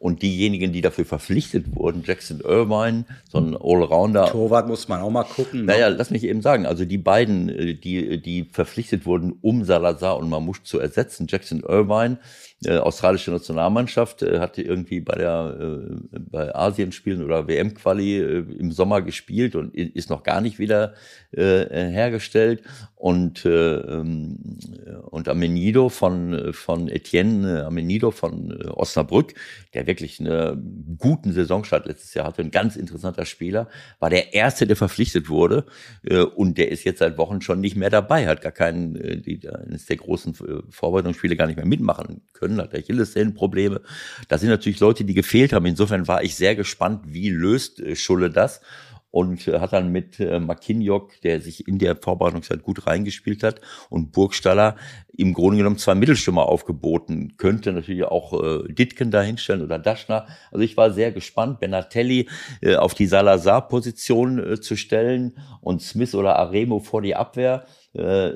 Und 0.00 0.22
diejenigen, 0.22 0.72
die 0.72 0.80
dafür 0.80 1.04
verpflichtet 1.04 1.74
wurden, 1.74 2.04
Jackson 2.06 2.40
Irvine, 2.40 3.04
so 3.28 3.38
ein 3.38 3.56
Allrounder. 3.56 4.26
Torwart 4.26 4.68
muss 4.68 4.86
man 4.86 5.00
auch 5.00 5.10
mal 5.10 5.24
gucken. 5.24 5.60
Ne? 5.60 5.72
Naja, 5.72 5.88
lass 5.88 6.10
mich 6.10 6.22
eben 6.22 6.40
sagen, 6.40 6.66
also 6.66 6.84
die 6.84 6.98
beiden, 6.98 7.48
äh, 7.48 7.74
die, 7.74 8.22
die 8.22 8.44
verpflichtet 8.44 9.06
wurden, 9.06 9.34
um 9.42 9.64
Salazar 9.64 10.16
und 10.18 10.28
Mamouche 10.28 10.62
zu 10.62 10.78
ersetzen, 10.78 11.26
Jackson 11.28 11.64
Irvine, 11.66 12.18
äh, 12.64 12.78
australische 12.78 13.30
Nationalmannschaft, 13.30 14.22
äh, 14.22 14.40
hatte 14.40 14.62
irgendwie 14.62 15.00
bei 15.00 15.14
der 15.16 15.56
äh, 15.60 16.18
bei 16.18 16.54
Asienspielen 16.54 17.24
oder 17.24 17.46
WM-Quali 17.46 18.18
äh, 18.18 18.38
im 18.58 18.72
Sommer 18.72 19.02
gespielt 19.02 19.54
und 19.54 19.76
ist 19.76 20.10
noch 20.10 20.24
gar 20.24 20.40
nicht 20.40 20.58
wieder 20.58 20.94
äh, 21.30 21.66
hergestellt. 21.68 22.62
Und, 22.96 23.44
äh, 23.44 23.76
ähm, 23.76 24.58
und 25.04 25.28
Amenido 25.28 25.88
von, 25.88 26.52
von 26.52 26.88
Etienne 26.88 27.64
Amenido 27.64 28.10
von 28.10 28.50
äh, 28.50 28.66
Osnabrück, 28.70 29.34
der 29.72 29.86
wirklich 29.86 30.18
einen 30.18 30.96
guten 30.98 31.32
Saisonstart 31.32 31.86
letztes 31.86 32.14
Jahr 32.14 32.26
hatte, 32.26 32.42
ein 32.42 32.50
ganz 32.50 32.74
interessanter 32.74 33.24
Spieler, 33.24 33.68
war 34.00 34.10
der 34.10 34.34
erste, 34.34 34.66
der 34.66 34.74
verpflichtet 34.74 35.28
wurde. 35.28 35.64
Äh, 36.02 36.22
und 36.22 36.58
der 36.58 36.72
ist 36.72 36.82
jetzt 36.82 36.98
seit 36.98 37.18
Wochen 37.18 37.40
schon 37.40 37.60
nicht 37.60 37.76
mehr 37.76 37.90
dabei, 37.90 38.26
hat 38.26 38.40
gar 38.40 38.50
keinen, 38.50 38.96
äh, 38.96 39.18
die, 39.18 39.48
eines 39.48 39.86
der 39.86 39.96
großen 39.96 40.34
äh, 40.34 40.62
Vorbereitungsspiele 40.70 41.36
gar 41.36 41.46
nicht 41.46 41.56
mehr 41.56 41.66
mitmachen 41.66 42.22
können, 42.32 42.47
hat 42.56 42.74
Achillessehnenprobleme. 42.74 43.82
Da 44.28 44.38
sind 44.38 44.48
natürlich 44.48 44.80
Leute, 44.80 45.04
die 45.04 45.14
gefehlt 45.14 45.52
haben. 45.52 45.66
Insofern 45.66 46.08
war 46.08 46.22
ich 46.22 46.34
sehr 46.34 46.56
gespannt, 46.56 47.02
wie 47.08 47.28
löst 47.28 47.80
äh, 47.80 47.94
Schulle 47.94 48.30
das 48.30 48.62
und 49.10 49.48
äh, 49.48 49.58
hat 49.58 49.72
dann 49.72 49.90
mit 49.90 50.20
äh, 50.20 50.38
Makinjok, 50.38 51.20
der 51.22 51.40
sich 51.40 51.66
in 51.66 51.78
der 51.78 51.96
Vorbereitungszeit 51.96 52.62
gut 52.62 52.86
reingespielt 52.86 53.42
hat, 53.42 53.60
und 53.88 54.12
Burgstaller 54.12 54.76
im 55.16 55.32
Grunde 55.32 55.58
genommen 55.58 55.78
zwei 55.78 55.94
Mittelstürmer 55.94 56.46
aufgeboten. 56.46 57.34
Könnte 57.36 57.72
natürlich 57.72 58.04
auch 58.04 58.32
äh, 58.42 58.72
Ditken 58.72 59.10
dahinstellen 59.10 59.62
oder 59.62 59.78
Daschner. 59.78 60.26
Also 60.50 60.62
ich 60.62 60.76
war 60.76 60.92
sehr 60.92 61.10
gespannt, 61.10 61.60
Benatelli 61.60 62.28
auf 62.76 62.94
die 62.94 63.06
Salazar-Position 63.06 64.60
zu 64.60 64.76
stellen 64.76 65.36
und 65.60 65.82
Smith 65.82 66.14
oder 66.14 66.36
Aremo 66.36 66.78
vor 66.80 67.02
die 67.02 67.16
Abwehr. 67.16 67.66
Äh, 67.94 68.32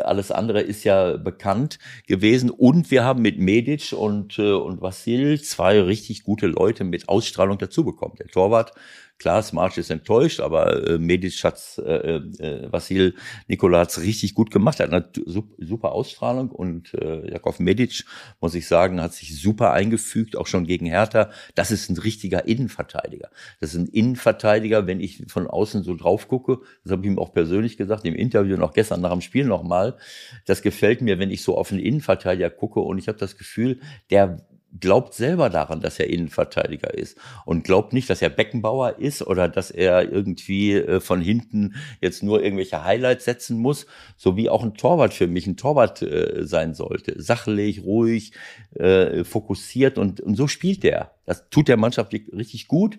alles 0.00 0.30
andere 0.30 0.60
ist 0.60 0.84
ja 0.84 1.16
bekannt 1.16 1.78
gewesen. 2.06 2.50
Und 2.50 2.90
wir 2.90 3.04
haben 3.04 3.22
mit 3.22 3.38
Medic 3.38 3.92
und, 3.92 4.38
äh, 4.38 4.52
und 4.52 4.80
Vassil 4.80 5.40
zwei 5.40 5.80
richtig 5.80 6.22
gute 6.22 6.46
Leute 6.46 6.84
mit 6.84 7.08
Ausstrahlung 7.08 7.58
dazu 7.58 7.84
bekommen. 7.84 8.14
Der 8.18 8.28
Torwart 8.28 8.72
Klar, 9.20 9.42
Smarch 9.42 9.76
ist 9.76 9.90
enttäuscht, 9.90 10.40
aber 10.40 10.88
äh, 10.88 10.98
Medic 10.98 11.44
hat's, 11.44 11.76
äh, 11.76 12.20
äh, 12.38 12.72
Vasil 12.72 13.14
Nikola 13.48 13.80
hat's 13.80 14.00
richtig 14.00 14.32
gut 14.32 14.50
gemacht. 14.50 14.80
Er 14.80 14.90
hat 14.90 14.94
eine 14.94 15.44
super 15.58 15.92
Ausstrahlung 15.92 16.50
und 16.50 16.94
äh, 16.94 17.30
Jakov 17.30 17.60
Medic, 17.60 18.06
muss 18.40 18.54
ich 18.54 18.66
sagen, 18.66 18.98
hat 19.02 19.12
sich 19.12 19.38
super 19.38 19.72
eingefügt, 19.74 20.36
auch 20.36 20.46
schon 20.46 20.66
gegen 20.66 20.86
Hertha. 20.86 21.28
Das 21.54 21.70
ist 21.70 21.90
ein 21.90 21.98
richtiger 21.98 22.48
Innenverteidiger. 22.48 23.28
Das 23.60 23.74
ist 23.74 23.80
ein 23.80 23.88
Innenverteidiger, 23.88 24.86
wenn 24.86 25.00
ich 25.00 25.22
von 25.28 25.46
außen 25.46 25.82
so 25.82 25.94
drauf 25.94 26.26
gucke, 26.26 26.60
das 26.82 26.92
habe 26.92 27.02
ich 27.02 27.12
ihm 27.12 27.18
auch 27.18 27.34
persönlich 27.34 27.76
gesagt, 27.76 28.06
im 28.06 28.14
Interview 28.14 28.56
noch 28.56 28.72
gestern 28.72 29.02
nach 29.02 29.12
dem 29.12 29.20
Spiel 29.20 29.44
nochmal, 29.44 29.98
das 30.46 30.62
gefällt 30.62 31.02
mir, 31.02 31.18
wenn 31.18 31.30
ich 31.30 31.42
so 31.42 31.58
auf 31.58 31.72
einen 31.72 31.80
Innenverteidiger 31.80 32.48
gucke 32.48 32.80
und 32.80 32.96
ich 32.96 33.06
habe 33.06 33.18
das 33.18 33.36
Gefühl, 33.36 33.80
der 34.08 34.46
glaubt 34.78 35.14
selber 35.14 35.50
daran, 35.50 35.80
dass 35.80 35.98
er 35.98 36.08
Innenverteidiger 36.08 36.94
ist 36.94 37.18
und 37.44 37.64
glaubt 37.64 37.92
nicht, 37.92 38.08
dass 38.08 38.22
er 38.22 38.30
Beckenbauer 38.30 38.98
ist 38.98 39.22
oder 39.22 39.48
dass 39.48 39.70
er 39.70 40.10
irgendwie 40.10 40.74
äh, 40.74 41.00
von 41.00 41.20
hinten 41.20 41.74
jetzt 42.00 42.22
nur 42.22 42.42
irgendwelche 42.42 42.84
Highlights 42.84 43.24
setzen 43.24 43.58
muss, 43.58 43.86
so 44.16 44.36
wie 44.36 44.48
auch 44.48 44.62
ein 44.62 44.74
Torwart 44.74 45.12
für 45.12 45.26
mich 45.26 45.46
ein 45.46 45.56
Torwart 45.56 46.02
äh, 46.02 46.46
sein 46.46 46.74
sollte. 46.74 47.20
Sachlich, 47.20 47.82
ruhig, 47.82 48.32
äh, 48.74 49.24
fokussiert 49.24 49.98
und, 49.98 50.20
und 50.20 50.36
so 50.36 50.46
spielt 50.46 50.84
er. 50.84 51.12
Das 51.26 51.48
tut 51.50 51.68
der 51.68 51.76
Mannschaft 51.76 52.12
richtig 52.12 52.68
gut. 52.68 52.98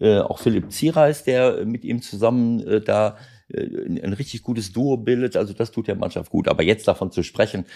Äh, 0.00 0.18
auch 0.18 0.38
Philipp 0.38 0.72
Ziereis, 0.72 1.24
der 1.24 1.66
mit 1.66 1.84
ihm 1.84 2.00
zusammen 2.00 2.82
da 2.84 3.16
ein 3.54 4.12
richtig 4.12 4.42
gutes 4.42 4.72
Duo 4.72 4.96
bildet. 4.96 5.36
Also 5.36 5.52
das 5.52 5.70
tut 5.70 5.88
der 5.88 5.96
Mannschaft 5.96 6.30
gut. 6.30 6.48
Aber 6.48 6.62
jetzt 6.62 6.88
davon 6.88 7.10
zu 7.10 7.22
sprechen, 7.22 7.66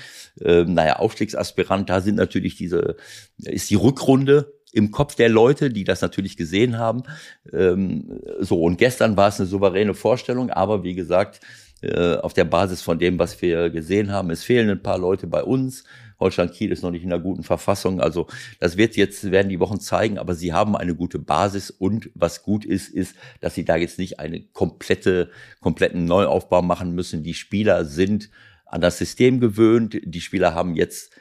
äh, 0.40 0.64
naja, 0.64 0.96
Aufstiegsaspirant, 0.96 1.88
da 1.88 2.00
sind 2.00 2.16
natürlich 2.16 2.56
diese, 2.56 2.96
ist 3.38 3.70
die 3.70 3.74
Rückrunde 3.76 4.52
im 4.72 4.90
Kopf 4.90 5.14
der 5.14 5.28
Leute, 5.28 5.70
die 5.70 5.84
das 5.84 6.02
natürlich 6.02 6.36
gesehen 6.36 6.78
haben. 6.78 7.04
Ähm, 7.52 8.20
so, 8.40 8.60
und 8.62 8.78
gestern 8.78 9.16
war 9.16 9.28
es 9.28 9.40
eine 9.40 9.48
souveräne 9.48 9.94
Vorstellung, 9.94 10.50
aber 10.50 10.82
wie 10.82 10.94
gesagt, 10.94 11.40
äh, 11.82 12.16
auf 12.16 12.32
der 12.32 12.44
Basis 12.44 12.82
von 12.82 12.98
dem, 12.98 13.18
was 13.18 13.40
wir 13.42 13.70
gesehen 13.70 14.10
haben, 14.10 14.30
es 14.30 14.44
fehlen 14.44 14.70
ein 14.70 14.82
paar 14.82 14.98
Leute 14.98 15.26
bei 15.26 15.42
uns. 15.42 15.84
Holstein 16.18 16.50
Kiel 16.50 16.72
ist 16.72 16.82
noch 16.82 16.90
nicht 16.90 17.04
in 17.04 17.12
einer 17.12 17.22
guten 17.22 17.42
Verfassung. 17.42 18.00
Also 18.00 18.26
das 18.58 18.76
wird 18.76 18.96
jetzt, 18.96 19.30
werden 19.30 19.48
die 19.48 19.60
Wochen 19.60 19.80
zeigen, 19.80 20.18
aber 20.18 20.34
sie 20.34 20.52
haben 20.52 20.76
eine 20.76 20.94
gute 20.94 21.18
Basis 21.18 21.70
und 21.70 22.10
was 22.14 22.42
gut 22.42 22.64
ist, 22.64 22.88
ist, 22.88 23.16
dass 23.40 23.54
sie 23.54 23.64
da 23.64 23.76
jetzt 23.76 23.98
nicht 23.98 24.18
eine 24.18 24.40
komplette, 24.40 25.30
kompletten 25.60 26.04
Neuaufbau 26.04 26.62
machen 26.62 26.94
müssen. 26.94 27.22
Die 27.22 27.34
Spieler 27.34 27.84
sind 27.84 28.30
an 28.64 28.80
das 28.80 28.98
System 28.98 29.40
gewöhnt. 29.40 29.98
Die 30.04 30.20
Spieler 30.20 30.54
haben 30.54 30.74
jetzt 30.74 31.12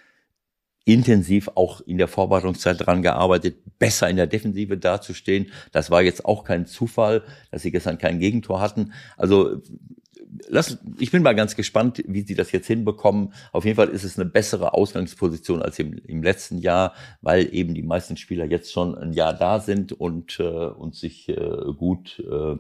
intensiv 0.86 1.50
auch 1.56 1.82
in 1.82 1.98
der 1.98 2.08
Vorbereitungszeit 2.08 2.80
daran 2.80 3.02
gearbeitet, 3.02 3.58
besser 3.80 4.08
in 4.08 4.18
der 4.18 4.28
Defensive 4.28 4.78
dazustehen. 4.78 5.52
Das 5.72 5.90
war 5.90 6.04
jetzt 6.04 6.26
auch 6.26 6.44
kein 6.44 6.68
Zufall, 6.68 7.24
dass 7.52 7.64
sie 7.64 7.72
gestern 7.72 7.98
kein 7.98 8.20
Gegentor 8.20 8.62
hatten. 8.62 8.94
Also 9.18 9.62
lass, 10.48 10.78
ich 10.98 11.12
bin 11.12 11.24
mal 11.24 11.36
ganz 11.36 11.56
gespannt, 11.56 12.04
wie 12.08 12.22
sie 12.22 12.36
das 12.36 12.52
jetzt 12.52 12.68
hinbekommen. 12.68 13.34
Auf 13.52 13.66
jeden 13.66 13.76
Fall 13.76 13.90
ist 13.90 14.04
es 14.04 14.18
eine 14.20 14.30
bessere 14.30 14.74
Ausgangsposition 14.74 15.62
als 15.62 15.80
im, 15.80 15.98
im 16.06 16.24
letzten 16.24 16.58
Jahr, 16.58 16.94
weil 17.22 17.54
eben 17.54 17.74
die 17.74 17.84
meisten 17.84 18.18
Spieler 18.18 18.46
jetzt 18.46 18.72
schon 18.72 18.96
ein 18.96 19.14
Jahr 19.14 19.34
da 19.34 19.60
sind 19.60 19.94
und, 19.94 20.40
äh, 20.40 20.44
und 20.44 20.96
sich 20.96 21.30
äh, 21.30 21.36
gut 21.78 22.20
äh, 22.20 22.58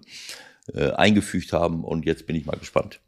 äh, 0.73 0.91
eingefügt 0.93 1.53
haben. 1.53 1.83
Und 1.83 2.05
jetzt 2.05 2.25
bin 2.27 2.35
ich 2.35 2.45
mal 2.45 2.57
gespannt. 2.57 2.99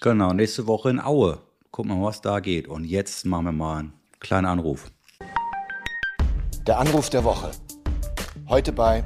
Genau, 0.00 0.32
nächste 0.32 0.66
Woche 0.66 0.90
in 0.90 1.00
Aue. 1.00 1.38
Gucken 1.70 1.92
wir 1.92 1.96
mal, 1.96 2.06
was 2.06 2.20
da 2.20 2.40
geht. 2.40 2.68
Und 2.68 2.84
jetzt 2.84 3.26
machen 3.26 3.44
wir 3.44 3.52
mal 3.52 3.78
einen 3.78 3.92
kleinen 4.18 4.46
Anruf. 4.46 4.90
Der 6.66 6.78
Anruf 6.78 7.10
der 7.10 7.24
Woche. 7.24 7.50
Heute 8.48 8.72
bei 8.72 9.04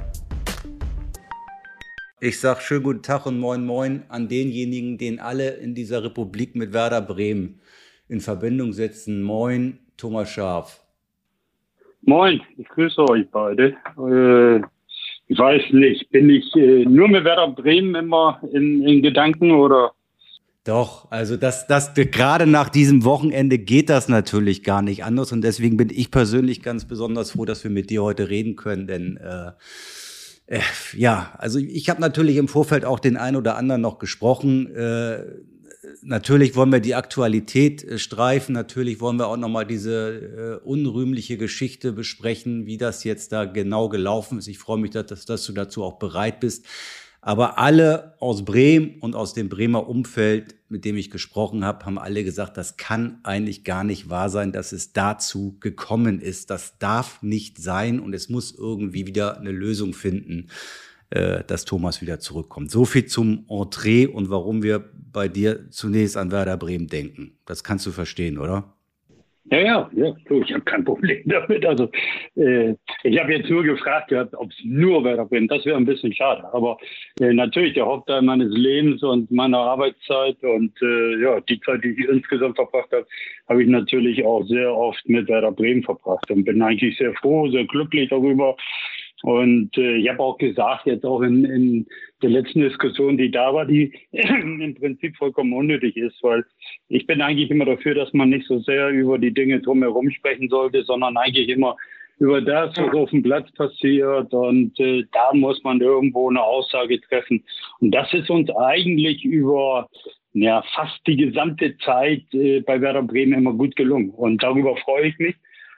ich 2.25 2.39
sage 2.39 2.61
schönen 2.61 2.83
guten 2.83 3.03
Tag 3.03 3.27
und 3.27 3.39
moin 3.39 3.63
moin 3.63 4.03
an 4.09 4.27
denjenigen, 4.27 4.97
den 4.97 5.19
alle 5.19 5.51
in 5.57 5.75
dieser 5.75 6.03
Republik 6.03 6.55
mit 6.55 6.73
Werder 6.73 7.01
Bremen 7.01 7.59
in 8.09 8.19
Verbindung 8.19 8.73
setzen. 8.73 9.21
Moin, 9.21 9.77
Thomas 9.95 10.31
Scharf. 10.31 10.83
Moin, 12.01 12.41
ich 12.57 12.67
grüße 12.69 13.07
euch 13.09 13.29
beide. 13.31 13.75
Äh, 13.97 14.57
ich 15.27 15.37
weiß 15.37 15.71
nicht, 15.73 16.09
bin 16.09 16.31
ich 16.31 16.51
äh, 16.55 16.85
nur 16.85 17.07
mit 17.09 17.23
Werder 17.25 17.49
Bremen 17.49 17.93
immer 17.93 18.41
in, 18.51 18.81
in 18.81 19.03
Gedanken 19.03 19.51
oder? 19.51 19.91
Doch, 20.63 21.11
also 21.11 21.37
das, 21.37 21.67
das 21.67 21.93
gerade 21.93 22.47
nach 22.47 22.69
diesem 22.69 23.03
Wochenende 23.05 23.59
geht 23.59 23.87
das 23.87 24.09
natürlich 24.09 24.63
gar 24.63 24.81
nicht 24.81 25.03
anders 25.03 25.31
und 25.31 25.43
deswegen 25.43 25.77
bin 25.77 25.91
ich 25.91 26.09
persönlich 26.09 26.63
ganz 26.63 26.85
besonders 26.87 27.33
froh, 27.33 27.45
dass 27.45 27.63
wir 27.63 27.69
mit 27.69 27.91
dir 27.91 28.01
heute 28.01 28.29
reden 28.31 28.55
können, 28.55 28.87
denn 28.87 29.17
äh, 29.17 29.51
äh, 30.47 30.59
ja, 30.93 31.33
also 31.37 31.59
ich 31.59 31.89
habe 31.89 32.01
natürlich 32.01 32.37
im 32.37 32.47
Vorfeld 32.47 32.85
auch 32.85 32.99
den 32.99 33.17
einen 33.17 33.37
oder 33.37 33.57
anderen 33.57 33.81
noch 33.81 33.97
gesprochen. 33.97 34.73
Äh, 34.75 35.23
natürlich 36.01 36.55
wollen 36.55 36.71
wir 36.71 36.79
die 36.79 36.95
Aktualität 36.95 37.83
äh, 37.83 37.97
streifen. 37.97 38.53
Natürlich 38.53 38.99
wollen 39.01 39.17
wir 39.17 39.27
auch 39.27 39.37
noch 39.37 39.49
mal 39.49 39.65
diese 39.65 40.61
äh, 40.63 40.67
unrühmliche 40.67 41.37
Geschichte 41.37 41.91
besprechen, 41.93 42.65
wie 42.65 42.77
das 42.77 43.03
jetzt 43.03 43.31
da 43.31 43.45
genau 43.45 43.89
gelaufen 43.89 44.37
ist. 44.37 44.47
Ich 44.47 44.59
freue 44.59 44.77
mich, 44.77 44.91
dass, 44.91 45.25
dass 45.25 45.45
du 45.45 45.53
dazu 45.53 45.83
auch 45.83 45.97
bereit 45.97 46.39
bist. 46.39 46.65
Aber 47.27 47.57
alle 47.57 48.13
aus 48.19 48.45
Bremen 48.45 48.99
und 48.99 49.15
aus 49.15 49.33
dem 49.33 49.49
Bremer 49.49 49.89
Umfeld, 49.89 50.53
mit 50.69 50.85
dem 50.85 50.95
ich 50.95 51.09
gesprochen 51.09 51.65
habe, 51.65 51.83
haben 51.83 51.97
alle 51.97 52.23
gesagt, 52.23 52.55
das 52.55 52.77
kann 52.77 53.19
eigentlich 53.23 53.63
gar 53.63 53.83
nicht 53.83 54.09
wahr 54.09 54.29
sein, 54.29 54.51
dass 54.51 54.71
es 54.71 54.93
dazu 54.93 55.57
gekommen 55.59 56.21
ist. 56.21 56.51
Das 56.51 56.77
darf 56.77 57.23
nicht 57.23 57.57
sein 57.57 57.99
und 57.99 58.13
es 58.13 58.29
muss 58.29 58.53
irgendwie 58.55 59.07
wieder 59.07 59.39
eine 59.39 59.49
Lösung 59.49 59.95
finden, 59.95 60.51
äh, 61.09 61.43
dass 61.43 61.65
Thomas 61.65 61.99
wieder 61.99 62.19
zurückkommt. 62.19 62.69
So 62.69 62.85
viel 62.85 63.07
zum 63.07 63.45
Entree 63.49 64.05
und 64.05 64.29
warum 64.29 64.61
wir 64.61 64.87
bei 65.11 65.27
dir 65.27 65.71
zunächst 65.71 66.17
an 66.17 66.29
Werder 66.29 66.57
Bremen 66.57 66.85
denken. 66.85 67.39
Das 67.47 67.63
kannst 67.63 67.87
du 67.87 67.91
verstehen, 67.91 68.37
oder? 68.37 68.74
Ja, 69.51 69.59
ja, 69.59 69.89
ja, 69.93 70.15
so, 70.27 70.41
ich 70.41 70.51
habe 70.51 70.63
kein 70.63 70.83
Problem 70.83 71.21
damit. 71.25 71.65
Also 71.65 71.89
äh, 72.35 72.73
ich 73.03 73.19
habe 73.19 73.33
jetzt 73.33 73.49
nur 73.49 73.63
gefragt 73.63 74.07
gehabt, 74.07 74.33
ob 74.33 74.49
es 74.49 74.57
nur 74.63 75.03
Werder 75.03 75.25
Bremen, 75.25 75.47
das 75.47 75.63
wäre 75.65 75.77
ein 75.77 75.85
bisschen 75.85 76.13
schade. 76.13 76.43
Aber 76.51 76.77
äh, 77.19 77.31
natürlich 77.31 77.75
der 77.75 77.85
Hauptteil 77.85 78.23
meines 78.23 78.51
Lebens 78.57 79.03
und 79.03 79.29
meiner 79.29 79.59
Arbeitszeit 79.59 80.41
und 80.43 80.71
äh, 80.81 81.21
ja, 81.21 81.39
die 81.41 81.59
Zeit, 81.61 81.83
die 81.83 81.89
ich 81.89 82.09
insgesamt 82.09 82.55
verbracht 82.55 82.91
habe, 82.91 83.05
habe 83.47 83.61
ich 83.61 83.69
natürlich 83.69 84.25
auch 84.25 84.43
sehr 84.45 84.75
oft 84.75 85.07
mit 85.07 85.27
Werder 85.27 85.51
Bremen 85.51 85.83
verbracht 85.83 86.29
und 86.31 86.43
bin 86.45 86.61
eigentlich 86.63 86.97
sehr 86.97 87.13
froh, 87.13 87.47
sehr 87.49 87.65
glücklich 87.65 88.09
darüber. 88.09 88.55
Und 89.23 89.77
äh, 89.77 89.95
ich 89.95 90.09
habe 90.09 90.19
auch 90.19 90.37
gesagt, 90.37 90.85
jetzt 90.85 91.05
auch 91.05 91.21
in, 91.21 91.45
in 91.45 91.87
der 92.21 92.29
letzten 92.29 92.61
Diskussion, 92.61 93.17
die 93.17 93.31
da 93.31 93.53
war, 93.53 93.65
die 93.65 93.93
im 94.11 94.75
Prinzip 94.75 95.15
vollkommen 95.15 95.53
unnötig 95.53 95.95
ist, 95.97 96.21
weil 96.21 96.43
ich 96.89 97.07
bin 97.07 97.21
eigentlich 97.21 97.49
immer 97.49 97.65
dafür, 97.65 97.95
dass 97.95 98.13
man 98.13 98.29
nicht 98.29 98.47
so 98.47 98.59
sehr 98.59 98.89
über 98.89 99.17
die 99.17 99.33
Dinge 99.33 99.61
drumherum 99.61 100.11
sprechen 100.11 100.49
sollte, 100.49 100.83
sondern 100.83 101.17
eigentlich 101.17 101.49
immer 101.49 101.75
über 102.19 102.41
das, 102.41 102.75
was 102.77 102.93
auf 102.93 103.09
dem 103.09 103.23
Platz 103.23 103.51
passiert. 103.53 104.33
Und 104.33 104.79
äh, 104.79 105.05
da 105.11 105.33
muss 105.33 105.63
man 105.63 105.81
irgendwo 105.81 106.29
eine 106.29 106.43
Aussage 106.43 106.99
treffen. 107.01 107.43
Und 107.79 107.91
das 107.91 108.13
ist 108.13 108.29
uns 108.29 108.49
eigentlich 108.51 109.23
über 109.23 109.89
ja, 110.33 110.61
fast 110.73 110.99
die 111.07 111.15
gesamte 111.15 111.77
Zeit 111.77 112.23
äh, 112.33 112.59
bei 112.61 112.81
Werder 112.81 113.03
Bremen 113.03 113.33
immer 113.33 113.53
gut 113.53 113.75
gelungen. 113.75 114.09
Und 114.09 114.43
darüber 114.43 114.75
freue 114.77 115.07
ich 115.07 115.17
mich. 115.17 115.35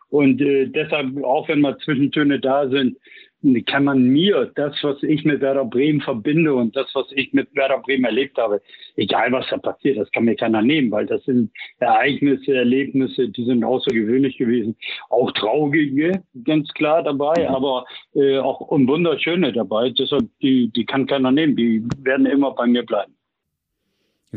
Und 0.10 0.42
äh, 0.42 0.68
deshalb, 0.68 1.24
auch 1.24 1.48
wenn 1.48 1.62
mal 1.62 1.78
Zwischentöne 1.80 2.40
da 2.40 2.70
sind, 2.70 2.98
kann 3.66 3.84
man 3.84 4.04
mir 4.04 4.52
das, 4.56 4.76
was 4.84 5.02
ich 5.04 5.26
mit 5.26 5.42
Werder 5.42 5.66
Bremen 5.66 6.02
verbinde 6.02 6.54
und 6.54 6.76
das, 6.76 6.88
was 6.94 7.08
ich 7.12 7.34
mit 7.34 7.54
Werder 7.56 7.80
Bremen 7.80 8.06
erlebt 8.06 8.38
habe, 8.38 8.62
egal 8.96 9.32
was 9.32 9.48
da 9.50 9.58
passiert, 9.58 9.98
das 9.98 10.12
kann 10.12 10.26
mir 10.26 10.36
keiner 10.36 10.62
nehmen, 10.62 10.92
weil 10.92 11.06
das 11.06 11.24
sind 11.26 11.52
Ereignisse, 11.80 12.54
Erlebnisse, 12.54 13.30
die 13.30 13.46
sind 13.46 13.64
außergewöhnlich 13.64 14.38
gewesen. 14.38 14.76
Auch 15.10 15.32
traurige, 15.32 16.24
ganz 16.44 16.72
klar 16.74 17.04
dabei, 17.04 17.50
aber 17.50 17.86
äh, 18.14 18.38
auch 18.38 18.70
wunderschöne 18.70 19.52
dabei. 19.54 19.90
Deshalb, 19.90 20.28
die, 20.42 20.70
die 20.70 20.86
kann 20.86 21.08
keiner 21.08 21.32
nehmen, 21.32 21.56
die 21.56 21.84
werden 22.04 22.26
immer 22.26 22.52
bei 22.52 22.68
mir 22.68 22.86
bleiben. 22.86 23.17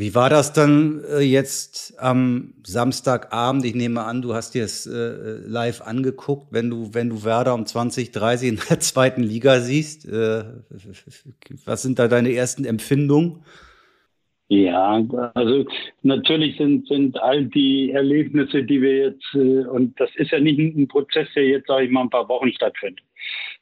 Wie 0.01 0.15
war 0.15 0.31
das 0.31 0.55
dann 0.55 1.03
äh, 1.13 1.21
jetzt 1.21 1.93
am 2.01 2.55
Samstagabend? 2.63 3.67
Ich 3.67 3.75
nehme 3.75 4.03
an, 4.03 4.23
du 4.23 4.33
hast 4.33 4.55
dir 4.55 4.65
es 4.65 4.87
äh, 4.87 5.47
live 5.47 5.83
angeguckt, 5.83 6.47
wenn 6.53 6.71
du, 6.71 6.95
wenn 6.95 7.11
du 7.11 7.23
Werder 7.23 7.53
um 7.53 7.67
2030 7.67 8.49
in 8.49 8.59
der 8.71 8.81
zweiten 8.81 9.23
Liga 9.23 9.61
siehst. 9.61 10.09
Äh, 10.09 10.45
was 11.67 11.83
sind 11.83 11.99
da 11.99 12.09
deine 12.09 12.33
ersten 12.33 12.65
Empfindungen? 12.65 13.45
Ja, 14.49 15.05
also 15.35 15.67
natürlich 16.03 16.57
sind, 16.57 16.89
sind 16.89 17.21
all 17.21 17.45
die 17.45 17.91
Erlebnisse, 17.91 18.65
die 18.65 18.81
wir 18.81 18.97
jetzt, 18.97 19.35
äh, 19.35 19.67
und 19.67 20.01
das 20.01 20.09
ist 20.17 20.31
ja 20.31 20.41
nicht 20.41 20.59
ein 20.59 20.89
Prozess, 20.89 21.29
der 21.37 21.47
jetzt, 21.47 21.67
sage 21.67 21.85
ich 21.85 21.91
mal, 21.91 22.05
ein 22.05 22.11
paar 22.11 22.29
Wochen 22.31 22.51
stattfindet, 22.55 23.05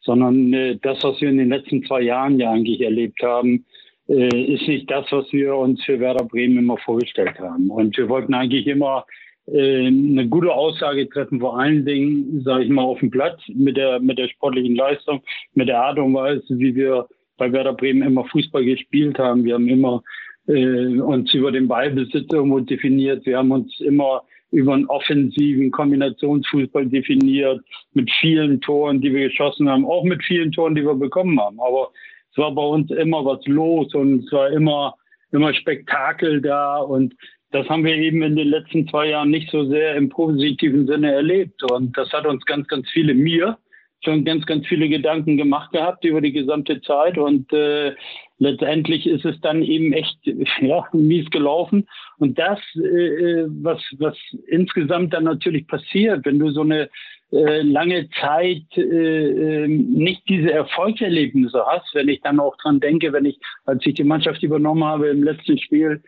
sondern 0.02 0.52
äh, 0.52 0.78
das, 0.80 1.02
was 1.02 1.20
wir 1.20 1.30
in 1.30 1.38
den 1.38 1.48
letzten 1.48 1.84
zwei 1.84 2.02
Jahren 2.02 2.38
ja 2.38 2.52
eigentlich 2.52 2.80
erlebt 2.80 3.20
haben, 3.24 3.56
äh, 3.56 3.77
ist 4.14 4.66
nicht 4.66 4.90
das, 4.90 5.04
was 5.10 5.30
wir 5.32 5.54
uns 5.54 5.84
für 5.84 6.00
Werder 6.00 6.24
Bremen 6.24 6.58
immer 6.58 6.78
vorgestellt 6.78 7.38
haben. 7.38 7.70
Und 7.70 7.96
wir 7.96 8.08
wollten 8.08 8.32
eigentlich 8.32 8.66
immer 8.66 9.04
äh, 9.46 9.86
eine 9.86 10.26
gute 10.28 10.52
Aussage 10.52 11.08
treffen, 11.08 11.40
vor 11.40 11.58
allen 11.58 11.84
Dingen, 11.84 12.42
sage 12.42 12.64
ich 12.64 12.70
mal, 12.70 12.82
auf 12.82 13.00
dem 13.00 13.10
Platz 13.10 13.40
mit 13.48 13.76
der, 13.76 14.00
mit 14.00 14.18
der 14.18 14.28
sportlichen 14.28 14.76
Leistung, 14.76 15.22
mit 15.54 15.68
der 15.68 15.80
Art 15.80 15.98
und 15.98 16.14
Weise, 16.14 16.58
wie 16.58 16.74
wir 16.74 17.06
bei 17.36 17.52
Werder 17.52 17.74
Bremen 17.74 18.02
immer 18.02 18.24
Fußball 18.24 18.64
gespielt 18.64 19.18
haben. 19.18 19.44
Wir 19.44 19.54
haben 19.54 19.68
immer 19.68 20.02
äh, 20.48 20.98
uns 21.00 21.32
über 21.34 21.52
den 21.52 21.68
Ballbesitz 21.68 22.32
irgendwo 22.32 22.60
definiert. 22.60 23.24
Wir 23.26 23.38
haben 23.38 23.52
uns 23.52 23.78
immer 23.80 24.22
über 24.50 24.74
einen 24.74 24.86
offensiven 24.86 25.70
Kombinationsfußball 25.70 26.86
definiert, 26.86 27.60
mit 27.92 28.10
vielen 28.20 28.60
Toren, 28.60 29.00
die 29.00 29.12
wir 29.12 29.28
geschossen 29.28 29.68
haben, 29.68 29.84
auch 29.84 30.04
mit 30.04 30.22
vielen 30.24 30.52
Toren, 30.52 30.74
die 30.74 30.84
wir 30.84 30.94
bekommen 30.94 31.38
haben. 31.38 31.60
Aber 31.60 31.90
es 32.38 32.42
war 32.44 32.54
bei 32.54 32.62
uns 32.62 32.88
immer 32.92 33.24
was 33.24 33.44
los 33.46 33.92
und 33.94 34.24
es 34.24 34.32
war 34.32 34.50
immer, 34.50 34.94
immer 35.32 35.52
Spektakel 35.52 36.40
da 36.40 36.76
und 36.78 37.14
das 37.50 37.68
haben 37.68 37.84
wir 37.84 37.96
eben 37.96 38.22
in 38.22 38.36
den 38.36 38.48
letzten 38.48 38.86
zwei 38.86 39.08
Jahren 39.08 39.30
nicht 39.30 39.50
so 39.50 39.64
sehr 39.68 39.96
im 39.96 40.08
positiven 40.08 40.86
Sinne 40.86 41.12
erlebt. 41.12 41.62
Und 41.72 41.96
das 41.96 42.12
hat 42.12 42.26
uns 42.26 42.44
ganz, 42.44 42.68
ganz 42.68 42.88
viele, 42.90 43.14
mir, 43.14 43.56
schon 44.04 44.24
ganz, 44.24 44.44
ganz 44.44 44.66
viele 44.66 44.88
Gedanken 44.88 45.38
gemacht 45.38 45.72
gehabt 45.72 46.04
über 46.04 46.20
die 46.20 46.32
gesamte 46.32 46.82
Zeit. 46.82 47.16
Und 47.16 47.50
äh, 47.54 47.94
letztendlich 48.38 49.06
ist 49.06 49.24
es 49.24 49.40
dann 49.40 49.62
eben 49.62 49.94
echt 49.94 50.18
ja, 50.60 50.86
mies 50.92 51.28
gelaufen. 51.30 51.88
Und 52.18 52.38
das, 52.38 52.60
äh, 52.76 53.46
was, 53.48 53.82
was 53.98 54.16
insgesamt 54.46 55.14
dann 55.14 55.24
natürlich 55.24 55.66
passiert, 55.66 56.26
wenn 56.26 56.38
du 56.38 56.50
so 56.50 56.60
eine 56.60 56.90
äh, 57.32 57.62
lange 57.62 58.08
Zeit 58.20 58.64
äh, 58.76 59.64
ähm, 59.64 59.90
nicht 59.90 60.22
diese 60.28 60.50
Erfolgserlebnisse 60.50 61.62
hast, 61.66 61.94
wenn 61.94 62.08
ich 62.08 62.20
dann 62.22 62.40
auch 62.40 62.56
dran 62.56 62.80
denke, 62.80 63.12
wenn 63.12 63.26
ich, 63.26 63.38
als 63.66 63.84
ich 63.84 63.94
die 63.94 64.04
Mannschaft 64.04 64.42
übernommen 64.42 64.84
habe 64.84 65.08
im 65.08 65.22
letzten 65.22 65.58
Spiel 65.58 66.02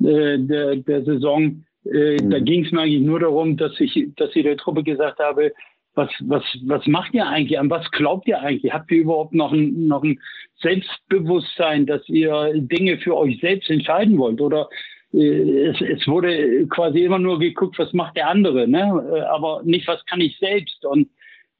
äh, 0.00 0.38
der, 0.38 0.76
der 0.76 1.04
Saison, 1.04 1.64
äh, 1.84 2.16
mhm. 2.22 2.30
da 2.30 2.38
ging 2.38 2.64
es 2.64 2.72
mir 2.72 2.82
eigentlich 2.82 3.02
nur 3.02 3.20
darum, 3.20 3.56
dass 3.56 3.78
ich, 3.80 4.08
dass 4.16 4.34
ich 4.34 4.44
der 4.44 4.56
Truppe 4.56 4.82
gesagt 4.82 5.18
habe, 5.18 5.52
was, 5.94 6.08
was, 6.20 6.42
was 6.64 6.86
macht 6.86 7.12
ihr 7.12 7.26
eigentlich? 7.26 7.58
An 7.58 7.68
was 7.68 7.90
glaubt 7.90 8.26
ihr 8.26 8.40
eigentlich? 8.40 8.72
Habt 8.72 8.90
ihr 8.90 9.02
überhaupt 9.02 9.34
noch 9.34 9.52
ein, 9.52 9.86
noch 9.86 10.02
ein 10.02 10.20
Selbstbewusstsein, 10.62 11.84
dass 11.86 12.08
ihr 12.08 12.52
Dinge 12.54 12.96
für 12.98 13.16
euch 13.16 13.38
selbst 13.40 13.68
entscheiden 13.68 14.16
wollt? 14.16 14.40
Oder 14.40 14.68
es, 15.12 15.80
es 15.80 16.06
wurde 16.08 16.66
quasi 16.68 17.04
immer 17.04 17.18
nur 17.18 17.38
geguckt, 17.38 17.78
was 17.78 17.92
macht 17.92 18.16
der 18.16 18.28
andere, 18.28 18.66
ne? 18.66 19.04
Äh, 19.14 19.20
aber 19.20 19.62
nicht, 19.64 19.86
was 19.86 20.04
kann 20.06 20.20
ich 20.20 20.38
selbst. 20.38 20.84
Und 20.84 21.08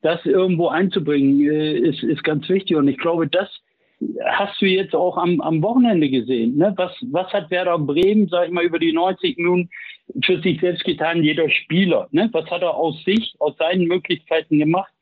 das 0.00 0.24
irgendwo 0.24 0.68
einzubringen, 0.68 1.40
äh, 1.50 1.78
ist, 1.78 2.02
ist 2.02 2.24
ganz 2.24 2.48
wichtig. 2.48 2.76
Und 2.76 2.88
ich 2.88 2.98
glaube, 2.98 3.28
das 3.28 3.48
hast 4.24 4.60
du 4.60 4.66
jetzt 4.66 4.94
auch 4.94 5.16
am, 5.16 5.40
am 5.40 5.62
Wochenende 5.62 6.08
gesehen. 6.08 6.56
Ne? 6.56 6.72
Was, 6.76 6.92
was 7.10 7.32
hat 7.32 7.50
Werder 7.50 7.78
Bremen, 7.78 8.28
sag 8.28 8.46
ich 8.46 8.52
mal, 8.52 8.64
über 8.64 8.78
die 8.78 8.92
90 8.92 9.36
Minuten 9.36 9.70
für 10.24 10.40
sich 10.40 10.60
selbst 10.60 10.84
getan, 10.84 11.22
jeder 11.22 11.48
Spieler? 11.48 12.08
Ne? 12.10 12.28
Was 12.32 12.50
hat 12.50 12.62
er 12.62 12.74
aus 12.74 13.02
sich, 13.04 13.34
aus 13.38 13.56
seinen 13.58 13.86
Möglichkeiten 13.86 14.58
gemacht? 14.58 14.92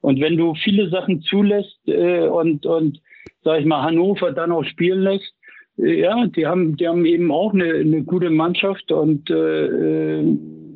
Und 0.00 0.20
wenn 0.20 0.36
du 0.36 0.54
viele 0.54 0.88
Sachen 0.90 1.22
zulässt 1.22 1.78
äh, 1.86 2.26
und, 2.26 2.66
und, 2.66 3.00
sag 3.42 3.60
ich 3.60 3.66
mal, 3.66 3.82
Hannover 3.82 4.32
dann 4.32 4.52
auch 4.52 4.64
spielen 4.64 5.02
lässt, 5.02 5.32
ja, 5.78 6.26
die 6.26 6.46
haben, 6.46 6.76
die 6.76 6.88
haben 6.88 7.06
eben 7.06 7.30
auch 7.30 7.54
eine, 7.54 7.74
eine 7.74 8.02
gute 8.02 8.30
Mannschaft 8.30 8.90
und 8.90 9.30
äh, 9.30 10.22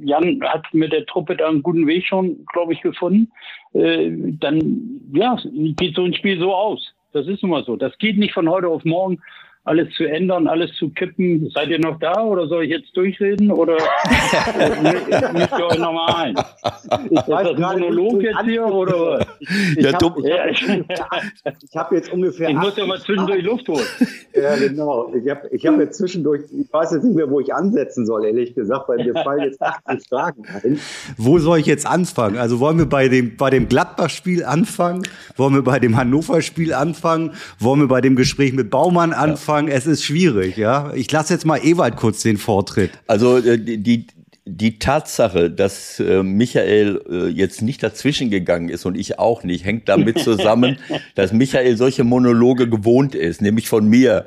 Jan 0.05 0.41
hat 0.43 0.65
mit 0.73 0.93
der 0.93 1.07
Truppe 1.07 1.37
da 1.37 1.49
einen 1.49 1.63
guten 1.63 1.87
Weg 1.87 2.07
schon, 2.07 2.45
glaube 2.53 2.73
ich, 2.73 2.81
gefunden. 2.81 3.31
Äh, 3.73 4.11
dann 4.41 5.01
ja, 5.13 5.37
geht 5.53 5.97
so 5.97 6.05
ein 6.05 6.15
Spiel 6.15 6.39
so 6.39 6.55
aus. 6.55 6.95
Das 7.13 7.27
ist 7.27 7.43
nun 7.43 7.51
mal 7.51 7.65
so. 7.65 7.77
Das 7.77 7.97
geht 7.99 8.17
nicht 8.17 8.33
von 8.33 8.49
heute 8.49 8.69
auf 8.69 8.85
morgen 8.85 9.21
alles 9.65 9.95
zu 9.95 10.05
ändern, 10.05 10.49
alles 10.49 10.75
zu 10.77 10.89
kippen. 10.91 11.49
Seid 11.55 11.69
ihr 11.69 11.79
noch 11.79 11.99
da 12.01 12.21
oder 12.21 12.49
soll 12.49 12.65
ich 12.65 12.71
jetzt 12.71 12.97
durchreden 12.97 13.51
oder 13.53 13.75
mischt 15.33 15.53
ihr 15.57 15.67
euch 15.67 15.79
nochmal 15.79 16.15
ein? 16.17 16.37
Ist 16.37 17.29
das 17.29 17.47
ein 17.47 17.61
Monolog 17.61 18.23
jetzt 18.23 18.41
hier 18.45 18.67
oder 18.67 18.93
was? 18.93 19.27
Ich, 19.41 19.85
ja, 19.85 19.93
habe 19.93 20.29
ja, 20.29 20.47
ich, 20.49 20.69
ich 20.69 21.77
hab 21.77 21.93
jetzt 21.93 22.13
ungefähr. 22.13 22.49
Ich 22.49 22.57
muss 22.57 22.77
ja 22.77 22.87
mal 22.87 23.01
zwischendurch 23.01 23.43
Luft 23.43 23.69
holen. 23.69 23.87
Ja, 24.35 24.57
genau. 24.57 25.13
Ich 25.15 25.29
habe 25.29 25.49
ich 25.51 25.67
hab 25.67 25.79
jetzt 25.79 25.99
zwischendurch, 25.99 26.41
ich 26.59 26.73
weiß 26.73 26.93
jetzt 26.93 27.05
nicht 27.05 27.15
mehr, 27.15 27.31
wo 27.31 27.39
ich 27.39 27.53
ansetzen 27.53 28.07
soll, 28.07 28.25
ehrlich 28.25 28.55
gesagt, 28.55 28.89
weil 28.89 29.05
mir 29.05 29.13
fallen 29.13 29.43
jetzt 29.43 29.61
80 29.61 30.09
Fragen 30.09 30.45
ein. 30.47 30.81
Wo 31.19 31.39
soll 31.39 31.59
ich 31.59 31.67
jetzt 31.67 31.87
anfangen? 31.87 32.39
Also 32.39 32.59
wollen 32.59 32.79
wir 32.79 32.87
bei 32.87 33.09
dem, 33.09 33.37
bei 33.37 33.51
dem 33.51 33.69
Gladbach-Spiel 33.69 34.45
anfangen? 34.45 35.03
Wollen 35.37 35.53
wir 35.53 35.63
bei 35.63 35.79
dem 35.79 35.99
Hannover-Spiel 35.99 36.73
anfangen? 36.73 37.33
Wollen 37.59 37.81
wir 37.81 37.89
bei 37.89 38.01
dem 38.01 38.17
Gespräch 38.17 38.55
mit 38.55 38.71
Baumann 38.71 39.13
anfangen? 39.13 39.52
Anfang, 39.53 39.69
es 39.69 39.87
ist 39.87 40.05
schwierig, 40.05 40.57
ja. 40.57 40.93
Ich 40.95 41.11
lasse 41.11 41.33
jetzt 41.33 41.47
mal 41.47 41.59
Ewald 41.59 41.97
kurz 41.97 42.23
den 42.23 42.39
Vortritt. 42.39 42.91
Also 43.07 43.39
äh, 43.39 43.59
die, 43.59 44.07
die 44.45 44.81
Tatsache, 44.81 45.51
dass 45.51 46.01
äh, 46.01 46.25
Michael 46.25 47.01
äh, 47.09 47.29
jetzt 47.29 47.63
nicht 47.63 47.81
dazwischen 47.81 48.29
gegangen 48.29 48.71
ist 48.71 48.85
und 48.85 48.99
ich 48.99 49.21
auch 49.21 49.45
nicht, 49.45 49.65
hängt 49.65 49.89
damit 49.89 50.19
zusammen, 50.19 50.79
dass 51.15 51.33
Michael 51.33 51.77
solche 51.77 52.03
Monologe 52.03 52.69
gewohnt 52.69 53.15
ist, 53.15 53.41
nämlich 53.41 53.69
von 53.69 53.89
mir. 53.89 54.27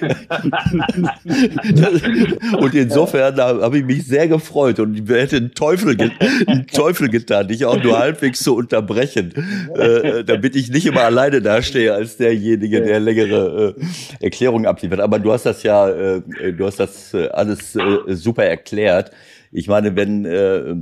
und 2.60 2.74
insofern 2.74 3.36
habe 3.38 3.78
ich 3.78 3.84
mich 3.84 4.06
sehr 4.06 4.28
gefreut 4.28 4.78
und 4.78 5.08
wir 5.08 5.16
hätten 5.16 5.36
einen 5.36 5.54
Teufel, 5.54 5.96
einen 6.46 6.68
Teufel 6.68 7.08
getan, 7.08 7.48
dich 7.48 7.64
auch 7.64 7.82
nur 7.82 7.98
halbwegs 7.98 8.44
zu 8.44 8.54
unterbrechen, 8.54 9.34
äh, 9.74 10.22
damit 10.22 10.54
ich 10.54 10.70
nicht 10.70 10.86
immer 10.86 11.02
alleine 11.02 11.42
dastehe 11.42 11.92
als 11.92 12.18
derjenige, 12.18 12.82
der 12.82 13.00
längere 13.00 13.74
äh, 13.76 14.24
Erklärungen 14.24 14.66
abliefert. 14.66 15.00
Aber 15.00 15.18
du 15.18 15.32
hast 15.32 15.44
das 15.44 15.64
ja, 15.64 15.88
äh, 15.88 16.22
du 16.52 16.66
hast 16.66 16.78
das 16.78 17.12
äh, 17.14 17.26
alles 17.30 17.74
äh, 17.74 18.14
super 18.14 18.44
erklärt. 18.44 19.10
Ich 19.52 19.68
meine, 19.68 19.96
wenn 19.96 20.24
äh, 20.24 20.76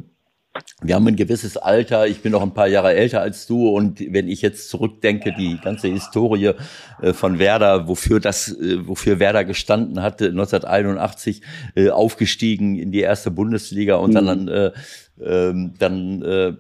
wir 0.83 0.95
haben 0.95 1.07
ein 1.07 1.17
gewisses 1.17 1.57
Alter, 1.57 2.07
ich 2.07 2.21
bin 2.21 2.33
noch 2.33 2.43
ein 2.43 2.55
paar 2.55 2.67
Jahre 2.67 2.95
älter 2.95 3.21
als 3.21 3.47
du 3.47 3.69
und 3.69 4.01
wenn 4.13 4.29
ich 4.29 4.43
jetzt 4.43 4.71
zurückdenke, 4.71 5.35
die 5.37 5.59
ganze 5.59 5.89
Historie 5.89 6.53
äh, 7.01 7.13
von 7.13 7.39
Werder, 7.39 7.89
wofür 7.89 8.21
das, 8.21 8.49
äh, 8.49 8.87
wofür 8.87 9.19
Werder 9.19 9.45
gestanden 9.45 10.03
hatte, 10.03 10.27
1981 10.27 11.43
äh, 11.75 11.91
aufgestiegen 11.91 12.77
in 12.77 12.93
die 12.93 13.01
erste 13.01 13.31
Bundesliga 13.31 13.97
und 13.97 14.11
mhm. 14.11 14.27
dann 14.49 14.73
dann 15.21 16.23
äh, 16.23 16.53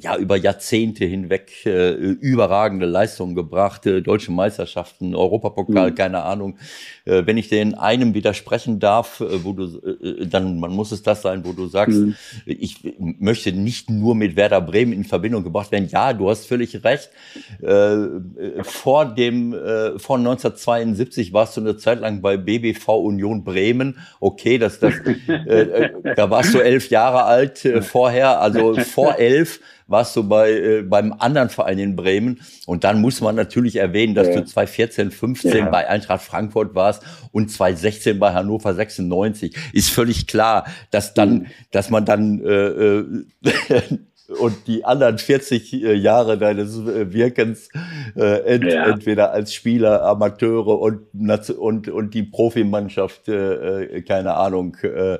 ja 0.00 0.16
über 0.16 0.36
Jahrzehnte 0.36 1.04
hinweg 1.04 1.64
äh, 1.66 1.92
überragende 1.92 2.86
Leistungen 2.86 3.34
gebracht, 3.34 3.86
äh, 3.86 4.02
deutsche 4.02 4.32
Meisterschaften, 4.32 5.14
Europapokal, 5.14 5.90
mhm. 5.90 5.94
keine 5.94 6.22
Ahnung. 6.24 6.58
Äh, 7.04 7.26
wenn 7.26 7.36
ich 7.36 7.48
dir 7.48 7.62
in 7.62 7.74
einem 7.74 8.14
widersprechen 8.14 8.80
darf, 8.80 9.20
äh, 9.20 9.44
wo 9.44 9.52
du 9.52 9.64
äh, 9.78 10.26
dann 10.26 10.58
man 10.58 10.72
muss 10.72 10.90
es 10.90 11.02
das 11.02 11.22
sein, 11.22 11.44
wo 11.44 11.52
du 11.52 11.66
sagst, 11.66 11.98
mhm. 11.98 12.16
ich 12.44 12.78
möchte 12.98 13.52
nicht 13.52 13.90
nur 13.90 14.14
mit 14.14 14.36
Werder 14.36 14.60
Bremen 14.60 14.92
in 14.92 15.04
Verbindung 15.04 15.44
gebracht 15.44 15.70
werden. 15.70 15.88
Ja, 15.90 16.12
du 16.12 16.30
hast 16.30 16.46
völlig 16.46 16.82
recht. 16.82 17.10
Äh, 17.62 18.62
vor 18.62 19.04
dem 19.14 19.52
äh, 19.52 19.98
vor 19.98 20.18
1972 20.18 21.32
warst 21.32 21.56
du 21.56 21.60
eine 21.60 21.76
Zeit 21.76 22.00
lang 22.00 22.20
bei 22.20 22.36
BBV 22.36 22.88
Union 22.88 23.44
Bremen. 23.44 23.98
Okay, 24.18 24.58
das 24.58 24.80
das 24.80 24.94
äh, 25.28 25.90
da 26.16 26.30
warst 26.30 26.54
du 26.54 26.58
elf 26.58 26.90
Jahre 26.90 27.24
alt 27.24 27.43
alt 27.44 27.64
äh, 27.64 27.82
vorher, 27.82 28.40
also 28.40 28.74
vor 28.80 29.18
elf 29.18 29.60
warst 29.86 30.16
du 30.16 30.26
bei 30.26 30.50
äh, 30.50 30.82
beim 30.82 31.12
anderen 31.12 31.50
Verein 31.50 31.78
in 31.78 31.96
Bremen 31.96 32.40
und 32.66 32.84
dann 32.84 33.00
muss 33.00 33.20
man 33.20 33.36
natürlich 33.36 33.76
erwähnen, 33.76 34.14
dass 34.14 34.28
ja. 34.28 34.36
du 34.36 34.44
2014, 34.44 35.10
15 35.10 35.56
ja. 35.56 35.70
bei 35.70 35.88
Eintracht 35.88 36.22
Frankfurt 36.22 36.74
warst 36.74 37.02
und 37.32 37.50
2016 37.50 38.18
bei 38.18 38.32
Hannover 38.32 38.74
96. 38.74 39.54
Ist 39.72 39.90
völlig 39.90 40.26
klar, 40.26 40.66
dass 40.90 41.14
dann, 41.14 41.34
mhm. 41.34 41.46
dass 41.70 41.90
man 41.90 42.04
dann 42.06 42.40
äh, 42.40 42.68
äh, 42.68 43.04
und 44.38 44.66
die 44.66 44.86
anderen 44.86 45.18
40 45.18 45.72
äh, 45.72 45.92
Jahre 45.92 46.38
deines 46.38 46.78
äh, 46.78 47.12
Wirkens 47.12 47.68
äh, 48.16 48.54
ent, 48.54 48.64
ja. 48.64 48.86
entweder 48.86 49.32
als 49.32 49.52
Spieler, 49.52 50.02
Amateure 50.02 50.80
und 50.80 51.02
und 51.58 51.88
und 51.88 52.14
die 52.14 52.22
Profimannschaft, 52.22 53.28
äh, 53.28 54.00
keine 54.02 54.34
Ahnung, 54.34 54.76
äh, 54.82 55.18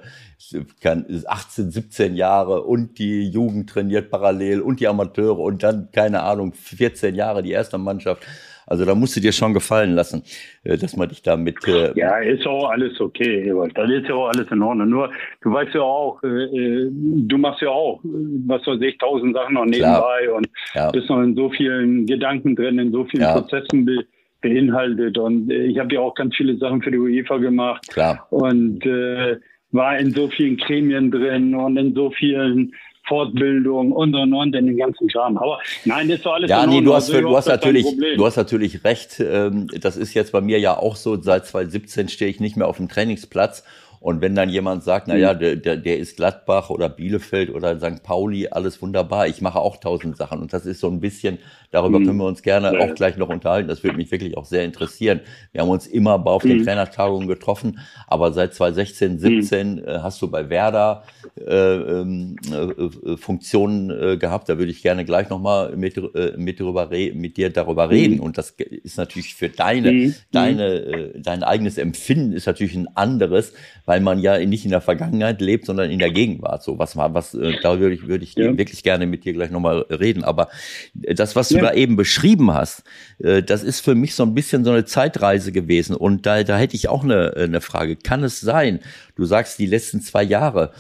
kann, 0.80 1.06
18, 1.26 1.70
17 1.70 2.16
Jahre 2.16 2.62
und 2.62 2.98
die 2.98 3.28
Jugend 3.28 3.70
trainiert 3.70 4.10
parallel 4.10 4.60
und 4.60 4.80
die 4.80 4.88
Amateure 4.88 5.38
und 5.38 5.62
dann, 5.62 5.88
keine 5.92 6.22
Ahnung, 6.22 6.52
14 6.52 7.14
Jahre 7.14 7.42
die 7.42 7.52
erste 7.52 7.78
Mannschaft. 7.78 8.26
Also 8.66 8.84
da 8.84 8.94
musst 8.94 9.16
du 9.16 9.20
dir 9.20 9.32
schon 9.32 9.52
gefallen 9.52 9.94
lassen, 9.94 10.22
äh, 10.64 10.76
dass 10.76 10.96
man 10.96 11.08
dich 11.08 11.22
damit. 11.22 11.56
Äh 11.68 11.92
ja, 11.98 12.18
ist 12.18 12.46
auch 12.46 12.70
alles 12.70 13.00
okay, 13.00 13.48
Ewald. 13.48 13.76
Das 13.76 13.90
ist 13.90 14.08
ja 14.08 14.14
auch 14.14 14.28
alles 14.28 14.50
in 14.50 14.62
Ordnung. 14.62 14.88
Nur, 14.88 15.10
du 15.42 15.52
weißt 15.52 15.74
ja 15.74 15.82
auch, 15.82 16.22
äh, 16.22 16.26
äh 16.26 16.90
du 16.90 17.38
machst 17.38 17.60
ja 17.60 17.68
auch, 17.68 18.00
was 18.02 18.66
weiß 18.66 18.80
ich, 18.80 18.98
tausend 18.98 19.34
Sachen 19.34 19.54
noch 19.54 19.64
nebenbei 19.64 20.24
Klar. 20.24 20.36
und 20.36 20.48
ja. 20.74 20.90
bist 20.90 21.08
noch 21.10 21.20
in 21.20 21.34
so 21.34 21.50
vielen 21.50 22.06
Gedanken 22.06 22.56
drin, 22.56 22.78
in 22.78 22.92
so 22.92 23.04
vielen 23.04 23.24
ja. 23.24 23.38
Prozessen 23.38 23.84
be 23.84 24.04
beinhaltet. 24.40 25.16
Und 25.16 25.50
ich 25.50 25.78
habe 25.78 25.94
ja 25.94 26.00
auch 26.00 26.14
ganz 26.14 26.36
viele 26.36 26.58
Sachen 26.58 26.82
für 26.82 26.90
die 26.90 26.98
UEFA 26.98 27.38
gemacht. 27.38 27.88
Klar. 27.88 28.26
Und 28.28 28.84
äh, 28.84 29.38
war 29.74 29.98
in 29.98 30.12
so 30.14 30.28
vielen 30.28 30.56
Gremien 30.56 31.10
drin 31.10 31.54
und 31.54 31.76
in 31.76 31.94
so 31.94 32.10
vielen 32.10 32.72
Fortbildung 33.06 33.92
und 33.92 34.14
und 34.14 34.32
und 34.32 34.56
in 34.56 34.66
den 34.66 34.76
ganzen 34.78 35.08
Kram. 35.08 35.36
Aber 35.36 35.58
nein, 35.84 36.08
das 36.08 36.24
war 36.24 36.34
alles. 36.34 36.48
Ja, 36.48 36.66
nee, 36.66 36.80
du 36.80 36.94
hast, 36.94 37.10
also, 37.10 37.20
du 37.20 37.36
hast 37.36 37.48
natürlich, 37.48 37.86
du 38.16 38.24
hast 38.24 38.36
natürlich 38.36 38.82
recht. 38.84 39.20
Ähm, 39.20 39.68
das 39.78 39.98
ist 39.98 40.14
jetzt 40.14 40.32
bei 40.32 40.40
mir 40.40 40.58
ja 40.58 40.76
auch 40.78 40.96
so. 40.96 41.20
Seit 41.20 41.44
2017 41.44 42.08
stehe 42.08 42.30
ich 42.30 42.40
nicht 42.40 42.56
mehr 42.56 42.66
auf 42.66 42.78
dem 42.78 42.88
Trainingsplatz 42.88 43.64
und 44.04 44.20
wenn 44.20 44.34
dann 44.34 44.50
jemand 44.50 44.84
sagt, 44.84 45.08
na 45.08 45.16
ja, 45.16 45.32
mhm. 45.32 45.38
der, 45.38 45.56
der, 45.56 45.76
der 45.78 45.98
ist 45.98 46.18
Gladbach 46.18 46.68
oder 46.68 46.90
Bielefeld 46.90 47.48
oder 47.48 47.78
St. 47.78 48.02
Pauli, 48.02 48.48
alles 48.48 48.82
wunderbar. 48.82 49.28
Ich 49.28 49.40
mache 49.40 49.58
auch 49.58 49.78
tausend 49.78 50.18
Sachen. 50.18 50.40
Und 50.40 50.52
das 50.52 50.66
ist 50.66 50.80
so 50.80 50.88
ein 50.88 51.00
bisschen, 51.00 51.38
darüber 51.74 51.98
mhm. 51.98 52.06
können 52.06 52.18
wir 52.18 52.26
uns 52.26 52.42
gerne 52.42 52.72
ja. 52.72 52.80
auch 52.80 52.94
gleich 52.94 53.16
noch 53.16 53.28
unterhalten. 53.28 53.68
Das 53.68 53.82
würde 53.82 53.96
mich 53.96 54.10
wirklich 54.12 54.36
auch 54.36 54.44
sehr 54.44 54.64
interessieren. 54.64 55.20
Wir 55.50 55.60
haben 55.60 55.68
uns 55.68 55.88
immer 55.88 56.24
auf 56.24 56.42
den 56.44 56.58
mhm. 56.58 56.64
Trainertagungen 56.64 57.26
getroffen, 57.26 57.80
aber 58.06 58.32
seit 58.32 58.54
2016, 58.54 59.18
17 59.18 59.72
mhm. 59.72 59.78
äh, 59.78 59.98
hast 59.98 60.22
du 60.22 60.30
bei 60.30 60.48
Werder 60.50 61.02
äh, 61.36 61.52
ähm, 61.52 62.36
äh, 62.48 62.54
äh, 62.54 63.16
Funktionen 63.16 63.90
äh, 63.90 64.16
gehabt. 64.16 64.48
Da 64.48 64.58
würde 64.58 64.70
ich 64.70 64.82
gerne 64.82 65.04
gleich 65.04 65.28
nochmal 65.30 65.76
mit, 65.76 65.96
äh, 65.96 66.34
mit, 66.36 66.60
mit 66.60 67.36
dir 67.36 67.50
darüber 67.50 67.90
reden. 67.90 68.16
Mhm. 68.16 68.20
Und 68.20 68.38
das 68.38 68.50
ist 68.52 68.96
natürlich 68.96 69.34
für 69.34 69.48
deine, 69.48 69.90
mhm. 69.90 70.14
deine, 70.30 70.74
äh, 70.74 71.20
dein 71.20 71.42
eigenes 71.42 71.76
Empfinden 71.76 72.34
ist 72.34 72.46
natürlich 72.46 72.76
ein 72.76 72.86
anderes, 72.94 73.52
weil 73.84 74.00
man 74.00 74.20
ja 74.20 74.38
nicht 74.38 74.64
in 74.64 74.70
der 74.70 74.80
Vergangenheit 74.80 75.40
lebt, 75.40 75.66
sondern 75.66 75.90
in 75.90 75.98
der 75.98 76.12
Gegenwart. 76.12 76.62
So 76.62 76.78
was 76.78 76.96
was 76.96 77.32
da 77.32 77.80
würde 77.80 77.96
ich 77.96 78.06
würde 78.06 78.22
ich 78.22 78.36
ja. 78.36 78.56
wirklich 78.56 78.84
gerne 78.84 79.06
mit 79.06 79.24
dir 79.24 79.32
gleich 79.32 79.50
nochmal 79.50 79.80
reden. 79.90 80.22
Aber 80.22 80.48
das, 80.94 81.34
was 81.34 81.48
du 81.48 81.56
ja. 81.56 81.63
Da 81.64 81.72
eben 81.72 81.96
beschrieben 81.96 82.52
hast, 82.52 82.84
äh, 83.18 83.42
das 83.42 83.62
ist 83.62 83.80
für 83.80 83.94
mich 83.94 84.14
so 84.14 84.22
ein 84.22 84.34
bisschen 84.34 84.64
so 84.64 84.70
eine 84.70 84.84
Zeitreise 84.84 85.52
gewesen. 85.52 85.96
Und 85.96 86.26
da 86.26 86.42
da 86.42 86.56
hätte 86.58 86.76
ich 86.76 86.88
auch 86.88 87.04
eine 87.04 87.34
eine 87.36 87.60
Frage. 87.60 87.96
Kann 87.96 88.24
es 88.24 88.40
sein? 88.40 88.80
Du 89.16 89.24
sagst 89.24 89.58
die 89.58 89.66
letzten 89.66 90.00
zwei 90.00 90.22
Jahre. 90.22 90.72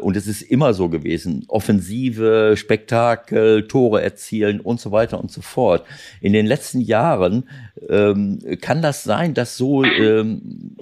Und 0.00 0.16
es 0.16 0.28
ist 0.28 0.42
immer 0.42 0.74
so 0.74 0.88
gewesen. 0.88 1.44
Offensive, 1.48 2.54
Spektakel, 2.56 3.66
Tore 3.66 4.00
erzielen 4.00 4.60
und 4.60 4.80
so 4.80 4.92
weiter 4.92 5.18
und 5.18 5.32
so 5.32 5.40
fort. 5.40 5.84
In 6.20 6.32
den 6.32 6.46
letzten 6.46 6.80
Jahren 6.80 7.48
ähm, 7.88 8.38
kann 8.60 8.80
das 8.80 9.02
sein, 9.02 9.34
dass 9.34 9.56
so 9.56 9.82
ähm, 9.82 10.76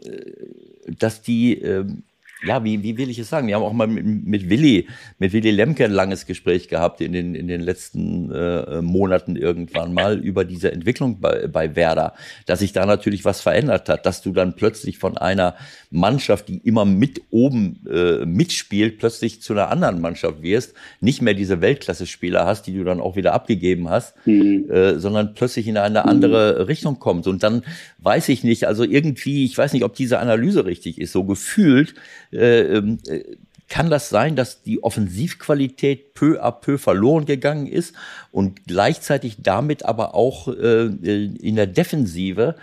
dass 0.87 1.23
die, 1.23 1.55
ähm, 1.61 2.03
ja, 2.47 2.63
wie, 2.65 2.83
wie 2.83 2.97
will 2.97 3.11
ich 3.11 3.19
es 3.19 3.29
sagen? 3.29 3.47
Wir 3.49 3.57
haben 3.57 3.63
auch 3.63 3.73
mal 3.73 3.87
mit, 3.87 4.05
mit 4.05 4.51
Willi, 4.51 4.87
mit 5.19 5.33
Willi 5.33 5.51
Lemke 5.51 5.85
ein 5.85 5.93
langes 5.93 6.27
Gespräch 6.27 6.69
gehabt 6.69 7.01
in 7.01 7.13
den, 7.13 7.35
in 7.35 7.49
den 7.49 7.61
letzten 7.61 8.31
äh, 8.31 8.83
Monaten 8.83 9.37
irgendwann 9.37 9.95
mal 9.95 10.19
über 10.19 10.45
diese 10.45 10.73
Entwicklung 10.73 11.21
bei, 11.21 11.47
bei 11.47 11.77
Werder, 11.77 12.15
dass 12.47 12.61
sich 12.61 12.73
da 12.73 12.87
natürlich 12.87 13.25
was 13.25 13.41
verändert 13.41 13.89
hat, 13.89 14.07
dass 14.07 14.23
du 14.23 14.33
dann 14.33 14.57
plötzlich 14.57 14.99
von 14.99 15.17
einer 15.17 15.55
Mannschaft, 15.91 16.49
die 16.49 16.59
immer 16.59 16.85
mit 16.85 17.23
oben 17.31 17.81
äh, 17.91 18.27
mitspielt, 18.27 18.99
plötzlich 18.99 19.41
zu 19.41 19.53
einer 19.53 19.71
anderen 19.71 20.01
Mannschaft 20.01 20.43
wirst, 20.43 20.75
nicht 21.01 21.23
mehr 21.23 21.35
diese 21.35 21.61
Weltklasse-Spieler 21.61 22.45
hast, 22.47 22.67
die 22.67 22.75
du 22.75 22.85
dann 22.85 23.01
auch 23.01 23.17
wieder 23.17 23.33
abgegeben 23.33 23.89
hast, 23.89 24.15
mhm. 24.27 24.71
äh, 24.71 24.99
sondern 24.99 25.35
plötzlich 25.35 25.67
in 25.69 25.77
eine 25.77 26.05
andere 26.05 26.57
mhm. 26.59 26.65
Richtung 26.65 26.99
kommst. 26.99 27.29
Und 27.29 27.43
dann 27.43 27.63
weiß 27.99 28.29
ich 28.29 28.45
nicht, 28.45 28.67
also 28.67 28.85
irgendwie, 28.85 29.45
ich 29.45 29.57
weiß 29.57 29.73
nicht, 29.73 29.85
ob 29.85 29.95
diese 29.95 30.19
Analyse 30.19 30.67
richtig 30.67 31.01
ist, 31.01 31.13
so 31.13 31.25
gefühlt, 31.25 31.95
äh, 32.35 32.77
ähm, 32.77 32.99
äh, 33.07 33.23
kann 33.69 33.89
das 33.91 34.11
sein, 34.11 34.37
dass 34.37 34.63
die 34.63 34.83
Offensivqualität 34.83 36.15
peu 36.15 36.43
à 36.43 36.53
peu 36.53 36.79
verloren 36.79 37.25
gegangen 37.25 37.67
ist 37.67 37.95
und 38.31 38.67
gleichzeitig 38.67 39.39
damit 39.43 39.85
aber 39.85 40.15
auch 40.15 40.49
äh, 40.49 40.87
in 40.87 41.57
der 41.57 41.67
Defensive 41.67 42.57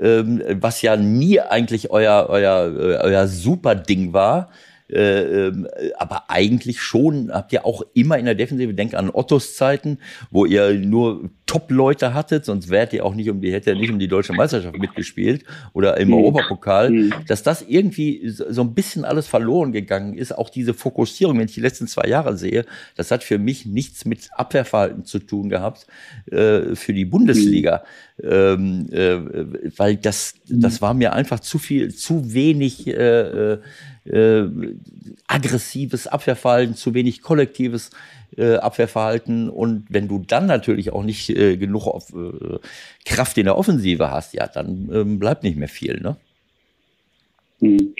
ähm, 0.00 0.42
was 0.60 0.82
ja 0.82 0.96
nie 0.96 1.40
eigentlich 1.40 1.90
euer, 1.90 2.26
euer, 2.28 2.66
äh, 2.76 2.96
euer 2.98 3.28
super 3.28 3.74
Ding 3.74 4.12
war, 4.12 4.50
äh, 4.90 5.48
ähm, 5.48 5.68
aber 5.98 6.30
eigentlich 6.30 6.80
schon 6.80 7.30
habt 7.32 7.52
ihr 7.52 7.66
auch 7.66 7.82
immer 7.94 8.18
in 8.18 8.24
der 8.24 8.34
Defensive, 8.34 8.72
denk 8.72 8.94
an 8.94 9.10
Ottos 9.10 9.54
Zeiten, 9.54 9.98
wo 10.30 10.46
ihr 10.46 10.74
nur 10.74 11.30
Top-Leute 11.44 12.14
hattet, 12.14 12.44
sonst 12.44 12.68
wärt 12.68 12.92
ihr 12.92 13.04
auch 13.04 13.14
nicht 13.14 13.30
um 13.30 13.40
die, 13.40 13.52
hätte 13.52 13.70
ihr 13.70 13.76
nicht 13.76 13.90
um 13.90 13.98
die 13.98 14.08
deutsche 14.08 14.32
Meisterschaft 14.32 14.78
mitgespielt 14.78 15.44
oder 15.72 15.96
im 15.98 16.08
mhm. 16.08 16.14
Europapokal, 16.14 16.90
mhm. 16.90 17.14
dass 17.26 17.42
das 17.42 17.62
irgendwie 17.62 18.22
so 18.28 18.62
ein 18.62 18.74
bisschen 18.74 19.04
alles 19.04 19.26
verloren 19.26 19.72
gegangen 19.72 20.14
ist. 20.14 20.36
Auch 20.36 20.50
diese 20.50 20.74
Fokussierung, 20.74 21.38
wenn 21.38 21.46
ich 21.46 21.54
die 21.54 21.60
letzten 21.60 21.86
zwei 21.86 22.08
Jahre 22.08 22.36
sehe, 22.36 22.64
das 22.96 23.10
hat 23.10 23.24
für 23.24 23.38
mich 23.38 23.66
nichts 23.66 24.04
mit 24.04 24.28
Abwehrverhalten 24.32 25.04
zu 25.04 25.18
tun 25.18 25.48
gehabt 25.48 25.86
äh, 26.30 26.74
für 26.74 26.92
die 26.92 27.04
Bundesliga. 27.04 27.82
Mhm. 28.18 28.28
Ähm, 28.30 28.86
äh, 28.90 29.18
weil 29.76 29.96
das, 29.96 30.34
das 30.48 30.82
war 30.82 30.92
mir 30.92 31.12
einfach 31.12 31.38
zu 31.40 31.58
viel, 31.58 31.94
zu 31.94 32.32
wenig 32.34 32.88
äh, 32.88 33.58
äh 34.10 34.48
aggressives 35.26 36.06
Abwehrverhalten, 36.06 36.74
zu 36.74 36.94
wenig 36.94 37.22
kollektives 37.22 37.90
äh, 38.36 38.54
Abwehrverhalten. 38.54 39.48
Und 39.48 39.86
wenn 39.88 40.08
du 40.08 40.24
dann 40.26 40.46
natürlich 40.46 40.92
auch 40.92 41.04
nicht 41.04 41.30
äh, 41.30 41.56
genug 41.56 41.86
auf, 41.86 42.12
äh, 42.14 42.58
Kraft 43.04 43.38
in 43.38 43.44
der 43.44 43.58
Offensive 43.58 44.10
hast, 44.10 44.34
ja, 44.34 44.46
dann 44.46 44.90
ähm, 44.92 45.18
bleibt 45.18 45.42
nicht 45.42 45.56
mehr 45.56 45.68
viel, 45.68 46.00
ne? 46.00 46.16
Hm. 47.60 47.94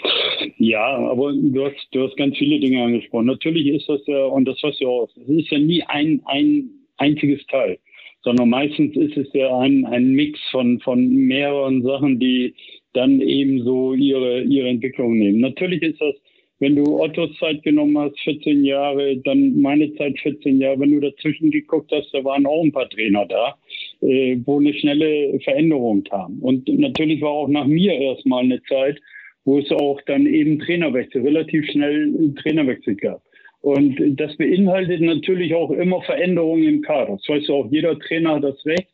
Ja, 0.58 0.96
aber 0.96 1.32
du 1.32 1.64
hast, 1.64 1.88
du 1.90 2.06
hast 2.06 2.16
ganz 2.16 2.36
viele 2.36 2.60
Dinge 2.60 2.82
angesprochen. 2.82 3.26
Natürlich 3.26 3.66
ist 3.66 3.88
das 3.88 4.00
ja, 4.06 4.24
und 4.24 4.44
das 4.44 4.58
was 4.62 4.78
ja 4.78 4.86
auch, 4.86 5.08
es 5.16 5.28
ist 5.28 5.50
ja 5.50 5.58
nie 5.58 5.82
ein, 5.82 6.22
ein 6.26 6.70
einziges 6.96 7.44
Teil, 7.46 7.78
sondern 8.22 8.48
meistens 8.48 8.96
ist 8.96 9.16
es 9.16 9.26
ja 9.32 9.58
ein, 9.58 9.84
ein 9.86 10.12
Mix 10.12 10.38
von, 10.50 10.78
von 10.80 11.08
mehreren 11.08 11.82
Sachen, 11.82 12.20
die, 12.20 12.54
dann 12.92 13.20
eben 13.20 13.62
so 13.62 13.94
ihre, 13.94 14.42
ihre 14.42 14.68
Entwicklung 14.68 15.18
nehmen. 15.18 15.40
Natürlich 15.40 15.82
ist 15.82 16.00
das, 16.00 16.14
wenn 16.60 16.74
du 16.74 17.00
Ottos 17.00 17.30
Zeit 17.38 17.62
genommen 17.62 17.96
hast, 17.98 18.18
14 18.20 18.64
Jahre, 18.64 19.16
dann 19.18 19.60
meine 19.60 19.94
Zeit 19.94 20.18
14 20.18 20.60
Jahre, 20.60 20.80
wenn 20.80 20.90
du 20.90 21.00
dazwischen 21.00 21.50
geguckt 21.50 21.92
hast, 21.92 22.12
da 22.12 22.24
waren 22.24 22.46
auch 22.46 22.64
ein 22.64 22.72
paar 22.72 22.88
Trainer 22.90 23.26
da, 23.26 23.56
äh, 24.00 24.36
wo 24.44 24.58
eine 24.58 24.74
schnelle 24.74 25.38
Veränderung 25.40 26.02
kam. 26.02 26.40
Und 26.40 26.68
natürlich 26.68 27.20
war 27.20 27.30
auch 27.30 27.48
nach 27.48 27.66
mir 27.66 27.92
erstmal 27.92 28.42
eine 28.42 28.60
Zeit, 28.64 28.98
wo 29.44 29.60
es 29.60 29.70
auch 29.70 30.00
dann 30.06 30.26
eben 30.26 30.58
Trainerwechsel, 30.58 31.22
relativ 31.22 31.64
schnell 31.70 32.34
Trainerwechsel 32.42 32.96
gab. 32.96 33.22
Und 33.60 33.98
das 34.20 34.36
beinhaltet 34.36 35.00
natürlich 35.00 35.54
auch 35.54 35.70
immer 35.70 36.02
Veränderungen 36.02 36.64
im 36.64 36.82
Kader. 36.82 37.12
Das 37.12 37.28
weißt 37.28 37.48
du 37.48 37.54
auch, 37.54 37.70
jeder 37.70 37.98
Trainer 37.98 38.34
hat 38.36 38.44
das 38.44 38.64
Recht, 38.66 38.88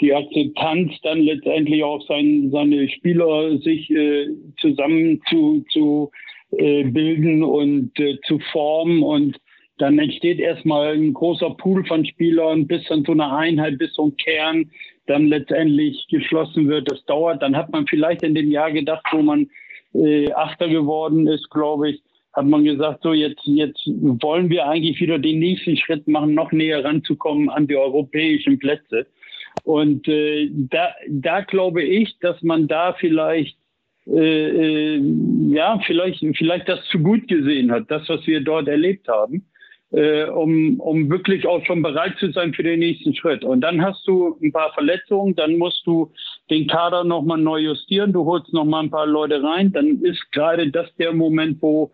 die 0.00 0.14
Akzeptanz 0.14 0.92
dann 1.02 1.20
letztendlich 1.20 1.82
auch 1.82 2.06
sein, 2.06 2.50
seine 2.52 2.88
Spieler 2.88 3.58
sich 3.58 3.90
äh, 3.90 4.28
zusammen 4.60 5.22
zu, 5.28 5.64
zu 5.70 6.10
äh, 6.52 6.84
bilden 6.84 7.42
und 7.42 7.98
äh, 7.98 8.18
zu 8.26 8.38
formen 8.52 9.02
und 9.02 9.36
dann 9.78 9.98
entsteht 9.98 10.38
erstmal 10.38 10.94
ein 10.94 11.12
großer 11.12 11.50
Pool 11.50 11.84
von 11.84 12.04
Spielern 12.06 12.66
bis 12.66 12.84
dann 12.88 13.04
zu 13.04 13.12
einer 13.12 13.36
Einheit, 13.36 13.78
bis 13.78 13.94
so 13.94 14.06
ein 14.06 14.16
Kern 14.16 14.70
dann 15.06 15.26
letztendlich 15.26 16.06
geschlossen 16.08 16.68
wird. 16.68 16.90
Das 16.90 17.04
dauert. 17.04 17.42
Dann 17.42 17.56
hat 17.56 17.70
man 17.72 17.86
vielleicht 17.86 18.22
in 18.22 18.34
dem 18.34 18.50
Jahr 18.50 18.72
gedacht, 18.72 19.04
wo 19.12 19.22
man 19.22 19.48
äh, 19.94 20.32
Achter 20.32 20.68
geworden 20.68 21.26
ist, 21.26 21.50
glaube 21.50 21.90
ich, 21.90 22.02
hat 22.32 22.46
man 22.46 22.64
gesagt, 22.64 23.02
so 23.02 23.12
jetzt, 23.12 23.42
jetzt 23.44 23.86
wollen 23.86 24.50
wir 24.50 24.66
eigentlich 24.66 25.00
wieder 25.00 25.18
den 25.18 25.38
nächsten 25.38 25.76
Schritt 25.76 26.06
machen, 26.06 26.34
noch 26.34 26.52
näher 26.52 26.84
ranzukommen 26.84 27.48
an 27.48 27.66
die 27.66 27.76
europäischen 27.76 28.58
Plätze. 28.58 29.06
Und 29.64 30.06
äh, 30.08 30.50
da, 30.52 30.94
da 31.08 31.40
glaube 31.40 31.82
ich, 31.82 32.18
dass 32.20 32.40
man 32.42 32.68
da 32.68 32.92
vielleicht 32.94 33.56
äh, 34.06 34.96
äh, 34.96 35.02
ja, 35.48 35.80
vielleicht, 35.84 36.24
vielleicht 36.36 36.68
das 36.68 36.84
zu 36.90 37.00
gut 37.00 37.26
gesehen 37.26 37.72
hat, 37.72 37.90
das, 37.90 38.08
was 38.08 38.24
wir 38.26 38.40
dort 38.40 38.68
erlebt 38.68 39.08
haben, 39.08 39.44
äh, 39.90 40.24
um, 40.24 40.78
um 40.78 41.10
wirklich 41.10 41.44
auch 41.44 41.64
schon 41.66 41.82
bereit 41.82 42.16
zu 42.18 42.30
sein 42.30 42.54
für 42.54 42.62
den 42.62 42.78
nächsten 42.78 43.16
Schritt. 43.16 43.42
Und 43.42 43.62
dann 43.62 43.82
hast 43.82 44.06
du 44.06 44.38
ein 44.40 44.52
paar 44.52 44.72
Verletzungen, 44.74 45.34
dann 45.34 45.56
musst 45.56 45.84
du 45.86 46.12
den 46.50 46.68
Kader 46.68 47.02
nochmal 47.02 47.38
neu 47.38 47.58
justieren, 47.58 48.12
du 48.12 48.24
holst 48.24 48.52
nochmal 48.52 48.84
ein 48.84 48.90
paar 48.90 49.06
Leute 49.06 49.42
rein, 49.42 49.72
dann 49.72 50.00
ist 50.02 50.30
gerade 50.30 50.70
das 50.70 50.94
der 50.96 51.12
Moment, 51.12 51.60
wo 51.60 51.90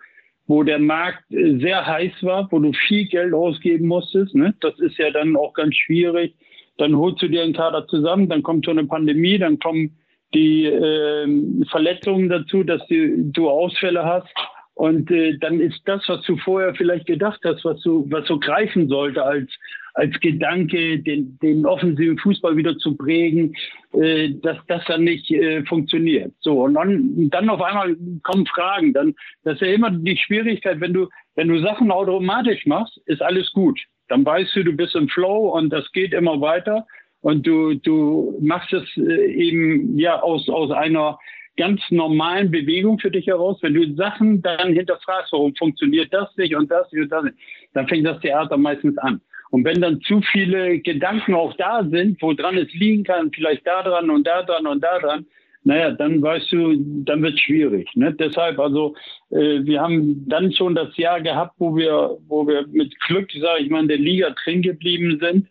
wo 0.49 0.65
der 0.65 0.81
Markt 0.81 1.25
sehr 1.31 1.87
heiß 1.87 2.13
war, 2.23 2.51
wo 2.51 2.59
du 2.59 2.73
viel 2.73 3.07
Geld 3.07 3.33
ausgeben 3.33 3.87
musstest. 3.87 4.35
Ne? 4.35 4.53
Das 4.61 4.79
ist 4.81 4.99
ja 4.99 5.11
dann 5.11 5.37
auch 5.37 5.55
ganz 5.55 5.77
schwierig. 5.77 6.35
Dann 6.83 6.97
holst 6.97 7.23
du 7.23 7.29
dir 7.29 7.45
einen 7.45 7.55
Kader 7.55 7.87
zusammen, 7.87 8.29
dann 8.29 8.43
kommt 8.43 8.65
so 8.65 8.73
eine 8.73 8.85
Pandemie, 8.85 9.39
dann 9.39 9.61
kommen 9.61 9.97
die 10.35 10.65
äh, 10.65 11.65
Verletzungen 11.71 12.29
dazu, 12.29 12.65
dass 12.65 12.85
du, 12.89 13.31
du 13.31 13.49
Ausfälle 13.49 14.05
hast. 14.05 14.35
Und 14.75 15.09
äh, 15.13 15.39
dann 15.39 15.61
ist 15.61 15.81
das, 15.85 16.03
was 16.09 16.23
du 16.23 16.37
vorher 16.39 16.75
vielleicht 16.75 17.07
gedacht 17.07 17.39
hast, 17.45 17.65
was 17.65 17.81
du, 17.83 18.05
was 18.11 18.27
so 18.27 18.41
greifen 18.41 18.89
sollte 18.89 19.23
als, 19.23 19.49
als 19.95 20.19
Gedanke, 20.19 20.99
den, 20.99 21.39
den 21.41 21.67
offensiven 21.67 22.19
Fußball 22.19 22.57
wieder 22.57 22.77
zu 22.79 22.97
prägen, 22.97 23.55
äh, 23.93 24.31
dass 24.43 24.57
das 24.67 24.83
dann 24.87 25.05
nicht 25.05 25.31
äh, 25.31 25.63
funktioniert. 25.67 26.33
So, 26.41 26.65
und 26.65 26.75
dann, 26.75 27.31
dann 27.31 27.49
auf 27.49 27.63
einmal 27.63 27.95
kommen 28.25 28.47
Fragen. 28.47 28.93
Dann, 28.93 29.15
das 29.45 29.55
ist 29.55 29.61
ja 29.61 29.69
immer 29.69 29.91
die 29.93 30.17
Schwierigkeit, 30.17 30.81
wenn 30.81 30.95
du, 30.95 31.09
wenn 31.37 31.47
du 31.47 31.61
Sachen 31.61 31.93
automatisch 31.93 32.67
machst, 32.67 33.01
ist 33.07 33.23
alles 33.23 33.53
gut. 33.53 33.79
Dann 34.09 34.25
weißt 34.25 34.55
du, 34.57 34.65
du 34.65 34.73
bist 34.73 34.95
im 34.95 35.09
Flow 35.09 35.51
und 35.51 35.71
das 35.71 35.91
geht 35.93 36.13
immer 36.13 36.41
weiter 36.41 36.87
und 37.21 37.47
du, 37.47 37.75
du 37.75 38.37
machst 38.41 38.73
es 38.73 38.85
äh, 38.97 39.33
eben 39.33 39.99
ja 39.99 40.21
aus, 40.21 40.49
aus 40.49 40.71
einer 40.71 41.19
ganz 41.57 41.81
normalen 41.91 42.51
Bewegung 42.51 42.99
für 42.99 43.11
dich 43.11 43.27
heraus. 43.27 43.59
Wenn 43.63 43.75
du 43.75 43.95
Sachen 43.95 44.43
dann 44.43 44.73
hinterfragst, 44.73 45.33
warum 45.33 45.55
funktioniert 45.55 46.13
das 46.13 46.35
nicht 46.37 46.57
und 46.57 46.71
das 46.71 46.91
nicht 46.93 47.03
und 47.03 47.11
das 47.11 47.25
nicht, 47.25 47.37
dann 47.75 47.89
fängt 47.89 48.07
das 48.07 48.21
Theater 48.21 48.57
meistens 48.57 48.97
an. 48.99 49.21
Und 49.51 49.65
wenn 49.65 49.83
dann 49.83 50.01
zu 50.01 50.23
viele 50.23 50.79
Gedanken 50.79 51.35
auch 51.35 51.55
da 51.57 51.85
sind, 51.85 52.21
woran 52.23 52.57
es 52.57 52.73
liegen 52.73 53.05
kann, 53.05 53.31
vielleicht 53.33 53.67
da 53.67 53.83
dran 53.83 54.09
und 54.09 54.27
da 54.27 54.43
dran 54.43 54.67
und 54.67 54.83
da 54.83 54.99
dran, 54.99 55.27
naja, 55.65 55.93
dann 55.93 56.21
weißt 56.21 56.51
du, 56.53 56.75
dann 57.05 57.23
wird 57.23 57.35
es 57.35 57.41
schwierig. 57.41 57.89
Ne? 57.95 58.13
Deshalb, 58.13 58.59
also 58.59 58.95
äh, 59.31 59.61
wir 59.63 59.81
haben 59.81 60.29
dann 60.29 60.53
schon 60.53 60.75
das 60.75 60.97
Jahr 60.97 61.21
gehabt, 61.21 61.55
wo 61.59 61.77
wir, 61.77 62.19
wo 62.27 62.47
wir 62.47 62.67
mit 62.69 62.99
Glück, 63.01 63.31
sage 63.33 63.63
ich 63.63 63.71
mal, 63.71 63.83
in 63.83 63.89
der 63.89 63.99
Liga 63.99 64.35
drin 64.43 64.63
geblieben 64.63 65.19
sind 65.21 65.47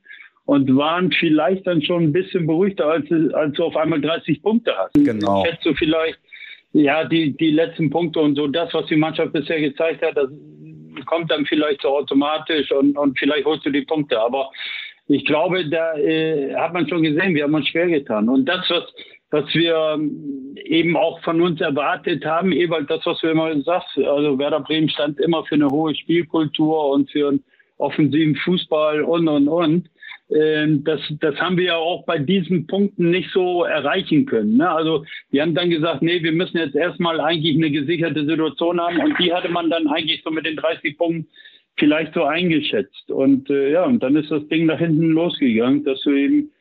und 0.46 0.76
waren 0.76 1.12
vielleicht 1.14 1.66
dann 1.66 1.82
schon 1.82 2.04
ein 2.04 2.12
bisschen 2.12 2.46
beruhigter, 2.46 2.88
als, 2.88 3.06
als 3.34 3.56
du 3.56 3.64
auf 3.64 3.78
einmal 3.78 4.02
30 4.02 4.42
Punkte 4.42 4.74
hast. 4.78 4.94
Genau. 4.96 5.46
Hättest 5.46 5.66
du 5.66 5.74
vielleicht, 5.76 6.20
ja, 6.74 7.06
die, 7.06 7.36
die 7.38 7.52
letzten 7.52 7.90
Punkte 7.90 8.20
und 8.20 8.36
so, 8.36 8.48
das, 8.48 8.74
was 8.74 8.88
die 8.88 8.98
Mannschaft 8.98 9.32
bisher 9.32 9.62
gezeigt 9.62 10.02
hat, 10.02 10.18
das 10.18 10.30
kommt 11.06 11.32
dann 11.32 11.46
vielleicht 11.46 11.82
so 11.84 11.90
automatisch 11.90 12.70
und, 12.72 12.98
und 12.98 13.18
vielleicht 13.18 13.46
holst 13.46 13.66
du 13.66 13.70
die 13.70 13.84
Punkte. 13.84 14.20
Aber 14.20 14.52
ich 15.08 15.26
glaube, 15.26 15.70
da 15.70 15.98
äh, 15.98 16.54
hat 16.56 16.74
man 16.74 16.88
schon 16.88 17.04
gesehen, 17.04 17.34
wir 17.34 17.44
haben 17.44 17.56
uns 17.56 17.70
schwer 17.70 17.88
getan. 17.88 18.28
Und 18.28 18.46
das, 18.46 18.70
was, 18.70 18.84
was 19.32 19.46
wir 19.54 20.00
eben 20.66 20.98
auch 20.98 21.22
von 21.22 21.42
uns 21.42 21.62
erwartet 21.62 22.26
haben, 22.26 22.52
Ewald, 22.52 22.90
das, 22.90 23.06
was 23.06 23.20
du 23.22 23.28
immer 23.28 23.60
sagst, 23.62 23.98
also 23.98 24.38
Werder 24.38 24.60
Bremen 24.60 24.90
stand 24.90 25.20
immer 25.20 25.46
für 25.46 25.56
eine 25.56 25.70
hohe 25.70 25.96
Spielkultur 25.96 26.90
und 26.90 27.10
für 27.10 27.30
einen 27.30 27.44
offensiven 27.78 28.36
Fußball 28.36 29.02
und, 29.02 29.28
und, 29.28 29.48
und. 29.48 29.90
Ähm, 30.30 30.84
das, 30.84 31.02
das 31.20 31.36
haben 31.38 31.58
wir 31.58 31.66
ja 31.66 31.76
auch 31.76 32.06
bei 32.06 32.18
diesen 32.18 32.68
Punkten 32.68 33.10
nicht 33.10 33.32
so 33.32 33.64
erreichen 33.64 34.26
können. 34.26 34.58
Ne? 34.58 34.70
Also 34.70 35.06
wir 35.30 35.42
haben 35.42 35.56
dann 35.56 35.70
gesagt, 35.70 36.02
nee, 36.02 36.22
wir 36.24 36.32
müssen 36.32 36.58
jetzt 36.58 36.76
erstmal 36.76 37.20
eigentlich 37.20 37.56
eine 37.56 37.72
gesicherte 37.72 38.26
Situation 38.26 38.80
haben 38.80 39.00
und 39.00 39.18
die 39.20 39.34
hatte 39.34 39.50
man 39.50 39.70
dann 39.70 39.88
eigentlich 39.88 40.22
so 40.24 40.32
mit 40.32 40.46
den 40.46 40.56
30 40.56 40.98
Punkten 40.98 41.28
vielleicht 41.78 42.14
so 42.14 42.24
eingeschätzt. 42.24 43.10
Und 43.10 43.50
äh, 43.50 43.72
ja, 43.72 43.86
und 43.86 44.04
dann 44.04 44.16
ist 44.16 44.32
das 44.32 44.48
Ding 44.48 44.66
nach 44.68 44.80
hinten 44.80 45.12
losgegangen, 45.12 45.84
dass 45.84 46.02
du 46.02 46.12
eben 46.12 46.52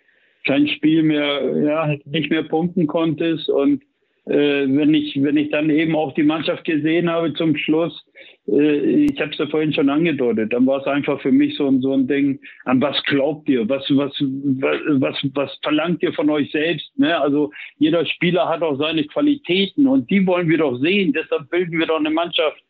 kein 0.47 0.68
Spiel 0.68 1.03
mehr, 1.03 1.59
ja, 1.62 1.97
nicht 2.05 2.30
mehr 2.30 2.43
punkten 2.45 2.86
konntest 2.86 3.49
und 3.49 3.82
äh, 4.26 4.66
wenn 4.68 4.95
ich 4.95 5.20
wenn 5.22 5.36
ich 5.36 5.51
dann 5.51 5.70
eben 5.70 5.97
auch 5.97 6.14
die 6.14 6.22
Mannschaft 6.22 6.64
gesehen 6.64 7.11
habe 7.11 7.32
zum 7.34 7.57
Schluss, 7.57 8.05
äh, 8.47 9.07
ich 9.07 9.20
habe 9.20 9.32
es 9.32 9.38
ja 9.38 9.47
vorhin 9.47 9.72
schon 9.72 9.88
angedeutet, 9.88 10.53
dann 10.53 10.66
war 10.66 10.80
es 10.80 10.86
einfach 10.86 11.20
für 11.20 11.32
mich 11.32 11.57
so, 11.57 11.66
ein 11.66 11.80
so 11.80 11.93
ein 11.93 12.07
Ding, 12.07 12.38
an 12.64 12.80
was 12.80 13.03
glaubt 13.05 13.49
ihr, 13.49 13.68
was 13.68 13.84
was 13.91 14.12
was 14.20 15.16
was 15.34 15.59
verlangt 15.62 16.03
ihr 16.03 16.12
von 16.12 16.30
euch 16.30 16.51
selbst? 16.53 16.97
Ne? 16.99 17.18
Also 17.18 17.51
jeder 17.78 18.05
Spieler 18.07 18.49
hat 18.49 18.62
auch 18.62 18.78
seine 18.78 19.05
Qualitäten 19.05 19.86
und 19.86 20.11
die 20.11 20.26
wollen 20.26 20.49
wir 20.49 20.59
doch 20.59 20.76
sehen. 20.78 21.12
Deshalb 21.12 21.51
bilden 21.51 21.78
wir 21.78 21.86
doch 21.86 21.99
eine 21.99 22.11
Mannschaft 22.11 22.62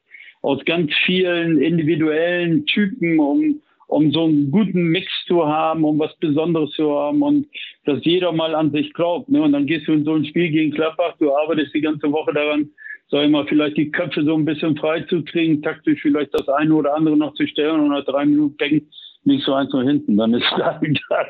aus 0.42 0.64
ganz 0.64 0.92
vielen 1.04 1.60
individuellen 1.60 2.64
Typen, 2.66 3.18
um 3.18 3.60
um 3.90 4.12
so 4.12 4.24
einen 4.24 4.50
guten 4.50 4.84
Mix 4.84 5.10
zu 5.26 5.46
haben, 5.46 5.84
um 5.84 5.98
was 5.98 6.16
Besonderes 6.18 6.70
zu 6.70 6.90
haben 6.96 7.22
und 7.22 7.46
dass 7.84 8.04
jeder 8.04 8.32
mal 8.32 8.54
an 8.54 8.70
sich 8.70 8.92
glaubt. 8.92 9.28
Ne? 9.28 9.42
Und 9.42 9.52
dann 9.52 9.66
gehst 9.66 9.88
du 9.88 9.92
in 9.92 10.04
so 10.04 10.14
ein 10.14 10.24
Spiel 10.24 10.50
gegen 10.50 10.72
Klappbach, 10.72 11.16
du 11.18 11.34
arbeitest 11.34 11.74
die 11.74 11.80
ganze 11.80 12.10
Woche 12.12 12.32
daran, 12.32 12.70
sag 13.08 13.24
ich 13.24 13.30
mal, 13.30 13.46
vielleicht 13.46 13.76
die 13.76 13.90
Köpfe 13.90 14.22
so 14.22 14.34
ein 14.34 14.44
bisschen 14.44 14.76
frei 14.76 15.00
zu 15.02 15.24
kriegen, 15.24 15.60
taktisch 15.62 16.00
vielleicht 16.02 16.32
das 16.32 16.48
eine 16.48 16.74
oder 16.74 16.94
andere 16.94 17.16
noch 17.16 17.34
zu 17.34 17.46
stellen 17.48 17.80
und 17.80 17.88
nach 17.88 18.04
drei 18.04 18.24
Minuten 18.24 18.56
denkt 18.58 18.86
nicht 19.24 19.44
so 19.44 19.54
eins 19.54 19.72
nach 19.72 19.82
hinten. 19.82 20.16
Dann 20.16 20.34
ist 20.34 20.46
das, 20.56 21.26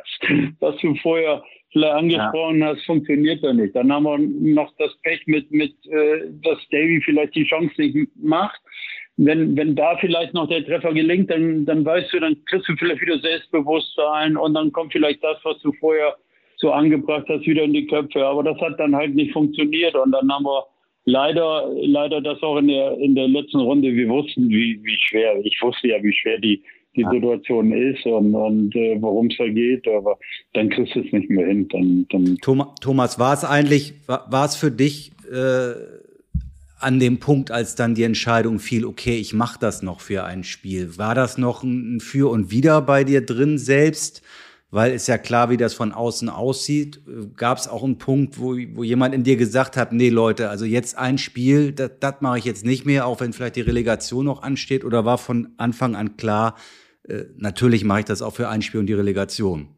was 0.60 0.76
du 0.76 0.94
vorher 0.96 1.42
vielleicht 1.72 1.94
angesprochen 1.94 2.60
ja. 2.60 2.66
hast, 2.66 2.84
funktioniert 2.84 3.42
da 3.42 3.54
nicht. 3.54 3.74
Dann 3.74 3.90
haben 3.90 4.04
wir 4.04 4.18
noch 4.18 4.70
das 4.78 4.94
Pech 5.02 5.26
mit, 5.26 5.50
mit 5.50 5.72
äh, 5.86 6.28
dass 6.42 6.58
Davy 6.70 7.00
vielleicht 7.04 7.34
die 7.34 7.46
Chance 7.46 7.72
nicht 7.78 8.10
macht 8.16 8.60
wenn, 9.16 9.56
wenn 9.56 9.76
da 9.76 9.96
vielleicht 9.98 10.32
noch 10.34 10.48
der 10.48 10.64
Treffer 10.64 10.94
gelingt, 10.94 11.30
dann, 11.30 11.66
dann 11.66 11.84
weißt 11.84 12.12
du, 12.12 12.20
dann 12.20 12.36
kriegst 12.46 12.68
du 12.68 12.76
vielleicht 12.76 13.02
wieder 13.02 13.18
Selbstbewusstsein 13.18 14.36
und 14.36 14.54
dann 14.54 14.72
kommt 14.72 14.92
vielleicht 14.92 15.22
das, 15.22 15.36
was 15.42 15.58
du 15.60 15.72
vorher 15.74 16.16
so 16.56 16.72
angebracht 16.72 17.26
hast, 17.28 17.46
wieder 17.46 17.62
in 17.64 17.72
die 17.72 17.86
Köpfe. 17.86 18.24
Aber 18.24 18.42
das 18.42 18.58
hat 18.60 18.78
dann 18.78 18.94
halt 18.94 19.14
nicht 19.14 19.32
funktioniert 19.32 19.94
und 19.94 20.12
dann 20.12 20.30
haben 20.30 20.44
wir 20.44 20.64
leider, 21.04 21.70
leider 21.82 22.20
das 22.20 22.42
auch 22.42 22.58
in 22.58 22.68
der, 22.68 22.96
in 22.98 23.14
der 23.14 23.28
letzten 23.28 23.60
Runde. 23.60 23.92
Wir 23.92 24.08
wussten, 24.08 24.48
wie, 24.48 24.80
wie 24.82 24.96
schwer, 24.98 25.38
ich 25.44 25.58
wusste 25.60 25.88
ja, 25.88 26.02
wie 26.02 26.12
schwer 26.12 26.38
die, 26.38 26.62
die 26.96 27.02
ja. 27.02 27.10
Situation 27.10 27.72
ist 27.72 28.04
und, 28.06 28.34
und 28.34 28.74
äh, 28.74 28.96
worum 29.00 29.26
es 29.26 29.36
da 29.36 29.48
geht, 29.48 29.86
aber 29.86 30.18
dann 30.54 30.70
kriegst 30.70 30.94
du 30.94 31.00
es 31.00 31.12
nicht 31.12 31.28
mehr 31.30 31.46
hin. 31.46 31.68
Dann, 31.68 32.06
dann 32.10 32.38
Thomas, 32.80 33.18
war 33.18 33.34
es 33.34 33.44
eigentlich, 33.44 33.94
war, 34.06 34.30
war 34.30 34.46
es 34.46 34.56
für 34.56 34.70
dich 34.70 35.12
äh 35.30 36.00
an 36.80 36.98
dem 36.98 37.18
Punkt, 37.18 37.50
als 37.50 37.74
dann 37.74 37.94
die 37.94 38.02
Entscheidung 38.02 38.58
fiel, 38.58 38.84
okay, 38.84 39.16
ich 39.16 39.34
mache 39.34 39.58
das 39.58 39.82
noch 39.82 40.00
für 40.00 40.24
ein 40.24 40.44
Spiel, 40.44 40.96
war 40.98 41.14
das 41.14 41.38
noch 41.38 41.62
ein 41.62 42.00
Für 42.00 42.30
und 42.30 42.50
Wider 42.50 42.80
bei 42.82 43.04
dir 43.04 43.24
drin 43.24 43.58
selbst? 43.58 44.22
Weil 44.72 44.92
ist 44.92 45.08
ja 45.08 45.18
klar, 45.18 45.50
wie 45.50 45.56
das 45.56 45.74
von 45.74 45.90
außen 45.92 46.28
aussieht. 46.28 47.00
Gab 47.36 47.58
es 47.58 47.66
auch 47.66 47.82
einen 47.82 47.98
Punkt, 47.98 48.38
wo, 48.38 48.56
wo 48.74 48.84
jemand 48.84 49.14
in 49.14 49.24
dir 49.24 49.36
gesagt 49.36 49.76
hat, 49.76 49.92
nee 49.92 50.10
Leute, 50.10 50.48
also 50.48 50.64
jetzt 50.64 50.96
ein 50.96 51.18
Spiel, 51.18 51.72
das, 51.72 51.90
mache 52.20 52.38
ich 52.38 52.44
jetzt 52.44 52.64
nicht 52.64 52.86
mehr, 52.86 53.06
auch 53.06 53.20
wenn 53.20 53.32
vielleicht 53.32 53.56
die 53.56 53.62
Relegation 53.62 54.24
noch 54.24 54.42
ansteht? 54.42 54.84
Oder 54.84 55.04
war 55.04 55.18
von 55.18 55.48
Anfang 55.56 55.96
an 55.96 56.16
klar, 56.16 56.54
äh, 57.08 57.24
natürlich 57.36 57.82
mache 57.84 58.00
ich 58.00 58.04
das 58.04 58.22
auch 58.22 58.34
für 58.34 58.48
ein 58.48 58.62
Spiel 58.62 58.78
und 58.78 58.86
die 58.86 58.94
Relegation? 58.94 59.68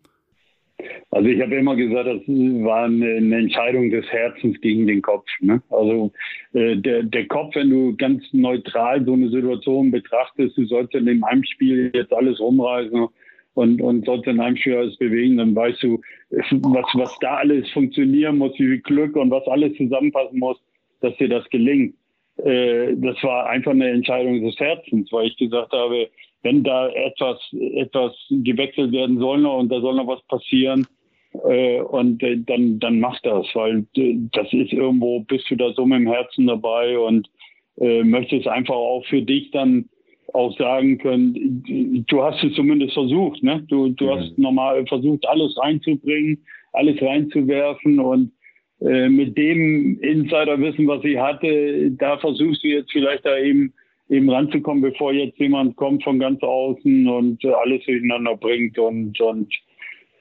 Also 1.10 1.28
ich 1.28 1.40
habe 1.40 1.54
immer 1.56 1.76
gesagt, 1.76 2.06
das 2.06 2.22
war 2.26 2.84
eine, 2.84 3.36
Entscheidung 3.36 3.90
des 3.90 4.06
Herzens 4.06 4.60
gegen 4.60 4.86
den 4.86 5.02
Kopf. 5.02 5.26
Ne? 5.40 5.62
Also 5.70 6.12
äh, 6.54 6.76
der, 6.76 7.02
der 7.02 7.26
Kopf, 7.26 7.54
wenn 7.54 7.70
du 7.70 7.96
ganz 7.96 8.24
neutral 8.32 9.04
so 9.04 9.12
eine 9.12 9.28
Situation 9.28 9.90
betrachtest, 9.90 10.56
du 10.56 10.64
sollst 10.66 10.94
in 10.94 11.06
dem 11.06 11.24
Heimspiel 11.24 11.90
jetzt 11.94 12.12
alles 12.12 12.40
rumreißen 12.40 13.08
und, 13.54 13.82
und 13.82 14.06
sollst 14.06 14.26
in 14.26 14.40
einem 14.40 14.56
Spiel 14.56 14.76
alles 14.76 14.96
bewegen, 14.96 15.36
dann 15.36 15.54
weißt 15.54 15.82
du, 15.82 16.00
was, 16.30 16.86
was 16.94 17.18
da 17.20 17.36
alles 17.36 17.68
funktionieren 17.70 18.38
muss, 18.38 18.54
wie 18.54 18.68
viel 18.68 18.80
Glück 18.80 19.16
und 19.16 19.30
was 19.30 19.46
alles 19.46 19.76
zusammenpassen 19.76 20.38
muss, 20.38 20.58
dass 21.00 21.16
dir 21.16 21.28
das 21.28 21.48
gelingt. 21.50 21.94
Äh, 22.38 22.94
das 22.96 23.22
war 23.22 23.48
einfach 23.48 23.72
eine 23.72 23.90
Entscheidung 23.90 24.42
des 24.42 24.58
Herzens, 24.58 25.12
weil 25.12 25.26
ich 25.26 25.36
gesagt 25.36 25.72
habe, 25.72 26.08
wenn 26.42 26.64
da 26.64 26.88
etwas, 26.90 27.38
etwas 27.52 28.12
gewechselt 28.30 28.92
werden 28.92 29.18
soll 29.18 29.38
noch 29.38 29.58
und 29.58 29.70
da 29.70 29.80
soll 29.80 29.94
noch 29.94 30.06
was 30.06 30.22
passieren, 30.26 30.86
äh, 31.44 31.80
und 31.80 32.22
äh, 32.22 32.38
dann, 32.38 32.78
dann 32.78 33.00
mach 33.00 33.18
das, 33.20 33.46
weil 33.54 33.86
äh, 33.96 34.16
das 34.32 34.52
ist 34.52 34.72
irgendwo, 34.72 35.20
bist 35.20 35.50
du 35.50 35.56
da 35.56 35.72
so 35.72 35.86
mit 35.86 36.00
dem 36.00 36.06
Herzen 36.06 36.46
dabei 36.46 36.98
und 36.98 37.28
äh, 37.78 38.02
möchtest 38.02 38.46
einfach 38.46 38.74
auch 38.74 39.04
für 39.06 39.22
dich 39.22 39.50
dann 39.50 39.88
auch 40.34 40.56
sagen 40.56 40.98
können, 40.98 42.04
du 42.06 42.22
hast 42.22 42.42
es 42.42 42.54
zumindest 42.54 42.94
versucht, 42.94 43.42
ne? 43.42 43.64
Du, 43.68 43.88
du 43.90 44.06
mhm. 44.06 44.10
hast 44.10 44.38
normal 44.38 44.86
versucht, 44.86 45.26
alles 45.26 45.56
reinzubringen, 45.58 46.42
alles 46.72 47.00
reinzuwerfen 47.02 47.98
und 47.98 48.32
äh, 48.80 49.08
mit 49.08 49.36
dem 49.36 50.00
Insiderwissen, 50.00 50.86
was 50.86 51.04
ich 51.04 51.18
hatte, 51.18 51.90
da 51.92 52.18
versuchst 52.18 52.62
du 52.62 52.68
jetzt 52.68 52.92
vielleicht 52.92 53.24
da 53.24 53.38
eben 53.38 53.72
eben 54.12 54.30
ranzukommen, 54.30 54.82
bevor 54.82 55.12
jetzt 55.12 55.38
jemand 55.38 55.76
kommt 55.76 56.04
von 56.04 56.18
ganz 56.18 56.42
außen 56.42 57.08
und 57.08 57.42
äh, 57.44 57.48
alles 57.48 57.84
durcheinander 57.84 58.36
bringt 58.36 58.78
und 58.78 59.18
und 59.20 59.52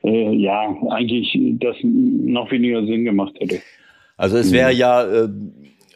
äh, 0.04 0.36
ja, 0.36 0.76
eigentlich 0.90 1.38
das 1.60 1.76
noch 1.84 2.50
weniger 2.52 2.86
Sinn 2.86 3.04
gemacht 3.06 3.36
hätte. 3.40 3.60
Also 4.18 4.38
es 4.38 4.52
wäre 4.52 4.72
mhm. 4.72 4.80
ja, 4.80 5.24
äh, 5.24 5.30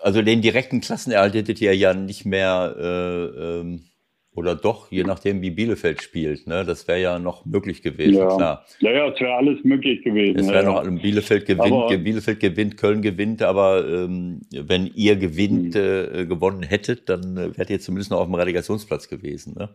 also 0.02 0.22
den 0.22 0.42
direkten 0.42 0.82
Klassenerhalt 0.82 1.34
hättet 1.34 1.62
ihr 1.62 1.76
ja 1.76 1.94
nicht 1.94 2.26
mehr 2.26 2.76
äh, 2.78 3.60
ähm 3.62 3.82
oder 4.36 4.56
doch, 4.56 4.92
je 4.92 5.04
nachdem, 5.04 5.42
wie 5.42 5.52
Bielefeld 5.52 6.02
spielt. 6.02 6.48
Ne? 6.48 6.64
Das 6.66 6.88
wäre 6.88 7.02
ja 7.02 7.20
noch 7.20 7.46
möglich 7.46 7.82
gewesen, 7.82 8.16
ja. 8.16 8.36
klar. 8.36 8.66
Ja, 8.80 8.92
ja, 8.92 9.08
es 9.08 9.20
wäre 9.20 9.34
alles 9.34 9.64
möglich 9.64 10.04
gewesen. 10.04 10.40
Es 10.40 10.48
wäre 10.48 10.64
ja, 10.64 10.84
noch, 10.84 11.02
Bielefeld 11.02 11.46
gewinnt, 11.46 11.74
aber, 11.74 11.98
Bielefeld 11.98 12.40
gewinnt, 12.40 12.78
Köln 12.78 13.02
gewinnt, 13.02 13.42
aber 13.42 13.86
ähm, 13.88 14.42
wenn 14.52 14.92
ihr 14.96 15.16
gewinnt, 15.16 15.76
hm. 15.76 16.22
äh, 16.22 16.26
gewonnen 16.26 16.64
hättet, 16.64 17.10
dann 17.10 17.38
äh, 17.38 17.58
wärt 17.58 17.70
ihr 17.70 17.80
zumindest 17.80 18.12
noch 18.12 18.20
auf 18.20 18.28
dem 18.28 18.36
Relegationsplatz 18.36 19.08
gewesen. 19.08 19.56
Ne? 19.58 19.70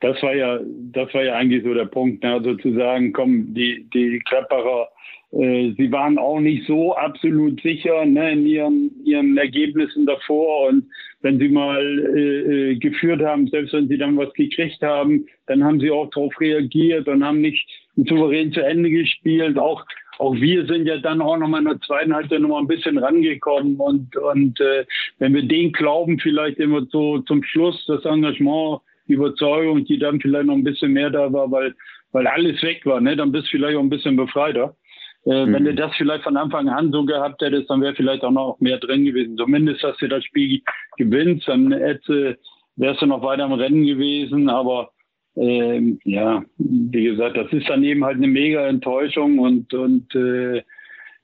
Das 0.00 0.20
war 0.22 0.34
ja, 0.34 0.58
das 0.92 1.12
war 1.14 1.22
ja 1.22 1.34
eigentlich 1.34 1.62
so 1.62 1.72
der 1.74 1.84
Punkt, 1.84 2.22
ne? 2.24 2.32
also 2.32 2.54
zu 2.54 2.74
sagen, 2.74 3.12
komm, 3.12 3.54
die, 3.54 3.88
die 3.94 4.20
Klapperer 4.26 4.88
äh, 5.32 5.72
sie 5.76 5.90
waren 5.90 6.18
auch 6.18 6.40
nicht 6.40 6.66
so 6.66 6.94
absolut 6.94 7.60
sicher 7.62 8.04
ne, 8.04 8.32
in 8.32 8.46
ihren, 8.46 8.90
ihren 9.04 9.36
Ergebnissen 9.36 10.06
davor. 10.06 10.68
Und 10.68 10.84
wenn 11.22 11.38
sie 11.38 11.48
mal 11.48 11.82
äh, 12.16 12.72
äh, 12.72 12.76
geführt 12.76 13.22
haben, 13.22 13.46
selbst 13.48 13.72
wenn 13.72 13.88
sie 13.88 13.98
dann 13.98 14.16
was 14.16 14.32
gekriegt 14.34 14.82
haben, 14.82 15.26
dann 15.46 15.64
haben 15.64 15.80
sie 15.80 15.90
auch 15.90 16.10
darauf 16.10 16.38
reagiert 16.40 17.08
und 17.08 17.24
haben 17.24 17.40
nicht 17.40 17.66
souverän 17.96 18.52
zu 18.52 18.60
Ende 18.60 18.90
gespielt. 18.90 19.58
Auch 19.58 19.84
auch 20.18 20.34
wir 20.34 20.66
sind 20.66 20.86
ja 20.86 20.98
dann 20.98 21.20
auch 21.20 21.36
nochmal 21.36 21.62
in 21.62 21.68
der 21.68 21.80
zweiten 21.80 22.14
Halbzeit 22.14 22.40
nochmal 22.40 22.60
ein 22.60 22.68
bisschen 22.68 22.98
rangekommen 22.98 23.76
und, 23.76 24.16
und 24.16 24.60
äh, 24.60 24.84
wenn 25.18 25.34
wir 25.34 25.42
den 25.42 25.72
glauben, 25.72 26.18
vielleicht 26.18 26.58
immer 26.58 26.84
so 26.90 27.18
zum 27.20 27.42
Schluss 27.42 27.84
das 27.86 28.04
Engagement, 28.04 28.82
die 29.08 29.14
Überzeugung, 29.14 29.84
die 29.84 29.98
dann 29.98 30.20
vielleicht 30.20 30.46
noch 30.46 30.54
ein 30.54 30.64
bisschen 30.64 30.92
mehr 30.92 31.10
da 31.10 31.32
war, 31.32 31.50
weil, 31.50 31.74
weil 32.12 32.26
alles 32.26 32.62
weg 32.62 32.84
war, 32.84 33.00
ne? 33.00 33.16
dann 33.16 33.32
bist 33.32 33.46
du 33.46 33.50
vielleicht 33.52 33.76
auch 33.76 33.82
ein 33.82 33.90
bisschen 33.90 34.16
befreiter. 34.16 34.76
Äh, 35.24 35.46
mhm. 35.46 35.52
Wenn 35.52 35.64
du 35.64 35.74
das 35.74 35.94
vielleicht 35.96 36.24
von 36.24 36.36
Anfang 36.36 36.68
an 36.68 36.92
so 36.92 37.04
gehabt 37.04 37.42
hättest, 37.42 37.70
dann 37.70 37.80
wäre 37.80 37.94
vielleicht 37.94 38.24
auch 38.24 38.30
noch 38.30 38.56
mehr 38.60 38.78
drin 38.78 39.04
gewesen. 39.04 39.36
Zumindest, 39.36 39.84
dass 39.84 39.96
du 39.98 40.08
das 40.08 40.24
Spiel 40.24 40.62
gewinnst, 40.96 41.48
dann 41.48 41.72
hätte, 41.72 42.38
wärst 42.76 43.02
du 43.02 43.06
noch 43.06 43.22
weiter 43.22 43.44
im 43.44 43.52
Rennen 43.52 43.86
gewesen. 43.86 44.48
Aber 44.48 44.90
ähm, 45.36 45.98
ja, 46.04 46.42
wie 46.58 47.04
gesagt, 47.04 47.36
das 47.36 47.52
ist 47.52 47.68
dann 47.68 47.84
eben 47.84 48.04
halt 48.04 48.16
eine 48.16 48.28
mega 48.28 48.66
Enttäuschung 48.66 49.38
und, 49.38 49.72
und 49.72 50.14
äh, 50.14 50.62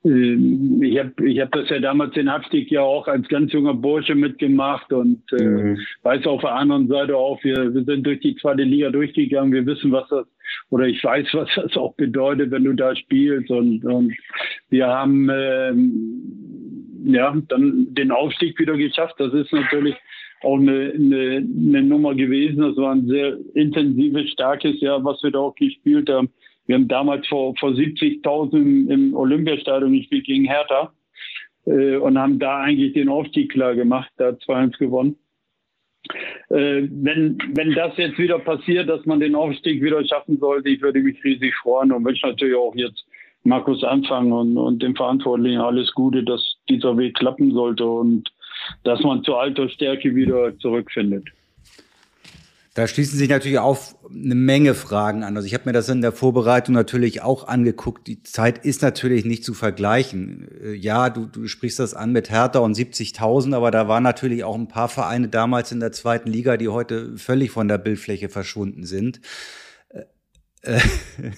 ähm, 0.04 0.82
ich 0.82 0.98
habe 0.98 1.28
ich 1.28 1.40
hab 1.40 1.52
das 1.52 1.68
ja 1.68 1.80
damals 1.80 2.14
den 2.14 2.28
Abstieg 2.28 2.70
ja 2.70 2.82
auch 2.82 3.08
als 3.08 3.28
ganz 3.28 3.52
junger 3.52 3.74
Bursche 3.74 4.14
mitgemacht 4.14 4.92
und 4.92 5.22
äh, 5.32 5.44
mhm. 5.44 5.78
weiß 6.02 6.26
auf 6.26 6.40
der 6.40 6.54
anderen 6.54 6.88
Seite 6.88 7.16
auch, 7.16 7.42
wir, 7.42 7.74
wir 7.74 7.84
sind 7.84 8.06
durch 8.06 8.20
die 8.20 8.36
zweite 8.36 8.62
Liga 8.62 8.90
durchgegangen, 8.90 9.52
wir 9.52 9.66
wissen, 9.66 9.92
was 9.92 10.08
das, 10.08 10.26
oder 10.70 10.86
ich 10.86 11.02
weiß, 11.02 11.28
was 11.32 11.48
das 11.54 11.76
auch 11.76 11.94
bedeutet, 11.94 12.50
wenn 12.50 12.64
du 12.64 12.74
da 12.74 12.94
spielst 12.94 13.50
und, 13.50 13.84
und 13.84 14.14
wir 14.70 14.86
haben 14.86 15.28
äh, 15.28 15.72
ja 17.04 17.36
dann 17.48 17.94
den 17.94 18.10
Aufstieg 18.10 18.58
wieder 18.58 18.76
geschafft. 18.76 19.14
Das 19.18 19.32
ist 19.32 19.52
natürlich 19.52 19.96
auch 20.42 20.58
eine, 20.58 20.92
eine, 20.94 21.36
eine 21.36 21.82
Nummer 21.82 22.14
gewesen. 22.14 22.60
Das 22.60 22.76
war 22.76 22.92
ein 22.92 23.06
sehr 23.06 23.36
intensives, 23.54 24.30
starkes 24.30 24.80
Jahr, 24.80 25.04
was 25.04 25.22
wir 25.22 25.30
da 25.30 25.38
auch 25.40 25.54
gespielt 25.54 26.08
haben. 26.08 26.30
Wir 26.66 26.74
haben 26.74 26.88
damals 26.88 27.26
vor, 27.26 27.54
vor 27.56 27.70
70.000 27.70 28.90
im 28.90 29.14
Olympiastadion 29.14 29.92
gespielt 29.92 30.26
gegen 30.26 30.44
Hertha 30.44 30.92
äh, 31.64 31.96
und 31.96 32.18
haben 32.18 32.38
da 32.38 32.58
eigentlich 32.58 32.92
den 32.92 33.08
Aufstieg 33.08 33.52
klar 33.52 33.74
gemacht, 33.74 34.10
da 34.18 34.30
2-1 34.30 34.78
gewonnen. 34.78 35.16
Äh, 36.50 36.88
wenn, 36.90 37.38
wenn 37.54 37.72
das 37.74 37.96
jetzt 37.96 38.18
wieder 38.18 38.38
passiert, 38.38 38.88
dass 38.88 39.04
man 39.04 39.20
den 39.20 39.34
Aufstieg 39.34 39.82
wieder 39.82 40.04
schaffen 40.06 40.38
sollte, 40.38 40.70
ich 40.70 40.80
würde 40.80 41.00
mich 41.00 41.22
riesig 41.22 41.54
freuen 41.56 41.92
und 41.92 42.04
wünsche 42.04 42.26
natürlich 42.26 42.56
auch 42.56 42.74
jetzt 42.74 43.04
Markus 43.44 43.84
Anfang 43.84 44.32
und, 44.32 44.56
und 44.56 44.82
dem 44.82 44.96
Verantwortlichen 44.96 45.60
alles 45.60 45.92
Gute, 45.92 46.22
dass 46.22 46.56
dieser 46.68 46.96
Weg 46.96 47.16
klappen 47.16 47.52
sollte 47.52 47.86
und 47.86 48.30
dass 48.84 49.00
man 49.02 49.22
zur 49.22 49.40
alter 49.40 49.68
Stärke 49.68 50.14
wieder 50.14 50.56
zurückfindet. 50.58 51.24
Da 52.78 52.86
schließen 52.86 53.18
sich 53.18 53.28
natürlich 53.28 53.58
auch 53.58 53.76
eine 54.08 54.36
Menge 54.36 54.72
Fragen 54.72 55.24
an. 55.24 55.36
Also 55.36 55.48
ich 55.48 55.54
habe 55.54 55.64
mir 55.66 55.72
das 55.72 55.88
in 55.88 56.00
der 56.00 56.12
Vorbereitung 56.12 56.76
natürlich 56.76 57.22
auch 57.22 57.48
angeguckt. 57.48 58.06
Die 58.06 58.22
Zeit 58.22 58.64
ist 58.64 58.82
natürlich 58.82 59.24
nicht 59.24 59.42
zu 59.42 59.52
vergleichen. 59.52 60.46
Äh, 60.62 60.74
ja, 60.74 61.10
du, 61.10 61.26
du 61.26 61.48
sprichst 61.48 61.80
das 61.80 61.94
an 61.94 62.12
mit 62.12 62.30
Hertha 62.30 62.60
und 62.60 62.76
70.000, 62.76 63.52
aber 63.52 63.72
da 63.72 63.88
waren 63.88 64.04
natürlich 64.04 64.44
auch 64.44 64.54
ein 64.54 64.68
paar 64.68 64.88
Vereine 64.88 65.26
damals 65.26 65.72
in 65.72 65.80
der 65.80 65.90
zweiten 65.90 66.30
Liga, 66.30 66.56
die 66.56 66.68
heute 66.68 67.18
völlig 67.18 67.50
von 67.50 67.66
der 67.66 67.78
Bildfläche 67.78 68.28
verschwunden 68.28 68.86
sind. 68.86 69.22
Äh, 69.88 70.76
äh 70.76 70.80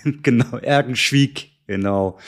genau, 0.23 0.59
Ergenschwieg, 0.59 1.53
genau. 1.67 2.19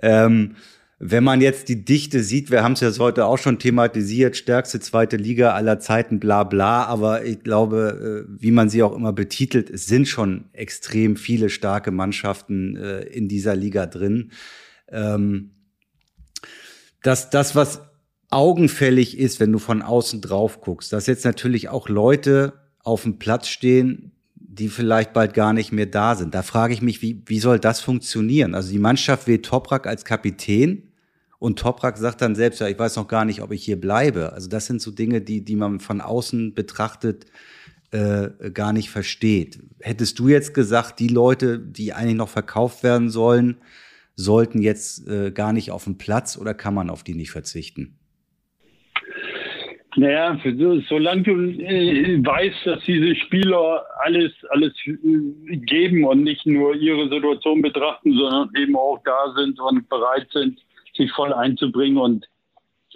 Ähm, 0.00 0.56
wenn 0.98 1.24
man 1.24 1.40
jetzt 1.40 1.68
die 1.68 1.84
Dichte 1.84 2.22
sieht, 2.22 2.50
wir 2.50 2.62
haben 2.62 2.74
es 2.74 2.80
ja 2.80 2.90
heute 2.98 3.26
auch 3.26 3.38
schon 3.38 3.58
thematisiert, 3.58 4.36
stärkste 4.36 4.80
zweite 4.80 5.16
Liga 5.16 5.52
aller 5.52 5.80
Zeiten, 5.80 6.20
bla 6.20 6.44
bla, 6.44 6.84
aber 6.84 7.24
ich 7.24 7.42
glaube, 7.42 8.26
äh, 8.28 8.34
wie 8.40 8.52
man 8.52 8.68
sie 8.68 8.82
auch 8.82 8.94
immer 8.94 9.12
betitelt, 9.12 9.70
es 9.70 9.86
sind 9.86 10.06
schon 10.06 10.46
extrem 10.52 11.16
viele 11.16 11.50
starke 11.50 11.90
Mannschaften 11.90 12.76
äh, 12.76 13.02
in 13.02 13.28
dieser 13.28 13.56
Liga 13.56 13.86
drin. 13.86 14.30
Ähm, 14.88 15.50
dass 17.02 17.28
das, 17.28 17.54
was 17.54 17.82
augenfällig 18.30 19.18
ist, 19.18 19.40
wenn 19.40 19.52
du 19.52 19.58
von 19.58 19.82
außen 19.82 20.20
drauf 20.20 20.60
guckst, 20.60 20.92
dass 20.92 21.06
jetzt 21.06 21.24
natürlich 21.24 21.68
auch 21.68 21.88
Leute 21.88 22.54
auf 22.82 23.02
dem 23.02 23.18
Platz 23.18 23.48
stehen, 23.48 24.13
die 24.54 24.68
vielleicht 24.68 25.12
bald 25.12 25.34
gar 25.34 25.52
nicht 25.52 25.72
mehr 25.72 25.86
da 25.86 26.14
sind. 26.14 26.34
Da 26.34 26.42
frage 26.42 26.74
ich 26.74 26.82
mich, 26.82 27.02
wie, 27.02 27.22
wie 27.26 27.40
soll 27.40 27.58
das 27.58 27.80
funktionieren? 27.80 28.54
Also 28.54 28.70
die 28.70 28.78
Mannschaft 28.78 29.26
wählt 29.26 29.44
Toprak 29.44 29.86
als 29.86 30.04
Kapitän 30.04 30.90
und 31.38 31.58
Toprak 31.58 31.98
sagt 31.98 32.22
dann 32.22 32.34
selbst, 32.34 32.60
ja, 32.60 32.68
ich 32.68 32.78
weiß 32.78 32.96
noch 32.96 33.08
gar 33.08 33.24
nicht, 33.24 33.42
ob 33.42 33.52
ich 33.52 33.64
hier 33.64 33.80
bleibe. 33.80 34.32
Also 34.32 34.48
das 34.48 34.66
sind 34.66 34.80
so 34.80 34.90
Dinge, 34.90 35.20
die, 35.20 35.44
die 35.44 35.56
man 35.56 35.80
von 35.80 36.00
außen 36.00 36.54
betrachtet 36.54 37.26
äh, 37.90 38.50
gar 38.52 38.72
nicht 38.72 38.90
versteht. 38.90 39.60
Hättest 39.80 40.18
du 40.18 40.28
jetzt 40.28 40.54
gesagt, 40.54 41.00
die 41.00 41.08
Leute, 41.08 41.58
die 41.58 41.92
eigentlich 41.92 42.16
noch 42.16 42.28
verkauft 42.28 42.82
werden 42.82 43.10
sollen, 43.10 43.56
sollten 44.16 44.62
jetzt 44.62 45.08
äh, 45.08 45.32
gar 45.32 45.52
nicht 45.52 45.70
auf 45.70 45.84
den 45.84 45.98
Platz 45.98 46.36
oder 46.36 46.54
kann 46.54 46.74
man 46.74 46.90
auf 46.90 47.02
die 47.02 47.14
nicht 47.14 47.32
verzichten? 47.32 47.98
Naja, 49.96 50.40
solange 50.88 51.22
du 51.22 51.32
äh, 51.62 52.18
weißt, 52.24 52.66
dass 52.66 52.82
diese 52.84 53.14
Spieler 53.14 53.84
alles, 54.00 54.32
alles 54.50 54.72
äh, 54.86 55.56
geben 55.56 56.04
und 56.04 56.24
nicht 56.24 56.44
nur 56.46 56.74
ihre 56.74 57.08
Situation 57.08 57.62
betrachten, 57.62 58.12
sondern 58.12 58.50
eben 58.56 58.74
auch 58.76 58.98
da 59.04 59.32
sind 59.36 59.60
und 59.60 59.88
bereit 59.88 60.26
sind, 60.32 60.60
sich 60.96 61.12
voll 61.12 61.32
einzubringen 61.32 61.98
und 61.98 62.26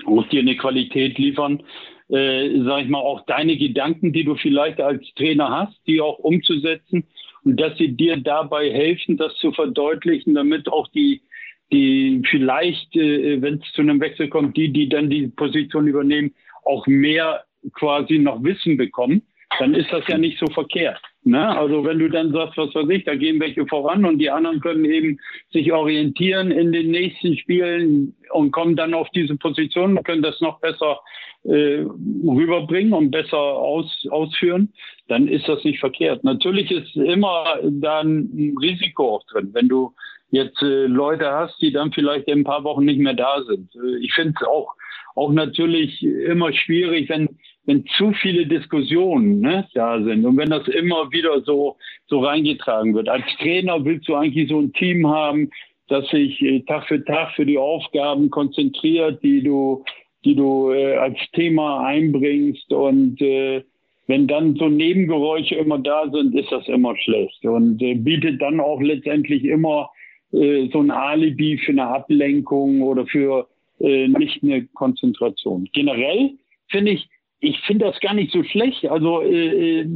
auch 0.06 0.26
dir 0.28 0.40
eine 0.40 0.56
Qualität 0.56 1.18
liefern. 1.18 1.62
Äh, 2.08 2.62
sag 2.64 2.82
ich 2.82 2.88
mal, 2.88 2.98
auch 2.98 3.24
deine 3.26 3.56
Gedanken, 3.56 4.12
die 4.12 4.24
du 4.24 4.34
vielleicht 4.34 4.80
als 4.80 5.02
Trainer 5.14 5.50
hast, 5.50 5.78
die 5.86 6.00
auch 6.00 6.18
umzusetzen 6.18 7.04
und 7.44 7.60
dass 7.60 7.76
sie 7.78 7.92
dir 7.92 8.16
dabei 8.16 8.72
helfen, 8.72 9.18
das 9.18 9.36
zu 9.36 9.52
verdeutlichen, 9.52 10.34
damit 10.34 10.68
auch 10.68 10.88
die, 10.88 11.22
die 11.70 12.22
vielleicht, 12.28 12.96
äh, 12.96 13.40
wenn 13.40 13.60
es 13.60 13.72
zu 13.72 13.82
einem 13.82 14.00
Wechsel 14.00 14.28
kommt, 14.28 14.56
die, 14.56 14.72
die 14.72 14.88
dann 14.88 15.10
die 15.10 15.28
Position 15.28 15.86
übernehmen, 15.86 16.34
auch 16.68 16.86
mehr 16.86 17.44
quasi 17.72 18.18
noch 18.18 18.42
Wissen 18.42 18.76
bekommen, 18.76 19.22
dann 19.58 19.74
ist 19.74 19.90
das 19.92 20.06
ja 20.08 20.18
nicht 20.18 20.38
so 20.38 20.46
verkehrt. 20.46 21.00
Ne? 21.24 21.56
Also 21.56 21.84
wenn 21.84 21.98
du 21.98 22.08
dann 22.08 22.32
sagst, 22.32 22.56
was 22.56 22.74
weiß 22.74 22.88
ich, 22.90 23.04
da 23.04 23.14
gehen 23.14 23.40
welche 23.40 23.66
voran 23.66 24.04
und 24.04 24.18
die 24.18 24.30
anderen 24.30 24.60
können 24.60 24.84
eben 24.84 25.18
sich 25.50 25.72
orientieren 25.72 26.50
in 26.50 26.72
den 26.72 26.90
nächsten 26.90 27.36
Spielen 27.36 28.14
und 28.30 28.50
kommen 28.52 28.76
dann 28.76 28.94
auf 28.94 29.08
diese 29.10 29.36
Position 29.36 29.96
und 29.96 30.04
können 30.04 30.22
das 30.22 30.40
noch 30.40 30.60
besser 30.60 31.00
äh, 31.44 31.84
rüberbringen 32.26 32.92
und 32.92 33.10
besser 33.10 33.38
aus, 33.38 34.06
ausführen, 34.10 34.72
dann 35.08 35.28
ist 35.28 35.48
das 35.48 35.64
nicht 35.64 35.80
verkehrt. 35.80 36.24
Natürlich 36.24 36.70
ist 36.70 36.94
immer 36.96 37.58
dann 37.62 38.30
ein 38.34 38.56
Risiko 38.60 39.16
auch 39.16 39.26
drin, 39.26 39.50
wenn 39.52 39.68
du 39.68 39.94
jetzt 40.30 40.62
äh, 40.62 40.86
Leute 40.86 41.30
hast, 41.30 41.60
die 41.60 41.72
dann 41.72 41.92
vielleicht 41.92 42.28
in 42.28 42.40
ein 42.40 42.44
paar 42.44 42.64
Wochen 42.64 42.84
nicht 42.84 43.00
mehr 43.00 43.14
da 43.14 43.42
sind. 43.44 43.74
Äh, 43.74 43.98
ich 44.00 44.12
finde 44.12 44.34
es 44.40 44.46
auch, 44.46 44.74
auch 45.18 45.32
natürlich 45.32 46.02
immer 46.02 46.52
schwierig, 46.52 47.08
wenn 47.08 47.28
wenn 47.68 47.84
zu 47.98 48.12
viele 48.12 48.46
Diskussionen 48.46 49.40
ne, 49.40 49.68
da 49.74 50.02
sind. 50.02 50.24
Und 50.24 50.38
wenn 50.38 50.48
das 50.48 50.66
immer 50.68 51.12
wieder 51.12 51.42
so, 51.42 51.76
so 52.06 52.20
reingetragen 52.20 52.94
wird. 52.94 53.10
Als 53.10 53.26
Trainer 53.40 53.84
willst 53.84 54.08
du 54.08 54.14
eigentlich 54.14 54.48
so 54.48 54.58
ein 54.58 54.72
Team 54.72 55.06
haben, 55.06 55.50
das 55.88 56.08
sich 56.08 56.40
äh, 56.40 56.60
Tag 56.60 56.88
für 56.88 57.04
Tag 57.04 57.32
für 57.36 57.44
die 57.44 57.58
Aufgaben 57.58 58.30
konzentriert, 58.30 59.22
die 59.22 59.42
du 59.42 59.84
die 60.24 60.34
du 60.34 60.72
äh, 60.72 60.96
als 60.96 61.18
Thema 61.32 61.84
einbringst. 61.86 62.72
Und 62.72 63.20
äh, 63.20 63.62
wenn 64.06 64.26
dann 64.26 64.56
so 64.56 64.68
Nebengeräusche 64.68 65.54
immer 65.54 65.78
da 65.78 66.10
sind, 66.10 66.34
ist 66.34 66.50
das 66.50 66.66
immer 66.68 66.96
schlecht. 66.96 67.44
Und 67.44 67.82
äh, 67.82 67.94
bietet 67.94 68.40
dann 68.40 68.60
auch 68.60 68.80
letztendlich 68.80 69.44
immer 69.44 69.90
äh, 70.32 70.68
so 70.72 70.80
ein 70.80 70.90
Alibi 70.90 71.58
für 71.58 71.72
eine 71.72 71.86
Ablenkung 71.86 72.82
oder 72.82 73.06
für 73.06 73.46
äh, 73.80 74.08
nicht 74.08 74.42
eine 74.42 74.66
Konzentration. 74.68 75.68
Generell 75.72 76.32
finde 76.68 76.92
ich, 76.92 77.08
ich 77.40 77.58
finde 77.60 77.86
das 77.86 78.00
gar 78.00 78.14
nicht 78.14 78.32
so 78.32 78.42
schlecht. 78.42 78.86
Also 78.86 79.22
äh, 79.22 79.80
äh, 79.80 79.86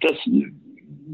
das, 0.00 0.18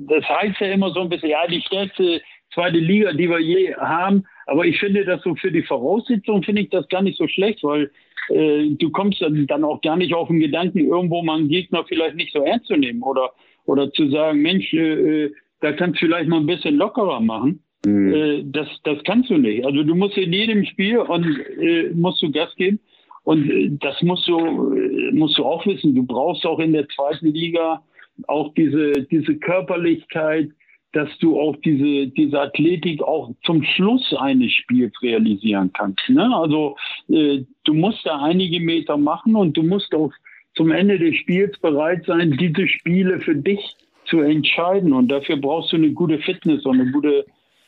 das 0.08 0.28
heißt 0.28 0.60
ja 0.60 0.68
immer 0.68 0.90
so 0.90 1.00
ein 1.00 1.08
bisschen, 1.08 1.30
ja, 1.30 1.46
die 1.46 1.60
stärkste 1.60 2.20
zweite 2.52 2.78
Liga, 2.78 3.12
die 3.12 3.28
wir 3.28 3.40
je 3.40 3.74
haben. 3.74 4.24
Aber 4.46 4.64
ich 4.64 4.78
finde 4.78 5.04
das 5.04 5.22
so 5.22 5.34
für 5.34 5.50
die 5.50 5.62
Voraussetzungen 5.62 6.42
finde 6.42 6.62
ich 6.62 6.70
das 6.70 6.88
gar 6.88 7.02
nicht 7.02 7.18
so 7.18 7.28
schlecht, 7.28 7.62
weil 7.62 7.90
äh, 8.28 8.70
du 8.70 8.90
kommst 8.90 9.20
dann, 9.20 9.46
dann 9.46 9.64
auch 9.64 9.80
gar 9.80 9.96
nicht 9.96 10.14
auf 10.14 10.28
den 10.28 10.40
Gedanken, 10.40 10.80
irgendwo 10.80 11.22
mal 11.22 11.38
einen 11.38 11.48
Gegner 11.48 11.84
vielleicht 11.84 12.16
nicht 12.16 12.32
so 12.32 12.42
ernst 12.42 12.66
zu 12.66 12.76
nehmen 12.76 13.02
oder, 13.02 13.32
oder 13.66 13.92
zu 13.92 14.08
sagen, 14.10 14.42
Mensch, 14.42 14.72
äh, 14.72 15.24
äh 15.24 15.34
da 15.60 15.72
kannst 15.72 16.00
du 16.02 16.06
vielleicht 16.06 16.28
mal 16.28 16.40
ein 16.40 16.46
bisschen 16.46 16.76
lockerer 16.76 17.20
machen. 17.20 17.62
Mhm. 17.84 18.14
Äh, 18.14 18.44
das, 18.44 18.68
das 18.84 19.02
kannst 19.04 19.30
du 19.30 19.38
nicht. 19.38 19.64
Also 19.64 19.82
du 19.82 19.94
musst 19.94 20.16
in 20.16 20.32
jedem 20.32 20.64
Spiel 20.64 20.98
und 20.98 21.24
äh, 21.60 21.90
musst 21.94 22.22
du 22.22 22.30
Gas 22.30 22.54
geben. 22.56 22.80
Und 23.24 23.50
äh, 23.50 23.70
das 23.80 24.00
musst 24.02 24.26
du, 24.28 24.38
äh, 24.74 25.12
musst 25.12 25.38
du 25.38 25.44
auch 25.44 25.66
wissen. 25.66 25.94
Du 25.94 26.04
brauchst 26.04 26.46
auch 26.46 26.58
in 26.58 26.72
der 26.72 26.88
zweiten 26.88 27.32
Liga 27.32 27.82
auch 28.28 28.54
diese, 28.54 28.92
diese 29.10 29.36
Körperlichkeit, 29.36 30.50
dass 30.92 31.10
du 31.18 31.38
auch 31.38 31.56
diese, 31.56 32.06
diese 32.08 32.40
Athletik 32.40 33.02
auch 33.02 33.30
zum 33.44 33.62
Schluss 33.62 34.14
eines 34.14 34.52
Spiels 34.52 34.94
realisieren 35.02 35.70
kannst. 35.74 36.08
Ne? 36.08 36.34
Also 36.34 36.76
äh, 37.08 37.42
du 37.64 37.74
musst 37.74 38.06
da 38.06 38.22
einige 38.22 38.60
Meter 38.60 38.96
machen 38.96 39.34
und 39.34 39.56
du 39.56 39.62
musst 39.62 39.94
auch 39.94 40.10
zum 40.54 40.70
Ende 40.70 40.98
des 40.98 41.16
Spiels 41.16 41.58
bereit 41.58 42.04
sein, 42.06 42.36
diese 42.38 42.66
Spiele 42.66 43.20
für 43.20 43.36
dich 43.36 43.76
zu 44.06 44.20
entscheiden. 44.20 44.92
Und 44.92 45.08
dafür 45.08 45.36
brauchst 45.36 45.72
du 45.72 45.76
eine 45.76 45.90
gute 45.90 46.18
Fitness 46.18 46.64
und 46.64 46.80
eine 46.80 46.90
gute, 46.90 47.26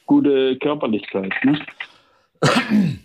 gute 0.09 0.57
Körperlichkeit. 0.57 1.33
Ne? 1.45 1.61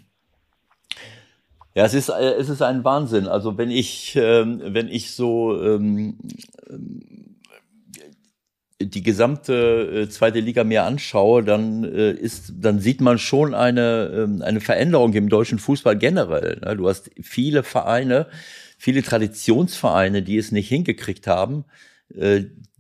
Ja, 1.76 1.86
es 1.86 1.96
ist, 1.96 2.10
äh, 2.10 2.36
es 2.36 2.50
ist 2.50 2.62
ein 2.62 2.84
Wahnsinn. 2.84 3.28
Also 3.28 3.58
wenn 3.58 3.72
ich, 3.72 4.16
ähm, 4.16 4.62
wenn 4.64 4.90
ich 4.90 5.12
so 5.12 5.60
ähm, 5.60 6.20
die 8.80 9.02
gesamte 9.02 10.04
äh, 10.04 10.10
zweite 10.10 10.40
Liga 10.40 10.64
mir 10.64 10.84
anschaue, 10.84 11.44
dann 11.44 11.84
äh, 11.84 12.12
ist, 12.12 12.54
dann 12.60 12.80
sieht 12.80 13.02
man 13.02 13.18
schon 13.18 13.56
eine 13.56 14.12
ähm, 14.16 14.44
eine 14.44 14.62
Veränderung 14.62 15.14
im 15.14 15.30
deutschen 15.30 15.58
Fußball 15.58 15.98
generell. 15.98 16.60
Ne? 16.64 16.78
Du 16.78 16.88
hast 16.88 17.10
viele 17.20 17.64
Vereine, 17.64 18.28
viele 18.78 19.02
Traditionsvereine, 19.02 20.22
die 20.22 20.38
es 20.38 20.52
nicht 20.52 20.70
hingekriegt 20.70 21.26
haben, 21.26 21.66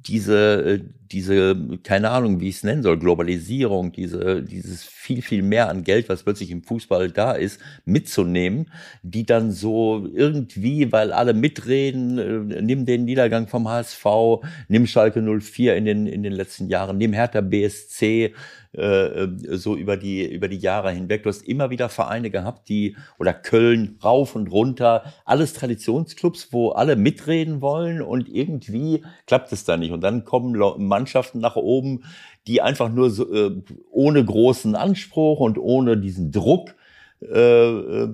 diese, 0.05 0.81
diese, 1.13 1.55
keine 1.83 2.09
Ahnung, 2.09 2.39
wie 2.39 2.49
ich 2.49 2.57
es 2.57 2.63
nennen 2.63 2.83
soll, 2.83 2.97
Globalisierung, 2.97 3.91
diese, 3.91 4.41
dieses 4.41 4.83
viel, 4.83 5.21
viel 5.21 5.43
mehr 5.43 5.69
an 5.69 5.83
Geld, 5.83 6.09
was 6.09 6.23
plötzlich 6.23 6.49
im 6.49 6.63
Fußball 6.63 7.11
da 7.11 7.33
ist, 7.33 7.61
mitzunehmen, 7.85 8.71
die 9.03 9.25
dann 9.25 9.51
so 9.51 10.07
irgendwie, 10.13 10.91
weil 10.91 11.13
alle 11.13 11.33
mitreden, 11.33 12.17
äh, 12.17 12.61
nimm 12.61 12.85
den 12.85 13.05
Niedergang 13.05 13.47
vom 13.47 13.69
HSV, 13.69 14.05
nimm 14.67 14.87
Schalke 14.87 15.21
04 15.21 15.75
in 15.75 15.85
den, 15.85 16.07
in 16.07 16.23
den 16.23 16.33
letzten 16.33 16.67
Jahren, 16.67 16.97
nimm 16.97 17.13
Hertha 17.13 17.41
BSC, 17.41 18.33
äh, 18.73 19.27
so 19.51 19.75
über 19.75 19.97
die, 19.97 20.25
über 20.25 20.47
die 20.47 20.57
Jahre 20.57 20.91
hinweg. 20.91 21.21
Du 21.23 21.29
hast 21.29 21.47
immer 21.47 21.69
wieder 21.69 21.89
Vereine 21.89 22.31
gehabt, 22.31 22.69
die, 22.69 22.95
oder 23.19 23.33
Köln, 23.33 23.99
rauf 24.03 24.35
und 24.35 24.47
runter, 24.51 25.13
alles 25.25 25.53
Traditionsclubs, 25.53 26.51
wo 26.51 26.69
alle 26.69 26.95
mitreden 26.95 27.61
wollen 27.61 28.01
und 28.01 28.27
irgendwie 28.29 29.03
klappt 29.27 29.51
es 29.51 29.63
da 29.63 29.77
nicht. 29.77 29.91
Und 29.91 30.01
dann 30.01 30.25
kommen 30.25 30.55
Mannschaften 31.03 31.39
nach 31.39 31.57
oben, 31.57 32.03
die 32.47 32.61
einfach 32.61 32.89
nur 32.89 33.09
so, 33.09 33.31
äh, 33.31 33.61
ohne 33.91 34.23
großen 34.23 34.75
Anspruch 34.75 35.39
und 35.39 35.57
ohne 35.57 35.97
diesen 35.97 36.31
Druck 36.31 36.75
äh, 37.31 38.03
äh 38.03 38.09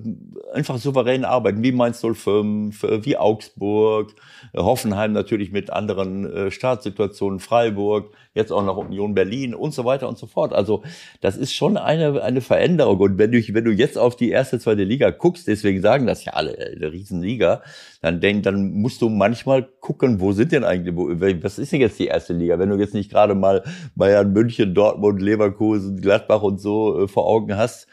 einfach 0.52 0.78
souverän 0.78 1.24
arbeiten, 1.24 1.62
wie 1.62 1.72
Mainz 1.72 2.00
05, 2.00 2.82
äh, 2.82 3.04
wie 3.04 3.16
Augsburg, 3.16 4.14
äh, 4.52 4.58
Hoffenheim 4.58 5.12
natürlich 5.12 5.52
mit 5.52 5.70
anderen 5.70 6.30
äh, 6.30 6.50
Startsituationen, 6.50 7.40
Freiburg, 7.40 8.12
jetzt 8.34 8.52
auch 8.52 8.64
noch 8.64 8.76
Union 8.76 9.14
Berlin 9.14 9.54
und 9.54 9.74
so 9.74 9.84
weiter 9.84 10.08
und 10.08 10.18
so 10.18 10.26
fort. 10.26 10.52
Also 10.52 10.82
das 11.20 11.36
ist 11.36 11.52
schon 11.52 11.76
eine, 11.76 12.22
eine 12.22 12.40
Veränderung. 12.40 12.98
Und 12.98 13.18
wenn 13.18 13.32
du, 13.32 13.38
wenn 13.54 13.64
du 13.64 13.70
jetzt 13.70 13.98
auf 13.98 14.16
die 14.16 14.30
erste, 14.30 14.58
zweite 14.58 14.84
Liga 14.84 15.10
guckst, 15.10 15.46
deswegen 15.46 15.80
sagen 15.80 16.06
das 16.06 16.24
ja 16.24 16.34
alle, 16.34 16.56
eine 16.58 16.92
Riesenliga, 16.92 17.62
dann 18.00 18.20
denk, 18.20 18.44
dann 18.44 18.72
musst 18.72 19.02
du 19.02 19.08
manchmal 19.08 19.68
gucken, 19.80 20.20
wo 20.20 20.32
sind 20.32 20.52
denn 20.52 20.64
eigentlich, 20.64 20.96
wo, 20.96 21.08
was 21.42 21.58
ist 21.58 21.72
denn 21.72 21.80
jetzt 21.80 21.98
die 21.98 22.06
erste 22.06 22.32
Liga? 22.32 22.58
Wenn 22.58 22.70
du 22.70 22.76
jetzt 22.76 22.94
nicht 22.94 23.10
gerade 23.10 23.34
mal 23.34 23.64
Bayern, 23.94 24.32
München, 24.32 24.74
Dortmund, 24.74 25.20
Leverkusen, 25.20 26.00
Gladbach 26.00 26.42
und 26.42 26.60
so 26.60 27.04
äh, 27.04 27.08
vor 27.08 27.26
Augen 27.26 27.56
hast, 27.56 27.88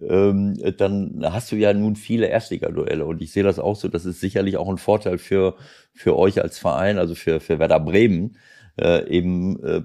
ähm, 0.00 0.58
dann 0.76 1.20
hast 1.22 1.52
du 1.52 1.56
ja 1.56 1.72
nun 1.72 1.96
viele 1.96 2.26
Erstliga-Duelle. 2.26 3.04
Und 3.04 3.22
ich 3.22 3.32
sehe 3.32 3.42
das 3.42 3.58
auch 3.58 3.76
so, 3.76 3.88
das 3.88 4.04
ist 4.04 4.20
sicherlich 4.20 4.56
auch 4.56 4.68
ein 4.68 4.78
Vorteil 4.78 5.18
für, 5.18 5.56
für 5.92 6.16
euch 6.16 6.40
als 6.42 6.58
Verein, 6.58 6.98
also 6.98 7.14
für, 7.14 7.40
für 7.40 7.58
Werder 7.58 7.80
Bremen, 7.80 8.36
äh, 8.80 9.08
eben 9.08 9.62
äh, 9.62 9.82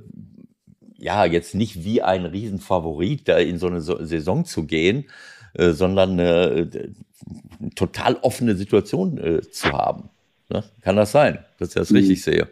ja 0.98 1.26
jetzt 1.26 1.56
nicht 1.56 1.84
wie 1.84 2.02
ein 2.02 2.26
Riesenfavorit 2.26 3.28
da 3.28 3.38
in 3.38 3.58
so 3.58 3.68
eine 3.68 3.82
so 3.82 4.04
Saison 4.04 4.46
zu 4.46 4.66
gehen, 4.66 5.06
äh, 5.54 5.72
sondern 5.72 6.20
eine, 6.20 6.70
eine 6.72 7.74
total 7.76 8.16
offene 8.22 8.56
Situation 8.56 9.18
äh, 9.18 9.42
zu 9.42 9.72
haben. 9.72 10.10
Ne? 10.50 10.64
Kann 10.82 10.96
das 10.96 11.12
sein, 11.12 11.40
dass 11.60 11.70
ich 11.70 11.76
das 11.76 11.92
mhm. 11.92 11.98
richtig 11.98 12.22
sehe? 12.22 12.48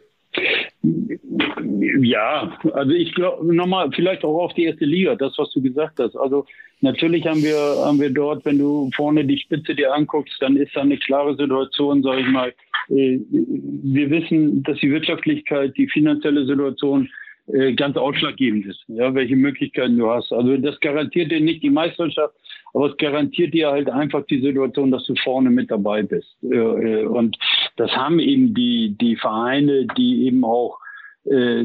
Ja, 2.01 2.57
also 2.73 2.91
ich 2.91 3.13
glaube 3.13 3.53
nochmal 3.53 3.91
vielleicht 3.91 4.23
auch 4.23 4.43
auf 4.43 4.53
die 4.53 4.65
erste 4.65 4.85
Liga, 4.85 5.15
das 5.15 5.37
was 5.37 5.51
du 5.51 5.61
gesagt 5.61 5.99
hast. 5.99 6.15
Also 6.15 6.45
natürlich 6.81 7.25
haben 7.25 7.43
wir 7.43 7.57
haben 7.57 7.99
wir 7.99 8.09
dort, 8.09 8.45
wenn 8.45 8.59
du 8.59 8.89
vorne 8.95 9.25
die 9.25 9.37
Spitze 9.37 9.75
dir 9.75 9.93
anguckst, 9.93 10.35
dann 10.41 10.55
ist 10.57 10.75
da 10.75 10.81
eine 10.81 10.97
klare 10.97 11.35
Situation, 11.35 12.03
sage 12.03 12.21
ich 12.21 12.27
mal. 12.27 12.49
Äh, 12.89 13.19
wir 13.29 14.09
wissen, 14.09 14.63
dass 14.63 14.77
die 14.79 14.91
Wirtschaftlichkeit, 14.91 15.77
die 15.77 15.87
finanzielle 15.87 16.45
Situation 16.45 17.09
äh, 17.47 17.73
ganz 17.73 17.97
ausschlaggebend 17.97 18.65
ist, 18.65 18.83
ja, 18.87 19.13
welche 19.13 19.35
Möglichkeiten 19.35 19.97
du 19.97 20.09
hast. 20.09 20.31
Also 20.31 20.57
das 20.57 20.79
garantiert 20.79 21.31
dir 21.31 21.41
nicht 21.41 21.63
die 21.63 21.69
Meisterschaft, 21.69 22.35
aber 22.73 22.91
es 22.91 22.97
garantiert 22.97 23.53
dir 23.53 23.71
halt 23.71 23.89
einfach 23.89 24.25
die 24.27 24.41
Situation, 24.41 24.91
dass 24.91 25.05
du 25.05 25.15
vorne 25.15 25.49
mit 25.49 25.71
dabei 25.71 26.03
bist. 26.03 26.35
Äh, 26.43 27.05
und 27.05 27.37
das 27.77 27.91
haben 27.91 28.19
eben 28.19 28.53
die 28.53 28.95
die 28.99 29.15
Vereine, 29.15 29.87
die 29.97 30.25
eben 30.27 30.43
auch 30.43 30.79
äh, 31.25 31.63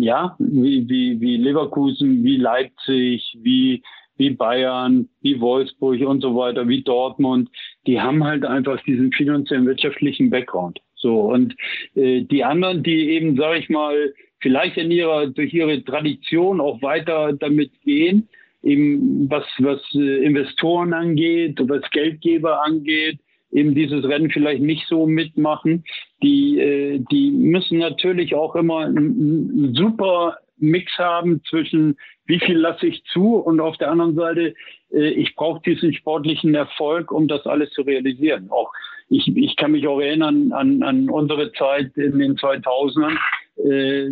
ja, 0.00 0.36
wie, 0.38 0.88
wie, 0.88 1.20
wie 1.20 1.36
Leverkusen, 1.36 2.22
wie 2.22 2.36
Leipzig, 2.36 3.36
wie, 3.40 3.82
wie 4.20 4.30
Bayern, 4.30 5.08
wie 5.22 5.40
Wolfsburg 5.40 6.00
und 6.02 6.20
so 6.20 6.36
weiter, 6.36 6.68
wie 6.68 6.82
Dortmund, 6.82 7.48
die 7.86 8.00
haben 8.00 8.22
halt 8.22 8.44
einfach 8.44 8.80
diesen 8.84 9.10
finanziellen 9.12 9.66
wirtschaftlichen 9.66 10.30
Background. 10.30 10.78
So 10.94 11.20
und 11.32 11.56
äh, 11.94 12.20
die 12.22 12.44
anderen, 12.44 12.82
die 12.82 13.10
eben, 13.10 13.36
sage 13.36 13.58
ich 13.58 13.70
mal, 13.70 14.12
vielleicht 14.40 14.76
in 14.76 14.90
ihrer 14.90 15.26
durch 15.26 15.52
ihre 15.54 15.82
Tradition 15.82 16.60
auch 16.60 16.82
weiter 16.82 17.32
damit 17.32 17.72
gehen, 17.82 18.28
eben 18.62 19.28
was 19.30 19.44
was 19.58 19.80
äh, 19.94 20.22
Investoren 20.22 20.92
angeht, 20.92 21.58
was 21.62 21.90
Geldgeber 21.90 22.62
angeht, 22.62 23.18
eben 23.52 23.74
dieses 23.74 24.04
Rennen 24.04 24.30
vielleicht 24.30 24.62
nicht 24.62 24.86
so 24.86 25.06
mitmachen. 25.06 25.84
Die, 26.22 26.58
äh, 26.58 27.02
die 27.10 27.30
müssen 27.30 27.78
natürlich 27.78 28.34
auch 28.34 28.54
immer 28.54 28.80
einen 28.80 29.74
super 29.74 30.36
Mix 30.58 30.92
haben 30.98 31.42
zwischen 31.48 31.96
wie 32.30 32.38
viel 32.38 32.56
lasse 32.56 32.86
ich 32.86 33.02
zu 33.12 33.36
und 33.36 33.60
auf 33.60 33.76
der 33.76 33.90
anderen 33.90 34.14
Seite, 34.14 34.54
äh, 34.92 35.08
ich 35.08 35.34
brauche 35.34 35.60
diesen 35.62 35.92
sportlichen 35.92 36.54
Erfolg, 36.54 37.10
um 37.10 37.26
das 37.26 37.44
alles 37.44 37.70
zu 37.70 37.82
realisieren. 37.82 38.48
Auch 38.50 38.72
ich, 39.08 39.36
ich 39.36 39.56
kann 39.56 39.72
mich 39.72 39.86
auch 39.88 40.00
erinnern 40.00 40.52
an, 40.52 40.82
an 40.84 41.10
unsere 41.10 41.52
Zeit 41.52 41.96
in 41.96 42.18
den 42.18 42.36
2000ern. 42.36 43.16
Äh, 43.56 44.10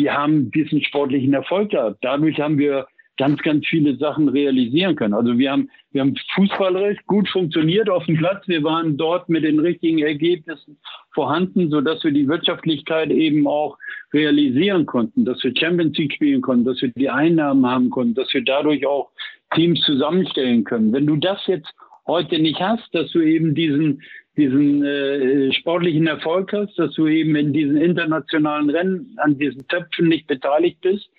wir 0.00 0.12
haben 0.12 0.50
diesen 0.50 0.82
sportlichen 0.82 1.32
Erfolg 1.32 1.70
gehabt. 1.70 1.98
Dadurch 2.02 2.40
haben 2.40 2.58
wir 2.58 2.86
ganz, 3.22 3.40
ganz 3.42 3.64
viele 3.68 3.94
Sachen 3.98 4.28
realisieren 4.28 4.96
können. 4.96 5.14
Also 5.14 5.38
wir 5.38 5.52
haben, 5.52 5.70
wir 5.92 6.00
haben 6.00 6.16
fußballerisch 6.34 6.98
gut 7.06 7.28
funktioniert 7.28 7.88
auf 7.88 8.04
dem 8.06 8.16
Platz. 8.16 8.42
Wir 8.48 8.64
waren 8.64 8.96
dort 8.96 9.28
mit 9.28 9.44
den 9.44 9.60
richtigen 9.60 10.00
Ergebnissen 10.00 10.76
vorhanden, 11.14 11.70
so 11.70 11.80
dass 11.80 12.02
wir 12.02 12.10
die 12.10 12.26
Wirtschaftlichkeit 12.26 13.10
eben 13.10 13.46
auch 13.46 13.78
realisieren 14.12 14.86
konnten, 14.86 15.24
dass 15.24 15.40
wir 15.44 15.54
Champions 15.56 15.96
League 15.98 16.14
spielen 16.14 16.42
konnten, 16.42 16.64
dass 16.64 16.82
wir 16.82 16.88
die 16.96 17.10
Einnahmen 17.10 17.64
haben 17.64 17.90
konnten, 17.90 18.14
dass 18.14 18.34
wir 18.34 18.42
dadurch 18.42 18.84
auch 18.86 19.10
Teams 19.54 19.80
zusammenstellen 19.82 20.64
können. 20.64 20.92
Wenn 20.92 21.06
du 21.06 21.14
das 21.14 21.46
jetzt 21.46 21.72
heute 22.08 22.40
nicht 22.40 22.58
hast, 22.58 22.92
dass 22.92 23.08
du 23.12 23.20
eben 23.20 23.54
diesen 23.54 24.02
diesen 24.36 24.82
äh, 24.82 25.52
sportlichen 25.52 26.06
Erfolg 26.06 26.52
hast, 26.54 26.78
dass 26.78 26.94
du 26.94 27.06
eben 27.06 27.36
in 27.36 27.52
diesen 27.52 27.76
internationalen 27.76 28.70
Rennen 28.70 29.14
an 29.18 29.36
diesen 29.38 29.66
Töpfen 29.68 30.08
nicht 30.08 30.26
beteiligt 30.26 30.80
bist, 30.80 31.10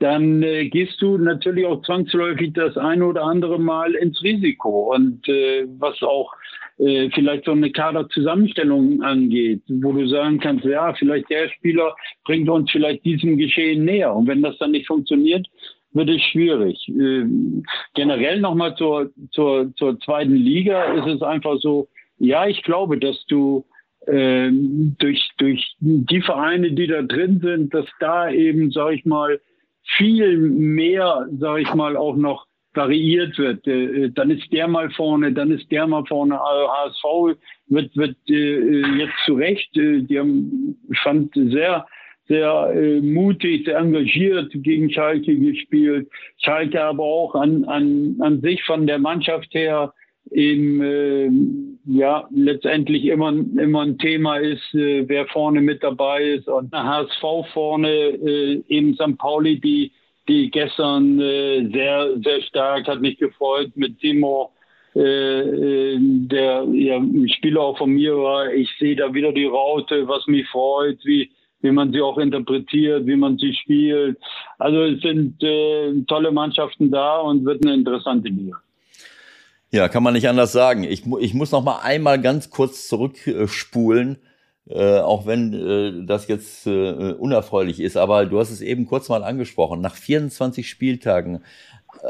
dann 0.00 0.42
äh, 0.42 0.68
gehst 0.68 1.00
du 1.02 1.18
natürlich 1.18 1.66
auch 1.66 1.82
zwangsläufig 1.82 2.52
das 2.52 2.76
eine 2.76 3.04
oder 3.06 3.24
andere 3.24 3.58
Mal 3.58 3.94
ins 3.94 4.22
Risiko. 4.22 4.94
Und 4.94 5.28
äh, 5.28 5.66
was 5.78 6.00
auch 6.02 6.32
äh, 6.78 7.10
vielleicht 7.10 7.44
so 7.44 7.52
eine 7.52 7.72
Kaderzusammenstellung 7.72 9.02
angeht, 9.02 9.62
wo 9.68 9.92
du 9.92 10.06
sagen 10.06 10.38
kannst, 10.38 10.64
ja, 10.64 10.94
vielleicht 10.94 11.28
der 11.30 11.48
Spieler 11.48 11.96
bringt 12.24 12.48
uns 12.48 12.70
vielleicht 12.70 13.04
diesem 13.04 13.36
Geschehen 13.36 13.84
näher. 13.84 14.14
Und 14.14 14.28
wenn 14.28 14.42
das 14.42 14.56
dann 14.58 14.70
nicht 14.70 14.86
funktioniert, 14.86 15.46
wird 15.92 16.10
es 16.10 16.22
schwierig. 16.22 16.78
Ähm, 16.88 17.64
generell 17.94 18.40
nochmal 18.40 18.76
zur, 18.76 19.10
zur, 19.32 19.74
zur 19.76 19.98
zweiten 20.00 20.34
Liga 20.34 20.92
ist 20.94 21.06
es 21.06 21.22
einfach 21.22 21.56
so, 21.58 21.88
ja, 22.18 22.46
ich 22.46 22.62
glaube, 22.62 22.98
dass 22.98 23.24
du 23.26 23.64
ähm, 24.06 24.94
durch, 24.98 25.28
durch 25.38 25.74
die 25.80 26.22
Vereine, 26.22 26.72
die 26.72 26.86
da 26.86 27.02
drin 27.02 27.40
sind, 27.42 27.74
dass 27.74 27.86
da 27.98 28.30
eben, 28.30 28.70
sag 28.70 28.92
ich 28.94 29.04
mal, 29.04 29.40
viel 29.96 30.38
mehr, 30.38 31.26
sag 31.38 31.60
ich 31.60 31.74
mal, 31.74 31.96
auch 31.96 32.16
noch 32.16 32.46
variiert 32.74 33.38
wird. 33.38 33.66
Äh, 33.66 34.04
äh, 34.04 34.10
dann 34.10 34.30
ist 34.30 34.52
der 34.52 34.68
mal 34.68 34.90
vorne, 34.90 35.32
dann 35.32 35.50
ist 35.50 35.70
der 35.70 35.86
mal 35.86 36.04
vorne. 36.06 36.38
HSV 36.38 37.04
also 37.04 37.34
wird, 37.68 37.96
wird 37.96 38.16
äh, 38.28 38.98
jetzt 38.98 39.18
zu 39.24 39.34
Recht, 39.34 39.70
die 39.74 40.18
haben, 40.18 40.76
ich 40.90 40.98
fand, 41.00 41.34
sehr, 41.34 41.86
sehr 42.28 43.00
mutig, 43.00 43.64
sehr 43.64 43.78
engagiert 43.78 44.52
gegen 44.52 44.90
Schalke 44.90 45.34
gespielt. 45.34 46.08
Schalke 46.36 46.82
aber 46.82 47.02
auch 47.02 47.34
an, 47.34 47.64
an, 47.64 48.16
an 48.20 48.42
sich 48.42 48.62
von 48.64 48.86
der 48.86 48.98
Mannschaft 48.98 49.54
her 49.54 49.94
eben 50.30 50.82
äh, 50.82 51.30
ja 51.86 52.28
letztendlich 52.30 53.06
immer 53.06 53.30
immer 53.30 53.82
ein 53.82 53.98
Thema 53.98 54.36
ist, 54.36 54.74
äh, 54.74 55.08
wer 55.08 55.26
vorne 55.26 55.60
mit 55.60 55.82
dabei 55.82 56.22
ist 56.22 56.48
und 56.48 56.72
HSV 56.72 57.22
vorne 57.52 57.90
äh, 57.90 58.62
eben 58.68 58.94
St. 58.94 59.16
Pauli, 59.18 59.60
die 59.60 59.92
die 60.28 60.50
gestern 60.50 61.18
äh, 61.20 61.68
sehr, 61.72 62.20
sehr 62.22 62.42
stark, 62.42 62.86
hat 62.86 63.00
mich 63.00 63.18
gefreut 63.18 63.72
mit 63.74 63.98
Timo, 63.98 64.52
äh, 64.94 65.00
äh, 65.00 65.96
der 66.00 66.64
ja, 66.72 67.00
Spieler 67.34 67.62
auch 67.62 67.78
von 67.78 67.90
mir 67.90 68.16
war. 68.16 68.52
Ich 68.52 68.70
sehe 68.78 68.94
da 68.94 69.12
wieder 69.12 69.32
die 69.32 69.46
Raute, 69.46 70.06
was 70.06 70.26
mich 70.26 70.46
freut, 70.48 70.98
wie, 71.04 71.30
wie 71.62 71.70
man 71.70 71.92
sie 71.92 72.02
auch 72.02 72.18
interpretiert, 72.18 73.06
wie 73.06 73.16
man 73.16 73.38
sie 73.38 73.54
spielt. 73.54 74.18
Also 74.58 74.82
es 74.82 75.00
sind 75.00 75.42
äh, 75.42 75.94
tolle 76.06 76.30
Mannschaften 76.30 76.90
da 76.90 77.18
und 77.20 77.44
wird 77.44 77.64
eine 77.64 77.74
interessante 77.74 78.28
Liga. 78.28 78.60
Ja, 79.70 79.88
kann 79.88 80.02
man 80.02 80.14
nicht 80.14 80.28
anders 80.28 80.52
sagen. 80.52 80.84
Ich, 80.84 81.04
ich 81.20 81.34
muss 81.34 81.50
noch 81.50 81.62
mal 81.62 81.80
einmal 81.80 82.20
ganz 82.20 82.50
kurz 82.50 82.88
zurückspulen 82.88 84.18
äh, 84.70 84.98
auch 84.98 85.26
wenn 85.26 85.52
äh, 85.54 86.06
das 86.06 86.28
jetzt 86.28 86.66
äh, 86.66 87.12
unerfreulich 87.12 87.80
ist. 87.80 87.96
Aber 87.96 88.26
du 88.26 88.38
hast 88.38 88.50
es 88.50 88.60
eben 88.60 88.86
kurz 88.86 89.08
mal 89.08 89.24
angesprochen. 89.24 89.80
Nach 89.80 89.94
24 89.94 90.68
Spieltagen, 90.68 91.42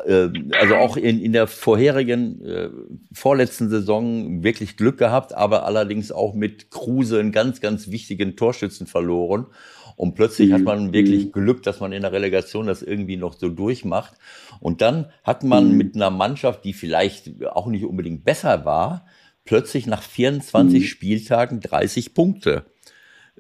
äh, 0.04 0.28
also 0.59 0.74
auch 0.74 0.96
in, 0.96 1.20
in 1.20 1.32
der 1.32 1.46
vorherigen, 1.46 2.44
äh, 2.44 2.70
vorletzten 3.12 3.68
Saison 3.68 4.42
wirklich 4.42 4.76
Glück 4.76 4.98
gehabt, 4.98 5.34
aber 5.34 5.66
allerdings 5.66 6.11
auch 6.11 6.34
mit 6.34 6.70
Kruse 6.70 7.20
einen 7.20 7.32
ganz, 7.32 7.61
ganz 7.61 7.90
wichtigen 7.90 8.36
Torschützen 8.36 8.86
verloren. 8.86 9.46
Und 9.99 10.14
plötzlich 10.14 10.51
mhm. 10.51 10.55
hat 10.55 10.62
man 10.62 10.92
wirklich 10.92 11.26
mhm. 11.26 11.32
Glück, 11.32 11.64
dass 11.64 11.80
man 11.80 11.90
in 11.90 12.03
der 12.03 12.12
Relegation 12.12 12.68
das 12.68 12.82
irgendwie 12.82 13.16
noch 13.16 13.36
so 13.36 13.49
durchmacht. 13.49 14.14
Und 14.61 14.80
dann 14.80 15.07
hat 15.24 15.42
man 15.42 15.72
mhm. 15.72 15.76
mit 15.76 15.96
einer 15.96 16.11
Mannschaft, 16.11 16.64
die 16.64 16.72
vielleicht 16.72 17.44
auch 17.46 17.66
nicht 17.66 17.84
unbedingt 17.84 18.24
besser 18.24 18.64
war, 18.64 19.07
plötzlich 19.44 19.88
nach 19.88 20.05
24 20.05 20.82
mhm. 20.82 20.86
Spieltagen 20.86 21.59
30 21.59 22.14
Punkte. 22.14 22.66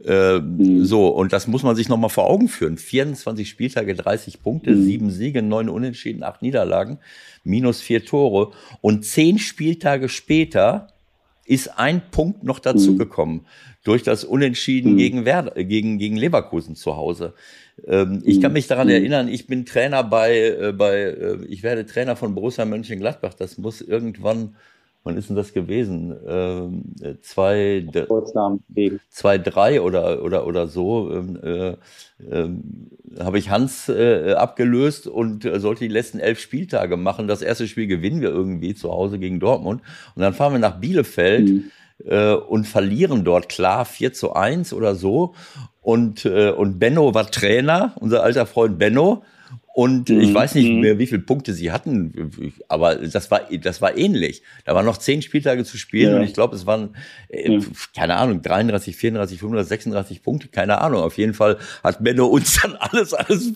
Äh, 0.04 0.40
mhm. 0.40 0.84
So, 0.84 1.06
und 1.06 1.32
das 1.32 1.46
muss 1.46 1.62
man 1.62 1.76
sich 1.76 1.88
nochmal 1.88 2.10
vor 2.10 2.28
Augen 2.28 2.48
führen. 2.48 2.76
24 2.76 3.48
Spieltage, 3.48 3.94
30 3.94 4.42
Punkte, 4.42 4.72
mhm. 4.72 4.82
sieben 4.82 5.10
Siege, 5.12 5.42
neun 5.42 5.68
Unentschieden, 5.68 6.24
acht 6.24 6.42
Niederlagen, 6.42 6.98
minus 7.44 7.80
vier 7.80 8.04
Tore. 8.04 8.50
Und 8.80 9.04
zehn 9.04 9.38
Spieltage 9.38 10.08
später 10.08 10.88
ist 11.48 11.78
ein 11.78 12.02
Punkt 12.10 12.44
noch 12.44 12.58
dazugekommen 12.58 13.36
mhm. 13.36 13.46
durch 13.82 14.02
das 14.02 14.24
Unentschieden 14.24 14.92
mhm. 14.92 14.96
gegen, 14.98 15.24
Werder, 15.24 15.64
gegen, 15.64 15.98
gegen 15.98 16.16
Leverkusen 16.16 16.76
zu 16.76 16.94
Hause. 16.94 17.32
Ähm, 17.86 18.22
ich 18.24 18.40
kann 18.40 18.52
mhm. 18.52 18.54
mich 18.54 18.66
daran 18.66 18.88
mhm. 18.88 18.94
erinnern, 18.94 19.28
ich 19.28 19.46
bin 19.46 19.64
Trainer 19.64 20.04
bei, 20.04 20.36
äh, 20.36 20.72
bei 20.72 21.00
äh, 21.00 21.44
ich 21.48 21.62
werde 21.62 21.86
Trainer 21.86 22.16
von 22.16 22.34
Borussia 22.34 22.66
Mönchengladbach. 22.66 23.34
Das 23.34 23.56
muss 23.56 23.80
irgendwann 23.80 24.56
wann 25.04 25.16
ist 25.16 25.28
denn 25.28 25.36
das 25.36 25.52
gewesen? 25.52 26.14
Ähm, 26.26 26.82
zwei, 27.22 27.86
zwei, 29.08 29.38
drei 29.38 29.80
oder, 29.80 30.22
oder, 30.22 30.46
oder 30.46 30.66
so, 30.66 31.10
ähm, 31.12 31.38
äh, 31.42 31.68
äh, 32.24 32.48
habe 33.20 33.38
ich 33.38 33.50
Hans 33.50 33.88
äh, 33.88 34.32
abgelöst 34.32 35.06
und 35.06 35.44
äh, 35.44 35.60
sollte 35.60 35.84
die 35.84 35.92
letzten 35.92 36.18
elf 36.18 36.38
Spieltage 36.38 36.96
machen. 36.96 37.28
Das 37.28 37.42
erste 37.42 37.66
Spiel 37.68 37.86
gewinnen 37.86 38.20
wir 38.20 38.30
irgendwie 38.30 38.74
zu 38.74 38.90
Hause 38.90 39.18
gegen 39.18 39.40
Dortmund. 39.40 39.82
Und 40.14 40.22
dann 40.22 40.34
fahren 40.34 40.52
wir 40.52 40.58
nach 40.58 40.78
Bielefeld 40.78 41.48
mhm. 41.48 41.70
äh, 42.04 42.34
und 42.34 42.66
verlieren 42.66 43.24
dort 43.24 43.48
klar 43.48 43.84
4 43.84 44.12
zu 44.12 44.34
1 44.34 44.72
oder 44.72 44.94
so. 44.94 45.34
Und, 45.80 46.26
äh, 46.26 46.50
und 46.50 46.78
Benno 46.78 47.14
war 47.14 47.30
Trainer, 47.30 47.94
unser 47.96 48.22
alter 48.22 48.46
Freund 48.46 48.78
Benno. 48.78 49.22
Und 49.74 50.10
ich 50.10 50.34
weiß 50.34 50.56
nicht 50.56 50.72
mhm. 50.72 50.80
mehr, 50.80 50.98
wie 50.98 51.06
viele 51.06 51.20
Punkte 51.20 51.52
sie 51.52 51.70
hatten, 51.70 52.32
aber 52.66 52.96
das 52.96 53.30
war, 53.30 53.42
das 53.62 53.80
war 53.80 53.96
ähnlich. 53.96 54.42
Da 54.64 54.74
waren 54.74 54.84
noch 54.84 54.96
zehn 54.96 55.22
Spieltage 55.22 55.64
zu 55.64 55.78
spielen 55.78 56.14
ja. 56.14 56.16
und 56.16 56.24
ich 56.24 56.34
glaube, 56.34 56.56
es 56.56 56.66
waren, 56.66 56.96
äh, 57.28 57.60
keine 57.94 58.16
Ahnung, 58.16 58.42
33, 58.42 58.96
34, 58.96 59.38
35, 59.38 59.68
36 59.68 60.22
Punkte, 60.24 60.48
keine 60.48 60.80
Ahnung. 60.80 61.02
Auf 61.02 61.16
jeden 61.16 61.32
Fall 61.32 61.58
hat 61.84 62.02
Benno 62.02 62.26
uns 62.26 62.60
dann 62.60 62.74
alles, 62.74 63.14
alles 63.14 63.52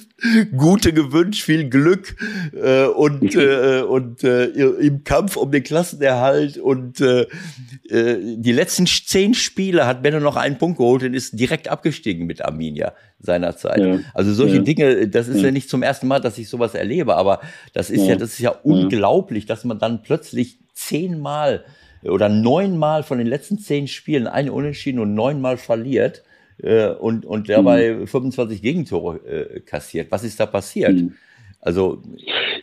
Gute 0.56 0.92
gewünscht, 0.92 1.42
viel 1.42 1.68
Glück 1.68 2.14
äh, 2.54 2.84
und, 2.84 3.34
äh, 3.34 3.80
und 3.80 4.22
äh, 4.22 4.44
im 4.44 5.02
Kampf 5.02 5.36
um 5.36 5.50
den 5.50 5.64
Klassenerhalt 5.64 6.56
und 6.56 7.00
äh, 7.00 7.26
äh, 7.88 8.36
die 8.36 8.52
letzten 8.52 8.86
zehn 8.86 9.34
Spiele 9.34 9.86
hat 9.86 10.04
Benno 10.04 10.20
noch 10.20 10.36
einen 10.36 10.58
Punkt 10.58 10.78
geholt 10.78 11.02
und 11.02 11.14
ist 11.14 11.36
direkt 11.36 11.66
abgestiegen 11.66 12.26
mit 12.26 12.44
Arminia 12.44 12.92
seinerzeit. 13.22 13.78
Ja. 13.78 13.98
Also 14.14 14.34
solche 14.34 14.56
ja. 14.56 14.62
Dinge, 14.62 15.08
das 15.08 15.28
ist 15.28 15.38
ja. 15.38 15.44
ja. 15.44 15.50
nicht 15.50 15.70
zum 15.70 15.82
ersten 15.82 16.01
Mal, 16.02 16.20
dass 16.20 16.38
ich 16.38 16.48
sowas 16.48 16.74
erlebe, 16.74 17.16
aber 17.16 17.40
das 17.72 17.90
ist 17.90 18.06
ja, 18.06 18.16
das 18.16 18.30
ist 18.30 18.40
ja 18.40 18.50
unglaublich, 18.50 19.46
dass 19.46 19.64
man 19.64 19.78
dann 19.78 20.02
plötzlich 20.02 20.58
zehnmal 20.72 21.64
oder 22.04 22.28
neunmal 22.28 23.02
von 23.02 23.18
den 23.18 23.26
letzten 23.26 23.58
zehn 23.58 23.86
Spielen 23.86 24.26
ein 24.26 24.50
Unentschieden 24.50 24.98
und 24.98 25.14
neunmal 25.14 25.56
verliert 25.56 26.22
äh, 26.62 26.88
und, 26.88 27.24
und 27.24 27.48
dabei 27.48 27.92
mhm. 27.92 28.06
25 28.06 28.62
Gegentore 28.62 29.16
äh, 29.26 29.60
kassiert. 29.60 30.10
Was 30.10 30.24
ist 30.24 30.40
da 30.40 30.46
passiert? 30.46 30.94
Mhm. 30.94 31.14
Also 31.60 32.02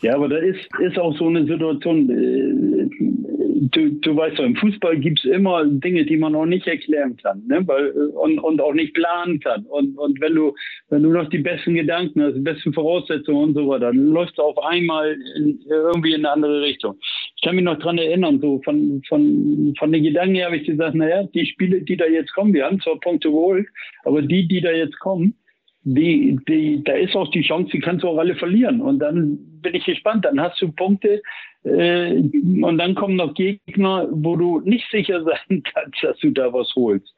ja, 0.02 0.16
aber 0.16 0.28
da 0.30 0.38
ist, 0.38 0.60
ist 0.80 0.98
auch 0.98 1.18
so 1.18 1.28
eine 1.28 1.46
Situation, 1.46 2.10
äh, 2.10 3.39
du, 3.60 3.90
du 3.90 4.16
weißt 4.16 4.40
doch, 4.40 4.44
im 4.44 4.56
Fußball 4.56 4.98
gibt 5.00 5.20
es 5.20 5.26
immer 5.26 5.66
Dinge, 5.66 6.06
die 6.06 6.18
man 6.18 6.36
auch 6.36 6.46
nicht 6.46 6.68
erklären 6.68 7.18
kann, 7.18 7.44
ne? 7.48 7.62
Weil, 7.68 7.88
äh, 7.88 8.18
und, 8.18 8.40
und 8.40 8.62
auch 8.62 8.74
nicht 8.74 8.94
planen 8.94 9.40
kann. 9.40 9.66
Und, 9.66 9.98
und 9.98 10.20
wenn 10.22 10.36
du, 10.36 10.54
wenn 10.90 11.04
du 11.04 11.10
noch 11.10 11.30
die 11.30 11.40
besten 11.40 11.74
Gedanken 11.74 12.22
hast, 12.22 12.36
die 12.36 12.42
besten 12.42 12.74
Voraussetzungen 12.74 13.50
und 13.50 13.54
so 13.56 13.68
weiter, 13.68 13.88
dann 13.88 14.08
läufst 14.08 14.38
du 14.38 14.44
auf 14.44 14.58
einmal 14.64 15.18
in, 15.36 15.60
irgendwie 15.68 16.14
in 16.14 16.26
eine 16.26 16.32
andere 16.32 16.62
Richtung. 16.62 16.98
Ich 17.36 17.42
kann 17.44 17.56
mich 17.56 17.66
noch 17.66 17.80
dran 17.80 17.98
erinnern, 17.98 18.40
so 18.40 18.62
von, 18.64 19.02
von, 19.08 19.74
von 19.78 19.92
den 19.92 20.04
Gedanken 20.04 20.36
her 20.36 20.48
habe 20.48 20.58
ich 20.58 20.68
gesagt, 20.68 20.96
naja, 20.96 21.24
die 21.34 21.46
Spiele, 21.46 21.82
die 21.82 21.98
da 21.98 22.06
jetzt 22.06 22.34
kommen, 22.34 22.54
wir 22.54 22.66
haben 22.66 22.82
zwar 22.82 23.00
Punkte 23.00 23.30
geholt, 23.30 23.68
aber 24.04 24.22
die, 24.22 24.48
die 24.48 24.62
da 24.62 24.72
jetzt 24.72 25.00
kommen, 25.00 25.36
die, 25.84 26.40
die, 26.48 26.84
da 26.84 26.94
ist 26.94 27.16
auch 27.16 27.32
die 27.32 27.42
Chance, 27.42 27.72
die 27.72 27.80
kannst 27.80 28.04
du 28.04 28.10
auch 28.10 28.18
alle 28.18 28.36
verlieren. 28.36 28.82
Und 28.82 29.00
dann 29.00 29.38
bin 29.62 29.76
ich 29.76 29.86
gespannt. 29.86 30.26
Dann 30.26 30.40
hast 30.40 30.62
du 30.62 30.72
Punkte 30.72 31.22
äh, 31.64 32.16
und 32.16 32.78
dann 32.78 32.96
kommen 32.96 33.16
noch 33.16 33.34
Gegner, 33.34 34.08
wo 34.12 34.36
du 34.36 34.60
nicht 34.62 34.90
sicher 34.92 35.24
sein 35.50 35.64
kannst, 35.64 36.04
dass 36.04 36.18
du 36.20 36.32
da 36.32 36.52
was 36.52 36.74
holst. 36.76 37.14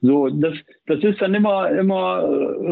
So, 0.00 0.28
das, 0.28 0.54
das 0.86 1.02
ist 1.02 1.20
dann 1.20 1.34
immer, 1.34 1.70
immer 1.70 2.24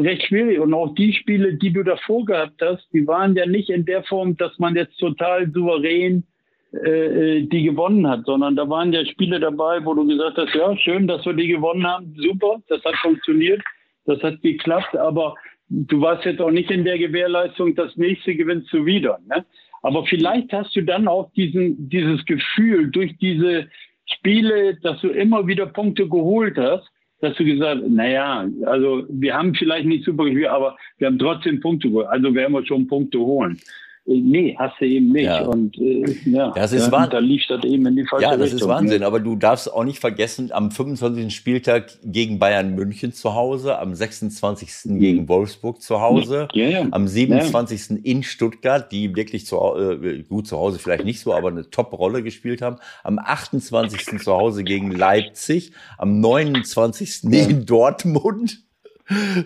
recht 0.02 0.26
schwierig. 0.26 0.58
Und 0.58 0.74
auch 0.74 0.94
die 0.94 1.12
Spiele, 1.12 1.54
die 1.54 1.72
du 1.72 1.82
davor 1.82 2.24
gehabt 2.24 2.60
hast, 2.60 2.86
die 2.92 3.06
waren 3.06 3.36
ja 3.36 3.46
nicht 3.46 3.70
in 3.70 3.84
der 3.84 4.02
Form, 4.04 4.36
dass 4.36 4.58
man 4.58 4.74
jetzt 4.74 4.98
total 4.98 5.50
souverän 5.52 6.24
äh, 6.72 7.42
die 7.42 7.62
gewonnen 7.62 8.06
hat, 8.06 8.24
sondern 8.26 8.54
da 8.54 8.68
waren 8.68 8.92
ja 8.92 9.04
Spiele 9.06 9.40
dabei, 9.40 9.84
wo 9.84 9.94
du 9.94 10.06
gesagt 10.06 10.36
hast, 10.36 10.54
ja, 10.54 10.76
schön, 10.76 11.06
dass 11.06 11.24
wir 11.24 11.32
die 11.32 11.48
gewonnen 11.48 11.86
haben, 11.86 12.14
super, 12.16 12.60
das 12.68 12.84
hat 12.84 12.96
funktioniert. 12.96 13.62
Das 14.08 14.22
hat 14.22 14.40
geklappt, 14.40 14.96
aber 14.96 15.34
du 15.68 16.00
warst 16.00 16.24
jetzt 16.24 16.40
auch 16.40 16.50
nicht 16.50 16.70
in 16.70 16.84
der 16.84 16.98
Gewährleistung, 16.98 17.74
das 17.74 17.94
nächste 17.96 18.34
gewinnst 18.34 18.72
du 18.72 18.86
wieder. 18.86 19.18
Ne? 19.28 19.44
Aber 19.82 20.06
vielleicht 20.06 20.50
hast 20.52 20.74
du 20.74 20.80
dann 20.80 21.06
auch 21.06 21.30
diesen, 21.34 21.90
dieses 21.90 22.24
Gefühl 22.24 22.90
durch 22.90 23.16
diese 23.18 23.68
Spiele, 24.06 24.76
dass 24.76 24.98
du 25.02 25.08
immer 25.08 25.46
wieder 25.46 25.66
Punkte 25.66 26.08
geholt 26.08 26.56
hast, 26.56 26.88
dass 27.20 27.36
du 27.36 27.44
gesagt, 27.44 27.82
naja, 27.86 28.48
also 28.64 29.04
wir 29.10 29.34
haben 29.34 29.54
vielleicht 29.54 29.86
nicht 29.86 30.06
super 30.06 30.24
gespielt, 30.24 30.48
aber 30.48 30.78
wir 30.96 31.08
haben 31.08 31.18
trotzdem 31.18 31.60
Punkte 31.60 31.88
geholt. 31.88 32.06
Also 32.06 32.34
werden 32.34 32.54
wir 32.54 32.64
schon 32.64 32.86
Punkte 32.86 33.18
holen. 33.18 33.60
Nee, 34.08 34.56
hast 34.58 34.74
du 34.80 34.86
eben 34.86 35.12
nicht. 35.12 35.24
Ja. 35.26 35.44
Und 35.44 35.76
äh, 35.78 36.04
ja, 36.24 36.50
Das 36.52 36.72
ist 36.72 36.86
ja, 36.86 36.92
Wahnsinn. 36.92 37.10
da 37.10 37.18
lief 37.18 37.42
das 37.48 37.64
eben 37.64 37.86
in 37.86 37.96
die 37.96 38.06
falsche 38.06 38.22
Ja, 38.24 38.30
das 38.36 38.40
Richtung. 38.52 38.58
ist 38.60 38.68
Wahnsinn. 38.68 39.02
Aber 39.02 39.20
du 39.20 39.36
darfst 39.36 39.72
auch 39.72 39.84
nicht 39.84 39.98
vergessen, 39.98 40.50
am 40.52 40.70
25. 40.70 41.34
Spieltag 41.34 41.90
gegen 42.04 42.38
Bayern 42.38 42.74
München 42.74 43.12
zu 43.12 43.34
Hause, 43.34 43.78
am 43.78 43.94
26. 43.94 44.98
gegen 44.98 45.28
Wolfsburg 45.28 45.82
zu 45.82 46.00
Hause, 46.00 46.48
Ja, 46.52 46.68
ja. 46.68 46.86
am 46.90 47.06
27. 47.06 48.04
in 48.04 48.22
Stuttgart, 48.22 48.90
die 48.90 49.14
wirklich 49.14 49.46
zu, 49.46 49.56
äh, 49.76 50.22
gut 50.22 50.46
zu 50.46 50.56
Hause 50.58 50.78
vielleicht 50.78 51.04
nicht 51.04 51.20
so, 51.20 51.34
aber 51.34 51.48
eine 51.48 51.68
Top-Rolle 51.70 52.22
gespielt 52.22 52.62
haben, 52.62 52.76
am 53.04 53.18
28. 53.18 54.18
zu 54.20 54.32
Hause 54.32 54.64
gegen 54.64 54.90
Leipzig, 54.90 55.72
am 55.98 56.20
29. 56.20 57.24
in 57.32 57.66
Dortmund. 57.66 58.62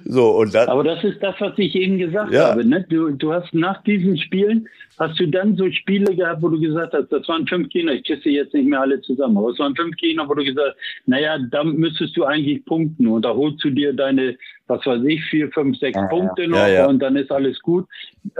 So, 0.04 0.30
und 0.38 0.54
dann, 0.54 0.68
Aber 0.68 0.82
das 0.82 1.02
ist 1.04 1.22
das, 1.22 1.36
was 1.38 1.52
ich 1.56 1.74
eben 1.76 1.98
gesagt 1.98 2.32
Ja. 2.32 2.48
habe. 2.48 2.64
Ne? 2.64 2.84
Du, 2.88 3.10
du 3.10 3.32
hast 3.32 3.54
nach 3.54 3.82
diesen 3.84 4.16
Spielen, 4.18 4.68
hast 4.98 5.18
du 5.20 5.26
dann 5.26 5.56
so 5.56 5.70
Spiele 5.70 6.14
gehabt, 6.16 6.42
wo 6.42 6.48
du 6.48 6.60
gesagt 6.60 6.92
hast, 6.94 7.12
das 7.12 7.28
waren 7.28 7.46
fünf 7.46 7.68
Gegner, 7.68 7.92
ich 7.92 8.02
sie 8.22 8.30
jetzt 8.30 8.54
nicht 8.54 8.66
mehr 8.68 8.80
alle 8.80 9.00
zusammen, 9.02 9.36
aber 9.36 9.50
es 9.50 9.58
waren 9.58 9.76
fünf 9.76 9.96
Gegner, 9.96 10.28
wo 10.28 10.34
du 10.34 10.44
gesagt 10.44 10.74
hast, 10.76 11.06
naja, 11.06 11.38
da 11.50 11.62
müsstest 11.62 12.16
du 12.16 12.24
eigentlich 12.24 12.64
punkten 12.64 13.06
und 13.06 13.24
da 13.24 13.34
holst 13.34 13.62
du 13.62 13.70
dir 13.70 13.92
deine, 13.92 14.36
was 14.66 14.84
weiß 14.84 15.02
ich, 15.06 15.22
vier, 15.26 15.50
fünf, 15.52 15.78
sechs 15.78 15.98
Punkte 16.10 16.48
noch 16.48 16.58
Ja, 16.58 16.68
ja. 16.68 16.86
und 16.86 16.98
dann 16.98 17.16
ist 17.16 17.30
alles 17.30 17.60
gut. 17.60 17.86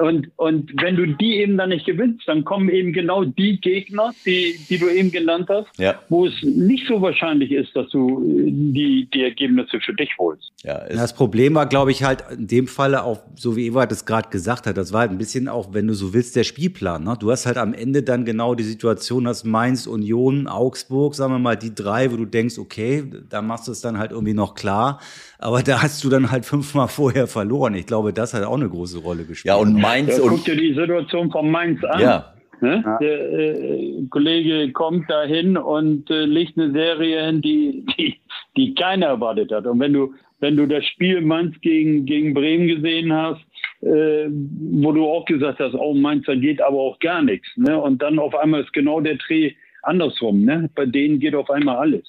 Und, 0.01 0.31
und 0.37 0.71
wenn 0.81 0.95
du 0.97 1.07
die 1.09 1.39
eben 1.39 1.57
dann 1.57 1.71
nicht 1.71 1.87
gewinnst, 1.87 2.23
dann 2.29 2.45
kommen 2.45 2.69
eben 2.69 2.93
genau 2.93 3.25
die 3.25 3.61
Gegner, 3.61 4.13
die, 4.25 4.55
die 4.69 4.79
du 4.79 4.89
eben 4.89 5.11
genannt 5.11 5.49
hast, 5.49 5.67
Ja. 5.79 5.97
wo 6.09 6.27
es 6.27 6.35
nicht 6.43 6.87
so 6.87 7.01
wahrscheinlich 7.03 7.51
ist, 7.51 7.75
dass 7.75 7.89
du 7.91 8.21
äh, 8.21 8.51
die, 8.51 9.09
die 9.13 9.23
Ergebnisse 9.25 9.81
für 9.81 9.93
dich 9.93 10.11
holst. 10.19 10.53
ja, 10.63 10.87
Das 10.89 11.13
Problem 11.15 11.55
war, 11.57 11.67
glaube 11.67 11.91
ich, 11.91 12.05
halt 12.05 12.23
in 12.37 12.47
dem 12.47 12.67
Falle 12.69 13.03
auch, 13.03 13.23
so 13.35 13.57
wie 13.57 13.67
Ewart 13.67 13.91
es 13.91 14.05
gerade 14.05 14.29
gesagt 14.31 14.67
hat, 14.67 14.77
das 14.77 14.93
war 14.93 15.01
halt 15.01 15.11
ein 15.11 15.19
bisschen 15.19 15.49
auch, 15.49 15.75
wenn 15.75 15.89
du 15.89 15.95
so 15.95 16.15
willst, 16.15 16.37
der 16.37 16.45
Spielplan. 16.45 17.03
Ne? 17.05 17.17
Du 17.19 17.31
hast 17.33 17.47
halt 17.47 17.57
am 17.59 17.75
Ende 17.75 18.03
dann 18.05 18.25
genau 18.25 18.55
die 18.55 18.63
Situation, 18.65 19.25
dass 19.25 19.43
Mainz, 19.45 19.87
Union, 19.89 20.47
Augsburg, 20.47 21.15
sagen 21.17 21.33
wir 21.35 21.39
mal, 21.41 21.57
die 21.57 21.75
drei, 21.75 22.13
wo 22.13 22.17
du 22.17 22.25
denkst, 22.25 22.57
okay, 22.59 23.05
da 23.29 23.43
machst 23.43 23.67
du 23.67 23.73
es 23.73 23.81
dann 23.81 23.99
halt 23.99 24.13
irgendwie 24.13 24.35
noch 24.35 24.55
klar. 24.55 25.01
Aber 25.39 25.63
da 25.65 25.83
hast 25.83 26.05
du 26.05 26.09
dann 26.09 26.31
halt 26.31 26.45
fünfmal 26.47 26.87
vorher 26.89 27.27
verloren. 27.27 27.75
Ich 27.75 27.87
glaube, 27.87 28.13
das 28.13 28.33
hat 28.33 28.45
auch 28.45 28.55
eine 28.57 28.69
große 28.69 28.99
Rolle 28.99 29.25
gespielt. 29.25 29.51
ja, 29.53 29.57
und 29.57 29.72
Mainz 29.81 30.17
Ja, 30.17 30.23
guck 30.23 30.33
und, 30.33 30.47
dir 30.47 30.57
die 30.57 30.75
Situation 30.75 31.31
von 31.31 31.51
Mainz 31.51 31.83
an. 31.85 32.01
ja, 32.01 32.33
Ne? 32.63 32.97
Der 33.01 33.33
äh, 33.33 34.07
Kollege 34.09 34.71
kommt 34.71 35.11
dahin 35.11 35.57
und 35.57 36.09
äh, 36.11 36.25
legt 36.27 36.57
eine 36.57 36.71
Serie 36.71 37.27
hin, 37.27 37.43
die, 37.43 37.85
die, 37.99 38.21
die 38.57 38.75
keiner 38.75 39.07
erwartet 39.07 39.51
hat. 39.51 39.67
Und 39.67 39.81
wenn 39.81 39.93
du, 39.93 40.15
wenn 40.39 40.57
du 40.57 40.67
das 40.67 40.85
Spiel 40.87 41.21
Mainz 41.23 41.61
gegen, 41.61 42.07
gegen 42.07 42.35
Bremen 42.35 42.69
gesehen 42.69 43.13
hast, 43.13 43.41
äh, 43.81 44.29
wo 44.31 44.93
du 44.93 45.05
auch 45.05 45.25
gesagt 45.25 45.59
hast, 45.59 45.75
oh 45.75 45.93
Mainz, 45.95 46.25
da 46.27 46.37
geht 46.37 46.63
aber 46.63 46.79
auch 46.79 47.01
gar 47.01 47.21
nichts. 47.23 47.49
Ne? 47.57 47.77
Und 47.77 48.01
dann 48.01 48.21
auf 48.21 48.35
einmal 48.37 48.63
ist 48.63 48.73
genau 48.73 49.01
der 49.01 49.17
Dreh 49.17 49.55
andersrum. 49.83 50.45
Ne? 50.45 50.71
Bei 50.77 50.87
denen 50.87 51.19
geht 51.19 51.35
auf 51.35 51.51
einmal 51.51 51.79
alles. 51.79 52.05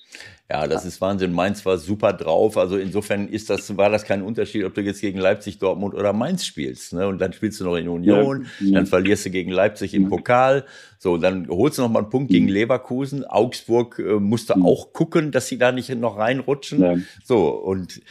Ja, 0.54 0.68
das 0.68 0.86
ist 0.86 1.02
Wahnsinn. 1.02 1.34
Mainz 1.34 1.66
war 1.66 1.80
super 1.80 2.14
drauf. 2.14 2.58
Also 2.58 2.78
insofern 2.78 3.28
ist 3.28 3.50
das, 3.50 3.76
war 3.76 3.90
das 3.90 4.06
kein 4.06 4.22
Unterschied, 4.22 4.66
ob 4.66 4.76
du 4.76 4.82
jetzt 4.82 5.02
gegen 5.02 5.18
Leipzig, 5.18 5.58
Dortmund 5.58 5.96
oder 5.96 6.14
Mainz 6.14 6.46
spielst. 6.46 6.94
Ne? 6.94 7.08
Und 7.08 7.20
dann 7.20 7.34
spielst 7.34 7.60
du 7.60 7.64
noch 7.64 7.76
in 7.76 7.88
Union, 7.88 8.46
Ja. 8.60 8.68
Ja. 8.68 8.74
dann 8.76 8.86
verlierst 8.86 9.26
du 9.26 9.32
gegen 9.32 9.50
Leipzig 9.50 9.96
im 9.96 10.10
Pokal. 10.10 10.66
So, 11.00 11.18
dann 11.18 11.48
holst 11.50 11.80
du 11.80 11.82
noch 11.82 11.90
mal 11.90 12.02
einen 12.02 12.12
Punkt 12.12 12.30
gegen 12.30 12.48
Leverkusen. 12.48 13.26
Augsburg 13.26 13.98
äh, 13.98 14.20
musste 14.20 14.56
auch 14.62 14.94
gucken, 14.94 15.32
dass 15.32 15.48
sie 15.48 15.58
da 15.58 15.72
nicht 15.72 15.90
noch 15.96 16.20
reinrutschen. 16.20 16.82
Ja. 16.82 16.96
So, 17.24 17.48
und 17.50 18.02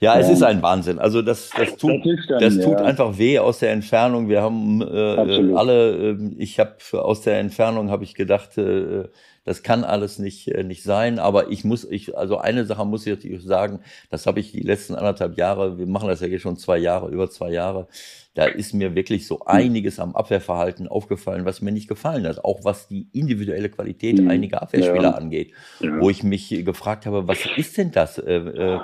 ja, 0.00 0.18
es 0.18 0.28
ist 0.28 0.42
ein 0.42 0.60
Wahnsinn. 0.60 0.98
Also 0.98 1.22
das, 1.22 1.50
das 1.56 1.76
tut, 1.76 2.04
Das 2.04 2.26
dann, 2.26 2.40
das 2.40 2.54
tut 2.56 2.80
ja. 2.80 2.84
einfach 2.84 3.16
weh 3.16 3.38
aus 3.38 3.60
der 3.60 3.70
Entfernung. 3.70 4.28
Wir 4.28 4.42
haben 4.42 4.82
äh, 4.82 4.84
Absolut. 5.14 5.56
alle, 5.56 6.10
äh, 6.10 6.16
ich 6.38 6.58
habe 6.58 6.74
aus 6.94 7.20
der 7.20 7.38
Entfernung 7.38 7.90
habe 7.92 8.02
ich 8.02 8.14
gedacht, 8.14 8.58
äh, 8.58 9.04
das 9.44 9.62
kann 9.62 9.84
alles 9.84 10.18
nicht 10.18 10.48
äh, 10.48 10.62
nicht 10.64 10.82
sein. 10.82 11.18
Aber 11.18 11.50
ich 11.50 11.64
muss, 11.64 11.84
ich 11.84 12.16
also 12.16 12.38
eine 12.38 12.64
Sache 12.64 12.84
muss 12.84 13.06
ich 13.06 13.42
sagen, 13.42 13.80
das 14.10 14.26
habe 14.26 14.40
ich 14.40 14.52
die 14.52 14.60
letzten 14.60 14.94
anderthalb 14.94 15.36
Jahre. 15.38 15.78
Wir 15.78 15.86
machen 15.86 16.08
das 16.08 16.20
ja 16.20 16.26
jetzt 16.26 16.42
schon 16.42 16.56
zwei 16.56 16.78
Jahre, 16.78 17.10
über 17.10 17.30
zwei 17.30 17.50
Jahre. 17.50 17.88
Da 18.34 18.46
ist 18.46 18.72
mir 18.72 18.94
wirklich 18.94 19.26
so 19.26 19.40
einiges 19.44 20.00
am 20.00 20.16
Abwehrverhalten 20.16 20.88
aufgefallen, 20.88 21.44
was 21.44 21.60
mir 21.60 21.70
nicht 21.70 21.86
gefallen 21.86 22.26
hat. 22.26 22.42
Auch 22.44 22.64
was 22.64 22.88
die 22.88 23.06
individuelle 23.12 23.68
Qualität 23.68 24.18
Mhm. 24.20 24.28
einiger 24.28 24.62
Abwehrspieler 24.62 25.02
Ja. 25.02 25.10
angeht. 25.10 25.52
Ja. 25.80 26.00
Wo 26.00 26.08
ich 26.08 26.22
mich 26.22 26.48
gefragt 26.64 27.04
habe, 27.04 27.28
was 27.28 27.46
ist 27.56 27.76
denn 27.76 27.90
das? 27.90 28.16
Äh, 28.18 28.36
äh, 28.36 28.78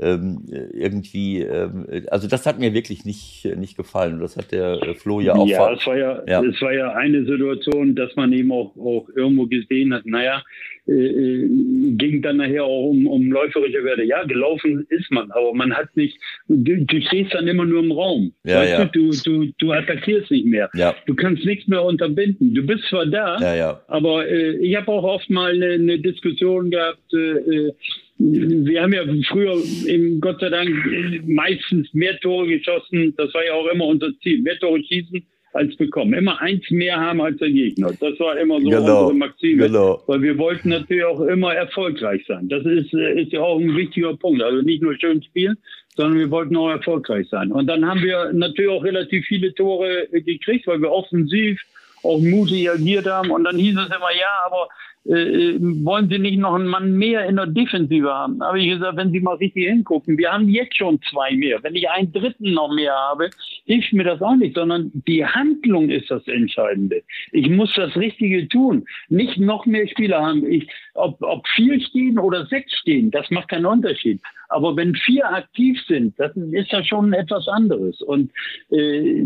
ähm, 0.00 0.44
irgendwie, 0.72 1.42
ähm, 1.42 1.86
also 2.10 2.26
das 2.26 2.44
hat 2.44 2.58
mir 2.58 2.74
wirklich 2.74 3.04
nicht, 3.04 3.44
nicht 3.56 3.76
gefallen. 3.76 4.18
Das 4.18 4.36
hat 4.36 4.50
der 4.50 4.82
äh, 4.82 4.94
Flo 4.94 5.20
ja 5.20 5.34
auch 5.34 5.46
Ja, 5.46 5.72
es 5.72 5.86
war 5.86 5.96
ja, 5.96 6.22
Ja. 6.26 6.42
es 6.42 6.60
war 6.60 6.72
ja 6.72 6.92
eine 6.92 7.24
Situation, 7.24 7.94
dass 7.94 8.14
man 8.16 8.32
eben 8.32 8.50
auch, 8.50 8.76
auch 8.76 9.08
irgendwo 9.14 9.46
gesehen 9.46 9.94
hat, 9.94 10.06
naja, 10.06 10.38
äh, 10.38 10.38
äh, 10.38 10.77
ging 10.88 12.22
dann 12.22 12.38
nachher 12.38 12.64
auch 12.64 12.88
um, 12.88 13.06
um 13.06 13.30
läuferische 13.30 13.84
Werte. 13.84 14.04
Ja, 14.04 14.24
gelaufen 14.24 14.86
ist 14.88 15.10
man, 15.10 15.30
aber 15.32 15.52
man 15.52 15.74
hat 15.74 15.94
nicht, 15.96 16.16
du, 16.48 16.84
du 16.84 17.00
stehst 17.02 17.34
dann 17.34 17.46
immer 17.46 17.66
nur 17.66 17.82
im 17.82 17.92
Raum. 17.92 18.32
Ja, 18.44 18.64
ja. 18.64 18.84
Du, 18.86 19.10
du, 19.10 19.52
du, 19.58 19.72
attackierst 19.72 20.30
nicht 20.30 20.46
mehr. 20.46 20.70
Ja. 20.74 20.94
Du 21.06 21.14
kannst 21.14 21.44
nichts 21.44 21.68
mehr 21.68 21.84
unterbinden. 21.84 22.54
Du 22.54 22.64
bist 22.64 22.84
zwar 22.88 23.04
da, 23.04 23.38
Ja, 23.38 23.54
ja. 23.54 23.82
aber 23.88 24.26
äh, 24.28 24.56
ich 24.56 24.76
habe 24.76 24.90
auch 24.90 25.04
oft 25.04 25.28
mal 25.28 25.52
eine, 25.52 25.72
eine 25.72 25.98
Diskussion 25.98 26.70
gehabt. 26.70 27.12
Äh, 27.12 27.16
äh, 27.16 27.72
wir 28.18 28.82
haben 28.82 28.92
ja 28.94 29.04
früher 29.28 29.56
eben 29.86 30.20
Gott 30.20 30.40
sei 30.40 30.48
Dank 30.48 30.70
äh, 30.70 31.20
meistens 31.26 31.92
mehr 31.92 32.18
Tore 32.20 32.48
geschossen. 32.48 33.14
Das 33.18 33.32
war 33.34 33.44
ja 33.44 33.52
auch 33.52 33.66
immer 33.66 33.84
unser 33.84 34.08
Ziel. 34.22 34.40
Mehr 34.40 34.58
Tore 34.58 34.82
schießen 34.82 35.22
als 35.52 35.74
bekommen. 35.76 36.14
Immer 36.14 36.40
eins 36.40 36.70
mehr 36.70 36.96
haben 36.98 37.20
als 37.20 37.38
der 37.38 37.50
Gegner. 37.50 37.90
Das 38.00 38.18
war 38.20 38.36
immer 38.38 38.60
so 38.60 38.68
Genau, 38.68 39.08
unsere 39.08 39.14
Maxime. 39.14 39.66
genau. 39.66 40.02
Weil 40.06 40.22
wir 40.22 40.38
wollten 40.38 40.68
natürlich 40.68 41.04
auch 41.04 41.20
immer 41.20 41.54
erfolgreich 41.54 42.24
sein. 42.26 42.48
Das 42.48 42.64
ist, 42.64 42.92
äh, 42.94 43.22
ist 43.22 43.32
ja 43.32 43.40
auch 43.40 43.58
ein 43.58 43.74
wichtiger 43.76 44.16
Punkt. 44.16 44.42
Also 44.42 44.62
nicht 44.62 44.82
nur 44.82 44.94
schön 44.98 45.22
spielen, 45.22 45.56
sondern 45.96 46.18
wir 46.18 46.30
wollten 46.30 46.56
auch 46.56 46.70
erfolgreich 46.70 47.28
sein. 47.28 47.50
Und 47.50 47.66
dann 47.66 47.86
haben 47.86 48.02
wir 48.02 48.32
natürlich 48.32 48.70
auch 48.70 48.84
relativ 48.84 49.24
viele 49.26 49.54
Tore 49.54 50.12
äh, 50.12 50.20
gekriegt, 50.20 50.66
weil 50.66 50.80
wir 50.80 50.90
offensiv 50.90 51.60
auch 52.02 52.20
mutig 52.20 52.70
agiert 52.70 53.06
haben. 53.06 53.30
Und 53.30 53.44
dann 53.44 53.56
hieß 53.56 53.76
es 53.76 53.86
immer, 53.86 54.12
ja, 54.18 54.30
aber 54.46 54.68
äh, 55.08 55.58
wollen 55.58 56.08
Sie 56.10 56.18
nicht 56.18 56.38
noch 56.38 56.54
einen 56.54 56.66
Mann 56.66 56.92
mehr 56.92 57.26
in 57.26 57.36
der 57.36 57.46
Defensive 57.46 58.12
haben? 58.12 58.42
Habe 58.42 58.60
ich 58.60 58.68
gesagt, 58.68 58.98
wenn 58.98 59.10
Sie 59.10 59.20
mal 59.20 59.36
richtig 59.36 59.66
hingucken, 59.66 60.18
wir 60.18 60.30
haben 60.30 60.48
jetzt 60.48 60.76
schon 60.76 61.00
zwei 61.10 61.34
mehr. 61.34 61.62
Wenn 61.62 61.74
ich 61.74 61.88
einen 61.88 62.12
dritten 62.12 62.52
noch 62.52 62.72
mehr 62.74 62.92
habe, 62.92 63.30
hilft 63.64 63.92
mir 63.94 64.04
das 64.04 64.20
auch 64.20 64.36
nicht, 64.36 64.54
sondern 64.54 64.90
die 65.06 65.24
Handlung 65.24 65.88
ist 65.88 66.10
das 66.10 66.26
Entscheidende. 66.28 67.02
Ich 67.32 67.48
muss 67.48 67.72
das 67.74 67.96
Richtige 67.96 68.46
tun. 68.48 68.84
Nicht 69.08 69.38
noch 69.38 69.64
mehr 69.64 69.88
Spieler 69.88 70.20
haben. 70.20 70.44
Ich, 70.46 70.68
ob, 70.94 71.22
ob 71.22 71.46
vier 71.48 71.80
stehen 71.80 72.18
oder 72.18 72.44
sechs 72.46 72.72
stehen, 72.74 73.10
das 73.10 73.30
macht 73.30 73.48
keinen 73.48 73.66
Unterschied. 73.66 74.20
Aber 74.50 74.76
wenn 74.76 74.94
vier 74.94 75.30
aktiv 75.30 75.78
sind, 75.86 76.18
das 76.18 76.36
ist 76.36 76.70
ja 76.70 76.84
schon 76.84 77.12
etwas 77.14 77.48
anderes. 77.48 78.00
Und 78.02 78.30
äh, 78.70 79.24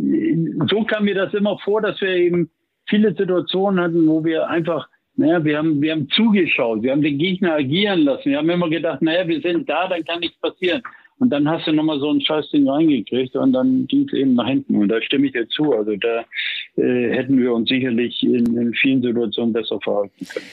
so 0.70 0.84
kam 0.84 1.04
mir 1.04 1.14
das 1.14 1.34
immer 1.34 1.59
vor, 1.59 1.80
dass 1.80 2.00
wir 2.00 2.10
eben 2.10 2.50
viele 2.88 3.14
Situationen 3.14 3.82
hatten, 3.82 4.06
wo 4.06 4.24
wir 4.24 4.48
einfach 4.48 4.88
naja, 5.16 5.44
wir 5.44 5.59
haben, 5.59 5.82
wir 5.82 5.93
haben 5.93 6.09
zugeschaut, 6.09 6.82
wir 6.82 6.93
haben 6.93 7.02
den 7.02 7.18
Gegner 7.18 7.55
agieren 7.55 8.01
lassen. 8.01 8.30
Wir 8.30 8.39
haben 8.39 8.48
immer 8.48 8.70
gedacht, 8.70 9.02
naja, 9.02 9.28
wir 9.28 9.40
sind 9.40 9.68
da, 9.68 9.89
dann 9.89 10.05
kann 10.05 10.20
nichts 10.20 10.39
passieren. 10.40 10.82
Und 11.18 11.30
dann 11.30 11.48
hast 11.48 11.66
du 11.66 11.72
nochmal 11.72 12.01
so 12.01 12.10
ein 12.10 12.20
Scheißding 12.20 12.68
reingekriegt 12.68 13.36
und 13.36 13.52
dann 13.52 13.86
ging 13.86 14.09
es 14.09 14.12
eben 14.12 14.34
nach 14.34 14.48
hinten. 14.48 14.76
Und 14.76 14.89
da 14.89 15.01
stimme 15.02 15.26
ich 15.26 15.32
dir 15.32 15.47
zu. 15.48 15.72
Also 15.72 15.94
da 15.97 16.24
äh, 16.76 17.10
hätten 17.14 17.39
wir 17.39 17.52
uns 17.52 17.68
sicherlich 17.68 18.22
in, 18.22 18.56
in 18.56 18.74
vielen 18.74 19.02
Situationen 19.02 19.52
besser 19.52 19.78
verhalten 19.80 20.26
können. 20.26 20.47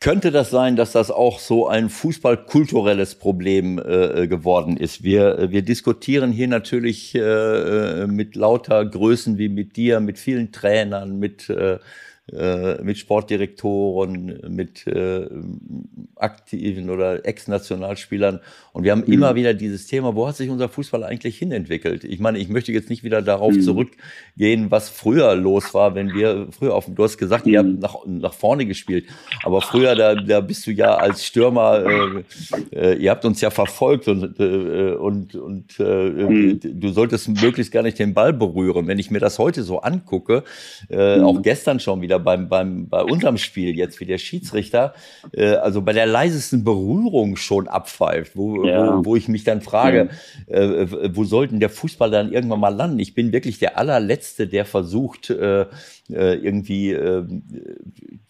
Könnte 0.00 0.30
das 0.30 0.50
sein, 0.50 0.76
dass 0.76 0.92
das 0.92 1.10
auch 1.10 1.40
so 1.40 1.66
ein 1.66 1.88
fußballkulturelles 1.88 3.16
Problem 3.16 3.78
äh, 3.78 4.28
geworden 4.28 4.76
ist? 4.76 5.02
Wir, 5.02 5.38
äh, 5.38 5.50
wir 5.50 5.62
diskutieren 5.62 6.30
hier 6.30 6.46
natürlich 6.46 7.16
äh, 7.16 8.06
mit 8.06 8.36
lauter 8.36 8.84
Größen 8.84 9.38
wie 9.38 9.48
mit 9.48 9.76
dir, 9.76 9.98
mit 9.98 10.18
vielen 10.18 10.52
Trainern, 10.52 11.18
mit, 11.18 11.48
äh, 11.48 11.78
äh, 12.32 12.82
mit 12.82 12.98
Sportdirektoren, 12.98 14.40
mit 14.48 14.86
äh, 14.86 15.26
aktiven 16.16 16.90
oder 16.90 17.24
Ex-Nationalspielern. 17.24 18.40
Und 18.72 18.84
wir 18.84 18.92
haben 18.92 19.04
Mhm. 19.06 19.12
immer 19.12 19.34
wieder 19.34 19.54
dieses 19.54 19.86
Thema, 19.86 20.14
wo 20.14 20.26
hat 20.28 20.36
sich 20.36 20.50
unser 20.50 20.68
Fußball 20.68 21.04
eigentlich 21.04 21.38
hinentwickelt? 21.38 22.04
Ich 22.04 22.18
meine, 22.20 22.38
ich 22.38 22.48
möchte 22.48 22.72
jetzt 22.72 22.90
nicht 22.90 23.02
wieder 23.04 23.22
darauf 23.22 23.54
Mhm. 23.54 23.60
zurückgehen, 23.62 24.70
was 24.70 24.88
früher 24.88 25.34
los 25.34 25.74
war, 25.74 25.94
wenn 25.94 26.12
wir 26.14 26.48
früher 26.50 26.74
auf 26.74 26.84
dem, 26.86 26.94
du 26.94 27.04
hast 27.04 27.18
gesagt, 27.18 27.46
ihr 27.46 27.62
Mhm. 27.62 27.68
habt 27.68 27.80
nach, 27.82 27.96
nach 28.06 28.34
vorne 28.34 28.66
gespielt. 28.66 29.06
Aber 29.44 29.60
früher, 29.60 29.94
da, 29.94 30.14
da 30.14 30.40
bist 30.40 30.66
du 30.66 30.70
ja 30.72 30.96
als 30.96 31.24
Stürmer, 31.24 31.82
äh, 32.72 32.76
äh, 32.76 32.94
ihr 32.98 33.10
habt 33.10 33.24
uns 33.24 33.40
ja 33.40 33.50
verfolgt 33.50 34.08
und, 34.08 34.38
äh, 34.40 34.92
und, 34.92 35.34
und 35.34 35.78
Mhm. 35.78 36.60
du 36.62 36.88
solltest 36.90 37.28
möglichst 37.28 37.72
gar 37.72 37.82
nicht 37.82 37.98
den 37.98 38.14
Ball 38.14 38.32
berühren. 38.32 38.86
Wenn 38.86 38.98
ich 38.98 39.10
mir 39.10 39.20
das 39.20 39.38
heute 39.38 39.62
so 39.62 39.80
angucke, 39.80 40.44
äh, 40.90 41.18
Mhm. 41.18 41.24
auch 41.24 41.42
gestern 41.42 41.80
schon 41.80 42.00
wieder 42.00 42.17
wieder 42.18 42.24
beim, 42.24 42.48
beim, 42.48 42.88
bei 42.88 43.02
unserem 43.02 43.38
Spiel 43.38 43.76
jetzt, 43.76 44.00
wie 44.00 44.04
der 44.04 44.18
Schiedsrichter, 44.18 44.94
äh, 45.32 45.54
also 45.54 45.82
bei 45.82 45.92
der 45.92 46.06
leisesten 46.06 46.64
Berührung 46.64 47.36
schon 47.36 47.68
abpfeift, 47.68 48.36
wo, 48.36 48.64
ja. 48.64 48.98
wo, 48.98 49.04
wo 49.04 49.16
ich 49.16 49.28
mich 49.28 49.44
dann 49.44 49.60
frage, 49.60 50.10
ja. 50.48 50.56
äh, 50.56 51.16
wo 51.16 51.24
sollten 51.24 51.60
der 51.60 51.70
Fußball 51.70 52.10
dann 52.10 52.32
irgendwann 52.32 52.60
mal 52.60 52.74
landen? 52.74 52.98
Ich 52.98 53.14
bin 53.14 53.32
wirklich 53.32 53.58
der 53.58 53.78
allerletzte, 53.78 54.46
der 54.46 54.64
versucht, 54.64 55.30
äh, 55.30 55.66
äh 56.10 56.34
irgendwie 56.34 56.92
äh, 56.92 57.24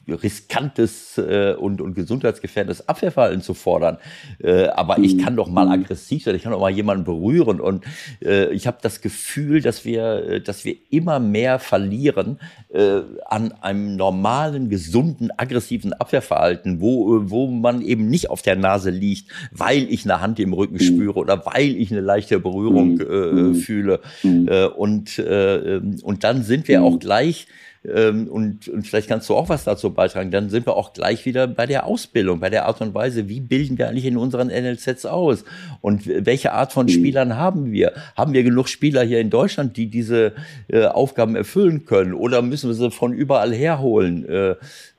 riskantes 0.08 1.18
äh, 1.18 1.54
und, 1.58 1.80
und 1.80 1.94
gesundheitsgefährdendes 1.94 2.88
Abwehrverhalten 2.88 3.42
zu 3.42 3.54
fordern. 3.54 3.98
Äh, 4.42 4.66
aber 4.68 4.98
ich 4.98 5.18
kann 5.18 5.36
doch 5.36 5.48
mal 5.48 5.66
mhm. 5.66 5.82
aggressiv 5.82 6.24
sein, 6.24 6.34
ich 6.34 6.42
kann 6.42 6.52
doch 6.52 6.60
mal 6.60 6.70
jemanden 6.70 7.04
berühren. 7.04 7.60
Und 7.60 7.84
äh, 8.22 8.50
ich 8.52 8.66
habe 8.66 8.78
das 8.80 9.00
Gefühl, 9.00 9.60
dass 9.60 9.84
wir, 9.84 10.24
äh, 10.24 10.40
dass 10.40 10.64
wir 10.64 10.76
immer 10.90 11.20
mehr 11.20 11.58
verlieren 11.58 12.40
äh, 12.70 13.00
an 13.26 13.52
einem 13.60 13.77
normalen, 13.78 14.68
gesunden, 14.68 15.30
aggressiven 15.36 15.92
Abwehrverhalten, 15.92 16.80
wo, 16.80 17.30
wo 17.30 17.46
man 17.46 17.82
eben 17.82 18.08
nicht 18.08 18.30
auf 18.30 18.42
der 18.42 18.56
Nase 18.56 18.90
liegt, 18.90 19.30
weil 19.52 19.86
ich 19.90 20.04
eine 20.04 20.20
Hand 20.20 20.38
im 20.40 20.52
Rücken 20.52 20.74
mhm. 20.74 20.80
spüre 20.80 21.18
oder 21.18 21.44
weil 21.46 21.76
ich 21.76 21.90
eine 21.90 22.00
leichte 22.00 22.38
Berührung 22.40 22.94
mhm. 22.94 23.52
äh, 23.52 23.54
fühle. 23.54 24.00
Äh, 24.24 24.66
und, 24.66 25.18
äh, 25.18 25.76
ähm, 25.76 25.96
und 26.02 26.24
dann 26.24 26.42
sind 26.42 26.68
wir 26.68 26.82
auch 26.82 26.98
gleich 26.98 27.46
ähm, 27.84 28.28
und, 28.28 28.68
und 28.68 28.86
vielleicht 28.86 29.08
kannst 29.08 29.28
du 29.28 29.34
auch 29.34 29.48
was 29.48 29.64
dazu 29.64 29.92
beitragen. 29.92 30.30
Dann 30.30 30.50
sind 30.50 30.66
wir 30.66 30.76
auch 30.76 30.92
gleich 30.92 31.24
wieder 31.26 31.46
bei 31.46 31.66
der 31.66 31.86
Ausbildung, 31.86 32.40
bei 32.40 32.50
der 32.50 32.66
Art 32.66 32.80
und 32.80 32.94
Weise, 32.94 33.28
wie 33.28 33.40
bilden 33.40 33.78
wir 33.78 33.88
eigentlich 33.88 34.06
in 34.06 34.16
unseren 34.16 34.48
NLZs 34.48 35.06
aus? 35.06 35.44
Und 35.80 36.06
welche 36.06 36.52
Art 36.52 36.72
von 36.72 36.88
Spielern 36.88 37.36
haben 37.36 37.72
wir? 37.72 37.92
Haben 38.16 38.32
wir 38.32 38.42
genug 38.42 38.68
Spieler 38.68 39.02
hier 39.02 39.20
in 39.20 39.30
Deutschland, 39.30 39.76
die 39.76 39.86
diese 39.86 40.32
äh, 40.68 40.86
Aufgaben 40.86 41.36
erfüllen 41.36 41.84
können? 41.84 42.14
Oder 42.14 42.42
müssen 42.42 42.68
wir 42.68 42.74
sie 42.74 42.90
von 42.90 43.12
überall 43.12 43.54
herholen? 43.54 44.28
Äh, 44.28 44.54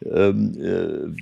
ähm, 0.06 0.58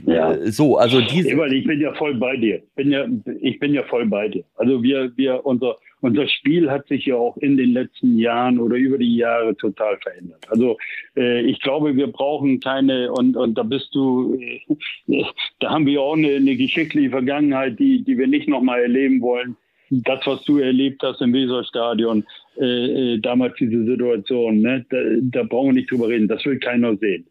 äh, 0.05 0.11
ja. 0.11 0.37
So, 0.51 0.77
also 0.77 1.01
diese. 1.01 1.29
Ich 1.29 1.65
bin 1.65 1.81
ja 1.81 1.93
voll 1.95 2.15
bei 2.15 2.37
dir. 2.37 2.61
Bin 2.75 2.91
ja, 2.91 3.05
ich 3.41 3.59
bin 3.59 3.73
ja 3.73 3.83
voll 3.83 4.05
bei 4.05 4.27
dir. 4.27 4.43
Also 4.55 4.83
wir, 4.83 5.11
wir, 5.15 5.45
unser 5.45 5.77
unser 6.07 6.27
Spiel 6.27 6.71
hat 6.71 6.87
sich 6.87 7.05
ja 7.05 7.15
auch 7.15 7.35
in 7.37 7.57
den 7.57 7.73
letzten 7.73 8.17
Jahren 8.17 8.59
oder 8.59 8.77
über 8.77 8.97
die 8.97 9.17
Jahre 9.17 9.55
total 9.57 9.97
verändert. 9.97 10.45
Also 10.49 10.77
äh, 11.17 11.41
ich 11.41 11.59
glaube, 11.59 11.95
wir 11.95 12.07
brauchen 12.07 12.61
keine, 12.61 13.11
und, 13.11 13.35
und 13.35 13.57
da 13.57 13.63
bist 13.63 13.93
du, 13.93 14.39
äh, 14.39 14.61
da 15.59 15.71
haben 15.71 15.85
wir 15.85 16.01
auch 16.01 16.15
eine, 16.15 16.35
eine 16.35 16.55
geschichtliche 16.55 17.09
Vergangenheit, 17.09 17.77
die, 17.77 18.03
die 18.03 18.17
wir 18.17 18.27
nicht 18.27 18.47
nochmal 18.47 18.81
erleben 18.81 19.21
wollen. 19.21 19.57
Das, 19.89 20.19
was 20.25 20.43
du 20.43 20.59
erlebt 20.59 21.01
hast 21.03 21.21
im 21.21 21.33
Weserstadion, 21.33 22.25
äh, 22.57 23.13
äh, 23.13 23.19
damals 23.19 23.55
diese 23.57 23.85
Situation, 23.85 24.61
ne, 24.61 24.85
da, 24.89 24.97
da 25.21 25.43
brauchen 25.43 25.69
wir 25.69 25.73
nicht 25.73 25.91
drüber 25.91 26.07
reden, 26.07 26.27
das 26.27 26.45
will 26.45 26.59
keiner 26.59 26.95
sehen. 26.97 27.25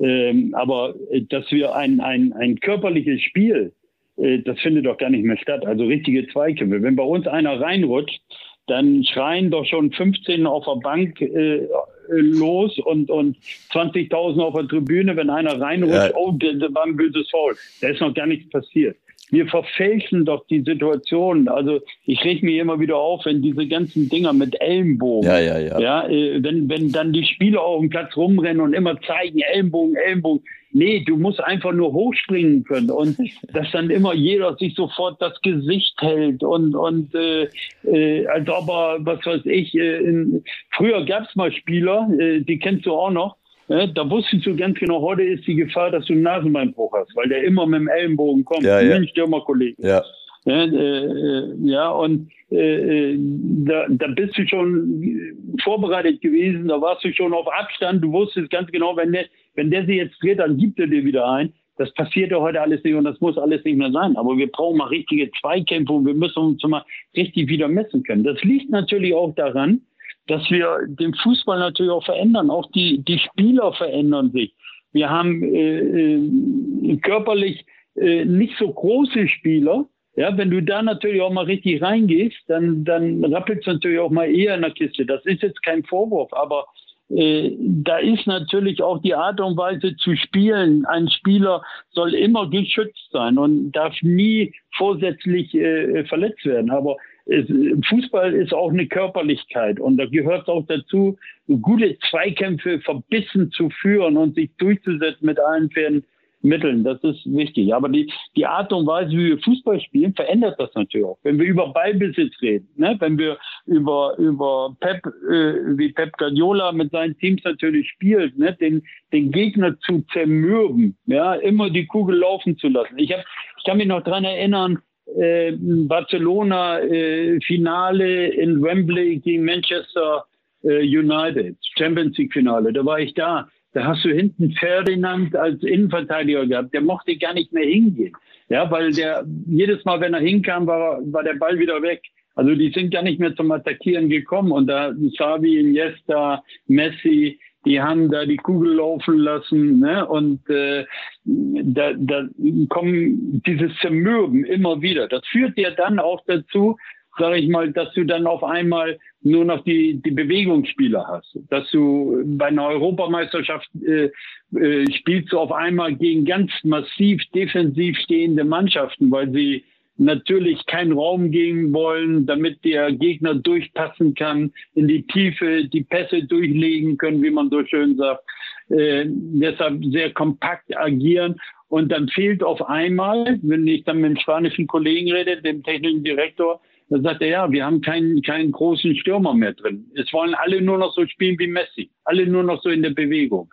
Ähm, 0.00 0.54
aber 0.54 0.94
äh, 1.10 1.22
dass 1.22 1.50
wir 1.52 1.74
ein, 1.74 2.00
ein, 2.00 2.32
ein 2.32 2.58
körperliches 2.60 3.20
Spiel 3.20 3.72
das 4.16 4.60
findet 4.60 4.86
doch 4.86 4.98
gar 4.98 5.10
nicht 5.10 5.24
mehr 5.24 5.38
statt. 5.38 5.66
Also 5.66 5.84
richtige 5.84 6.26
Zweikämpfe. 6.28 6.82
Wenn 6.82 6.96
bei 6.96 7.02
uns 7.02 7.26
einer 7.26 7.60
reinrutscht, 7.60 8.20
dann 8.66 9.04
schreien 9.04 9.50
doch 9.50 9.66
schon 9.66 9.90
15 9.92 10.46
auf 10.46 10.64
der 10.64 10.80
Bank 10.80 11.20
äh, 11.20 11.66
los 12.08 12.78
und, 12.78 13.10
und 13.10 13.36
20.000 13.72 14.40
auf 14.40 14.54
der 14.54 14.68
Tribüne, 14.68 15.16
wenn 15.16 15.30
einer 15.30 15.60
reinrutscht, 15.60 16.12
ja. 16.12 16.16
oh, 16.16 16.32
das 16.32 16.74
war 16.74 16.84
ein 16.84 16.96
böses 16.96 17.28
Foul. 17.30 17.56
Da 17.80 17.88
ist 17.88 18.00
noch 18.00 18.14
gar 18.14 18.26
nichts 18.26 18.48
passiert. 18.50 18.96
Wir 19.30 19.46
verfälschen 19.46 20.26
doch 20.26 20.46
die 20.48 20.60
Situation. 20.60 21.48
Also 21.48 21.80
ich 22.04 22.22
reg 22.22 22.42
mir 22.42 22.60
immer 22.60 22.78
wieder 22.80 22.98
auf, 22.98 23.24
wenn 23.24 23.40
diese 23.40 23.66
ganzen 23.66 24.08
Dinger 24.10 24.34
mit 24.34 24.60
Ellenbogen, 24.60 25.28
ja, 25.28 25.40
ja, 25.40 25.58
ja. 25.58 25.80
ja 25.80 26.08
äh, 26.08 26.42
wenn, 26.42 26.68
wenn 26.68 26.92
dann 26.92 27.12
die 27.12 27.24
Spieler 27.24 27.62
auf 27.62 27.80
dem 27.80 27.88
Platz 27.88 28.14
rumrennen 28.16 28.60
und 28.60 28.74
immer 28.74 29.00
zeigen, 29.00 29.40
Ellenbogen, 29.40 29.96
Ellenbogen. 29.96 30.44
Nee, 30.72 31.04
du 31.06 31.16
musst 31.16 31.42
einfach 31.42 31.72
nur 31.72 31.92
hochspringen 31.92 32.64
können 32.64 32.90
und 32.90 33.16
dass 33.52 33.70
dann 33.72 33.90
immer 33.90 34.14
jeder 34.14 34.56
sich 34.56 34.74
sofort 34.74 35.20
das 35.20 35.40
Gesicht 35.42 35.94
hält 36.00 36.42
und 36.42 36.74
und 36.74 37.14
äh, 37.14 37.48
äh, 37.84 38.26
als 38.26 38.48
ob 38.48 38.68
er, 38.68 38.98
was 39.00 39.24
weiß 39.24 39.42
ich, 39.44 39.74
äh, 39.74 39.98
in, 39.98 40.44
früher 40.70 41.04
gab 41.04 41.28
es 41.28 41.36
mal 41.36 41.52
Spieler, 41.52 42.08
äh, 42.18 42.40
die 42.40 42.58
kennst 42.58 42.86
du 42.86 42.92
auch 42.92 43.10
noch, 43.10 43.36
äh, 43.68 43.88
da 43.94 44.08
wusstest 44.08 44.46
du 44.46 44.56
ganz 44.56 44.78
genau, 44.78 45.00
heute 45.00 45.22
ist 45.22 45.46
die 45.46 45.54
Gefahr, 45.54 45.90
dass 45.90 46.06
du 46.06 46.14
einen 46.14 46.22
Nasenbeinbruch 46.22 46.92
hast, 46.92 47.14
weil 47.16 47.28
der 47.28 47.44
immer 47.44 47.66
mit 47.66 47.80
dem 47.80 47.88
Ellenbogen 47.88 48.44
kommt, 48.44 48.64
ja, 48.64 48.80
ja. 48.80 49.02
Stürmerkollege. 49.06 49.76
Ja. 49.78 50.02
Ja, 50.44 50.64
äh, 50.64 51.54
ja 51.62 51.88
und 51.90 52.30
äh, 52.50 53.16
da, 53.16 53.86
da 53.88 54.06
bist 54.08 54.36
du 54.36 54.46
schon 54.46 55.56
vorbereitet 55.62 56.20
gewesen, 56.20 56.68
da 56.68 56.80
warst 56.80 57.04
du 57.04 57.12
schon 57.12 57.32
auf 57.32 57.46
Abstand, 57.52 58.02
du 58.02 58.12
wusstest 58.12 58.50
ganz 58.50 58.70
genau, 58.72 58.96
wenn 58.96 59.12
der, 59.12 59.26
wenn 59.54 59.70
der 59.70 59.86
sie 59.86 59.94
jetzt 59.94 60.22
dreht, 60.22 60.38
dann 60.38 60.56
gibt 60.56 60.78
er 60.78 60.86
dir 60.86 61.04
wieder 61.04 61.28
ein. 61.28 61.52
Das 61.78 61.92
passiert 61.94 62.30
ja 62.30 62.38
heute 62.38 62.60
alles 62.60 62.84
nicht 62.84 62.94
und 62.94 63.04
das 63.04 63.20
muss 63.20 63.38
alles 63.38 63.64
nicht 63.64 63.76
mehr 63.76 63.90
sein. 63.90 64.16
Aber 64.16 64.36
wir 64.36 64.50
brauchen 64.50 64.78
mal 64.78 64.88
richtige 64.88 65.30
Zweikämpfe 65.40 65.92
und 65.92 66.06
wir 66.06 66.14
müssen 66.14 66.38
uns 66.38 66.62
mal 66.64 66.84
richtig 67.16 67.48
wieder 67.48 67.68
messen 67.68 68.02
können. 68.02 68.24
Das 68.24 68.42
liegt 68.42 68.70
natürlich 68.70 69.14
auch 69.14 69.34
daran, 69.34 69.80
dass 70.26 70.48
wir 70.50 70.86
den 70.86 71.14
Fußball 71.14 71.58
natürlich 71.58 71.90
auch 71.90 72.04
verändern. 72.04 72.50
Auch 72.50 72.70
die, 72.72 73.02
die 73.02 73.18
Spieler 73.18 73.72
verändern 73.72 74.30
sich. 74.32 74.54
Wir 74.92 75.08
haben 75.08 75.42
äh, 75.42 75.78
äh, 75.78 76.96
körperlich 76.98 77.64
äh, 77.96 78.24
nicht 78.24 78.56
so 78.58 78.70
große 78.72 79.28
Spieler. 79.28 79.86
Ja, 80.14 80.36
wenn 80.36 80.50
du 80.50 80.62
da 80.62 80.82
natürlich 80.82 81.22
auch 81.22 81.32
mal 81.32 81.46
richtig 81.46 81.80
reingehst, 81.80 82.36
dann, 82.46 82.84
dann 82.84 83.24
rappelt 83.24 83.60
es 83.60 83.66
natürlich 83.66 83.98
auch 83.98 84.10
mal 84.10 84.30
eher 84.30 84.54
in 84.54 84.60
der 84.60 84.72
Kiste. 84.72 85.06
Das 85.06 85.24
ist 85.24 85.42
jetzt 85.42 85.62
kein 85.62 85.82
Vorwurf, 85.84 86.30
aber 86.34 86.66
da 87.14 87.98
ist 87.98 88.26
natürlich 88.26 88.82
auch 88.82 89.02
die 89.02 89.14
Art 89.14 89.38
und 89.40 89.58
Weise 89.58 89.96
zu 89.96 90.16
spielen. 90.16 90.86
Ein 90.86 91.10
Spieler 91.10 91.62
soll 91.90 92.14
immer 92.14 92.48
geschützt 92.48 93.10
sein 93.10 93.36
und 93.36 93.72
darf 93.72 93.94
nie 94.00 94.54
vorsätzlich 94.76 95.54
äh, 95.54 96.04
verletzt 96.06 96.46
werden. 96.46 96.70
Aber 96.70 96.96
es, 97.26 97.46
Fußball 97.88 98.32
ist 98.32 98.54
auch 98.54 98.70
eine 98.70 98.86
Körperlichkeit 98.86 99.78
und 99.78 99.98
da 99.98 100.06
gehört 100.06 100.48
auch 100.48 100.64
dazu, 100.66 101.18
gute 101.60 101.98
Zweikämpfe 102.10 102.80
verbissen 102.80 103.50
zu 103.50 103.68
führen 103.68 104.16
und 104.16 104.34
sich 104.34 104.50
durchzusetzen 104.56 105.26
mit 105.26 105.38
allen 105.38 105.70
Pferden 105.70 106.04
Mitteln. 106.42 106.84
Das 106.84 107.02
ist 107.02 107.24
wichtig. 107.24 107.74
Aber 107.74 107.88
die, 107.88 108.10
die 108.36 108.46
Art 108.46 108.72
und 108.72 108.86
Weise, 108.86 109.10
wie 109.12 109.30
wir 109.30 109.38
Fußball 109.38 109.80
spielen, 109.80 110.14
verändert 110.14 110.58
das 110.58 110.74
natürlich 110.74 111.06
auch. 111.06 111.18
Wenn 111.22 111.38
wir 111.38 111.46
über 111.46 111.68
Ballbesitz 111.72 112.34
reden, 112.42 112.68
ne? 112.76 112.96
wenn 112.98 113.18
wir 113.18 113.38
über, 113.66 114.14
über 114.18 114.76
Pep, 114.80 115.06
äh, 115.06 115.78
wie 115.78 115.92
Pep 115.92 116.16
Guardiola 116.18 116.72
mit 116.72 116.90
seinen 116.90 117.16
Teams 117.18 117.42
natürlich 117.44 117.88
spielt, 117.88 118.38
ne? 118.38 118.56
den, 118.60 118.82
den 119.12 119.30
Gegner 119.30 119.78
zu 119.80 120.04
zermürben, 120.12 120.96
ja, 121.06 121.34
immer 121.34 121.70
die 121.70 121.86
Kugel 121.86 122.18
laufen 122.18 122.56
zu 122.58 122.68
lassen. 122.68 122.98
Ich, 122.98 123.12
hab, 123.12 123.24
ich 123.58 123.64
kann 123.64 123.78
mich 123.78 123.86
noch 123.86 124.02
dran 124.02 124.24
erinnern, 124.24 124.78
äh, 125.16 125.52
Barcelona 125.58 126.80
äh, 126.80 127.40
Finale 127.40 128.28
in 128.28 128.62
Wembley 128.62 129.18
gegen 129.18 129.44
Manchester 129.44 130.24
äh, 130.62 130.80
United, 130.80 131.56
Champions 131.76 132.16
League 132.16 132.32
Finale, 132.32 132.72
da 132.72 132.84
war 132.84 133.00
ich 133.00 133.14
da. 133.14 133.48
Da 133.72 133.84
hast 133.84 134.04
du 134.04 134.10
hinten 134.10 134.52
Ferdinand 134.52 135.34
als 135.34 135.62
Innenverteidiger 135.62 136.46
gehabt, 136.46 136.74
der 136.74 136.82
mochte 136.82 137.16
gar 137.16 137.34
nicht 137.34 137.52
mehr 137.52 137.64
hingehen. 137.64 138.12
Ja, 138.48 138.70
weil 138.70 138.92
der 138.92 139.24
jedes 139.46 139.84
Mal, 139.84 140.00
wenn 140.00 140.14
er 140.14 140.20
hinkam, 140.20 140.66
war, 140.66 141.00
war 141.12 141.22
der 141.22 141.34
Ball 141.34 141.58
wieder 141.58 141.80
weg. 141.80 142.02
Also 142.34 142.54
die 142.54 142.70
sind 142.70 142.92
gar 142.92 143.02
nicht 143.02 143.18
mehr 143.18 143.34
zum 143.34 143.50
Attackieren 143.50 144.08
gekommen. 144.08 144.52
Und 144.52 144.66
da 144.66 144.92
Xavi, 144.92 145.58
Iniesta, 145.58 146.42
Messi, 146.66 147.38
die 147.64 147.80
haben 147.80 148.10
da 148.10 148.26
die 148.26 148.36
Kugel 148.36 148.74
laufen 148.74 149.18
lassen. 149.18 149.80
Ne? 149.80 150.06
Und 150.06 150.48
äh, 150.50 150.84
da, 151.24 151.92
da 151.94 152.26
kommen 152.68 153.42
dieses 153.46 153.74
Zermürben 153.80 154.44
immer 154.44 154.82
wieder. 154.82 155.08
Das 155.08 155.26
führt 155.28 155.56
ja 155.56 155.70
dann 155.70 155.98
auch 155.98 156.22
dazu, 156.26 156.76
sage 157.18 157.38
ich 157.38 157.48
mal, 157.48 157.72
dass 157.72 157.92
du 157.94 158.04
dann 158.04 158.26
auf 158.26 158.42
einmal 158.42 158.98
nur 159.22 159.44
noch 159.44 159.62
die, 159.64 160.00
die 160.02 160.10
Bewegungsspieler 160.10 161.06
hast. 161.06 161.38
Dass 161.50 161.70
du 161.70 162.22
bei 162.24 162.46
einer 162.46 162.66
Europameisterschaft 162.68 163.68
äh, 163.84 164.10
äh, 164.56 164.92
spielst 164.92 165.32
du 165.32 165.38
auf 165.38 165.52
einmal 165.52 165.94
gegen 165.94 166.24
ganz 166.24 166.50
massiv 166.64 167.22
defensiv 167.34 167.98
stehende 167.98 168.44
Mannschaften, 168.44 169.10
weil 169.10 169.30
sie 169.30 169.64
natürlich 169.98 170.64
keinen 170.66 170.92
Raum 170.92 171.30
geben 171.30 171.72
wollen, 171.72 172.26
damit 172.26 172.64
der 172.64 172.92
Gegner 172.92 173.34
durchpassen 173.34 174.14
kann, 174.14 174.52
in 174.74 174.88
die 174.88 175.06
Tiefe 175.06 175.66
die 175.66 175.84
Pässe 175.84 176.24
durchlegen 176.24 176.96
können, 176.96 177.22
wie 177.22 177.30
man 177.30 177.50
so 177.50 177.64
schön 177.64 177.96
sagt. 177.96 178.24
Äh, 178.68 179.04
deshalb 179.06 179.84
sehr 179.84 180.12
kompakt 180.12 180.76
agieren. 180.76 181.38
Und 181.68 181.90
dann 181.90 182.08
fehlt 182.08 182.42
auf 182.42 182.68
einmal, 182.68 183.38
wenn 183.42 183.66
ich 183.66 183.84
dann 183.84 184.00
mit 184.00 184.10
dem 184.10 184.18
spanischen 184.18 184.66
Kollegen 184.66 185.12
rede, 185.12 185.40
dem 185.40 185.62
technischen 185.62 186.04
Direktor, 186.04 186.60
dann 186.92 187.02
sagt 187.02 187.22
er, 187.22 187.28
ja, 187.28 187.50
wir 187.50 187.64
haben 187.64 187.80
keinen, 187.80 188.20
keinen 188.22 188.52
großen 188.52 188.94
Stürmer 188.96 189.32
mehr 189.32 189.54
drin. 189.54 189.90
Es 189.94 190.12
wollen 190.12 190.34
alle 190.34 190.60
nur 190.60 190.76
noch 190.76 190.92
so 190.92 191.06
spielen 191.06 191.38
wie 191.38 191.46
Messi. 191.46 191.90
Alle 192.04 192.26
nur 192.26 192.42
noch 192.42 192.62
so 192.62 192.68
in 192.68 192.82
der 192.82 192.90
Bewegung. 192.90 193.52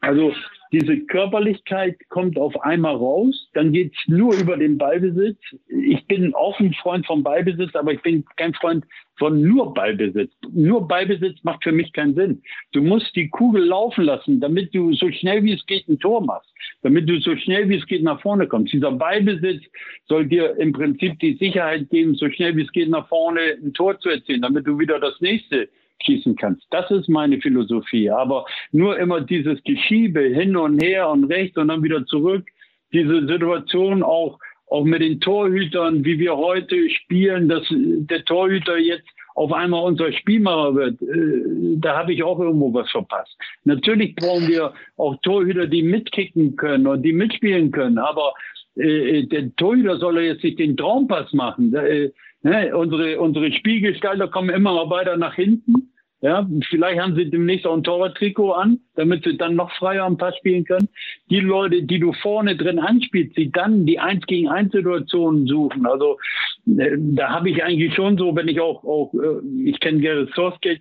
Also 0.00 0.32
diese 0.72 0.98
Körperlichkeit 1.06 1.96
kommt 2.08 2.38
auf 2.38 2.60
einmal 2.62 2.94
raus, 2.94 3.50
dann 3.54 3.72
geht's 3.72 3.96
nur 4.06 4.34
über 4.34 4.56
den 4.56 4.78
Ballbesitz. 4.78 5.38
Ich 5.68 6.06
bin 6.06 6.34
auch 6.34 6.58
ein 6.60 6.74
Freund 6.74 7.06
vom 7.06 7.22
Ballbesitz, 7.22 7.74
aber 7.74 7.92
ich 7.92 8.02
bin 8.02 8.24
kein 8.36 8.54
Freund 8.54 8.84
von 9.18 9.40
nur 9.40 9.74
Ballbesitz. 9.74 10.32
Nur 10.52 10.86
Ballbesitz 10.86 11.42
macht 11.44 11.64
für 11.64 11.72
mich 11.72 11.92
keinen 11.92 12.14
Sinn. 12.14 12.42
Du 12.72 12.82
musst 12.82 13.14
die 13.16 13.28
Kugel 13.28 13.64
laufen 13.64 14.04
lassen, 14.04 14.40
damit 14.40 14.74
du 14.74 14.92
so 14.92 15.10
schnell 15.10 15.42
wie 15.44 15.54
es 15.54 15.64
geht 15.66 15.88
ein 15.88 15.98
Tor 15.98 16.24
machst, 16.24 16.52
damit 16.86 17.08
du 17.08 17.18
so 17.18 17.34
schnell 17.34 17.68
wie 17.68 17.78
es 17.78 17.86
geht 17.86 18.04
nach 18.04 18.20
vorne 18.20 18.46
kommst. 18.46 18.72
Dieser 18.72 18.92
Ballbesitz 18.92 19.64
soll 20.08 20.24
dir 20.24 20.56
im 20.56 20.72
Prinzip 20.72 21.18
die 21.18 21.34
Sicherheit 21.34 21.90
geben, 21.90 22.14
so 22.14 22.30
schnell 22.30 22.56
wie 22.56 22.62
es 22.62 22.70
geht 22.70 22.88
nach 22.88 23.08
vorne 23.08 23.40
ein 23.60 23.74
Tor 23.74 23.98
zu 23.98 24.08
erzielen, 24.08 24.42
damit 24.42 24.68
du 24.68 24.78
wieder 24.78 25.00
das 25.00 25.20
nächste 25.20 25.68
schießen 26.04 26.36
kannst. 26.36 26.64
Das 26.70 26.88
ist 26.92 27.08
meine 27.08 27.40
Philosophie. 27.40 28.08
Aber 28.08 28.44
nur 28.70 28.96
immer 29.00 29.20
dieses 29.20 29.60
Geschiebe 29.64 30.20
hin 30.20 30.56
und 30.56 30.80
her 30.80 31.08
und 31.08 31.24
rechts 31.24 31.56
und 31.56 31.68
dann 31.68 31.82
wieder 31.82 32.06
zurück, 32.06 32.46
diese 32.92 33.26
Situation 33.26 34.04
auch, 34.04 34.38
auch 34.68 34.84
mit 34.84 35.02
den 35.02 35.18
Torhütern, 35.20 36.04
wie 36.04 36.20
wir 36.20 36.36
heute 36.36 36.88
spielen, 36.88 37.48
dass 37.48 37.64
der 37.68 38.24
Torhüter 38.24 38.78
jetzt 38.78 39.08
auf 39.36 39.52
einmal 39.52 39.84
unser 39.84 40.12
Spielmacher 40.12 40.74
wird, 40.74 41.02
äh, 41.02 41.76
da 41.78 41.98
habe 41.98 42.14
ich 42.14 42.22
auch 42.22 42.40
irgendwo 42.40 42.72
was 42.72 42.90
verpasst. 42.90 43.36
Natürlich 43.64 44.14
brauchen 44.16 44.48
wir 44.48 44.72
auch 44.96 45.16
Torhüter, 45.22 45.66
die 45.66 45.82
mitkicken 45.82 46.56
können 46.56 46.86
und 46.86 47.02
die 47.02 47.12
mitspielen 47.12 47.70
können, 47.70 47.98
aber 47.98 48.32
äh, 48.76 49.24
der 49.24 49.54
Torhüter 49.56 49.98
soll 49.98 50.20
jetzt 50.20 50.42
nicht 50.42 50.58
den 50.58 50.76
Traumpass 50.76 51.32
machen. 51.34 51.74
Äh, 51.74 52.12
ne? 52.42 52.74
Unsere, 52.74 53.20
unsere 53.20 53.52
Spielgestalter 53.52 54.28
kommen 54.28 54.48
immer 54.48 54.88
weiter 54.88 55.18
nach 55.18 55.34
hinten 55.34 55.92
ja, 56.26 56.44
vielleicht 56.70 57.00
haben 57.00 57.14
sie 57.14 57.30
demnächst 57.30 57.68
auch 57.68 57.76
ein 57.76 57.84
Torwarttrikot 57.84 58.50
an, 58.50 58.80
damit 58.96 59.22
sie 59.22 59.36
dann 59.36 59.54
noch 59.54 59.70
freier 59.76 60.02
am 60.02 60.18
Pass 60.18 60.36
spielen 60.38 60.64
können. 60.64 60.88
Die 61.30 61.38
Leute, 61.38 61.84
die 61.84 62.00
du 62.00 62.12
vorne 62.14 62.56
drin 62.56 62.80
anspielst, 62.80 63.36
die 63.36 63.52
dann 63.52 63.86
die 63.86 64.00
Eins 64.00 64.26
gegen 64.26 64.48
Eins 64.48 64.72
Situationen 64.72 65.46
suchen. 65.46 65.86
Also 65.86 66.18
äh, 66.66 66.96
da 66.98 67.30
habe 67.30 67.50
ich 67.50 67.62
eigentlich 67.62 67.94
schon 67.94 68.18
so, 68.18 68.34
wenn 68.34 68.48
ich 68.48 68.58
auch, 68.60 68.82
auch 68.82 69.14
äh, 69.14 69.68
ich 69.68 69.78
kenne 69.78 70.00
Gareth 70.00 70.34
Southgate 70.34 70.80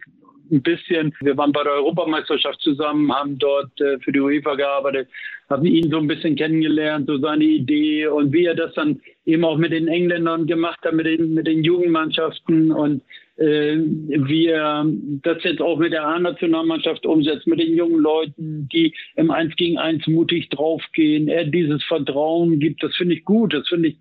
ein 0.51 0.63
bisschen. 0.63 1.13
Wir 1.21 1.37
waren 1.37 1.51
bei 1.51 1.61
der 1.61 1.73
Europameisterschaft 1.73 2.59
zusammen, 2.61 3.13
haben 3.13 3.37
dort 3.37 3.79
äh, 3.79 3.99
für 3.99 4.11
die 4.11 4.21
UEFA 4.21 4.55
gearbeitet, 4.55 5.09
haben 5.47 5.65
ihn 5.65 5.91
so 5.91 5.99
ein 5.99 6.07
bisschen 6.07 6.35
kennengelernt, 6.35 7.05
so 7.05 7.19
seine 7.19 7.43
Idee 7.43 8.07
und 8.07 8.33
wie 8.33 8.45
er 8.45 8.55
das 8.55 8.73
dann 8.73 8.99
eben 9.27 9.45
auch 9.45 9.57
mit 9.57 9.73
den 9.73 9.87
Engländern 9.87 10.47
gemacht 10.47 10.79
hat, 10.83 10.93
mit 10.93 11.05
den, 11.05 11.35
mit 11.35 11.45
den 11.45 11.63
Jugendmannschaften 11.63 12.71
und 12.71 13.03
äh, 13.37 13.77
wie 13.77 14.47
er 14.47 14.85
das 15.23 15.43
jetzt 15.43 15.61
auch 15.61 15.77
mit 15.77 15.91
der 15.91 16.05
A-Nationalmannschaft 16.05 17.05
umsetzt, 17.05 17.47
mit 17.47 17.59
den 17.59 17.75
jungen 17.75 17.99
Leuten, 17.99 18.69
die 18.71 18.93
im 19.15 19.31
Eins 19.31 19.55
gegen 19.55 19.77
Eins 19.77 20.07
mutig 20.07 20.49
draufgehen, 20.49 21.27
er 21.27 21.45
dieses 21.45 21.83
Vertrauen 21.83 22.59
gibt, 22.59 22.81
das 22.83 22.95
finde 22.95 23.15
ich 23.15 23.25
gut. 23.25 23.53
Das 23.53 23.67
finde 23.67 23.89
ich, 23.89 23.97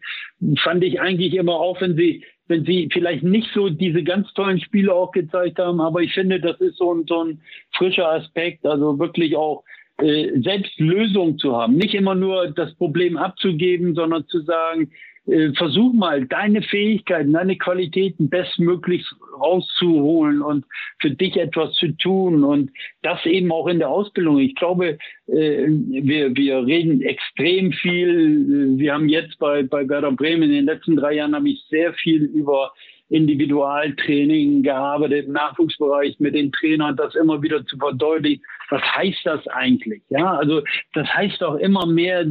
fand 0.60 0.84
ich 0.84 1.00
eigentlich 1.00 1.34
immer 1.34 1.54
auch, 1.54 1.80
wenn 1.80 1.96
sie 1.96 2.24
wenn 2.46 2.64
sie 2.64 2.88
vielleicht 2.92 3.22
nicht 3.22 3.48
so 3.54 3.70
diese 3.70 4.02
ganz 4.02 4.32
tollen 4.34 4.60
Spiele 4.60 4.92
auch 4.92 5.12
gezeigt 5.12 5.58
haben, 5.58 5.80
aber 5.80 6.00
ich 6.00 6.12
finde, 6.12 6.40
das 6.40 6.60
ist 6.60 6.76
so 6.76 6.92
ein, 6.92 7.04
so 7.06 7.24
ein 7.24 7.40
frischer 7.72 8.10
Aspekt, 8.10 8.66
also 8.66 8.98
wirklich 8.98 9.34
auch 9.34 9.64
äh, 9.98 10.38
selbst 10.40 10.78
Lösungen 10.78 11.38
zu 11.38 11.56
haben, 11.56 11.76
nicht 11.76 11.94
immer 11.94 12.14
nur 12.14 12.50
das 12.50 12.74
Problem 12.74 13.16
abzugeben, 13.16 13.94
sondern 13.94 14.26
zu 14.26 14.40
sagen, 14.42 14.90
äh, 15.26 15.52
versuch 15.54 15.92
mal, 15.92 16.26
deine 16.26 16.62
Fähigkeiten, 16.62 17.32
deine 17.32 17.56
Qualitäten 17.56 18.28
bestmöglich 18.28 19.06
rauszuholen 19.40 20.42
und 20.42 20.66
für 21.00 21.10
dich 21.10 21.36
etwas 21.36 21.72
zu 21.74 21.88
tun 21.96 22.44
und 22.44 22.70
das 23.02 23.24
eben 23.24 23.50
auch 23.50 23.66
in 23.66 23.78
der 23.78 23.88
Ausbildung. 23.88 24.38
Ich 24.38 24.54
glaube, 24.54 24.98
äh, 25.26 25.66
wir, 25.66 26.36
wir 26.36 26.66
reden 26.66 27.00
extrem 27.02 27.72
viel. 27.72 28.78
Wir 28.78 28.92
haben 28.92 29.08
jetzt 29.08 29.38
bei, 29.38 29.62
bei 29.62 29.88
Werder 29.88 30.12
Bremen 30.12 30.44
in 30.44 30.52
den 30.52 30.64
letzten 30.66 30.96
drei 30.96 31.14
Jahren 31.14 31.34
habe 31.34 31.48
ich 31.48 31.62
sehr 31.70 31.94
viel 31.94 32.24
über 32.24 32.72
Individualtraining 33.08 34.62
gearbeitet, 34.62 35.26
im 35.26 35.32
Nachwuchsbereich 35.32 36.18
mit 36.20 36.34
den 36.34 36.52
Trainern, 36.52 36.96
das 36.96 37.14
immer 37.14 37.42
wieder 37.42 37.64
zu 37.66 37.76
verdeutlichen. 37.78 38.42
Was 38.70 38.82
heißt 38.82 39.20
das 39.24 39.46
eigentlich? 39.48 40.02
Ja, 40.08 40.36
also 40.36 40.62
das 40.94 41.06
heißt 41.08 41.42
auch 41.42 41.56
immer 41.56 41.86
mehr 41.86 42.26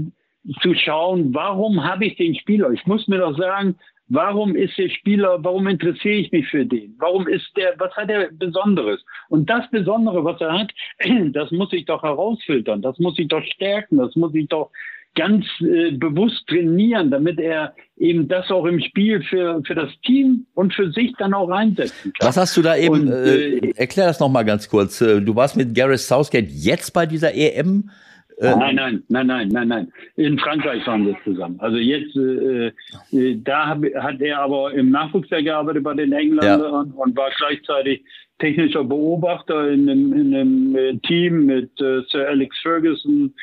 zu 0.61 0.73
schauen, 0.73 1.33
warum 1.33 1.83
habe 1.83 2.05
ich 2.05 2.17
den 2.17 2.35
Spieler? 2.35 2.71
Ich 2.71 2.85
muss 2.85 3.07
mir 3.07 3.19
doch 3.19 3.37
sagen, 3.37 3.75
warum 4.09 4.55
ist 4.55 4.77
der 4.77 4.89
Spieler, 4.89 5.37
warum 5.41 5.67
interessiere 5.67 6.15
ich 6.15 6.31
mich 6.31 6.47
für 6.47 6.65
den? 6.65 6.95
Warum 6.99 7.27
ist 7.27 7.49
der, 7.55 7.73
was 7.77 7.93
hat 7.95 8.09
er 8.09 8.29
Besonderes? 8.31 9.03
Und 9.29 9.49
das 9.49 9.69
Besondere, 9.71 10.23
was 10.23 10.39
er 10.41 10.53
hat, 10.59 10.71
das 11.33 11.51
muss 11.51 11.71
ich 11.73 11.85
doch 11.85 12.03
herausfiltern, 12.03 12.81
das 12.81 12.99
muss 12.99 13.17
ich 13.17 13.27
doch 13.27 13.43
stärken, 13.43 13.97
das 13.97 14.15
muss 14.15 14.33
ich 14.35 14.47
doch 14.47 14.71
ganz 15.15 15.45
äh, 15.61 15.91
bewusst 15.91 16.47
trainieren, 16.47 17.11
damit 17.11 17.39
er 17.39 17.75
eben 17.97 18.27
das 18.27 18.49
auch 18.49 18.65
im 18.65 18.79
Spiel 18.79 19.21
für, 19.21 19.61
für 19.63 19.75
das 19.75 19.89
Team 20.03 20.47
und 20.55 20.73
für 20.73 20.91
sich 20.91 21.13
dann 21.19 21.35
auch 21.35 21.49
einsetzen 21.49 22.11
kann. 22.17 22.29
Was 22.29 22.37
hast 22.37 22.57
du 22.57 22.63
da 22.63 22.75
eben, 22.75 22.93
und, 22.93 23.07
äh, 23.09 23.57
äh 23.57 23.73
erklär 23.75 24.07
das 24.07 24.19
nochmal 24.19 24.43
ganz 24.43 24.67
kurz. 24.67 25.01
Äh, 25.01 25.21
du 25.21 25.35
warst 25.35 25.55
mit 25.55 25.75
Gareth 25.75 25.99
Southgate 25.99 26.49
jetzt 26.49 26.93
bei 26.93 27.05
dieser 27.05 27.33
EM 27.35 27.91
äh, 28.37 28.55
nein, 28.55 28.75
nein, 28.75 29.03
nein, 29.09 29.27
nein, 29.27 29.47
nein, 29.49 29.67
nein. 29.67 29.93
In 30.15 30.37
Frankreich 30.39 30.85
waren 30.87 31.05
wir 31.05 31.15
zusammen. 31.23 31.59
Also 31.59 31.77
jetzt, 31.77 32.15
äh, 32.15 32.71
äh, 33.11 33.37
da 33.43 33.67
hab, 33.67 33.83
hat 33.83 34.21
er 34.21 34.39
aber 34.39 34.73
im 34.73 34.91
Nachwuchs 34.91 35.29
gearbeitet 35.29 35.83
bei 35.83 35.93
den 35.93 36.11
Engländern 36.11 36.93
ja. 36.95 37.03
und 37.03 37.15
war 37.15 37.29
gleichzeitig 37.37 38.03
technischer 38.39 38.83
Beobachter 38.83 39.69
in 39.69 39.89
einem, 39.89 40.13
in 40.13 40.35
einem 40.35 40.75
äh, 40.75 40.97
Team 40.99 41.45
mit 41.45 41.69
äh, 41.79 42.01
Sir 42.09 42.27
Alex 42.27 42.57
Ferguson, 42.61 43.33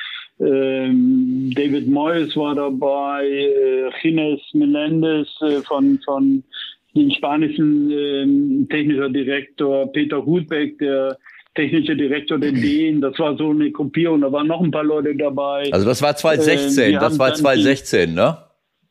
ähm, 0.41 1.53
David 1.55 1.89
Moyes 1.89 2.35
war 2.37 2.55
dabei, 2.55 3.27
äh, 3.27 3.91
Gines 4.01 4.41
Melendez 4.55 5.29
von, 5.67 5.99
von 6.05 6.43
dem 6.95 7.11
spanischen 7.11 7.91
äh, 7.91 8.67
technischer 8.69 9.11
Direktor, 9.11 9.93
Peter 9.93 10.25
Hudbeck, 10.25 10.79
der 10.79 11.17
technische 11.55 11.97
Direktor 11.97 12.39
der 12.39 12.53
DEN, 12.53 13.01
das 13.01 13.19
war 13.19 13.37
so 13.37 13.51
eine 13.51 13.71
Gruppierung, 13.71 14.21
da 14.21 14.31
waren 14.31 14.47
noch 14.47 14.63
ein 14.63 14.71
paar 14.71 14.85
Leute 14.85 15.15
dabei. 15.17 15.69
Also 15.73 15.87
das 15.87 16.01
war 16.03 16.15
2016, 16.17 16.95
äh, 16.95 16.99
das 16.99 17.19
war 17.19 17.35
2016, 17.35 18.11
die, 18.11 18.15
ne? 18.15 18.39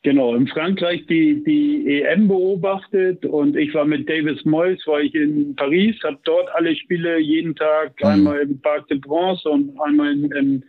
Genau, 0.02 0.34
in 0.34 0.48
Frankreich 0.48 1.06
die, 1.08 1.44
die 1.44 2.02
EM 2.02 2.30
beobachtet 2.30 3.26
und 3.26 3.58
ich 3.58 3.74
war 3.74 3.84
mit 3.84 4.10
Davis 4.10 4.46
Moyes, 4.46 4.86
war 4.88 5.02
ich 5.02 5.14
in 5.14 5.56
Paris, 5.58 5.96
habe 6.04 6.18
dort 6.24 6.48
alle 6.56 6.74
Spiele 6.76 7.20
jeden 7.20 7.54
Tag, 7.56 7.94
mhm. 8.02 8.08
einmal 8.08 8.40
im 8.40 8.62
Parc 8.62 8.88
de 8.88 9.00
Prince 9.00 9.48
und 9.50 9.78
einmal 9.82 10.14
in, 10.14 10.32
in 10.32 10.64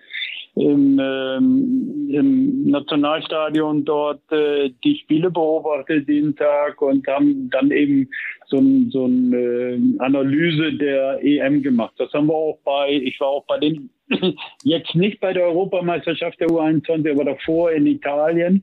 im, 0.61 1.01
ähm, 1.03 2.09
im 2.11 2.71
Nationalstadion 2.71 3.85
dort 3.85 4.21
äh, 4.31 4.71
die 4.85 4.97
Spiele 4.97 5.31
beobachtet 5.31 6.09
jeden 6.09 6.37
Tag 6.37 6.81
und 6.83 7.07
haben 7.07 7.49
dann 7.51 7.71
eben 7.71 8.09
so 8.47 8.59
eine 8.59 8.91
so 8.91 9.07
ein, 9.07 9.33
äh, 9.33 10.03
Analyse 10.03 10.75
der 10.75 11.19
EM 11.23 11.63
gemacht. 11.63 11.95
Das 11.99 12.13
haben 12.13 12.27
wir 12.27 12.35
auch 12.35 12.59
bei, 12.65 12.93
ich 12.93 13.19
war 13.21 13.29
auch 13.29 13.47
bei 13.47 13.59
den, 13.59 13.91
jetzt 14.65 14.95
nicht 14.95 15.21
bei 15.21 15.33
der 15.33 15.45
Europameisterschaft 15.45 16.41
der 16.41 16.49
U21, 16.49 17.11
aber 17.11 17.25
davor 17.25 17.73
in 17.73 17.87
Italien 17.87 18.63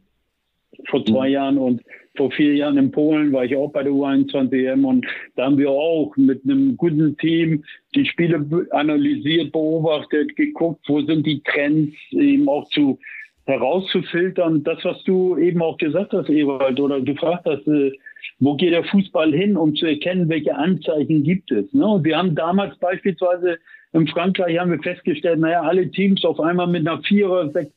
vor 0.90 1.04
zwei 1.06 1.30
mhm. 1.30 1.34
Jahren 1.34 1.58
und 1.58 1.82
vor 2.16 2.32
vier 2.32 2.56
Jahren 2.56 2.78
in 2.78 2.92
Polen 2.92 3.32
war 3.32 3.46
ich 3.46 3.56
auch 3.56 3.72
bei 3.72 3.84
der 3.84 3.92
U21 3.92 4.54
EM 4.54 4.86
und 4.86 5.06
da 5.36 5.46
haben 5.46 5.58
wir 5.58 5.70
auch 5.70 6.14
mit 6.18 6.44
einem 6.44 6.76
guten 6.76 7.16
Team 7.18 7.64
die 7.98 8.06
Spiele 8.06 8.46
analysiert, 8.72 9.52
beobachtet, 9.52 10.36
geguckt, 10.36 10.86
wo 10.88 11.02
sind 11.02 11.26
die 11.26 11.42
Trends, 11.44 11.96
eben 12.12 12.48
auch 12.48 12.68
zu 12.70 13.00
herauszufiltern. 13.46 14.64
Das, 14.64 14.84
was 14.84 15.04
du 15.04 15.38
eben 15.38 15.62
auch 15.62 15.78
gesagt 15.78 16.14
hast, 16.14 16.30
Ewald, 16.30 16.80
oder 16.80 17.00
du 17.02 17.16
fragst 17.16 17.46
hast, 17.46 17.68
äh, 17.68 17.92
wo 18.40 18.56
geht 18.56 18.74
der 18.74 18.84
Fußball 18.84 19.34
hin, 19.34 19.58
um 19.58 19.76
zu 19.76 19.86
erkennen, 19.86 20.30
welche 20.30 20.56
Anzeichen 20.56 21.24
gibt 21.24 21.52
es. 21.52 21.72
Ne? 21.74 21.86
Und 21.88 22.04
wir 22.04 22.18
haben 22.18 22.36
damals 22.36 22.78
beispielsweise 22.78 23.58
in 23.94 24.08
Frankreich 24.08 24.60
haben 24.60 24.72
wir 24.72 24.82
festgestellt, 24.84 25.40
naja, 25.40 25.62
alle 25.62 25.90
Teams 25.90 26.24
auf 26.26 26.40
einmal 26.40 26.68
mit 26.68 26.88
einer 26.88 27.02
Vierer, 27.04 27.50
sechs, 27.52 27.72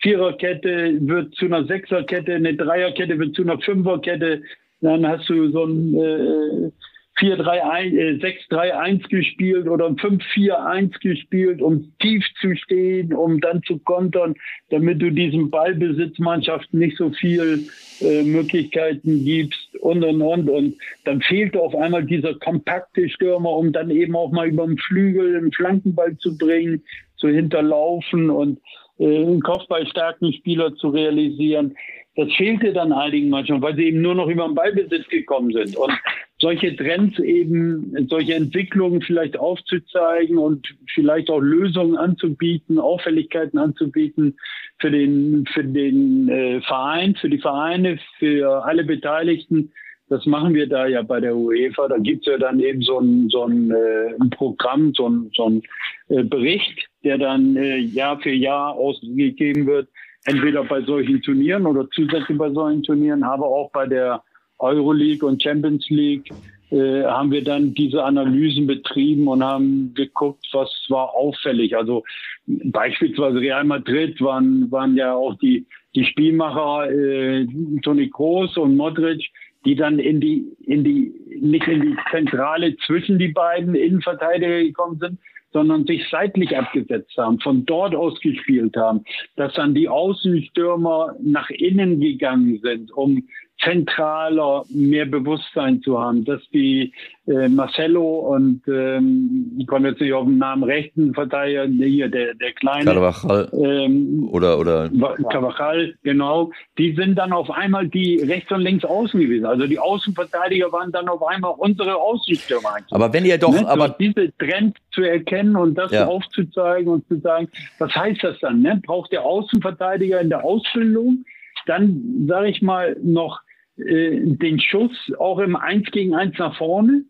Viererkette 0.00 0.98
wird 1.00 1.34
zu 1.34 1.46
einer 1.46 1.64
Sechserkette, 1.64 2.34
eine 2.34 2.54
Dreierkette 2.54 3.18
wird 3.18 3.34
zu 3.34 3.42
einer 3.42 3.58
Fünferkette. 3.60 4.42
Dann 4.82 5.06
hast 5.06 5.28
du 5.28 5.50
so 5.50 5.64
ein 5.64 5.94
äh, 5.94 6.70
4-3-1, 7.18 7.96
äh, 7.96 8.18
6-3-1 8.50 9.08
gespielt 9.08 9.68
oder 9.68 9.86
5-4-1 9.86 11.00
gespielt, 11.00 11.62
um 11.62 11.92
tief 12.00 12.24
zu 12.40 12.54
stehen, 12.56 13.14
um 13.14 13.40
dann 13.40 13.62
zu 13.62 13.78
kontern, 13.78 14.34
damit 14.70 15.00
du 15.00 15.10
diesen 15.10 15.50
Ballbesitzmannschaften 15.50 16.78
nicht 16.78 16.96
so 16.98 17.10
viel 17.10 17.68
äh, 18.00 18.22
Möglichkeiten 18.22 19.24
gibst 19.24 19.76
und 19.80 20.04
und 20.04 20.20
und. 20.20 20.50
Und 20.50 20.74
dann 21.04 21.22
fehlte 21.22 21.60
auf 21.60 21.74
einmal 21.74 22.04
dieser 22.04 22.34
kompakte 22.34 23.08
Stürmer, 23.08 23.50
um 23.50 23.72
dann 23.72 23.90
eben 23.90 24.14
auch 24.14 24.30
mal 24.30 24.48
über 24.48 24.66
den 24.66 24.76
Flügel 24.78 25.36
einen 25.36 25.52
Flankenball 25.52 26.16
zu 26.18 26.36
bringen, 26.36 26.82
zu 27.16 27.28
hinterlaufen 27.28 28.28
und 28.28 28.60
äh, 28.98 29.04
einen 29.04 29.40
kopfballstarken 29.40 30.34
Spieler 30.34 30.74
zu 30.76 30.88
realisieren. 30.88 31.74
Das 32.14 32.32
fehlte 32.32 32.72
dann 32.72 32.92
einigen 32.92 33.28
manchmal, 33.28 33.60
weil 33.60 33.76
sie 33.76 33.84
eben 33.84 34.00
nur 34.00 34.14
noch 34.14 34.28
über 34.28 34.46
den 34.46 34.54
Ballbesitz 34.54 35.06
gekommen 35.08 35.52
sind. 35.52 35.76
Und 35.76 35.92
solche 36.38 36.76
Trends 36.76 37.18
eben, 37.18 38.06
solche 38.08 38.34
Entwicklungen 38.34 39.00
vielleicht 39.00 39.38
aufzuzeigen 39.38 40.36
und 40.36 40.66
vielleicht 40.94 41.30
auch 41.30 41.40
Lösungen 41.40 41.96
anzubieten, 41.96 42.78
Auffälligkeiten 42.78 43.58
anzubieten 43.58 44.36
für 44.78 44.90
den, 44.90 45.46
für 45.52 45.64
den 45.64 46.28
äh, 46.28 46.60
Verein, 46.60 47.14
für 47.14 47.30
die 47.30 47.38
Vereine, 47.38 47.98
für 48.18 48.64
alle 48.64 48.84
Beteiligten. 48.84 49.72
Das 50.08 50.24
machen 50.26 50.54
wir 50.54 50.68
da 50.68 50.86
ja 50.86 51.02
bei 51.02 51.20
der 51.20 51.34
UEFA. 51.34 51.88
Da 51.88 51.98
gibt's 51.98 52.26
ja 52.26 52.36
dann 52.38 52.60
eben 52.60 52.82
so 52.82 53.00
ein, 53.00 53.28
so 53.30 53.44
ein, 53.44 53.70
äh, 53.70 54.14
ein 54.20 54.30
Programm, 54.30 54.92
so 54.94 55.08
ein, 55.08 55.30
so 55.34 55.48
ein 55.48 55.62
äh, 56.08 56.22
Bericht, 56.22 56.86
der 57.02 57.18
dann 57.18 57.56
äh, 57.56 57.78
Jahr 57.78 58.20
für 58.20 58.30
Jahr 58.30 58.74
ausgegeben 58.74 59.66
wird, 59.66 59.88
entweder 60.26 60.64
bei 60.64 60.82
solchen 60.82 61.22
Turnieren 61.22 61.66
oder 61.66 61.88
zusätzlich 61.90 62.36
bei 62.36 62.50
solchen 62.50 62.82
Turnieren, 62.82 63.22
aber 63.22 63.46
auch 63.46 63.70
bei 63.72 63.86
der 63.86 64.22
Euroleague 64.58 65.26
und 65.26 65.42
Champions 65.42 65.88
League 65.90 66.30
äh, 66.70 67.04
haben 67.04 67.30
wir 67.30 67.44
dann 67.44 67.74
diese 67.74 68.02
Analysen 68.02 68.66
betrieben 68.66 69.28
und 69.28 69.44
haben 69.44 69.92
geguckt, 69.94 70.46
was 70.52 70.70
war 70.88 71.14
auffällig. 71.14 71.76
Also 71.76 72.02
beispielsweise 72.46 73.38
Real 73.38 73.64
Madrid 73.64 74.20
waren, 74.20 74.70
waren 74.70 74.96
ja 74.96 75.14
auch 75.14 75.34
die, 75.38 75.66
die 75.94 76.04
Spielmacher 76.04 76.90
äh, 76.90 77.46
Toni 77.82 78.10
Kroos 78.10 78.56
und 78.56 78.76
Modric, 78.76 79.24
die 79.64 79.76
dann 79.76 79.98
in 79.98 80.20
die, 80.20 80.44
in 80.64 80.84
die, 80.84 81.12
nicht 81.40 81.66
in 81.66 81.82
die 81.82 81.96
Zentrale 82.10 82.76
zwischen 82.78 83.18
die 83.18 83.28
beiden 83.28 83.74
Innenverteidiger 83.74 84.62
gekommen 84.62 84.98
sind, 85.00 85.18
sondern 85.52 85.86
sich 85.86 86.06
seitlich 86.10 86.56
abgesetzt 86.56 87.16
haben, 87.16 87.40
von 87.40 87.64
dort 87.64 87.94
aus 87.94 88.20
gespielt 88.20 88.76
haben, 88.76 89.04
dass 89.36 89.54
dann 89.54 89.74
die 89.74 89.88
Außenstürmer 89.88 91.16
nach 91.20 91.48
innen 91.50 92.00
gegangen 92.00 92.60
sind, 92.62 92.92
um 92.92 93.26
zentraler 93.66 94.64
mehr 94.68 95.06
Bewusstsein 95.06 95.82
zu 95.82 95.98
haben, 95.98 96.24
dass 96.24 96.40
die 96.52 96.92
äh, 97.26 97.48
Marcelo 97.48 98.34
und 98.34 98.62
ähm, 98.68 99.56
ich 99.58 99.66
komme 99.66 99.88
jetzt 99.88 100.00
nicht 100.00 100.12
auf 100.12 100.26
den 100.26 100.38
Namen 100.38 100.62
rechten 100.62 101.12
Verteidiger, 101.12 101.66
hier 101.66 102.08
der, 102.08 102.34
der 102.34 102.52
kleine 102.52 102.84
Carvajal 102.84 103.50
ähm, 103.52 104.28
oder 104.30 104.58
oder 104.58 104.88
Carvajal, 105.30 105.94
genau, 106.04 106.50
die 106.78 106.94
sind 106.94 107.16
dann 107.16 107.32
auf 107.32 107.50
einmal 107.50 107.88
die 107.88 108.22
rechts 108.22 108.52
und 108.52 108.60
links 108.60 108.84
außen 108.84 109.18
gewesen. 109.18 109.46
Also 109.46 109.66
die 109.66 109.78
Außenverteidiger 109.78 110.70
waren 110.70 110.92
dann 110.92 111.08
auf 111.08 111.22
einmal 111.26 111.54
unsere 111.58 111.96
Außenstürmer. 111.96 112.76
Aber 112.90 113.12
wenn 113.12 113.24
ihr 113.24 113.38
doch, 113.38 113.52
ne? 113.52 113.66
aber 113.68 113.88
diese 113.88 114.32
Trend 114.38 114.76
zu 114.92 115.02
erkennen 115.02 115.56
und 115.56 115.74
das 115.74 115.90
ja. 115.90 116.06
aufzuzeigen 116.06 116.92
und 116.92 117.08
zu 117.08 117.18
sagen, 117.18 117.48
was 117.78 117.94
heißt 117.94 118.22
das 118.22 118.38
dann? 118.40 118.62
Ne? 118.62 118.80
Braucht 118.86 119.10
der 119.10 119.24
Außenverteidiger 119.24 120.20
in 120.20 120.28
der 120.28 120.44
Ausbildung 120.44 121.24
dann, 121.66 122.26
sage 122.28 122.48
ich 122.48 122.62
mal, 122.62 122.96
noch 123.02 123.40
den 123.78 124.58
Schuss 124.58 124.92
auch 125.18 125.38
im 125.38 125.54
Eins 125.54 125.90
gegen 125.90 126.14
Eins 126.14 126.38
nach 126.38 126.56
vorne, 126.56 127.04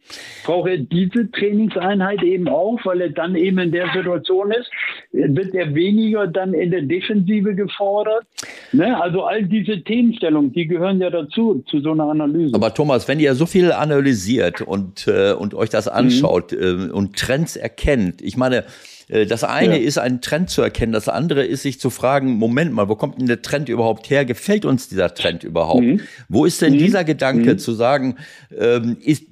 braucht 0.44 0.68
er 0.68 0.78
diese 0.78 1.30
Trainingseinheit 1.30 2.22
eben 2.24 2.48
auch, 2.48 2.80
weil 2.84 3.00
er 3.00 3.10
dann 3.10 3.36
eben 3.36 3.58
in 3.58 3.70
der 3.70 3.88
Situation 3.94 4.50
ist, 4.50 4.70
wird 5.12 5.54
er 5.54 5.74
weniger 5.74 6.26
dann 6.26 6.54
in 6.54 6.72
der 6.72 6.82
Defensive 6.82 7.54
gefordert. 7.54 8.26
Ne? 8.72 9.00
Also 9.00 9.22
all 9.22 9.44
diese 9.44 9.82
Themenstellungen, 9.82 10.52
die 10.52 10.66
gehören 10.66 11.00
ja 11.00 11.10
dazu, 11.10 11.62
zu 11.68 11.80
so 11.80 11.92
einer 11.92 12.10
Analyse. 12.10 12.54
Aber 12.54 12.74
Thomas, 12.74 13.06
wenn 13.06 13.20
ihr 13.20 13.34
so 13.36 13.46
viel 13.46 13.70
analysiert 13.70 14.60
und, 14.60 15.06
äh, 15.06 15.32
und 15.32 15.54
euch 15.54 15.70
das 15.70 15.86
anschaut 15.86 16.52
mhm. 16.52 16.88
äh, 16.88 16.90
und 16.90 17.16
Trends 17.16 17.54
erkennt, 17.54 18.22
ich 18.22 18.36
meine, 18.36 18.64
äh, 18.64 18.64
das 19.08 19.44
eine 19.44 19.78
ja. 19.78 19.86
ist, 19.86 19.98
einen 19.98 20.20
Trend 20.20 20.50
zu 20.50 20.62
erkennen. 20.62 20.92
Das 20.92 21.08
andere 21.08 21.44
ist, 21.44 21.62
sich 21.62 21.78
zu 21.78 21.90
fragen, 21.90 22.32
Moment 22.32 22.72
mal, 22.72 22.88
wo 22.88 22.96
kommt 22.96 23.20
denn 23.20 23.26
der 23.26 23.40
Trend 23.40 23.68
überhaupt 23.68 24.10
her? 24.10 24.24
Gefällt 24.24 24.64
uns 24.64 24.88
dieser 24.88 25.14
Trend 25.14 25.44
überhaupt? 25.44 25.84
Mhm. 25.84 26.00
Wo 26.28 26.44
ist 26.44 26.60
denn 26.60 26.74
mhm. 26.74 26.78
dieser 26.78 27.04
Gedanke 27.04 27.52
mhm. 27.52 27.58
zu 27.58 27.72
sagen, 27.72 28.16
ähm, 28.58 28.96
ist, 29.00 29.22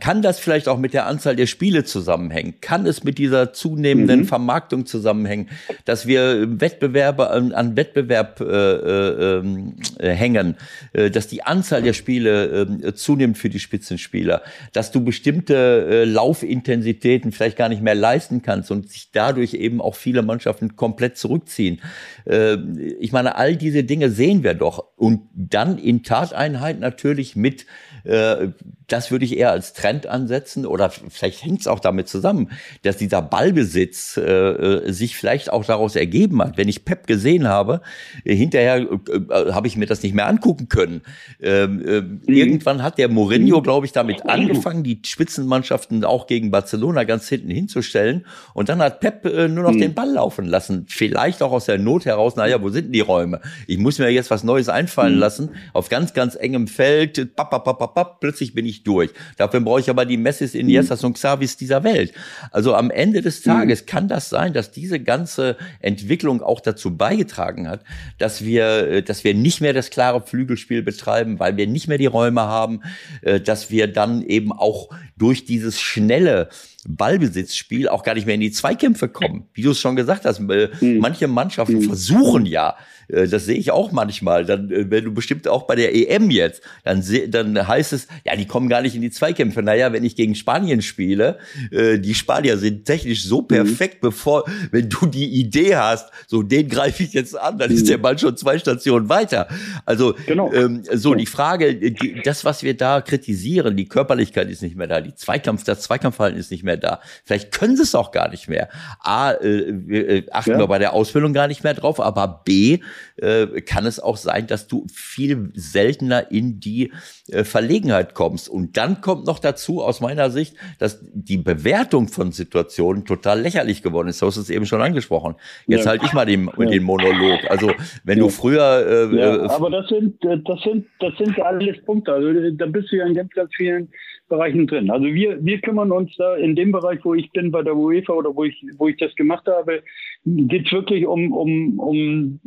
kann 0.00 0.22
das 0.22 0.38
vielleicht 0.38 0.68
auch 0.68 0.78
mit 0.78 0.92
der 0.92 1.06
Anzahl 1.06 1.36
der 1.36 1.46
Spiele 1.46 1.84
zusammenhängen? 1.84 2.54
Kann 2.60 2.86
es 2.86 3.04
mit 3.04 3.18
dieser 3.18 3.52
zunehmenden 3.52 4.20
mhm. 4.20 4.24
Vermarktung 4.24 4.86
zusammenhängen, 4.86 5.48
dass 5.84 6.06
wir 6.06 6.60
Wettbewerbe 6.60 7.30
an, 7.30 7.52
an 7.52 7.76
Wettbewerb 7.76 8.40
äh, 8.40 8.44
äh, 8.44 9.38
ähm, 9.38 9.76
äh, 9.98 10.10
hängen, 10.10 10.56
äh, 10.92 11.10
dass 11.10 11.28
die 11.28 11.44
Anzahl 11.44 11.82
der 11.82 11.92
Spiele 11.92 12.62
äh, 12.82 12.94
zunimmt 12.94 13.38
für 13.38 13.48
die 13.48 13.60
Spitzenspieler, 13.60 14.42
dass 14.72 14.90
du 14.90 15.04
bestimmte 15.04 15.54
äh, 15.54 16.04
Laufintensitäten 16.04 17.30
vielleicht 17.30 17.56
gar 17.56 17.68
nicht 17.68 17.82
mehr 17.82 17.94
leisten 17.94 18.42
kannst 18.42 18.70
und 18.70 18.90
sich 18.90 19.10
dadurch 19.12 19.54
eben 19.54 19.80
auch 19.80 19.94
viele 19.94 20.22
Mannschaften 20.22 20.76
komplett 20.76 21.16
zurückziehen. 21.16 21.80
Äh, 22.24 22.56
ich 22.98 23.12
meine, 23.12 23.36
all 23.36 23.56
diese 23.56 23.84
Dinge 23.84 24.10
sehen 24.10 24.42
wir 24.42 24.54
doch 24.54 24.84
und 24.96 25.22
dann 25.34 25.78
in 25.78 26.02
Tateinheit 26.02 26.80
natürlich 26.80 27.36
mit 27.36 27.66
das 28.04 29.10
würde 29.10 29.24
ich 29.24 29.36
eher 29.38 29.50
als 29.50 29.72
Trend 29.72 30.06
ansetzen 30.06 30.66
oder 30.66 30.90
vielleicht 30.90 31.42
hängt 31.42 31.60
es 31.60 31.66
auch 31.66 31.80
damit 31.80 32.08
zusammen, 32.08 32.50
dass 32.82 32.98
dieser 32.98 33.22
Ballbesitz 33.22 34.18
äh, 34.18 34.22
äh, 34.22 34.92
sich 34.92 35.16
vielleicht 35.16 35.50
auch 35.50 35.64
daraus 35.64 35.96
ergeben 35.96 36.42
hat. 36.42 36.58
Wenn 36.58 36.68
ich 36.68 36.84
Pep 36.84 37.06
gesehen 37.06 37.48
habe, 37.48 37.80
äh, 38.24 38.34
hinterher 38.34 38.80
äh, 38.80 39.52
habe 39.52 39.66
ich 39.66 39.76
mir 39.76 39.86
das 39.86 40.02
nicht 40.02 40.14
mehr 40.14 40.26
angucken 40.26 40.68
können. 40.68 41.02
Ähm, 41.40 41.82
äh, 41.86 42.00
mhm. 42.02 42.20
Irgendwann 42.26 42.82
hat 42.82 42.98
der 42.98 43.08
Mourinho, 43.08 43.58
mhm. 43.58 43.62
glaube 43.62 43.86
ich, 43.86 43.92
damit 43.92 44.26
angefangen, 44.26 44.84
die 44.84 45.00
Spitzenmannschaften 45.04 46.04
auch 46.04 46.26
gegen 46.26 46.50
Barcelona 46.50 47.04
ganz 47.04 47.28
hinten 47.28 47.50
hinzustellen. 47.50 48.26
Und 48.52 48.68
dann 48.68 48.82
hat 48.82 49.00
Pep 49.00 49.24
äh, 49.24 49.48
nur 49.48 49.64
noch 49.64 49.72
mhm. 49.72 49.80
den 49.80 49.94
Ball 49.94 50.10
laufen 50.10 50.44
lassen. 50.44 50.84
Vielleicht 50.88 51.42
auch 51.42 51.52
aus 51.52 51.64
der 51.64 51.78
Not 51.78 52.04
heraus, 52.04 52.36
naja, 52.36 52.60
wo 52.60 52.68
sind 52.68 52.86
denn 52.86 52.92
die 52.92 53.00
Räume? 53.00 53.40
Ich 53.66 53.78
muss 53.78 53.98
mir 53.98 54.10
jetzt 54.10 54.30
was 54.30 54.44
Neues 54.44 54.68
einfallen 54.68 55.14
mhm. 55.14 55.20
lassen. 55.20 55.50
Auf 55.72 55.88
ganz, 55.88 56.12
ganz 56.12 56.34
engem 56.34 56.66
Feld, 56.66 57.34
papp, 57.36 57.50
papp, 57.50 57.64
papp, 57.64 57.91
papp, 57.94 58.20
plötzlich 58.20 58.54
bin 58.54 58.66
ich 58.66 58.84
durch. 58.84 59.10
Dafür 59.36 59.60
brauche 59.60 59.80
ich 59.80 59.90
aber 59.90 60.04
die 60.04 60.16
Messis, 60.16 60.54
Iniestas 60.54 61.02
mhm. 61.02 61.08
und 61.08 61.14
Xavis 61.14 61.56
dieser 61.56 61.84
Welt. 61.84 62.12
Also 62.50 62.74
am 62.74 62.90
Ende 62.90 63.22
des 63.22 63.42
Tages 63.42 63.82
mhm. 63.82 63.86
kann 63.86 64.08
das 64.08 64.28
sein, 64.28 64.52
dass 64.52 64.70
diese 64.70 65.00
ganze 65.00 65.56
Entwicklung 65.80 66.42
auch 66.42 66.60
dazu 66.60 66.96
beigetragen 66.96 67.68
hat, 67.68 67.82
dass 68.18 68.44
wir, 68.44 68.88
äh, 68.88 69.02
dass 69.02 69.24
wir 69.24 69.34
nicht 69.34 69.60
mehr 69.60 69.72
das 69.72 69.90
klare 69.90 70.20
Flügelspiel 70.20 70.82
betreiben, 70.82 71.38
weil 71.38 71.56
wir 71.56 71.66
nicht 71.66 71.88
mehr 71.88 71.98
die 71.98 72.06
Räume 72.06 72.42
haben, 72.42 72.82
äh, 73.22 73.40
dass 73.40 73.70
wir 73.70 73.92
dann 73.92 74.22
eben 74.22 74.52
auch 74.52 74.88
durch 75.16 75.44
dieses 75.44 75.80
schnelle 75.80 76.48
Ballbesitzspiel 76.86 77.88
auch 77.88 78.02
gar 78.02 78.14
nicht 78.14 78.26
mehr 78.26 78.34
in 78.34 78.40
die 78.40 78.50
Zweikämpfe 78.50 79.08
kommen. 79.08 79.46
Wie 79.54 79.62
du 79.62 79.70
es 79.70 79.78
schon 79.78 79.94
gesagt 79.94 80.24
hast, 80.24 80.40
äh, 80.40 80.68
mhm. 80.80 80.98
manche 80.98 81.28
Mannschaften 81.28 81.76
mhm. 81.76 81.84
versuchen 81.84 82.44
ja, 82.44 82.76
äh, 83.06 83.28
das 83.28 83.44
sehe 83.44 83.56
ich 83.56 83.70
auch 83.70 83.92
manchmal, 83.92 84.44
dann, 84.44 84.70
äh, 84.70 84.90
wenn 84.90 85.04
du 85.04 85.14
bestimmt 85.14 85.46
auch 85.46 85.68
bei 85.68 85.76
der 85.76 85.94
EM 85.94 86.30
jetzt, 86.30 86.62
dann, 86.84 87.04
dann 87.28 87.68
heißt 87.68 87.92
es, 87.92 88.08
ja, 88.24 88.34
die 88.34 88.46
kommen 88.46 88.68
gar 88.68 88.82
nicht 88.82 88.96
in 88.96 89.02
die 89.02 89.10
Zweikämpfe. 89.10 89.62
Naja, 89.62 89.92
wenn 89.92 90.04
ich 90.04 90.16
gegen 90.16 90.34
Spanien 90.34 90.82
spiele, 90.82 91.38
die 91.70 92.14
Spanier 92.14 92.58
sind 92.58 92.84
technisch 92.84 93.24
so 93.24 93.42
mhm. 93.42 93.46
perfekt, 93.46 94.00
bevor, 94.00 94.44
wenn 94.70 94.88
du 94.88 95.06
die 95.06 95.28
Idee 95.28 95.76
hast, 95.76 96.10
so 96.26 96.42
den 96.42 96.68
greife 96.68 97.02
ich 97.02 97.12
jetzt 97.12 97.38
an, 97.38 97.58
dann 97.58 97.70
ist 97.70 97.88
der 97.88 97.98
Ball 97.98 98.18
schon 98.18 98.36
zwei 98.36 98.58
Stationen 98.58 99.08
weiter. 99.08 99.48
Also 99.84 100.14
genau. 100.26 100.52
ähm, 100.52 100.82
so 100.92 101.14
die 101.14 101.26
Frage, 101.26 101.74
die, 101.74 102.20
das, 102.24 102.44
was 102.44 102.62
wir 102.62 102.76
da 102.76 103.00
kritisieren, 103.00 103.76
die 103.76 103.86
Körperlichkeit 103.86 104.50
ist 104.50 104.62
nicht 104.62 104.76
mehr 104.76 104.86
da, 104.86 105.00
die 105.02 105.14
Zweikampf, 105.14 105.64
das 105.64 105.82
Zweikampfverhalten 105.82 106.38
ist 106.38 106.50
nicht 106.50 106.64
mehr 106.64 106.76
da. 106.76 107.00
Vielleicht 107.24 107.52
können 107.52 107.76
sie 107.76 107.82
es 107.82 107.94
auch 107.94 108.10
gar 108.10 108.28
nicht 108.28 108.48
mehr. 108.48 108.68
A, 109.00 109.32
äh, 109.32 109.46
äh, 109.48 110.26
achten 110.30 110.52
ja. 110.52 110.58
wir 110.58 110.66
bei 110.66 110.78
der 110.78 110.92
Ausbildung 110.92 111.32
gar 111.32 111.48
nicht 111.48 111.64
mehr 111.64 111.74
drauf, 111.74 112.00
aber 112.00 112.42
B, 112.44 112.80
äh, 113.16 113.46
kann 113.62 113.86
es 113.86 114.00
auch 114.00 114.16
sein, 114.16 114.46
dass 114.46 114.66
du 114.66 114.86
viel 114.92 115.50
seltener 115.54 116.30
in 116.30 116.60
die 116.60 116.92
äh, 117.28 117.44
Verlegenheit 117.44 118.14
kommst. 118.14 118.48
Und 118.48 118.76
dann 118.76 119.00
kommt 119.00 119.26
noch 119.26 119.38
dazu, 119.38 119.82
aus 119.82 120.00
meiner 120.00 120.30
Sicht, 120.30 120.56
dass 120.78 121.00
die 121.12 121.38
Bewertung 121.38 122.08
von 122.08 122.32
Situationen 122.32 123.04
total 123.04 123.40
lächerlich 123.40 123.82
geworden 123.82 124.08
ist. 124.08 124.22
Du 124.22 124.26
hast 124.26 124.36
es 124.36 124.50
eben 124.50 124.66
schon 124.66 124.80
angesprochen. 124.80 125.34
Jetzt 125.66 125.84
ja. 125.84 125.90
halte 125.90 126.06
ich 126.06 126.12
mal 126.12 126.26
den, 126.26 126.50
ja. 126.56 126.66
den 126.66 126.82
Monolog. 126.82 127.40
Also 127.48 127.72
wenn 128.04 128.18
du 128.18 128.28
früher 128.28 129.10
äh, 129.12 129.16
ja, 129.16 129.50
aber 129.50 129.70
das 129.70 129.88
sind 129.88 130.22
äh, 130.24 130.38
das 130.44 130.60
sind 130.62 130.86
das 131.00 131.12
sind 131.18 131.38
alles 131.40 131.82
Punkte. 131.84 132.12
Also 132.12 132.50
da 132.52 132.66
bist 132.66 132.90
du 132.92 132.96
ja 132.96 133.06
in 133.06 133.14
ganz 133.14 133.30
ganz 133.32 133.50
vielen 133.54 133.88
Bereichen 134.32 134.66
drin. 134.66 134.90
Also 134.90 135.04
wir, 135.04 135.44
wir 135.44 135.60
kümmern 135.60 135.92
uns 135.92 136.16
da 136.16 136.36
in 136.36 136.56
dem 136.56 136.72
Bereich, 136.72 137.00
wo 137.04 137.12
ich 137.12 137.30
bin 137.32 137.50
bei 137.50 137.62
der 137.62 137.76
UEFA 137.76 138.14
oder 138.14 138.34
wo 138.34 138.44
ich, 138.44 138.64
wo 138.78 138.88
ich 138.88 138.96
das 138.96 139.14
gemacht 139.14 139.46
habe, 139.46 139.82
geht 140.24 140.66
es 140.66 140.72
wirklich 140.72 141.06
um, 141.06 141.32
um, 141.32 141.78
um 141.78 142.40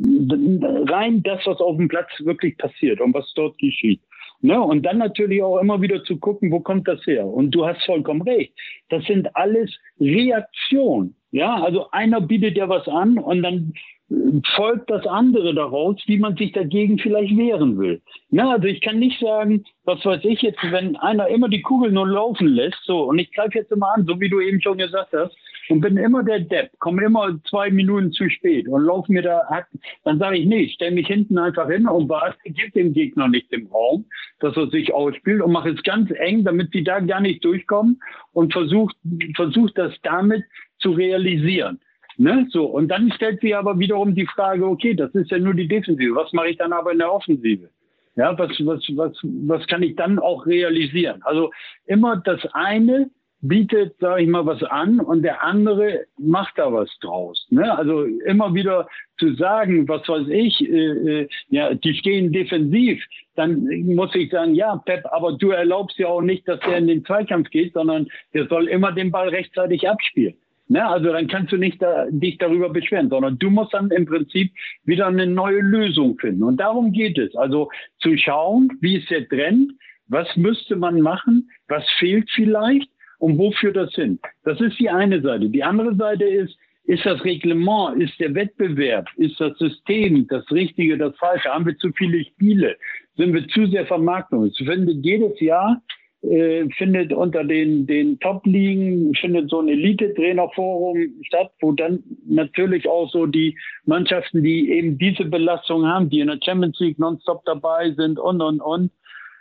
rein 0.88 1.22
das, 1.22 1.46
was 1.46 1.60
auf 1.60 1.76
dem 1.76 1.86
Platz 1.86 2.10
wirklich 2.18 2.58
passiert 2.58 3.00
und 3.00 3.14
was 3.14 3.32
dort 3.34 3.56
geschieht. 3.58 4.00
Ne? 4.40 4.60
Und 4.60 4.84
dann 4.84 4.98
natürlich 4.98 5.40
auch 5.42 5.58
immer 5.58 5.80
wieder 5.80 6.02
zu 6.02 6.18
gucken, 6.18 6.50
wo 6.50 6.58
kommt 6.58 6.88
das 6.88 7.06
her? 7.06 7.24
Und 7.24 7.52
du 7.52 7.64
hast 7.64 7.84
vollkommen 7.86 8.22
recht. 8.22 8.52
Das 8.88 9.04
sind 9.04 9.34
alles 9.36 9.72
Reaktionen. 10.00 11.14
Ja, 11.30 11.54
also 11.62 11.88
einer 11.92 12.20
bietet 12.20 12.56
ja 12.56 12.68
was 12.68 12.88
an 12.88 13.18
und 13.18 13.42
dann 13.42 13.74
folgt 14.54 14.88
das 14.88 15.04
andere 15.06 15.52
daraus, 15.54 15.96
wie 16.06 16.18
man 16.18 16.36
sich 16.36 16.52
dagegen 16.52 16.98
vielleicht 16.98 17.36
wehren 17.36 17.78
will. 17.78 18.00
Ja, 18.30 18.50
also 18.50 18.68
ich 18.68 18.80
kann 18.80 18.98
nicht 18.98 19.18
sagen, 19.20 19.64
was 19.84 20.04
weiß 20.04 20.24
ich 20.24 20.42
jetzt, 20.42 20.60
wenn 20.62 20.96
einer 20.96 21.26
immer 21.28 21.48
die 21.48 21.62
Kugel 21.62 21.90
nur 21.90 22.06
laufen 22.06 22.46
lässt, 22.46 22.78
so, 22.84 23.02
und 23.02 23.18
ich 23.18 23.32
greife 23.32 23.58
jetzt 23.58 23.72
immer 23.72 23.92
an, 23.94 24.06
so 24.06 24.20
wie 24.20 24.28
du 24.28 24.40
eben 24.40 24.60
schon 24.60 24.78
gesagt 24.78 25.12
hast, 25.12 25.36
und 25.68 25.80
bin 25.80 25.96
immer 25.96 26.22
der 26.22 26.40
Depp, 26.40 26.70
komme 26.78 27.04
immer 27.04 27.36
zwei 27.48 27.70
Minuten 27.70 28.12
zu 28.12 28.30
spät 28.30 28.68
und 28.68 28.84
laufe 28.84 29.10
mir 29.10 29.22
da, 29.22 29.42
dann 30.04 30.18
sage 30.20 30.36
ich, 30.36 30.46
nee, 30.46 30.70
stell 30.72 30.92
mich 30.92 31.08
hinten 31.08 31.38
einfach 31.38 31.68
hin 31.68 31.88
und 31.88 32.08
warte, 32.08 32.38
gib 32.44 32.72
dem 32.74 32.92
Gegner 32.92 33.26
nicht 33.26 33.50
den 33.50 33.66
Raum, 33.66 34.04
dass 34.38 34.56
er 34.56 34.68
sich 34.68 34.94
ausspielt 34.94 35.42
und 35.42 35.50
mache 35.50 35.70
es 35.70 35.82
ganz 35.82 36.10
eng, 36.18 36.44
damit 36.44 36.70
sie 36.72 36.84
da 36.84 37.00
gar 37.00 37.20
nicht 37.20 37.44
durchkommen 37.44 38.00
und 38.32 38.52
versucht, 38.52 38.96
versucht 39.34 39.76
das 39.76 39.92
damit 40.02 40.44
zu 40.78 40.92
realisieren. 40.92 41.80
Ne? 42.18 42.46
So, 42.50 42.64
und 42.64 42.88
dann 42.88 43.12
stellt 43.12 43.40
sich 43.40 43.54
aber 43.54 43.78
wiederum 43.78 44.14
die 44.14 44.26
Frage, 44.26 44.66
okay, 44.66 44.94
das 44.94 45.14
ist 45.14 45.30
ja 45.30 45.38
nur 45.38 45.54
die 45.54 45.68
Defensive, 45.68 46.14
was 46.14 46.32
mache 46.32 46.48
ich 46.48 46.58
dann 46.58 46.72
aber 46.72 46.92
in 46.92 46.98
der 46.98 47.12
Offensive? 47.12 47.68
Ja, 48.16 48.36
was, 48.38 48.50
was, 48.64 48.82
was, 48.96 49.12
was 49.22 49.66
kann 49.66 49.82
ich 49.82 49.94
dann 49.96 50.18
auch 50.18 50.46
realisieren? 50.46 51.20
Also 51.24 51.50
immer 51.84 52.16
das 52.16 52.40
eine 52.54 53.10
bietet, 53.42 53.98
sage 54.00 54.22
ich 54.22 54.28
mal, 54.28 54.46
was 54.46 54.62
an 54.62 55.00
und 55.00 55.22
der 55.22 55.42
andere 55.42 56.06
macht 56.18 56.56
da 56.56 56.72
was 56.72 56.90
draus. 57.00 57.46
Ne? 57.50 57.76
Also 57.76 58.04
immer 58.04 58.54
wieder 58.54 58.88
zu 59.18 59.34
sagen, 59.34 59.86
was 59.88 60.08
weiß 60.08 60.28
ich, 60.28 60.60
äh, 60.60 61.22
äh, 61.22 61.28
ja, 61.48 61.74
die 61.74 61.94
stehen 61.94 62.32
defensiv, 62.32 63.04
dann 63.34 63.66
muss 63.84 64.14
ich 64.14 64.30
sagen, 64.30 64.54
ja, 64.54 64.76
Pep, 64.76 65.04
aber 65.12 65.32
du 65.32 65.50
erlaubst 65.50 65.98
ja 65.98 66.08
auch 66.08 66.22
nicht, 66.22 66.48
dass 66.48 66.60
der 66.60 66.78
in 66.78 66.86
den 66.86 67.04
Zweikampf 67.04 67.50
geht, 67.50 67.74
sondern 67.74 68.08
der 68.32 68.46
soll 68.48 68.68
immer 68.68 68.92
den 68.92 69.10
Ball 69.10 69.28
rechtzeitig 69.28 69.88
abspielen. 69.88 70.34
Ne? 70.68 70.84
Also 70.84 71.12
dann 71.12 71.28
kannst 71.28 71.52
du 71.52 71.56
nicht 71.56 71.80
da, 71.80 72.06
dich 72.10 72.38
darüber 72.38 72.70
beschweren, 72.70 73.08
sondern 73.08 73.38
du 73.38 73.50
musst 73.50 73.74
dann 73.74 73.90
im 73.90 74.06
Prinzip 74.06 74.52
wieder 74.84 75.06
eine 75.06 75.26
neue 75.26 75.60
Lösung 75.60 76.18
finden. 76.18 76.42
Und 76.42 76.58
darum 76.58 76.92
geht 76.92 77.18
es. 77.18 77.34
Also 77.36 77.70
zu 78.00 78.16
schauen, 78.16 78.72
wie 78.80 78.96
ist 78.96 79.10
der 79.10 79.28
Trend, 79.28 79.72
was 80.08 80.36
müsste 80.36 80.76
man 80.76 81.00
machen, 81.00 81.50
was 81.68 81.84
fehlt 81.98 82.30
vielleicht 82.34 82.88
und 83.18 83.38
wo 83.38 83.50
führt 83.52 83.76
das 83.76 83.94
hin. 83.94 84.18
Das 84.44 84.60
ist 84.60 84.78
die 84.78 84.90
eine 84.90 85.20
Seite. 85.20 85.48
Die 85.48 85.62
andere 85.62 85.94
Seite 85.94 86.24
ist, 86.24 86.56
ist 86.84 87.04
das 87.04 87.24
Reglement, 87.24 88.00
ist 88.00 88.18
der 88.20 88.34
Wettbewerb, 88.34 89.08
ist 89.16 89.40
das 89.40 89.58
System 89.58 90.26
das 90.28 90.48
Richtige, 90.52 90.96
das 90.96 91.16
Falsche? 91.16 91.48
Haben 91.48 91.66
wir 91.66 91.76
zu 91.78 91.90
viele 91.92 92.24
Spiele? 92.24 92.76
Sind 93.16 93.34
wir 93.34 93.46
zu 93.48 93.66
sehr 93.66 93.86
Vermarktung? 93.86 94.44
Es 94.44 94.56
findet 94.56 95.04
jedes 95.04 95.40
Jahr 95.40 95.82
äh, 96.26 96.68
findet 96.76 97.12
unter 97.12 97.44
den, 97.44 97.86
den 97.86 98.18
Top-Ligen, 98.18 99.14
findet 99.14 99.48
so 99.48 99.60
ein 99.60 99.68
Elite-Trainerforum 99.68 100.96
statt, 101.22 101.52
wo 101.60 101.72
dann 101.72 102.02
natürlich 102.26 102.88
auch 102.88 103.10
so 103.10 103.26
die 103.26 103.56
Mannschaften, 103.84 104.42
die 104.42 104.70
eben 104.70 104.98
diese 104.98 105.24
Belastung 105.24 105.86
haben, 105.86 106.10
die 106.10 106.20
in 106.20 106.28
der 106.28 106.38
Champions 106.44 106.78
League 106.80 106.98
nonstop 106.98 107.44
dabei 107.44 107.92
sind 107.92 108.18
und, 108.18 108.40
und, 108.40 108.60
und, 108.60 108.90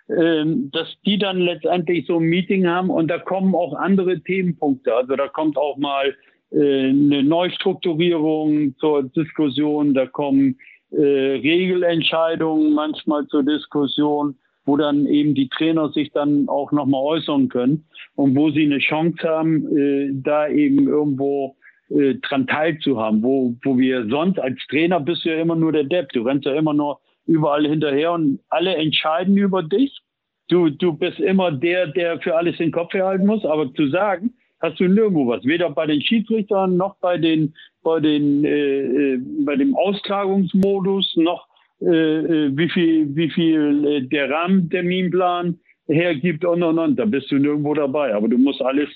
ähm, 0.09 0.69
dass 0.71 0.87
die 1.05 1.17
dann 1.17 1.39
letztendlich 1.39 2.05
so 2.05 2.19
ein 2.19 2.25
Meeting 2.25 2.67
haben 2.67 2.89
und 2.91 3.07
da 3.07 3.17
kommen 3.17 3.55
auch 3.55 3.73
andere 3.73 4.21
Themenpunkte. 4.21 4.93
Also 4.93 5.15
da 5.15 5.27
kommt 5.27 5.57
auch 5.57 5.77
mal 5.77 6.15
äh, 6.51 6.89
eine 6.89 7.23
Neustrukturierung 7.23 8.75
zur 8.77 9.03
Diskussion, 9.03 9.95
da 9.95 10.05
kommen 10.05 10.57
äh, 10.91 11.01
Regelentscheidungen 11.01 12.73
manchmal 12.73 13.25
zur 13.27 13.43
Diskussion 13.43 14.35
wo 14.65 14.77
dann 14.77 15.05
eben 15.05 15.35
die 15.35 15.49
Trainer 15.49 15.89
sich 15.89 16.11
dann 16.11 16.49
auch 16.49 16.71
nochmal 16.71 17.01
äußern 17.03 17.49
können 17.49 17.85
und 18.15 18.35
wo 18.35 18.49
sie 18.49 18.63
eine 18.63 18.79
Chance 18.79 19.27
haben, 19.27 19.77
äh, 19.77 20.09
da 20.13 20.47
eben 20.47 20.87
irgendwo 20.87 21.55
äh, 21.89 22.15
dran 22.15 22.47
teilzuhaben, 22.47 23.21
wo, 23.21 23.55
wo 23.63 23.77
wir 23.77 24.07
sonst 24.09 24.39
als 24.39 24.57
Trainer 24.69 24.99
bist 24.99 25.23
du 25.23 25.29
ja 25.29 25.41
immer 25.41 25.55
nur 25.55 25.71
der 25.71 25.83
Depp, 25.83 26.09
du 26.13 26.23
rennst 26.23 26.45
ja 26.45 26.53
immer 26.53 26.73
nur 26.73 26.99
überall 27.27 27.67
hinterher 27.67 28.11
und 28.11 28.39
alle 28.49 28.75
entscheiden 28.75 29.37
über 29.37 29.63
dich. 29.63 29.99
Du, 30.47 30.69
du 30.69 30.93
bist 30.93 31.19
immer 31.19 31.51
der, 31.51 31.87
der 31.87 32.19
für 32.19 32.35
alles 32.35 32.57
den 32.57 32.71
Kopf 32.71 32.93
erhalten 32.93 33.25
muss, 33.25 33.43
aber 33.45 33.73
zu 33.73 33.87
sagen, 33.87 34.33
hast 34.61 34.79
du 34.79 34.87
nirgendwo 34.87 35.27
was, 35.27 35.43
weder 35.43 35.69
bei 35.69 35.85
den 35.87 36.01
Schiedsrichtern 36.01 36.77
noch 36.77 36.95
bei 36.97 37.17
den 37.17 37.53
bei 37.83 37.99
den 37.99 38.45
äh, 38.45 38.81
äh 38.81 39.19
bei 39.45 39.55
dem 39.55 39.75
Austragungsmodus 39.75 41.15
noch 41.17 41.47
wie 41.79 42.69
viel, 42.69 43.15
wie 43.15 43.29
viel 43.29 43.85
äh, 43.85 44.01
der 44.01 44.29
Rahmenterminplan 44.29 45.59
hergibt 45.87 46.45
und 46.45 46.63
und 46.63 46.79
und. 46.79 46.97
Da 46.97 47.05
bist 47.05 47.31
du 47.31 47.37
nirgendwo 47.37 47.73
dabei. 47.73 48.13
Aber 48.13 48.27
du 48.27 48.37
musst 48.37 48.61
alles 48.61 48.89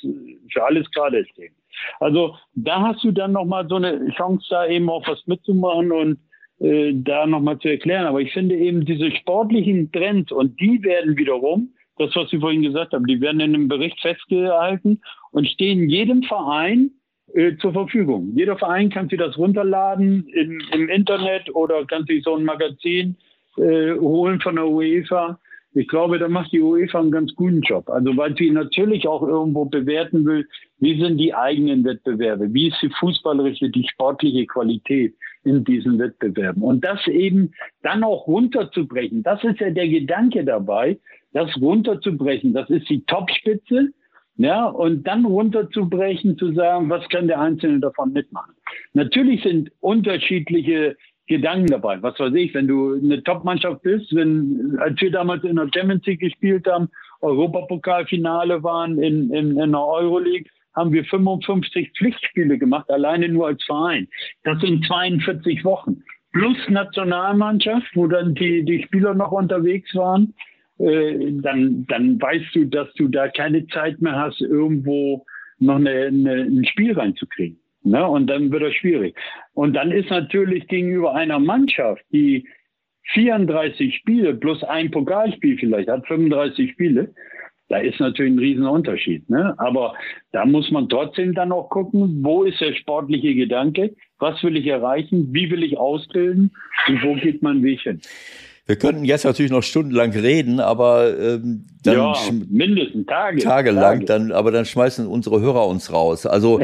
für 0.51 0.63
alles 0.63 0.89
gerade 0.91 1.25
stehen. 1.25 1.53
Also 1.99 2.35
da 2.55 2.81
hast 2.81 3.03
du 3.03 3.11
dann 3.11 3.33
nochmal 3.33 3.67
so 3.67 3.75
eine 3.75 4.09
Chance, 4.15 4.45
da 4.49 4.67
eben 4.67 4.89
auch 4.89 5.07
was 5.07 5.25
mitzumachen 5.27 5.91
und 5.91 6.19
äh, 6.59 6.93
da 6.93 7.25
nochmal 7.25 7.59
zu 7.59 7.69
erklären. 7.69 8.05
Aber 8.05 8.21
ich 8.21 8.33
finde 8.33 8.55
eben 8.55 8.85
diese 8.85 9.11
sportlichen 9.11 9.91
Trends 9.91 10.31
und 10.31 10.59
die 10.59 10.81
werden 10.83 11.17
wiederum, 11.17 11.73
das 11.97 12.15
was 12.15 12.29
Sie 12.29 12.39
vorhin 12.39 12.63
gesagt 12.63 12.93
haben, 12.93 13.05
die 13.05 13.21
werden 13.21 13.39
in 13.39 13.55
einem 13.55 13.67
Bericht 13.67 13.99
festgehalten 14.01 15.01
und 15.31 15.47
stehen 15.47 15.89
jedem 15.89 16.23
Verein 16.23 16.91
äh, 17.33 17.55
zur 17.57 17.73
Verfügung. 17.73 18.31
Jeder 18.35 18.57
Verein 18.57 18.89
kann 18.89 19.09
sich 19.09 19.19
das 19.19 19.37
runterladen 19.37 20.27
in, 20.27 20.61
im 20.71 20.89
Internet 20.89 21.53
oder 21.55 21.85
kann 21.85 22.05
sich 22.05 22.23
so 22.23 22.35
ein 22.35 22.43
Magazin 22.43 23.15
äh, 23.57 23.93
holen 23.93 24.39
von 24.41 24.55
der 24.55 24.67
UEFA. 24.67 25.39
Ich 25.73 25.87
glaube, 25.87 26.17
da 26.17 26.27
macht 26.27 26.51
die 26.51 26.61
UEFA 26.61 26.99
einen 26.99 27.11
ganz 27.11 27.33
guten 27.35 27.61
Job. 27.61 27.89
Also 27.89 28.15
weil 28.17 28.35
sie 28.35 28.49
natürlich 28.49 29.07
auch 29.07 29.21
irgendwo 29.21 29.65
bewerten 29.65 30.25
will, 30.25 30.47
wie 30.79 30.99
sind 30.99 31.17
die 31.17 31.33
eigenen 31.33 31.83
Wettbewerbe, 31.83 32.53
wie 32.53 32.69
ist 32.69 32.81
die 32.81 32.89
fußballerische, 32.89 33.69
die 33.69 33.87
sportliche 33.87 34.45
Qualität 34.47 35.13
in 35.43 35.63
diesen 35.63 35.99
Wettbewerben. 35.99 36.63
Und 36.63 36.83
das 36.83 37.05
eben 37.07 37.51
dann 37.83 38.03
auch 38.03 38.27
runterzubrechen, 38.27 39.23
das 39.23 39.43
ist 39.43 39.59
ja 39.59 39.69
der 39.69 39.87
Gedanke 39.87 40.43
dabei, 40.43 40.97
das 41.33 41.55
runterzubrechen. 41.61 42.53
Das 42.53 42.69
ist 42.69 42.89
die 42.89 43.05
Topspitze 43.05 43.89
ja, 44.39 44.67
und 44.67 45.05
dann 45.05 45.25
runterzubrechen, 45.25 46.37
zu 46.37 46.53
sagen, 46.53 46.89
was 46.89 47.07
kann 47.09 47.27
der 47.27 47.41
Einzelne 47.41 47.81
davon 47.81 48.13
mitmachen. 48.13 48.55
Natürlich 48.93 49.43
sind 49.43 49.69
unterschiedliche 49.81 50.95
Gedanken 51.27 51.67
dabei. 51.67 52.01
Was 52.01 52.17
weiß 52.17 52.33
ich, 52.35 52.53
wenn 52.53 52.65
du 52.65 52.93
eine 52.93 53.21
Top-Mannschaft 53.21 53.81
bist, 53.83 54.15
wenn, 54.15 54.77
als 54.79 54.99
wir 55.01 55.11
damals 55.11 55.43
in 55.43 55.57
der 55.57 55.69
Champions 55.75 56.05
League 56.05 56.21
gespielt 56.21 56.65
haben, 56.67 56.87
Europapokalfinale 57.19 58.63
waren 58.63 58.97
in, 58.97 59.29
in, 59.33 59.59
in 59.59 59.71
der 59.73 59.85
Euroleague, 59.85 60.49
haben 60.73 60.93
wir 60.93 61.03
55 61.03 61.91
Pflichtspiele 61.97 62.57
gemacht, 62.57 62.89
alleine 62.89 63.27
nur 63.27 63.47
als 63.47 63.61
Verein. 63.65 64.07
Das 64.43 64.61
sind 64.61 64.85
42 64.85 65.65
Wochen. 65.65 66.01
Plus 66.31 66.57
Nationalmannschaft, 66.69 67.93
wo 67.93 68.07
dann 68.07 68.35
die, 68.35 68.63
die 68.63 68.83
Spieler 68.83 69.13
noch 69.15 69.33
unterwegs 69.33 69.93
waren. 69.95 70.33
Äh, 70.79 71.33
dann, 71.41 71.85
dann 71.87 72.21
weißt 72.21 72.55
du, 72.55 72.65
dass 72.65 72.91
du 72.93 73.07
da 73.07 73.27
keine 73.27 73.67
Zeit 73.67 74.01
mehr 74.01 74.15
hast, 74.15 74.41
irgendwo 74.41 75.25
noch 75.59 75.75
eine, 75.75 76.07
eine, 76.07 76.43
ein 76.43 76.65
Spiel 76.65 76.93
reinzukriegen. 76.93 77.59
Ne? 77.83 78.05
Und 78.07 78.27
dann 78.27 78.51
wird 78.51 78.63
das 78.63 78.73
schwierig. 78.73 79.15
Und 79.53 79.73
dann 79.73 79.91
ist 79.91 80.09
natürlich 80.09 80.67
gegenüber 80.67 81.15
einer 81.15 81.39
Mannschaft, 81.39 82.03
die 82.11 82.47
34 83.13 83.95
Spiele 83.95 84.35
plus 84.35 84.63
ein 84.63 84.91
Pokalspiel 84.91 85.57
vielleicht 85.57 85.89
hat, 85.89 86.07
35 86.07 86.71
Spiele, 86.71 87.13
da 87.69 87.77
ist 87.77 87.99
natürlich 87.99 88.33
ein 88.33 88.39
Riesenunterschied. 88.39 89.29
Ne? 89.29 89.53
Aber 89.57 89.93
da 90.31 90.45
muss 90.45 90.71
man 90.71 90.89
trotzdem 90.89 91.33
dann 91.33 91.51
auch 91.51 91.69
gucken, 91.69 92.23
wo 92.23 92.43
ist 92.43 92.59
der 92.61 92.73
sportliche 92.73 93.35
Gedanke, 93.35 93.95
was 94.17 94.43
will 94.43 94.57
ich 94.57 94.67
erreichen, 94.67 95.33
wie 95.33 95.49
will 95.51 95.63
ich 95.63 95.77
ausbilden 95.77 96.51
und 96.87 97.03
wo 97.03 97.13
geht 97.15 97.41
mein 97.43 97.63
Weg 97.63 97.81
hin. 97.81 98.01
Wir 98.69 98.75
könnten 98.75 99.03
jetzt 99.03 99.25
natürlich 99.25 99.51
noch 99.51 99.63
stundenlang 99.63 100.11
reden, 100.11 100.59
aber 100.59 101.17
ähm, 101.19 101.65
dann 101.81 101.95
ja, 101.95 102.13
mindestens 102.51 103.07
Tage, 103.07 103.39
tagelang, 103.39 104.01
Tage. 104.01 104.05
dann, 104.05 104.31
aber 104.31 104.51
dann 104.51 104.63
schmeißen 104.63 105.07
unsere 105.07 105.41
Hörer 105.41 105.65
uns 105.65 105.91
raus. 105.91 106.27
Also 106.27 106.61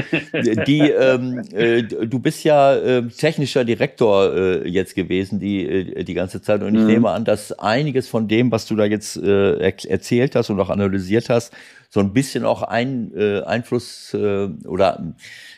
die, 0.68 0.82
ähm, 1.00 1.42
äh, 1.52 1.82
du 1.82 2.20
bist 2.20 2.44
ja 2.44 2.76
äh, 2.76 3.08
technischer 3.08 3.66
Direktor 3.66 4.36
äh, 4.36 4.70
jetzt 4.70 4.94
gewesen 4.94 5.40
die 5.40 5.66
äh, 5.66 6.04
die 6.04 6.14
ganze 6.14 6.44
Zeit 6.44 6.62
und 6.62 6.76
ich 6.76 6.82
mhm. 6.82 6.88
nehme 6.88 7.10
an, 7.10 7.26
dass 7.26 7.54
einiges 7.54 8.08
von 8.08 8.28
dem, 8.28 8.52
was 8.52 8.68
du 8.68 8.76
da 8.76 8.86
jetzt 8.86 9.18
äh, 9.18 9.58
erzählt 9.58 10.36
hast 10.36 10.52
und 10.52 10.60
auch 10.60 10.70
analysiert 10.70 11.30
hast, 11.30 11.56
so 11.90 12.02
ein 12.02 12.14
bisschen 12.14 12.46
auch 12.46 12.62
ein 12.62 13.14
äh, 13.18 13.42
Einfluss 13.42 14.14
äh, 14.14 14.50
oder 14.68 15.16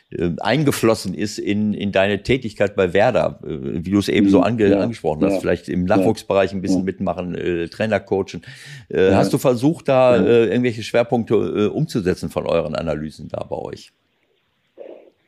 äh, 0.09 0.29
eingeflossen 0.39 1.13
ist 1.13 1.37
in, 1.37 1.73
in 1.73 1.91
deine 1.91 2.23
Tätigkeit 2.23 2.75
bei 2.75 2.93
Werder, 2.93 3.39
äh, 3.43 3.85
wie 3.85 3.91
du 3.91 3.99
es 3.99 4.07
eben 4.07 4.29
so 4.29 4.39
mhm. 4.39 4.43
ange, 4.43 4.69
ja, 4.69 4.79
angesprochen 4.79 5.23
hast, 5.25 5.33
ja, 5.33 5.39
vielleicht 5.39 5.69
im 5.69 5.83
Nachwuchsbereich 5.83 6.53
ein 6.53 6.61
bisschen 6.61 6.79
ja. 6.79 6.85
mitmachen, 6.85 7.35
äh, 7.35 7.67
Trainer 7.67 7.99
coachen. 7.99 8.41
Äh, 8.89 9.11
hast 9.11 9.33
du 9.33 9.37
versucht, 9.37 9.89
da 9.89 10.15
äh, 10.15 10.45
irgendwelche 10.45 10.83
Schwerpunkte 10.83 11.35
äh, 11.35 11.65
umzusetzen 11.67 12.29
von 12.29 12.45
euren 12.45 12.75
Analysen 12.75 13.27
da 13.27 13.43
bei 13.43 13.57
euch? 13.57 13.91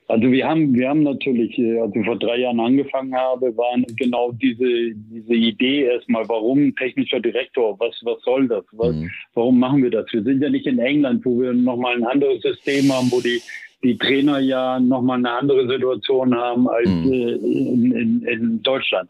Also 0.10 0.32
wir 0.32 0.48
haben, 0.48 0.74
wir 0.74 0.90
haben 0.90 1.04
natürlich, 1.04 1.56
äh, 1.60 1.80
als 1.80 1.96
ich 1.96 2.04
vor 2.04 2.18
drei 2.18 2.38
Jahren 2.38 2.60
angefangen 2.60 3.14
habe, 3.14 3.56
waren 3.56 3.86
genau 3.96 4.32
diese, 4.32 4.96
diese 4.96 5.36
Idee 5.36 5.84
erstmal, 5.84 6.28
warum 6.28 6.76
technischer 6.76 7.20
Direktor, 7.20 7.80
was, 7.80 7.96
was 8.04 8.20
soll 8.24 8.48
das? 8.48 8.64
Was, 8.72 8.96
mhm. 8.96 9.12
Warum 9.36 9.60
machen 9.60 9.84
wir 9.84 9.92
das? 9.92 10.08
Wir 10.12 10.24
sind 10.24 10.42
ja 10.42 10.50
nicht 10.50 10.66
in 10.66 10.80
England, 10.80 11.24
wo 11.26 11.40
wir 11.40 11.54
nochmal 11.54 11.96
ein 11.96 12.06
anderes 12.06 12.42
System 12.42 12.92
haben, 12.92 13.12
wo 13.12 13.22
die 13.22 13.40
die 13.84 13.98
Trainer 13.98 14.40
ja 14.40 14.80
nochmal 14.80 15.20
eine 15.20 15.32
andere 15.32 15.68
Situation 15.68 16.36
haben 16.36 16.68
als 16.70 16.90
mhm. 16.90 17.12
äh, 17.12 17.32
in, 17.34 17.92
in, 17.92 18.22
in, 18.24 18.64
Deutschland. 18.64 19.10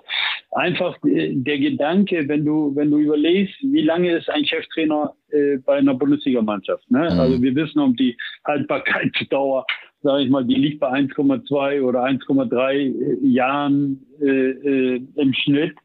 Einfach 0.52 0.96
äh, 1.04 1.34
der 1.34 1.60
Gedanke, 1.60 2.28
wenn 2.28 2.46
du, 2.46 2.76
wenn 2.76 2.92
du 2.92 2.98
überlegst, 2.98 3.56
wie 3.62 3.82
lange 3.82 4.12
ist 4.18 4.30
ein 4.30 4.46
Cheftrainer 4.46 5.14
äh, 5.32 5.58
bei 5.58 5.78
einer 5.78 5.96
Bundesligamannschaft. 5.96 6.90
Ne? 6.92 7.10
Mhm. 7.12 7.20
Also 7.20 7.42
wir 7.42 7.56
wissen 7.56 7.80
um 7.80 7.96
die 7.96 8.16
Haltbarkeitsdauer 8.46 9.66
sage 10.02 10.24
ich 10.24 10.30
mal, 10.30 10.46
die 10.46 10.56
liegt 10.56 10.80
bei 10.80 10.92
1,2 10.92 11.82
oder 11.82 12.04
1,3 12.04 13.26
Jahren 13.26 14.06
äh, 14.22 14.26
äh, 14.26 15.02
im 15.16 15.34
Schnitt. 15.34 15.76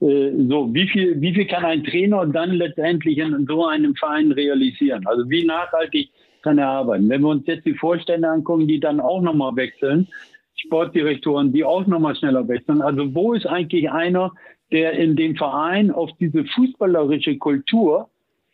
Äh, 0.00 0.30
so, 0.48 0.72
wie 0.72 0.88
viel, 0.88 1.20
wie 1.20 1.34
viel 1.34 1.46
kann 1.46 1.64
ein 1.64 1.84
Trainer 1.84 2.26
dann 2.26 2.52
letztendlich 2.52 3.18
in 3.18 3.46
so 3.46 3.66
einem 3.66 3.94
Verein 3.96 4.32
realisieren? 4.32 5.06
Also 5.06 5.28
wie 5.28 5.44
nachhaltig 5.44 6.10
kann 6.46 6.58
er? 6.58 6.86
Wenn 6.86 7.08
wir 7.08 7.28
uns 7.28 7.44
jetzt 7.46 7.66
die 7.66 7.74
Vorstände 7.74 8.28
angucken, 8.28 8.68
die 8.68 8.78
dann 8.78 9.00
auch 9.00 9.20
nochmal 9.20 9.56
wechseln, 9.56 10.06
Sportdirektoren, 10.54 11.52
die 11.52 11.64
auch 11.64 11.86
nochmal 11.88 12.14
schneller 12.14 12.46
wechseln. 12.46 12.80
Also 12.80 13.12
wo 13.14 13.32
ist 13.32 13.46
eigentlich 13.46 13.90
einer, 13.90 14.32
der 14.70 14.92
in 14.92 15.16
dem 15.16 15.34
Verein 15.34 15.90
auf 15.90 16.10
diese 16.20 16.44
fußballerische 16.44 17.36
Kultur 17.38 18.08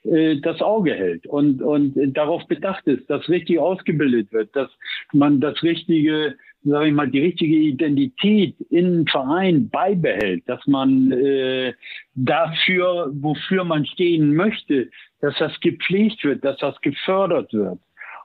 äh, 0.05 0.41
das 0.41 0.63
Auge 0.63 0.95
hält 0.95 1.27
und, 1.27 1.61
und 1.61 1.95
darauf 2.15 2.47
bedacht 2.49 2.87
ist, 2.87 3.09
dass 3.11 3.29
richtig 3.29 3.59
ausgebildet 3.59 4.33
wird, 4.33 4.57
dass 4.57 4.71
man 5.13 5.41
das 5.41 5.63
richtige, 5.63 6.35
sage 6.65 6.89
ich 6.89 6.95
mal, 6.95 7.11
die 7.11 7.21
richtige 7.21 7.57
Identität 7.57 8.57
im 8.71 9.07
Verein 9.07 9.69
beibehält, 9.69 10.45
dass 10.47 10.67
man 10.67 11.13
äh, 11.13 11.75
dafür, 12.15 13.13
wofür 13.15 13.65
man 13.65 13.85
stehen 13.85 14.35
möchte, 14.35 14.89
dass 15.23 15.35
das 15.39 15.59
gepflegt 15.61 16.23
wird, 16.25 16.45
dass 16.45 16.59
das 16.59 16.79
gefördert 16.83 17.53
wird. 17.55 17.79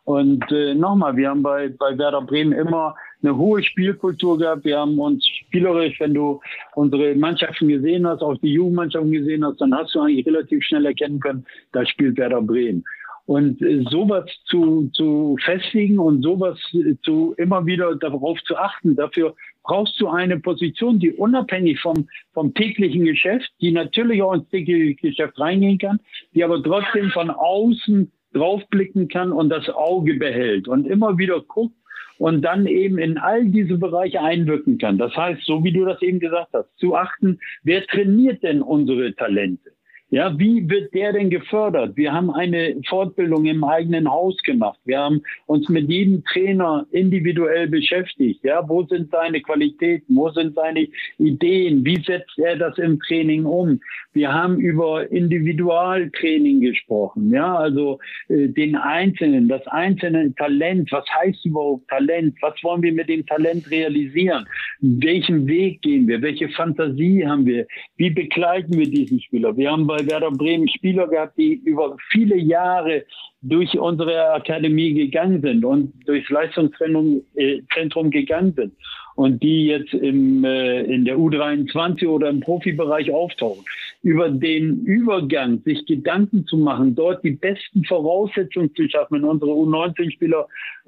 Und 0.03 0.49
äh, 0.51 0.73
nochmal, 0.73 1.17
wir 1.17 1.29
haben 1.29 1.43
bei, 1.43 1.67
bei 1.67 1.97
Werder 1.97 2.21
Bremen 2.21 2.53
immer 2.53 2.95
eine 3.21 3.35
hohe 3.35 3.61
Spielkultur 3.61 4.37
gehabt. 4.37 4.63
Wir 4.63 4.79
haben 4.79 4.97
uns 4.99 5.25
spielerisch, 5.27 5.99
wenn 5.99 6.13
du 6.13 6.39
unsere 6.75 7.13
Mannschaften 7.15 7.67
gesehen 7.67 8.07
hast, 8.07 8.21
auch 8.21 8.37
die 8.37 8.53
Jugendmannschaften 8.53 9.11
gesehen 9.11 9.45
hast, 9.45 9.59
dann 9.59 9.75
hast 9.75 9.93
du 9.93 10.01
eigentlich 10.01 10.25
relativ 10.25 10.63
schnell 10.63 10.85
erkennen 10.85 11.19
können, 11.19 11.45
da 11.73 11.85
spielt 11.85 12.17
Werder 12.17 12.41
Bremen. 12.41 12.85
Und 13.27 13.61
äh, 13.61 13.83
sowas 13.89 14.25
zu, 14.45 14.89
zu 14.93 15.37
festigen 15.43 15.99
und 15.99 16.23
sowas 16.23 16.57
zu 17.03 17.35
immer 17.37 17.65
wieder 17.65 17.95
darauf 17.95 18.41
zu 18.43 18.55
achten, 18.55 18.95
dafür 18.95 19.35
brauchst 19.63 19.99
du 19.99 20.07
eine 20.07 20.39
Position, 20.39 20.97
die 20.97 21.11
unabhängig 21.11 21.79
vom, 21.81 22.07
vom 22.33 22.53
täglichen 22.53 23.03
Geschäft, 23.03 23.51
die 23.59 23.71
natürlich 23.71 24.23
auch 24.23 24.33
ins 24.33 24.49
tägliche 24.49 24.95
Geschäft 24.95 25.37
reingehen 25.39 25.77
kann, 25.77 25.99
die 26.33 26.43
aber 26.43 26.63
trotzdem 26.63 27.09
von 27.11 27.29
außen 27.29 28.09
draufblicken 28.33 29.09
kann 29.09 29.33
und 29.33 29.49
das 29.49 29.69
Auge 29.69 30.15
behält 30.15 30.69
und 30.69 30.87
immer 30.87 31.17
wieder 31.17 31.41
guckt, 31.41 31.75
und 32.19 32.41
dann 32.41 32.65
eben 32.65 32.97
in 32.97 33.17
all 33.17 33.45
diese 33.45 33.77
Bereiche 33.77 34.21
einwirken 34.21 34.77
kann. 34.77 34.97
Das 34.97 35.15
heißt, 35.15 35.43
so 35.43 35.63
wie 35.63 35.71
du 35.71 35.85
das 35.85 36.01
eben 36.01 36.19
gesagt 36.19 36.49
hast, 36.53 36.67
zu 36.77 36.95
achten, 36.95 37.39
wer 37.63 37.85
trainiert 37.85 38.41
denn 38.43 38.61
unsere 38.61 39.13
Talente? 39.13 39.71
Ja, 40.09 40.39
wie 40.39 40.69
wird 40.69 40.93
der 40.93 41.11
denn 41.11 41.29
gefördert? 41.29 41.97
Wir 41.97 42.13
haben 42.13 42.31
eine 42.31 42.77
Fortbildung 42.87 43.45
im 43.45 43.65
eigenen 43.65 44.09
Haus 44.09 44.37
gemacht. 44.43 44.79
Wir 44.85 44.99
haben 44.99 45.21
uns 45.47 45.67
mit 45.67 45.89
jedem 45.89 46.23
Trainer 46.23 46.85
individuell 46.91 47.67
beschäftigt. 47.67 48.41
Ja, 48.41 48.63
wo 48.69 48.83
sind 48.83 49.11
seine 49.11 49.41
Qualitäten? 49.41 50.15
Wo 50.15 50.29
sind 50.29 50.55
seine 50.55 50.87
Ideen? 51.17 51.83
Wie 51.83 52.01
setzt 52.01 52.39
er 52.39 52.55
das 52.55 52.77
im 52.77 53.01
Training 53.01 53.43
um? 53.43 53.81
Wir 54.13 54.33
haben 54.33 54.59
über 54.59 55.11
Individualtraining 55.11 56.61
gesprochen. 56.61 57.29
Ja, 57.29 57.55
also 57.55 57.99
äh, 58.29 58.47
den 58.47 58.77
Einzelnen, 58.77 59.49
das 59.49 59.67
einzelne 59.67 60.33
Talent. 60.35 60.89
Was 60.91 61.05
heißt 61.19 61.45
überhaupt 61.45 61.89
Talent? 61.89 62.35
Was 62.41 62.55
wollen 62.63 62.81
wir 62.81 62.93
mit 62.93 63.09
dem 63.09 63.25
Talent 63.25 63.69
realisieren? 63.69 64.47
Welchen 64.79 65.47
Weg 65.47 65.81
gehen 65.81 66.07
wir? 66.07 66.21
Welche 66.21 66.47
Fantasie 66.49 67.27
haben 67.27 67.45
wir? 67.45 67.67
Wie 67.97 68.09
begleiten 68.09 68.77
wir 68.77 68.89
diesen 68.89 69.19
Spieler? 69.19 69.55
Wir 69.57 69.69
haben 69.69 69.85
bei 69.85 69.96
bei 69.97 70.05
Werder 70.07 70.31
Bremen 70.31 70.67
Spieler 70.69 71.07
gehabt, 71.07 71.37
die 71.37 71.53
über 71.53 71.97
viele 72.11 72.37
Jahre 72.37 73.05
durch 73.41 73.77
unsere 73.77 74.31
Akademie 74.31 74.93
gegangen 74.93 75.41
sind 75.41 75.65
und 75.65 75.93
durchs 76.07 76.29
Leistungszentrum 76.29 77.23
äh, 77.35 78.09
gegangen 78.09 78.53
sind 78.53 78.73
und 79.17 79.41
die 79.41 79.65
jetzt 79.65 79.95
im, 79.95 80.43
äh, 80.45 80.83
in 80.83 81.03
der 81.03 81.17
U23 81.17 82.07
oder 82.07 82.29
im 82.29 82.39
Profibereich 82.39 83.11
auftauchen. 83.11 83.65
Über 84.03 84.29
den 84.29 84.83
Übergang 84.83 85.59
sich 85.65 85.87
Gedanken 85.87 86.45
zu 86.45 86.55
machen, 86.55 86.93
dort 86.93 87.23
die 87.23 87.31
besten 87.31 87.83
Voraussetzungen 87.83 88.73
zu 88.75 88.87
schaffen, 88.87 89.15
wenn 89.15 89.23
unsere 89.23 89.51
U19-Spieler 89.51 90.47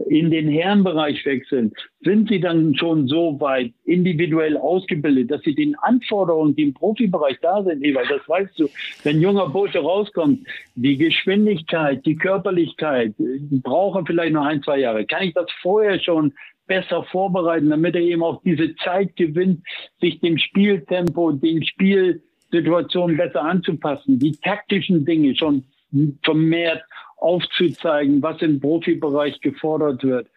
in 0.10 0.30
den 0.30 0.48
Herrenbereich 0.48 1.26
wechseln, 1.26 1.74
sind 2.02 2.30
sie 2.30 2.40
dann 2.40 2.76
schon 2.76 3.08
so 3.08 3.40
weit 3.42 3.74
individuell 3.86 4.58
ausgebildet, 4.58 5.32
dass 5.32 5.42
sie 5.42 5.56
den 5.56 5.76
Anforderungen, 5.80 6.56
die 6.56 6.66
im 6.66 6.74
Profibereich 6.76 7.40
da 7.42 7.64
sind, 7.64 7.82
weil 7.82 8.08
das 8.08 8.30
weißt 8.30 8.60
du, 8.60 8.70
wenn 9.04 9.22
junger 9.22 9.50
Bursche 9.50 9.80
rauskommt, 9.80 10.48
die 10.76 10.98
Geschwindigkeit, 10.98 12.06
die 12.06 12.16
Körperlichkeit, 12.16 13.16
die 13.18 13.60
brauchen 13.60 14.06
vielleicht 14.06 14.34
noch 14.34 14.46
ein, 14.46 14.62
zwei 14.62 14.78
Jahre. 14.82 15.08
Kann 15.08 15.24
ich 15.24 15.34
das 15.34 15.48
vorher 15.64 16.00
schon 16.00 16.32
besser 16.70 17.04
vorbereiten, 17.12 17.70
damit 17.70 17.96
er 17.96 18.02
eben 18.02 18.24
auch 18.24 18.42
diese 18.44 18.74
Zeit 18.78 19.18
gewinnt, 19.18 19.62
sich 20.00 20.22
dem 20.22 20.38
Spieltempo, 20.38 21.34
den 21.34 21.66
Spielsituationen 21.66 23.18
besser 23.18 23.42
anzupassen, 23.42 24.20
die 24.20 24.38
taktischen 24.38 25.04
Dinge 25.04 25.36
schon 25.36 25.66
vermehrt 26.24 26.84
aufzuzeigen, 27.18 28.22
was 28.22 28.42
im 28.42 28.62
Profibereich 28.62 29.42
gefordert 29.42 30.04
wird. 30.04 30.28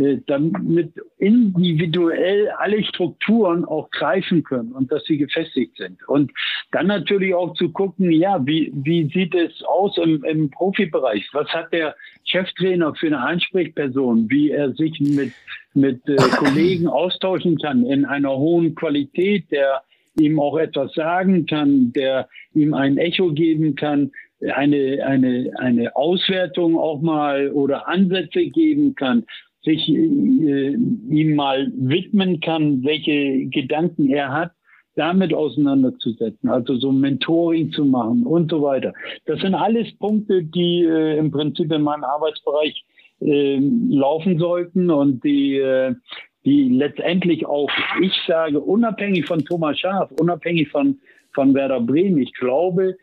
Äh, 0.00 0.18
damit 0.26 0.94
individuell 1.18 2.48
alle 2.58 2.82
Strukturen 2.84 3.64
auch 3.66 3.90
greifen 3.90 4.42
können 4.42 4.72
und 4.72 4.90
dass 4.90 5.04
sie 5.04 5.18
gefestigt 5.18 5.76
sind. 5.76 6.06
Und 6.08 6.32
dann 6.72 6.86
natürlich 6.86 7.34
auch 7.34 7.54
zu 7.54 7.70
gucken, 7.70 8.10
ja, 8.10 8.40
wie, 8.46 8.72
wie 8.74 9.10
sieht 9.12 9.34
es 9.34 9.62
aus 9.64 9.98
im, 9.98 10.24
im 10.24 10.50
Profibereich? 10.50 11.28
Was 11.32 11.48
hat 11.48 11.72
der 11.72 11.96
Cheftrainer 12.24 12.94
für 12.94 13.08
eine 13.08 13.20
Ansprechperson? 13.20 14.30
Wie 14.30 14.50
er 14.50 14.72
sich 14.72 14.98
mit, 15.00 15.32
mit 15.74 16.06
äh, 16.08 16.16
Kollegen 16.36 16.86
austauschen 16.86 17.58
kann 17.58 17.84
in 17.84 18.04
einer 18.04 18.36
hohen 18.36 18.74
Qualität, 18.74 19.50
der 19.50 19.82
ihm 20.18 20.40
auch 20.40 20.58
etwas 20.58 20.92
sagen 20.94 21.46
kann, 21.46 21.92
der 21.92 22.28
ihm 22.54 22.74
ein 22.74 22.98
Echo 22.98 23.32
geben 23.32 23.74
kann, 23.74 24.10
eine, 24.54 25.04
eine, 25.04 25.52
eine 25.56 25.94
Auswertung 25.96 26.78
auch 26.78 27.00
mal 27.00 27.50
oder 27.52 27.88
Ansätze 27.88 28.46
geben 28.46 28.94
kann 28.94 29.24
sich 29.62 29.88
äh, 29.88 30.72
ihm 30.72 31.34
mal 31.34 31.70
widmen 31.74 32.40
kann, 32.40 32.82
welche 32.82 33.46
Gedanken 33.46 34.08
er 34.08 34.32
hat, 34.32 34.52
damit 34.96 35.34
auseinanderzusetzen, 35.34 36.48
also 36.48 36.76
so 36.76 36.92
Mentoring 36.92 37.70
zu 37.72 37.84
machen 37.84 38.24
und 38.24 38.50
so 38.50 38.62
weiter. 38.62 38.92
Das 39.26 39.40
sind 39.40 39.54
alles 39.54 39.94
Punkte, 39.98 40.42
die 40.42 40.84
äh, 40.84 41.18
im 41.18 41.30
Prinzip 41.30 41.70
in 41.72 41.82
meinem 41.82 42.04
Arbeitsbereich 42.04 42.84
äh, 43.20 43.58
laufen 43.88 44.38
sollten 44.38 44.90
und 44.90 45.22
die, 45.24 45.56
äh, 45.56 45.94
die 46.44 46.68
letztendlich 46.68 47.46
auch, 47.46 47.70
ich 48.00 48.12
sage, 48.26 48.60
unabhängig 48.60 49.26
von 49.26 49.44
Thomas 49.44 49.78
Schaaf, 49.78 50.10
unabhängig 50.18 50.68
von, 50.68 50.98
von 51.32 51.54
Werder 51.54 51.80
Bremen, 51.80 52.18
ich 52.18 52.32
glaube, 52.34 52.96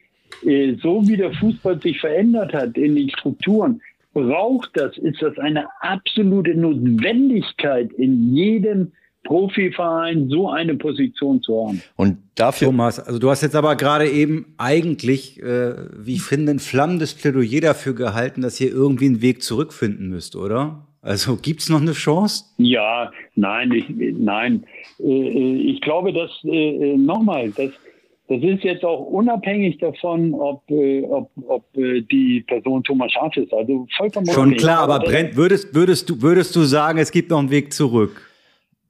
äh, 0.46 0.76
so 0.82 1.08
wie 1.08 1.18
der 1.18 1.32
Fußball 1.34 1.82
sich 1.82 2.00
verändert 2.00 2.54
hat 2.54 2.78
in 2.78 2.96
den 2.96 3.10
Strukturen, 3.10 3.82
braucht 4.14 4.72
das, 4.74 4.98
ist 4.98 5.22
das 5.22 5.38
eine 5.38 5.68
absolute 5.82 6.56
Notwendigkeit 6.56 7.92
in 7.94 8.34
jedem 8.34 8.92
Profiverein 9.28 10.30
so 10.30 10.50
eine 10.50 10.76
Position 10.76 11.42
zu 11.42 11.68
haben. 11.68 11.82
Und 11.98 12.18
dafür. 12.36 12.68
Thomas, 12.68 13.00
also 13.00 13.20
du 13.20 13.30
hast 13.30 13.42
jetzt 13.42 13.56
aber 13.56 13.76
gerade 13.76 14.10
eben 14.10 14.54
eigentlich, 14.58 15.42
äh, 15.44 15.74
wie 15.98 16.16
ich 16.16 16.24
finde, 16.24 16.54
ein 16.54 16.60
flammendes 16.60 17.14
Plädoyer 17.14 17.60
dafür 17.60 17.94
gehalten, 17.94 18.42
dass 18.42 18.60
ihr 18.62 18.70
irgendwie 18.70 19.08
einen 19.08 19.22
Weg 19.22 19.44
zurückfinden 19.44 20.10
müsst, 20.10 20.36
oder? 20.36 20.88
Also 21.02 21.36
gibt 21.36 21.60
es 21.60 21.70
noch 21.70 21.82
eine 21.82 21.92
Chance? 21.92 22.46
Ja, 22.58 23.12
nein, 23.36 23.72
ich, 23.72 23.86
nein. 24.18 24.64
Äh, 25.00 25.04
äh, 25.04 25.56
ich 25.74 25.82
glaube, 25.82 26.14
dass 26.14 26.32
äh, 26.44 26.96
nochmal, 26.96 27.52
dass 27.52 27.72
das 28.30 28.44
ist 28.44 28.64
jetzt 28.64 28.84
auch 28.84 29.06
unabhängig 29.06 29.78
davon, 29.78 30.34
ob, 30.34 30.70
äh, 30.70 31.04
ob, 31.04 31.32
ob 31.48 31.64
äh, 31.78 32.02
die 32.02 32.44
Person 32.46 32.84
Thomas 32.84 33.12
Schaf 33.14 33.36
ist. 33.38 33.54
Also 33.54 33.88
vollkommen 33.96 34.28
Schon 34.28 34.56
klar, 34.56 34.80
aber 34.80 35.00
Brent, 35.00 35.38
würdest, 35.38 35.74
würdest, 35.74 36.10
du, 36.10 36.22
würdest 36.22 36.54
du 36.54 36.64
sagen, 36.64 36.98
es 36.98 37.12
gibt 37.12 37.30
noch 37.30 37.40
einen 37.40 37.52
Weg 37.52 37.72
zurück? 37.72 38.27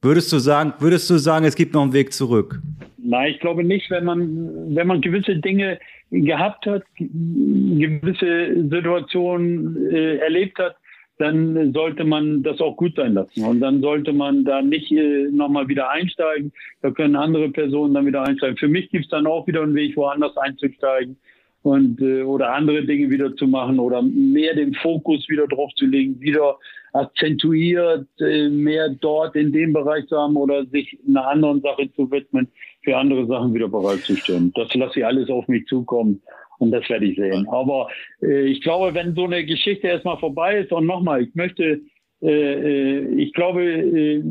Würdest 0.00 0.32
du 0.32 0.38
sagen, 0.38 0.74
würdest 0.78 1.10
du 1.10 1.18
sagen, 1.18 1.44
es 1.44 1.56
gibt 1.56 1.74
noch 1.74 1.82
einen 1.82 1.92
Weg 1.92 2.12
zurück? 2.12 2.60
Nein, 2.98 3.32
ich 3.32 3.40
glaube 3.40 3.64
nicht, 3.64 3.90
wenn 3.90 4.04
man, 4.04 4.74
wenn 4.74 4.86
man 4.86 5.00
gewisse 5.00 5.36
Dinge 5.36 5.78
gehabt 6.10 6.66
hat, 6.66 6.82
gewisse 6.98 8.68
Situationen 8.68 9.90
äh, 9.90 10.16
erlebt 10.18 10.58
hat, 10.58 10.76
dann 11.18 11.72
sollte 11.72 12.04
man 12.04 12.44
das 12.44 12.60
auch 12.60 12.76
gut 12.76 12.94
sein 12.94 13.14
lassen. 13.14 13.44
Und 13.44 13.60
dann 13.60 13.80
sollte 13.80 14.12
man 14.12 14.44
da 14.44 14.62
nicht 14.62 14.92
äh, 14.92 15.28
nochmal 15.32 15.66
wieder 15.66 15.90
einsteigen. 15.90 16.52
Da 16.80 16.90
können 16.92 17.16
andere 17.16 17.48
Personen 17.50 17.94
dann 17.94 18.06
wieder 18.06 18.22
einsteigen. 18.22 18.56
Für 18.56 18.68
mich 18.68 18.88
gibt 18.90 19.06
es 19.06 19.10
dann 19.10 19.26
auch 19.26 19.46
wieder 19.46 19.62
einen 19.62 19.74
Weg, 19.74 19.96
woanders 19.96 20.36
einzusteigen 20.36 21.16
und 21.62 22.00
äh, 22.00 22.22
oder 22.22 22.52
andere 22.52 22.84
Dinge 22.84 23.10
wieder 23.10 23.34
zu 23.34 23.48
machen 23.48 23.80
oder 23.80 24.00
mehr 24.02 24.54
den 24.54 24.74
Fokus 24.74 25.28
wieder 25.28 25.48
drauf 25.48 25.72
zu 25.74 25.86
legen, 25.86 26.20
wieder 26.20 26.56
akzentuiert 26.92 28.08
äh, 28.20 28.48
mehr 28.48 28.88
dort 28.88 29.36
in 29.36 29.52
dem 29.52 29.72
Bereich 29.72 30.06
zu 30.06 30.16
haben 30.16 30.36
oder 30.36 30.66
sich 30.66 30.98
einer 31.06 31.26
anderen 31.26 31.60
Sache 31.60 31.90
zu 31.94 32.10
widmen, 32.10 32.48
für 32.82 32.96
andere 32.96 33.26
Sachen 33.26 33.54
wieder 33.54 33.68
bereitzustellen. 33.68 34.52
Das 34.54 34.72
lasse 34.74 35.00
ich 35.00 35.06
alles 35.06 35.28
auf 35.30 35.46
mich 35.48 35.66
zukommen. 35.66 36.22
Und 36.58 36.72
das 36.72 36.88
werde 36.88 37.06
ich 37.06 37.16
sehen. 37.16 37.46
Aber 37.50 37.88
äh, 38.20 38.46
ich 38.46 38.60
glaube, 38.62 38.92
wenn 38.94 39.14
so 39.14 39.24
eine 39.24 39.44
Geschichte 39.44 39.86
erstmal 39.86 40.18
vorbei 40.18 40.58
ist 40.58 40.72
und 40.72 40.86
nochmal, 40.86 41.22
ich 41.22 41.34
möchte 41.34 41.80
äh, 42.20 43.00
ich 43.14 43.32
glaube, 43.32 43.62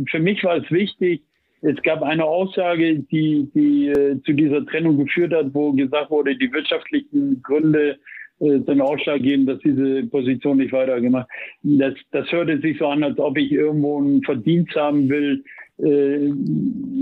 für 0.09 0.19
mich 0.19 0.43
war 0.43 0.57
es 0.57 0.69
wichtig, 0.71 1.23
es 1.61 1.81
gab 1.81 2.03
eine 2.03 2.23
Aussage, 2.23 2.99
die, 2.99 3.49
die 3.53 4.21
zu 4.25 4.33
dieser 4.33 4.65
Trennung 4.65 4.97
geführt 4.97 5.33
hat, 5.33 5.53
wo 5.53 5.73
gesagt 5.73 6.11
wurde, 6.11 6.35
die 6.37 6.51
wirtschaftlichen 6.53 7.41
Gründe 7.41 7.97
sind 8.39 8.81
ausschlaggebend, 8.81 9.49
dass 9.49 9.59
diese 9.59 10.03
Position 10.03 10.57
nicht 10.57 10.71
weitergemacht. 10.71 11.27
Das, 11.63 11.93
das 12.11 12.31
hörte 12.31 12.59
sich 12.59 12.77
so 12.77 12.87
an, 12.87 13.03
als 13.03 13.17
ob 13.19 13.37
ich 13.37 13.51
irgendwo 13.51 13.97
einen 13.99 14.23
Verdienst 14.23 14.75
haben 14.75 15.09
will, 15.09 15.43
äh, 15.79 16.31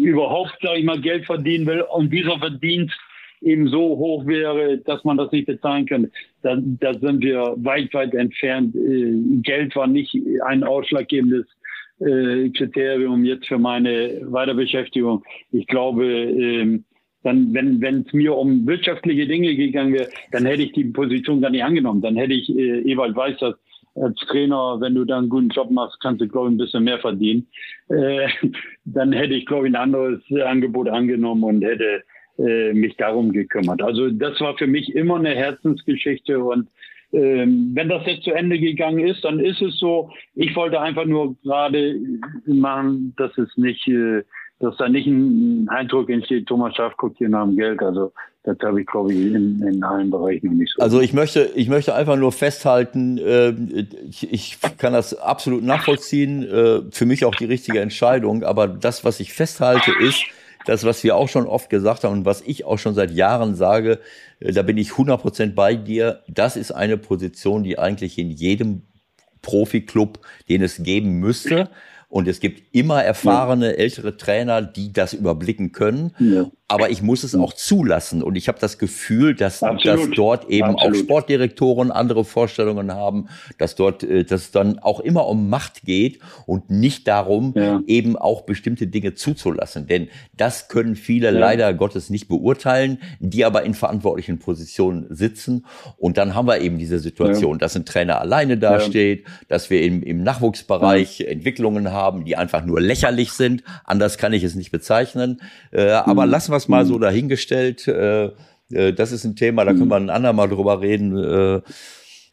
überhaupt, 0.04 0.58
sage 0.62 0.80
ich 0.80 0.86
mal, 0.86 1.00
Geld 1.02 1.26
verdienen 1.26 1.66
will 1.66 1.82
und 1.82 2.12
dieser 2.12 2.38
Verdienst 2.40 2.96
eben 3.42 3.68
so 3.68 3.80
hoch 3.80 4.26
wäre, 4.26 4.80
dass 4.80 5.04
man 5.04 5.18
das 5.18 5.32
nicht 5.32 5.46
bezahlen 5.46 5.86
könnte. 5.86 6.12
Da, 6.42 6.58
da 6.60 6.94
sind 6.94 7.24
wir 7.24 7.56
weit, 7.58 7.94
weit 7.94 8.14
entfernt. 8.14 8.76
Äh, 8.76 9.42
Geld 9.42 9.76
war 9.76 9.88
nicht 9.88 10.18
ein 10.46 10.64
ausschlaggebendes 10.64 11.46
äh, 12.00 12.50
Kriterium 12.50 13.24
jetzt 13.24 13.48
für 13.48 13.60
meine 13.60 14.22
Weiterbeschäftigung. 14.24 15.24
Ich 15.52 15.68
glaube, 15.68 16.06
ähm, 16.06 16.86
dann, 17.26 17.54
wenn 17.54 17.82
wenn 17.82 18.02
es 18.02 18.14
mir 18.14 18.36
um 18.36 18.66
wirtschaftliche 18.68 19.28
Dinge 19.28 19.56
gegangen 19.56 19.94
wäre, 19.94 20.10
dann 20.32 20.46
hätte 20.46 20.64
ich 20.64 20.74
die 20.74 20.86
Position 20.86 21.42
gar 21.42 21.50
nicht 21.50 21.64
angenommen. 21.64 22.02
Dann 22.02 22.16
hätte 22.16 22.34
ich 22.34 22.50
äh, 22.50 22.82
Ewald 22.92 23.16
Weiß 23.16 23.38
das 23.40 23.56
als 23.96 24.16
Trainer, 24.28 24.78
wenn 24.80 24.94
du 24.94 25.06
da 25.06 25.18
einen 25.18 25.30
guten 25.30 25.50
Job 25.50 25.72
machst, 25.72 26.00
kannst 26.02 26.22
du, 26.22 26.28
glaube 26.28 26.50
ich, 26.50 26.56
ein 26.56 26.58
bisschen 26.58 26.84
mehr 26.84 27.00
verdienen. 27.00 27.48
Äh, 27.90 28.28
dann 28.86 29.12
hätte 29.14 29.34
ich, 29.34 29.46
glaube 29.46 29.68
ich, 29.68 29.74
ein 29.74 29.82
anderes 29.82 30.22
Angebot 30.46 30.90
angenommen 30.90 31.44
und 31.44 31.64
hätte 31.64 32.04
äh, 32.38 32.74
mich 32.74 32.96
darum 32.98 33.32
gekümmert. 33.32 33.82
Also 33.82 34.10
das 34.10 34.40
war 34.42 34.58
für 34.58 34.68
mich 34.68 34.94
immer 34.94 35.16
eine 35.16 35.34
Herzensgeschichte 35.34 36.40
und 36.40 36.68
ähm, 37.14 37.72
wenn 37.74 37.88
das 37.88 38.06
jetzt 38.06 38.24
zu 38.24 38.32
Ende 38.32 38.60
gegangen 38.60 39.00
ist, 39.00 39.24
dann 39.24 39.40
ist 39.40 39.62
es 39.62 39.80
so. 39.80 40.12
Ich 40.34 40.54
wollte 40.56 40.82
einfach 40.82 41.06
nur 41.06 41.36
gerade 41.44 41.98
machen, 42.46 43.14
dass 43.18 43.38
es 43.38 43.56
nicht 43.56 43.88
äh, 43.88 44.24
dass 44.60 44.78
da 44.78 44.88
nicht 44.88 45.08
ein 45.08 45.68
Eindruck 45.70 46.10
entsteht, 46.10 46.48
Thomas 46.48 46.76
Schaff 46.76 46.96
guckt 46.98 47.18
hier 47.18 47.30
nach 47.30 47.46
dem 47.46 47.58
Geld. 47.58 47.82
Also 47.82 48.14
das 48.44 48.58
habe 48.64 48.82
ich, 48.82 48.88
glaube 48.88 49.12
ich, 49.12 49.34
in, 49.34 49.62
in 49.62 49.84
allen 49.84 50.10
Bereichen 50.10 50.48
noch 50.48 50.54
nicht 50.54 50.74
so. 50.76 50.82
Also 50.82 51.02
ich 51.02 51.14
möchte, 51.14 51.52
ich 51.56 51.68
möchte 51.68 51.94
einfach 51.94 52.16
nur 52.16 52.32
festhalten, 52.32 53.18
äh, 53.18 53.50
ich, 54.08 54.32
ich 54.32 54.58
kann 54.78 54.94
das 54.94 55.18
absolut 55.18 55.64
nachvollziehen, 55.64 56.44
äh, 56.44 56.82
für 56.92 57.06
mich 57.06 57.26
auch 57.26 57.36
die 57.36 57.46
richtige 57.46 57.82
Entscheidung, 57.82 58.44
aber 58.44 58.68
das, 58.68 59.04
was 59.04 59.20
ich 59.20 59.34
festhalte, 59.34 59.92
ist, 60.00 60.26
das, 60.66 60.84
was 60.84 61.04
wir 61.04 61.16
auch 61.16 61.30
schon 61.30 61.48
oft 61.48 61.70
gesagt 61.70 62.04
haben 62.04 62.20
und 62.20 62.26
was 62.26 62.42
ich 62.42 62.66
auch 62.66 62.80
schon 62.80 62.96
seit 62.96 63.12
Jahren 63.12 63.56
sage, 63.56 64.00
äh, 64.40 64.52
da 64.52 64.62
bin 64.62 64.78
ich 64.78 64.92
100% 64.92 65.54
bei 65.54 65.76
dir, 65.76 66.22
das 66.28 66.56
ist 66.56 66.72
eine 66.72 66.98
Position, 66.98 67.64
die 67.64 67.78
eigentlich 67.78 68.18
in 68.18 68.30
jedem 68.30 68.84
Profiklub, 69.42 70.20
den 70.50 70.64
es 70.64 70.82
geben 70.82 71.20
müsste. 71.20 71.70
Und 72.16 72.30
es 72.30 72.40
gibt 72.40 72.74
immer 72.74 73.04
erfahrene 73.04 73.76
ältere 73.76 74.16
Trainer, 74.16 74.62
die 74.62 74.94
das 74.94 75.12
überblicken 75.12 75.74
können. 75.74 76.14
Ja 76.18 76.46
aber 76.68 76.90
ich 76.90 77.04
muss 77.04 77.24
es 77.24 77.36
auch 77.36 77.54
zulassen. 77.54 78.24
Und 78.24 78.36
ich 78.36 78.48
habe 78.48 78.58
das 78.60 78.80
Gefühl, 78.80 79.36
dass, 79.36 79.60
dass 79.60 80.10
dort 80.16 80.50
eben 80.50 80.70
Absolut. 80.70 80.96
auch 80.96 81.00
Sportdirektoren 81.00 81.92
andere 81.92 82.26
Vorstellungen 82.26 82.92
haben, 82.92 83.28
dass 83.60 83.76
dort, 83.76 84.04
äh, 84.04 84.24
dass 84.24 84.42
es 84.42 84.52
dann 84.52 84.80
auch 84.80 85.00
immer 85.00 85.28
um 85.28 85.50
Macht 85.50 85.84
geht 85.84 86.20
und 86.48 86.72
nicht 86.72 87.08
darum, 87.08 87.54
ja. 87.56 87.82
eben 87.86 88.18
auch 88.18 88.42
bestimmte 88.42 88.88
Dinge 88.88 89.14
zuzulassen. 89.14 89.86
Denn 89.86 90.08
das 90.36 90.68
können 90.68 90.96
viele 90.96 91.32
ja. 91.32 91.40
leider 91.40 91.74
Gottes 91.76 92.10
nicht 92.10 92.28
beurteilen, 92.28 93.00
die 93.20 93.46
aber 93.46 93.62
in 93.62 93.76
verantwortlichen 93.76 94.40
Positionen 94.40 95.06
sitzen. 95.12 95.66
Und 95.98 96.18
dann 96.18 96.34
haben 96.34 96.48
wir 96.48 96.62
eben 96.62 96.80
diese 96.80 96.98
Situation, 96.98 97.60
dass 97.60 97.76
ein 97.76 97.86
Trainer 97.86 98.20
alleine 98.20 98.58
dasteht, 98.58 99.26
dass 99.50 99.70
wir 99.70 99.84
im, 99.84 100.02
im 100.02 100.24
Nachwuchsbereich 100.24 101.22
Entwicklungen 101.22 101.92
haben, 101.92 102.05
die 102.12 102.36
einfach 102.36 102.64
nur 102.64 102.80
lächerlich 102.80 103.32
sind. 103.32 103.64
Anders 103.84 104.18
kann 104.18 104.34
ich 104.34 104.44
es 104.44 104.56
nicht 104.56 104.72
bezeichnen. 104.72 105.42
Äh, 105.72 105.90
aber 105.90 106.26
mhm. 106.26 106.32
lassen 106.32 106.52
wir 106.52 106.58
es 106.58 106.68
mal 106.68 106.86
so 106.86 106.96
mhm. 106.96 107.02
dahingestellt. 107.02 107.88
Äh, 107.88 108.32
äh, 108.72 108.94
das 108.94 109.12
ist 109.12 109.24
ein 109.24 109.36
Thema, 109.36 109.66
da 109.66 109.74
können 109.74 109.88
wir 109.88 109.96
ein 109.96 110.10
andermal 110.10 110.50
drüber 110.50 110.82
reden. 110.82 111.18
Äh, 111.18 111.62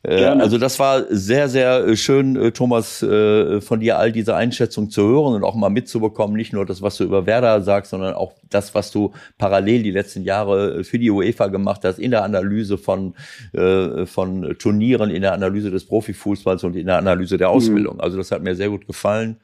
äh, 0.05 0.25
also 0.25 0.59
das 0.59 0.81
war 0.81 1.05
sehr, 1.11 1.49
sehr 1.49 1.97
schön, 1.97 2.53
Thomas, 2.55 2.99
von 2.99 3.81
dir 3.81 3.99
all 3.99 4.11
diese 4.11 4.35
Einschätzung 4.35 4.91
zu 4.91 5.03
hören 5.03 5.35
und 5.35 5.45
auch 5.45 5.55
mal 5.55 5.71
mitzubekommen, 5.71 6.37
nicht 6.37 6.53
nur 6.53 6.67
das, 6.67 6.83
was 6.83 6.97
du 6.97 7.05
über 7.05 7.25
Werder 7.27 7.63
sagst, 7.63 7.93
sondern 7.93 8.15
auch 8.15 8.33
das, 8.51 8.75
was 8.75 8.91
du 8.91 9.13
parallel 9.39 9.85
die 9.85 9.93
letzten 9.93 10.25
Jahre 10.25 10.83
für 10.83 10.99
die 10.99 11.09
UEFA 11.09 11.47
gemacht 11.47 11.83
hast, 11.85 12.01
in 12.01 12.11
der 12.11 12.25
Analyse 12.25 12.79
von, 12.79 13.15
von 13.53 14.57
Turnieren, 14.59 15.11
in 15.11 15.23
der 15.23 15.35
Analyse 15.35 15.71
des 15.71 15.87
Profifußballs 15.87 16.65
und 16.65 16.75
in 16.75 16.87
der 16.87 16.99
Analyse 16.99 17.39
der 17.39 17.51
mhm. 17.51 17.55
Ausbildung. 17.55 18.01
Also 18.01 18.17
das 18.17 18.33
hat 18.33 18.43
mir 18.43 18.57
sehr 18.57 18.71
gut 18.71 18.89
gefallen. 18.89 19.37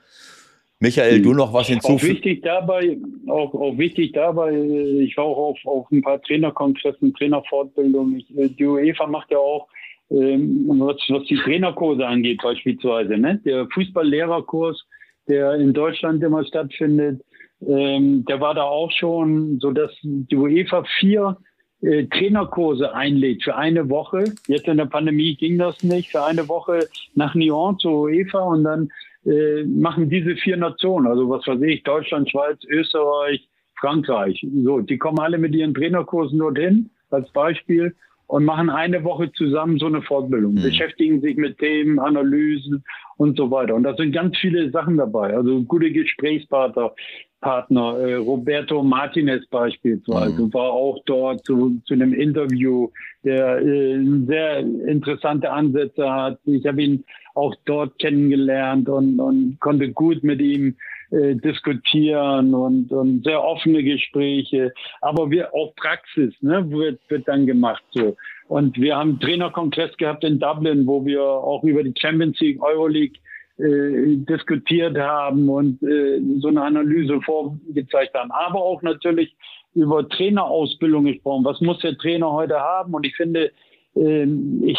Michael, 0.81 1.23
du 1.23 1.35
noch 1.35 1.53
was 1.53 1.67
hinzufügen? 1.67 2.13
Auch 2.13 2.17
wichtig 2.17 2.43
dabei, 2.43 2.99
auch, 3.27 3.53
auch 3.53 3.77
wichtig 3.79 4.13
dabei, 4.13 4.53
ich 4.53 5.17
war 5.17 5.25
auch 5.25 5.51
auf, 5.51 5.59
auf 5.65 5.91
ein 5.91 6.03
paar 6.03 6.23
Trainerkongressen, 6.23 7.15
Trainerfortbildungen. 7.15 8.19
Ich, 8.19 8.39
äh, 8.39 8.49
die 8.49 8.65
UEFA 8.65 9.07
macht 9.09 9.31
ja 9.31 9.39
auch, 9.39 9.67
ähm, 10.11 10.67
was, 10.69 10.97
was 11.09 11.25
die 11.25 11.37
Trainerkurse 11.37 12.07
angeht 12.07 12.41
beispielsweise, 12.43 13.19
ne? 13.19 13.41
der 13.45 13.67
Fußballlehrerkurs, 13.75 14.85
der 15.27 15.55
in 15.55 15.73
Deutschland 15.73 16.23
immer 16.23 16.45
stattfindet, 16.45 17.23
ähm, 17.67 18.25
der 18.27 18.41
war 18.41 18.55
da 18.55 18.63
auch 18.63 18.93
schon, 18.93 19.59
so 19.61 19.73
dass 19.73 19.91
die 20.03 20.37
UEFA 20.37 20.85
vier 21.01 21.39
äh, 21.83 22.05
Trainerkurse 22.05 22.95
einlädt 22.95 23.43
für 23.43 23.57
eine 23.57 23.89
Woche. 23.89 24.33
Jetzt 24.47 24.69
in 24.69 24.77
der 24.77 24.87
Pandemie 24.87 25.35
ging 25.35 25.59
das 25.59 25.83
nicht. 25.83 26.11
Für 26.11 26.25
eine 26.25 26.49
Woche 26.49 26.89
nach 27.15 27.35
Nyon 27.35 27.79
zur 27.79 28.03
UEFA 28.03 28.41
und 28.41 28.65
dann 28.65 28.91
äh, 29.29 29.65
machen 29.65 30.09
diese 30.09 30.37
vier 30.37 30.57
Nationen, 30.57 31.07
also 31.07 31.29
was 31.29 31.47
weiß 31.47 31.61
ich, 31.63 31.83
Deutschland, 31.83 32.31
Schweiz, 32.31 32.59
Österreich, 32.69 33.49
Frankreich. 33.79 34.45
So, 34.65 34.81
die 34.81 34.99
kommen 34.99 35.19
alle 35.21 35.39
mit 35.39 35.55
ihren 35.55 35.75
Trainerkursen 35.75 36.39
dorthin, 36.39 36.91
als 37.11 37.31
Beispiel, 37.33 37.95
und 38.27 38.45
machen 38.45 38.69
eine 38.69 39.03
Woche 39.05 39.33
zusammen 39.33 39.79
so 39.79 39.87
eine 39.87 40.03
Fortbildung, 40.03 40.55
mhm. 40.55 40.63
beschäftigen 40.63 41.21
sich 41.21 41.37
mit 41.37 41.59
Themen, 41.59 41.99
Analysen 41.99 42.85
und 43.17 43.37
so 43.39 43.51
weiter. 43.51 43.75
Und 43.75 43.85
da 43.85 43.95
sind 43.95 44.13
ganz 44.13 44.37
viele 44.39 44.71
Sachen 44.71 44.99
dabei. 44.99 45.35
Also 45.35 45.63
gute 45.63 45.91
Gesprächspartner, 45.91 46.93
Partner, 47.41 47.99
äh, 47.99 48.15
Roberto 48.17 48.83
Martinez 48.83 49.47
beispielsweise, 49.47 50.43
mhm. 50.43 50.53
war 50.53 50.73
auch 50.73 51.01
dort 51.07 51.45
zu, 51.45 51.81
zu 51.87 51.95
einem 51.95 52.13
Interview, 52.13 52.89
der 53.25 53.61
äh, 53.61 53.99
sehr 54.27 54.59
interessante 54.59 55.51
Ansätze 55.51 56.11
hat. 56.11 56.39
Ich 56.45 56.67
habe 56.67 56.83
ihn 56.83 57.05
auch 57.39 57.55
dort 57.65 57.99
kennengelernt 57.99 58.89
und, 58.89 59.21
und 59.21 59.59
konnte 59.61 59.91
gut 59.93 60.23
mit 60.23 60.41
ihm 60.41 60.77
äh, 61.11 61.37
diskutieren 61.37 62.53
und, 62.53 62.93
und 62.93 63.25
sehr 63.25 63.43
offene 63.43 63.83
Gespräche. 63.83 64.73
Aber 65.01 65.31
wir 65.31 65.55
auch 65.55 65.75
Praxis 65.77 66.35
ne, 66.43 66.69
wird, 66.71 67.01
wird 67.09 67.27
dann 67.29 67.47
gemacht 67.47 67.83
so. 67.93 68.17
Und 68.49 68.79
wir 68.79 68.97
haben 68.97 69.21
Trainerkongress 69.21 69.97
gehabt 69.97 70.25
in 70.25 70.39
Dublin, 70.39 70.87
wo 70.87 71.05
wir 71.05 71.23
auch 71.23 71.63
über 71.65 71.83
die 71.83 71.95
Champions 71.99 72.39
League, 72.41 72.63
Euroleague 72.63 73.19
äh, 73.59 74.17
diskutiert 74.17 74.99
haben 74.99 75.49
und 75.49 75.83
äh, 75.83 76.21
so 76.41 76.49
eine 76.49 76.63
Analyse 76.63 77.21
vorgezeigt 77.23 78.15
haben. 78.15 78.31
Aber 78.31 78.63
auch 78.63 78.83
natürlich 78.83 79.35
über 79.75 80.09
Trainerausbildung 80.09 81.05
gesprochen. 81.05 81.45
Was 81.45 81.61
muss 81.61 81.79
der 81.81 81.97
Trainer 81.97 82.33
heute 82.33 82.59
haben? 82.59 82.95
Und 82.95 83.07
ich 83.07 83.17
finde, 83.17 83.53
ich 84.01 84.79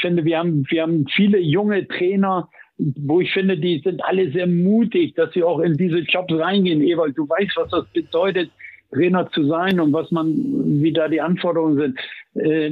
finde, 0.00 0.24
wir 0.24 0.38
haben, 0.38 0.64
wir 0.68 0.82
haben 0.82 1.06
viele 1.14 1.38
junge 1.38 1.86
Trainer, 1.88 2.48
wo 2.78 3.20
ich 3.20 3.32
finde, 3.32 3.56
die 3.56 3.80
sind 3.84 4.04
alle 4.04 4.30
sehr 4.32 4.46
mutig, 4.46 5.14
dass 5.14 5.32
sie 5.32 5.42
auch 5.42 5.60
in 5.60 5.74
diese 5.74 6.00
Jobs 6.00 6.32
reingehen. 6.32 6.82
Ewald, 6.82 7.16
du 7.16 7.28
weißt, 7.28 7.56
was 7.56 7.70
das 7.70 7.86
bedeutet, 7.92 8.50
Trainer 8.92 9.30
zu 9.30 9.46
sein 9.46 9.80
und 9.80 9.92
was 9.92 10.10
man, 10.10 10.34
wie 10.82 10.92
da 10.92 11.08
die 11.08 11.20
Anforderungen 11.20 11.76
sind, 11.76 11.98
äh, 12.44 12.70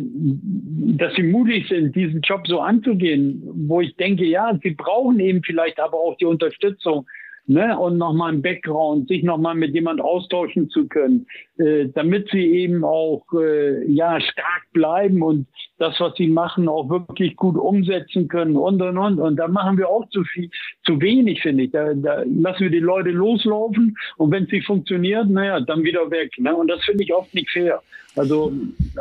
dass 0.99 1.15
sie 1.15 1.23
mutig 1.23 1.67
sind, 1.69 1.97
diesen 1.97 2.21
Job 2.21 2.47
so 2.47 2.61
anzugehen, 2.61 3.43
wo 3.67 3.81
ich 3.81 3.97
denke, 3.97 4.25
ja, 4.25 4.59
sie 4.63 4.73
brauchen 4.73 5.19
eben 5.19 5.43
vielleicht 5.43 5.81
aber 5.81 5.97
auch 5.99 6.17
die 6.19 6.27
Unterstützung 6.27 7.07
ne, 7.47 7.79
und 7.79 7.99
nochmal 7.99 8.35
im 8.35 8.43
Background, 8.43 9.09
sich 9.09 9.23
nochmal 9.23 9.55
mit 9.55 9.75
jemand 9.75 10.01
austauschen 10.01 10.71
zu 10.71 10.87
können, 10.89 11.27
äh, 11.59 11.87
damit 11.95 12.29
sie 12.31 12.45
eben 12.45 12.85
auch 12.85 13.25
äh, 13.35 13.85
ja 13.91 14.21
stark 14.21 14.67
bleiben 14.73 15.23
und 15.23 15.47
das, 15.79 15.99
was 15.99 16.15
sie 16.17 16.29
machen, 16.29 16.69
auch 16.69 16.89
wirklich 16.91 17.37
gut 17.37 17.57
umsetzen 17.57 18.29
können 18.29 18.57
und 18.57 18.81
und 18.83 18.99
und. 18.99 19.19
Und 19.19 19.37
da 19.37 19.49
machen 19.49 19.79
wir 19.79 19.89
auch 19.89 20.09
zu 20.11 20.25
viel, 20.25 20.51
zu 20.85 21.01
wenig, 21.01 21.41
finde 21.43 21.65
ich. 21.65 21.71
Da, 21.71 21.95
da 21.95 22.23
lassen 22.27 22.61
wir 22.61 22.71
die 22.71 22.79
Leute 22.79 23.11
loslaufen 23.11 23.97
und 24.19 24.31
wenn 24.31 24.47
sie 24.47 24.61
funktioniert, 24.61 25.29
naja, 25.29 25.61
dann 25.61 25.83
wieder 25.83 26.11
weg. 26.11 26.33
Ne? 26.39 26.55
Und 26.55 26.69
das 26.69 26.85
finde 26.85 27.05
ich 27.05 27.15
oft 27.15 27.35
nicht 27.35 27.51
fair. 27.51 27.83
Also 28.17 28.53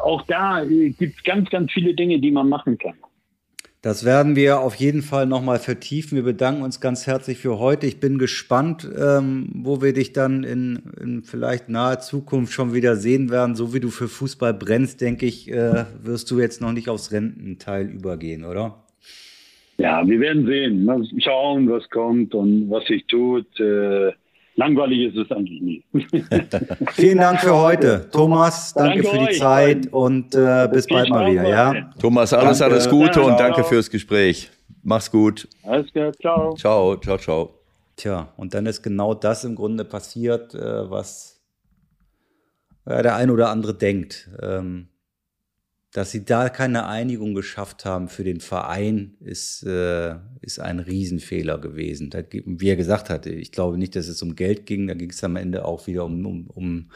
auch 0.01 0.21
da 0.23 0.63
äh, 0.63 0.89
gibt 0.91 1.17
es 1.17 1.23
ganz, 1.23 1.49
ganz 1.49 1.71
viele 1.71 1.93
Dinge, 1.93 2.19
die 2.19 2.31
man 2.31 2.47
machen 2.47 2.77
kann. 2.77 2.95
Das 3.81 4.03
werden 4.03 4.35
wir 4.35 4.59
auf 4.59 4.75
jeden 4.75 5.01
Fall 5.01 5.25
nochmal 5.25 5.57
vertiefen. 5.57 6.17
Wir 6.17 6.23
bedanken 6.23 6.63
uns 6.63 6.81
ganz 6.81 7.07
herzlich 7.07 7.37
für 7.37 7.59
heute. 7.59 7.87
Ich 7.87 8.01
bin 8.01 8.17
gespannt, 8.17 8.89
ähm, 8.99 9.47
wo 9.53 9.81
wir 9.81 9.93
dich 9.93 10.11
dann 10.11 10.43
in, 10.43 10.81
in, 10.99 11.23
vielleicht 11.23 11.69
naher 11.69 12.01
Zukunft 12.01 12.51
schon 12.51 12.73
wieder 12.73 12.97
sehen 12.97 13.29
werden. 13.29 13.55
So 13.55 13.73
wie 13.73 13.79
du 13.79 13.89
für 13.89 14.09
Fußball 14.09 14.53
brennst, 14.53 14.99
denke 14.99 15.25
ich, 15.25 15.49
äh, 15.49 15.85
wirst 16.03 16.29
du 16.29 16.41
jetzt 16.41 16.59
noch 16.59 16.73
nicht 16.73 16.89
aufs 16.89 17.13
Rententeil 17.13 17.87
übergehen, 17.87 18.43
oder? 18.43 18.83
Ja, 19.77 20.05
wir 20.05 20.19
werden 20.19 20.45
sehen. 20.45 20.83
Mal 20.83 21.01
schauen, 21.19 21.69
was 21.69 21.89
kommt 21.89 22.35
und 22.35 22.69
was 22.69 22.83
sich 22.85 23.05
tut. 23.07 23.47
Äh, 23.61 24.11
langweilig 24.59 25.13
ist 25.13 25.17
es 25.17 25.31
eigentlich 25.31 25.61
nie. 25.61 25.83
Vielen 26.93 27.17
Dank 27.17 27.39
für 27.39 27.55
heute. 27.55 28.09
Thomas, 28.11 28.73
danke, 28.73 29.03
Danke 29.03 29.09
für 29.09 29.17
die 29.17 29.29
euch. 29.29 29.39
Zeit 29.39 29.87
und 29.93 30.35
äh, 30.35 30.69
bis 30.71 30.85
Viel 30.85 30.97
bald 30.97 31.09
mal 31.09 31.31
wieder. 31.31 31.47
Ja? 31.47 31.91
Thomas, 31.99 32.33
alles, 32.33 32.59
Danke. 32.59 32.75
alles 32.75 32.89
Gute 32.89 33.21
Ja, 33.21 33.25
und 33.25 33.39
danke 33.39 33.63
fürs 33.63 33.89
Gespräch. 33.89 34.51
Mach's 34.83 35.09
gut. 35.09 35.47
Alles 35.63 35.91
klar, 35.91 36.11
ciao. 36.13 36.55
Ciao, 36.55 36.97
ciao, 36.97 37.17
ciao. 37.17 37.53
Tja, 37.95 38.33
und 38.37 38.53
dann 38.53 38.65
ist 38.65 38.81
genau 38.81 39.13
das 39.13 39.43
im 39.43 39.55
Grunde 39.55 39.85
passiert, 39.85 40.53
äh, 40.53 40.89
was 40.89 41.41
äh, 42.85 43.01
der 43.01 43.15
ein 43.15 43.29
oder 43.29 43.49
andere 43.49 43.73
denkt. 43.73 44.29
Ähm, 44.41 44.87
dass 45.91 46.11
sie 46.11 46.23
da 46.23 46.49
keine 46.49 46.85
Einigung 46.85 47.33
geschafft 47.33 47.83
haben 47.83 48.09
für 48.09 48.23
den 48.23 48.39
Verein, 48.41 49.15
ist, 49.21 49.63
äh, 49.63 50.15
ist 50.41 50.59
ein 50.59 50.79
Riesenfehler 50.79 51.57
gewesen. 51.57 52.09
Da, 52.11 52.21
ge- 52.21 52.43
wie 52.45 52.69
er 52.69 52.75
gesagt 52.75 53.09
hatte, 53.09 53.31
ich 53.31 53.51
glaube 53.51 53.77
nicht, 53.77 53.95
dass 53.95 54.07
es 54.07 54.21
um 54.21 54.35
Geld 54.35 54.65
ging, 54.65 54.87
da 54.87 54.93
ging 54.93 55.09
es 55.09 55.23
am 55.23 55.35
Ende 55.35 55.65
auch 55.65 55.87
wieder 55.87 56.05
um, 56.05 56.25
um, 56.25 56.47
um 56.47 56.91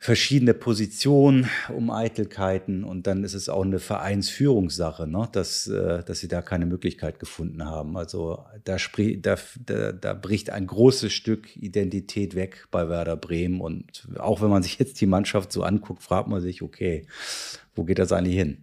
verschiedene 0.00 0.54
Positionen, 0.54 1.48
um 1.76 1.90
Eitelkeiten 1.90 2.84
und 2.84 3.08
dann 3.08 3.24
ist 3.24 3.34
es 3.34 3.48
auch 3.48 3.64
eine 3.64 3.80
Vereinsführungssache, 3.80 5.08
ne? 5.08 5.28
dass, 5.32 5.66
äh, 5.66 6.04
dass 6.04 6.20
sie 6.20 6.28
da 6.28 6.40
keine 6.40 6.66
Möglichkeit 6.66 7.18
gefunden 7.18 7.64
haben. 7.64 7.96
Also 7.96 8.44
da, 8.62 8.76
da, 8.76 9.36
da, 9.66 9.92
da 9.92 10.14
bricht 10.14 10.50
ein 10.50 10.68
großes 10.68 11.12
Stück 11.12 11.56
Identität 11.56 12.36
weg 12.36 12.68
bei 12.70 12.88
Werder 12.88 13.16
Bremen 13.16 13.60
und 13.60 14.06
auch 14.18 14.40
wenn 14.40 14.50
man 14.50 14.62
sich 14.62 14.78
jetzt 14.78 15.00
die 15.00 15.06
Mannschaft 15.06 15.50
so 15.50 15.64
anguckt, 15.64 16.04
fragt 16.04 16.28
man 16.28 16.40
sich, 16.40 16.62
okay, 16.62 17.04
wo 17.78 17.84
geht 17.84 17.98
das 17.98 18.12
eigentlich 18.12 18.36
hin? 18.36 18.58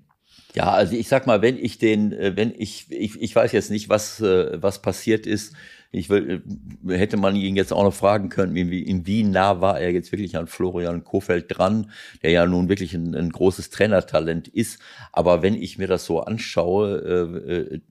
Ja, 0.53 0.71
also 0.71 0.95
ich 0.95 1.07
sag 1.07 1.27
mal, 1.27 1.41
wenn 1.41 1.57
ich 1.57 1.79
den, 1.79 2.13
äh, 2.13 2.33
wenn 2.35 2.53
ich, 2.57 2.87
ich, 2.89 3.21
ich 3.21 3.35
weiß 3.35 3.51
jetzt 3.51 3.71
nicht, 3.71 3.89
was, 3.89 4.21
äh, 4.21 4.61
was 4.61 4.81
passiert 4.81 5.25
ist. 5.25 5.53
Ich 5.91 6.09
will, 6.09 6.43
äh, 6.87 6.97
hätte 6.97 7.17
man 7.17 7.35
ihn 7.35 7.55
jetzt 7.55 7.73
auch 7.73 7.83
noch 7.83 7.93
fragen 7.93 8.29
können, 8.29 8.55
in 8.55 8.71
in 8.71 9.07
wie 9.07 9.23
nah 9.23 9.61
war 9.61 9.79
er 9.79 9.91
jetzt 9.91 10.11
wirklich 10.11 10.37
an 10.37 10.47
Florian 10.47 11.03
Kofeld 11.03 11.45
dran, 11.49 11.91
der 12.23 12.31
ja 12.31 12.45
nun 12.45 12.69
wirklich 12.69 12.93
ein, 12.93 13.15
ein 13.15 13.29
großes 13.31 13.69
Trainertalent 13.69 14.47
ist. 14.47 14.79
Aber 15.11 15.41
wenn 15.41 15.55
ich 15.55 15.77
mir 15.77 15.87
das 15.87 16.05
so 16.05 16.21
anschaue, 16.21 17.81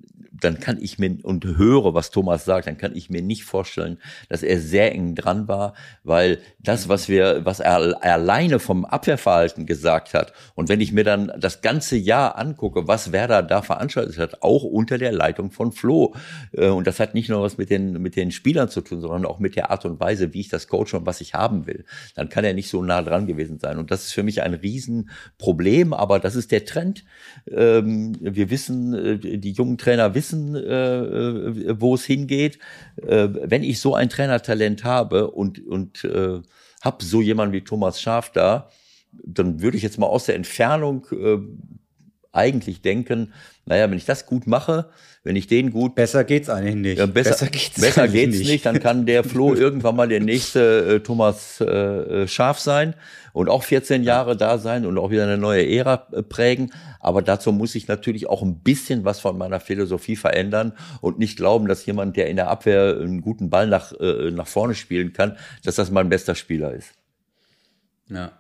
dann 0.40 0.59
kann 0.61 0.78
ich 0.81 0.98
mir 0.98 1.19
und 1.23 1.44
höre, 1.44 1.94
was 1.94 2.11
Thomas 2.11 2.44
sagt, 2.44 2.66
dann 2.66 2.77
kann 2.77 2.97
ich 2.97 3.11
mir 3.11 3.23
nicht 3.23 3.44
vorstellen, 3.44 3.98
dass 4.28 4.43
er 4.43 4.59
sehr 4.61 4.93
eng 4.93 5.15
dran 5.15 5.48
war, 5.48 5.74
weil 6.02 6.39
das, 6.59 6.89
was 6.89 7.09
wir, 7.09 7.44
was 7.44 7.61
er 7.61 8.02
alleine 8.02 8.59
vom 8.59 8.85
Abwehrverhalten 8.85 9.66
gesagt 9.66 10.15
hat, 10.15 10.32
und 10.55 10.69
wenn 10.69 10.81
ich 10.81 10.93
mir 10.93 11.05
dann 11.05 11.32
das 11.39 11.61
ganze 11.61 11.97
Jahr 11.97 12.36
angucke, 12.36 12.89
was 12.89 13.12
Werder 13.12 13.43
da 13.43 13.62
veranstaltet 13.62 14.19
hat, 14.19 14.43
auch 14.43 14.65
unter 14.65 14.98
der 14.98 15.12
Leitung 15.12 15.51
von 15.51 15.73
Flo, 15.73 16.15
äh, 16.52 16.69
und 16.69 16.86
das 16.86 17.01
hat 17.01 17.15
nicht 17.15 17.28
nur 17.28 17.43
was 17.43 17.59
mit 17.59 17.70
den, 17.70 17.93
mit 18.02 18.16
den 18.16 18.31
Spielern 18.31 18.69
zu 18.69 18.81
tun, 18.81 19.01
sondern 19.01 19.27
auch 19.27 19.39
mit 19.39 19.56
der 19.56 19.70
Art 19.70 19.85
und 19.85 20.01
Weise, 20.01 20.35
wie 20.35 20.40
ich 20.40 20.48
das 20.48 20.69
coache 20.69 20.94
und 20.94 21.06
was 21.06 21.20
ich 21.20 21.35
haben 21.35 21.66
will, 21.66 21.85
dann 22.15 22.28
kann 22.28 22.44
er 22.44 22.55
nicht 22.55 22.69
so 22.69 22.82
nah 22.82 23.02
dran 23.02 23.27
gewesen 23.27 23.59
sein. 23.59 23.78
Und 23.78 23.90
das 23.90 24.06
ist 24.06 24.12
für 24.12 24.23
mich 24.23 24.43
ein 24.43 24.55
Riesenproblem, 24.55 25.93
aber 25.93 26.19
das 26.19 26.35
ist 26.35 26.51
der 26.51 26.65
Trend. 26.65 27.05
Ähm, 27.51 28.16
wir 28.20 28.51
wissen, 28.51 28.94
äh, 28.94 29.39
die 29.39 29.52
jungen 29.52 29.78
Trainer 29.78 30.15
wissen, 30.15 30.23
äh, 30.32 30.59
äh, 30.59 31.80
wo 31.80 31.94
es 31.94 32.05
hingeht. 32.05 32.59
Äh, 32.96 33.28
wenn 33.32 33.62
ich 33.62 33.80
so 33.80 33.94
ein 33.94 34.09
Trainertalent 34.09 34.84
habe 34.84 35.30
und, 35.30 35.64
und 35.66 36.05
äh, 36.05 36.40
habe 36.82 37.05
so 37.05 37.20
jemanden 37.20 37.52
wie 37.52 37.62
Thomas 37.62 38.01
Schaf 38.01 38.30
da, 38.30 38.70
dann 39.24 39.60
würde 39.60 39.76
ich 39.76 39.82
jetzt 39.82 39.98
mal 39.98 40.06
aus 40.06 40.26
der 40.26 40.34
Entfernung 40.34 41.06
äh, 41.12 41.38
eigentlich 42.32 42.82
denken, 42.82 43.32
naja, 43.64 43.90
wenn 43.90 43.96
ich 43.96 44.05
das 44.05 44.26
gut 44.26 44.46
mache, 44.46 44.90
wenn 45.22 45.36
ich 45.36 45.46
den 45.46 45.70
gut 45.70 45.94
Besser 45.94 46.24
geht's 46.24 46.51
eigentlich 46.51 46.74
nicht. 46.74 46.98
ja, 46.98 47.06
besser, 47.06 47.46
geht's, 47.46 47.80
besser 47.80 48.02
eigentlich 48.02 48.32
geht's 48.32 48.48
nicht. 48.48 48.66
Dann 48.66 48.80
kann 48.80 49.06
der 49.06 49.24
Flo 49.24 49.55
irgendwann 49.55 49.96
mal 49.96 50.09
der 50.09 50.20
nächste 50.20 50.96
äh, 50.96 51.01
Thomas 51.01 51.60
äh, 51.60 52.26
Schaf 52.26 52.59
sein 52.59 52.94
und 53.35 53.48
auch 53.48 53.65
14 53.65 54.05
Jahre 54.05 54.36
da 54.36 54.59
sein 54.59 54.86
und 54.86 54.97
auch 54.97 55.11
wieder 55.11 55.24
eine 55.24 55.36
neue 55.36 55.69
Ära 55.69 56.06
äh, 56.12 56.23
prägen. 56.23 56.73
Aber 57.01 57.20
dazu 57.20 57.52
muss 57.52 57.74
ich 57.74 57.89
natürlich 57.89 58.28
auch 58.28 58.43
ein 58.43 58.61
bisschen 58.61 59.05
was 59.05 59.19
von 59.20 59.36
meiner 59.36 59.61
Philosophie 59.61 60.16
verändern 60.16 60.73
und 61.02 61.19
nicht 61.19 61.36
glauben, 61.36 61.66
dass 61.66 61.85
jemand, 61.85 62.16
der 62.16 62.28
in 62.28 62.36
der 62.36 62.48
Abwehr 62.48 62.97
einen 62.97 63.20
guten 63.20 63.51
Ball 63.51 63.66
nach, 63.66 63.93
äh, 64.01 64.31
nach 64.31 64.47
vorne 64.47 64.77
spielen 64.77 65.12
kann, 65.12 65.36
dass 65.65 65.74
das 65.74 65.90
mein 65.90 66.09
bester 66.09 66.36
Spieler 66.36 66.73
ist. 66.73 66.94
Ja. 68.09 68.32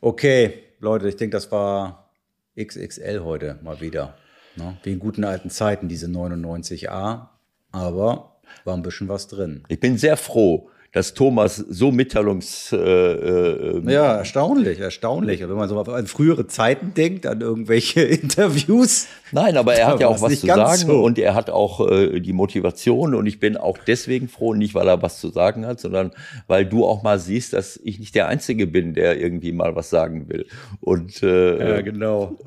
Okay, 0.00 0.54
Leute, 0.80 1.06
ich 1.08 1.16
denke, 1.16 1.36
das 1.36 1.52
war 1.52 2.10
XXL 2.58 3.20
heute 3.22 3.58
mal 3.62 3.80
wieder. 3.82 4.14
Ne? 4.56 4.78
Wie 4.84 4.92
in 4.92 5.00
guten 5.00 5.24
alten 5.24 5.50
Zeiten, 5.50 5.86
diese 5.86 6.06
99a. 6.06 7.28
Aber 7.72 8.40
war 8.64 8.74
ein 8.74 8.82
bisschen 8.82 9.08
was 9.08 9.28
drin. 9.28 9.64
Ich 9.68 9.80
bin 9.80 9.98
sehr 9.98 10.16
froh, 10.16 10.70
dass 10.94 11.12
Thomas 11.12 11.56
so 11.56 11.90
mitteilungs 11.90 12.72
äh, 12.72 12.76
äh, 12.76 13.92
Ja, 13.92 14.14
erstaunlich, 14.18 14.78
erstaunlich. 14.78 15.40
Wenn 15.40 15.56
man 15.56 15.68
so 15.68 15.80
an 15.80 16.06
frühere 16.06 16.46
Zeiten 16.46 16.94
denkt, 16.94 17.26
an 17.26 17.40
irgendwelche 17.40 18.00
Interviews. 18.02 19.08
Nein, 19.32 19.56
aber 19.56 19.74
er 19.74 19.88
hat 19.88 20.00
ja 20.00 20.06
auch 20.06 20.22
was 20.22 20.38
zu 20.38 20.46
sagen 20.46 20.86
so. 20.86 21.02
und 21.02 21.18
er 21.18 21.34
hat 21.34 21.50
auch 21.50 21.90
äh, 21.90 22.20
die 22.20 22.32
Motivation 22.32 23.16
und 23.16 23.26
ich 23.26 23.40
bin 23.40 23.56
auch 23.56 23.76
deswegen 23.76 24.28
froh, 24.28 24.54
nicht 24.54 24.76
weil 24.76 24.86
er 24.86 25.02
was 25.02 25.18
zu 25.18 25.30
sagen 25.30 25.66
hat, 25.66 25.80
sondern 25.80 26.12
weil 26.46 26.64
du 26.64 26.86
auch 26.86 27.02
mal 27.02 27.18
siehst, 27.18 27.54
dass 27.54 27.76
ich 27.82 27.98
nicht 27.98 28.14
der 28.14 28.28
Einzige 28.28 28.68
bin, 28.68 28.94
der 28.94 29.18
irgendwie 29.18 29.50
mal 29.50 29.74
was 29.74 29.90
sagen 29.90 30.28
will. 30.28 30.46
Und 30.80 31.24
äh, 31.24 31.82
genau. 31.82 32.38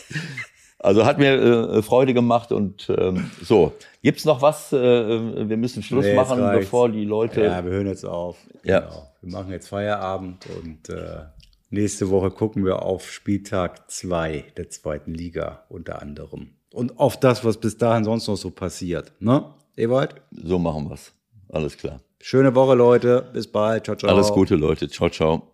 also 0.78 1.04
hat 1.04 1.18
mir 1.18 1.34
äh, 1.34 1.82
Freude 1.82 2.14
gemacht 2.14 2.50
und 2.50 2.90
ähm, 2.96 3.30
so. 3.42 3.74
Gibt's 4.04 4.26
noch 4.26 4.42
was? 4.42 4.70
Äh, 4.72 5.48
wir 5.48 5.56
müssen 5.56 5.82
Schluss 5.82 6.04
Nee, 6.04 6.14
machen, 6.14 6.38
reicht's. 6.38 6.66
bevor 6.66 6.90
die 6.90 7.04
Leute. 7.06 7.42
Ja, 7.42 7.64
wir 7.64 7.72
hören 7.72 7.86
jetzt 7.86 8.04
auf. 8.04 8.36
Ja. 8.62 8.80
Genau. 8.80 9.10
Wir 9.22 9.32
machen 9.32 9.50
jetzt 9.50 9.68
Feierabend 9.68 10.44
und 10.60 10.90
äh, 10.90 11.22
nächste 11.70 12.10
Woche 12.10 12.30
gucken 12.30 12.66
wir 12.66 12.82
auf 12.82 13.10
Spieltag 13.10 13.90
2 13.90 14.44
der 14.58 14.68
zweiten 14.68 15.14
Liga 15.14 15.64
unter 15.70 16.02
anderem. 16.02 16.50
Und 16.70 16.98
auf 16.98 17.18
das, 17.18 17.46
was 17.46 17.56
bis 17.56 17.78
dahin 17.78 18.04
sonst 18.04 18.28
noch 18.28 18.36
so 18.36 18.50
passiert. 18.50 19.12
Ne, 19.20 19.42
Ewald? 19.74 20.16
So 20.32 20.58
machen 20.58 20.90
wir's. 20.90 21.12
Alles 21.48 21.78
klar. 21.78 22.00
Schöne 22.20 22.54
Woche, 22.54 22.74
Leute. 22.74 23.30
Bis 23.32 23.46
bald. 23.50 23.86
Ciao, 23.86 23.96
ciao. 23.96 24.10
Alles 24.14 24.30
Gute, 24.30 24.54
Leute. 24.54 24.86
Ciao, 24.88 25.08
ciao. 25.08 25.50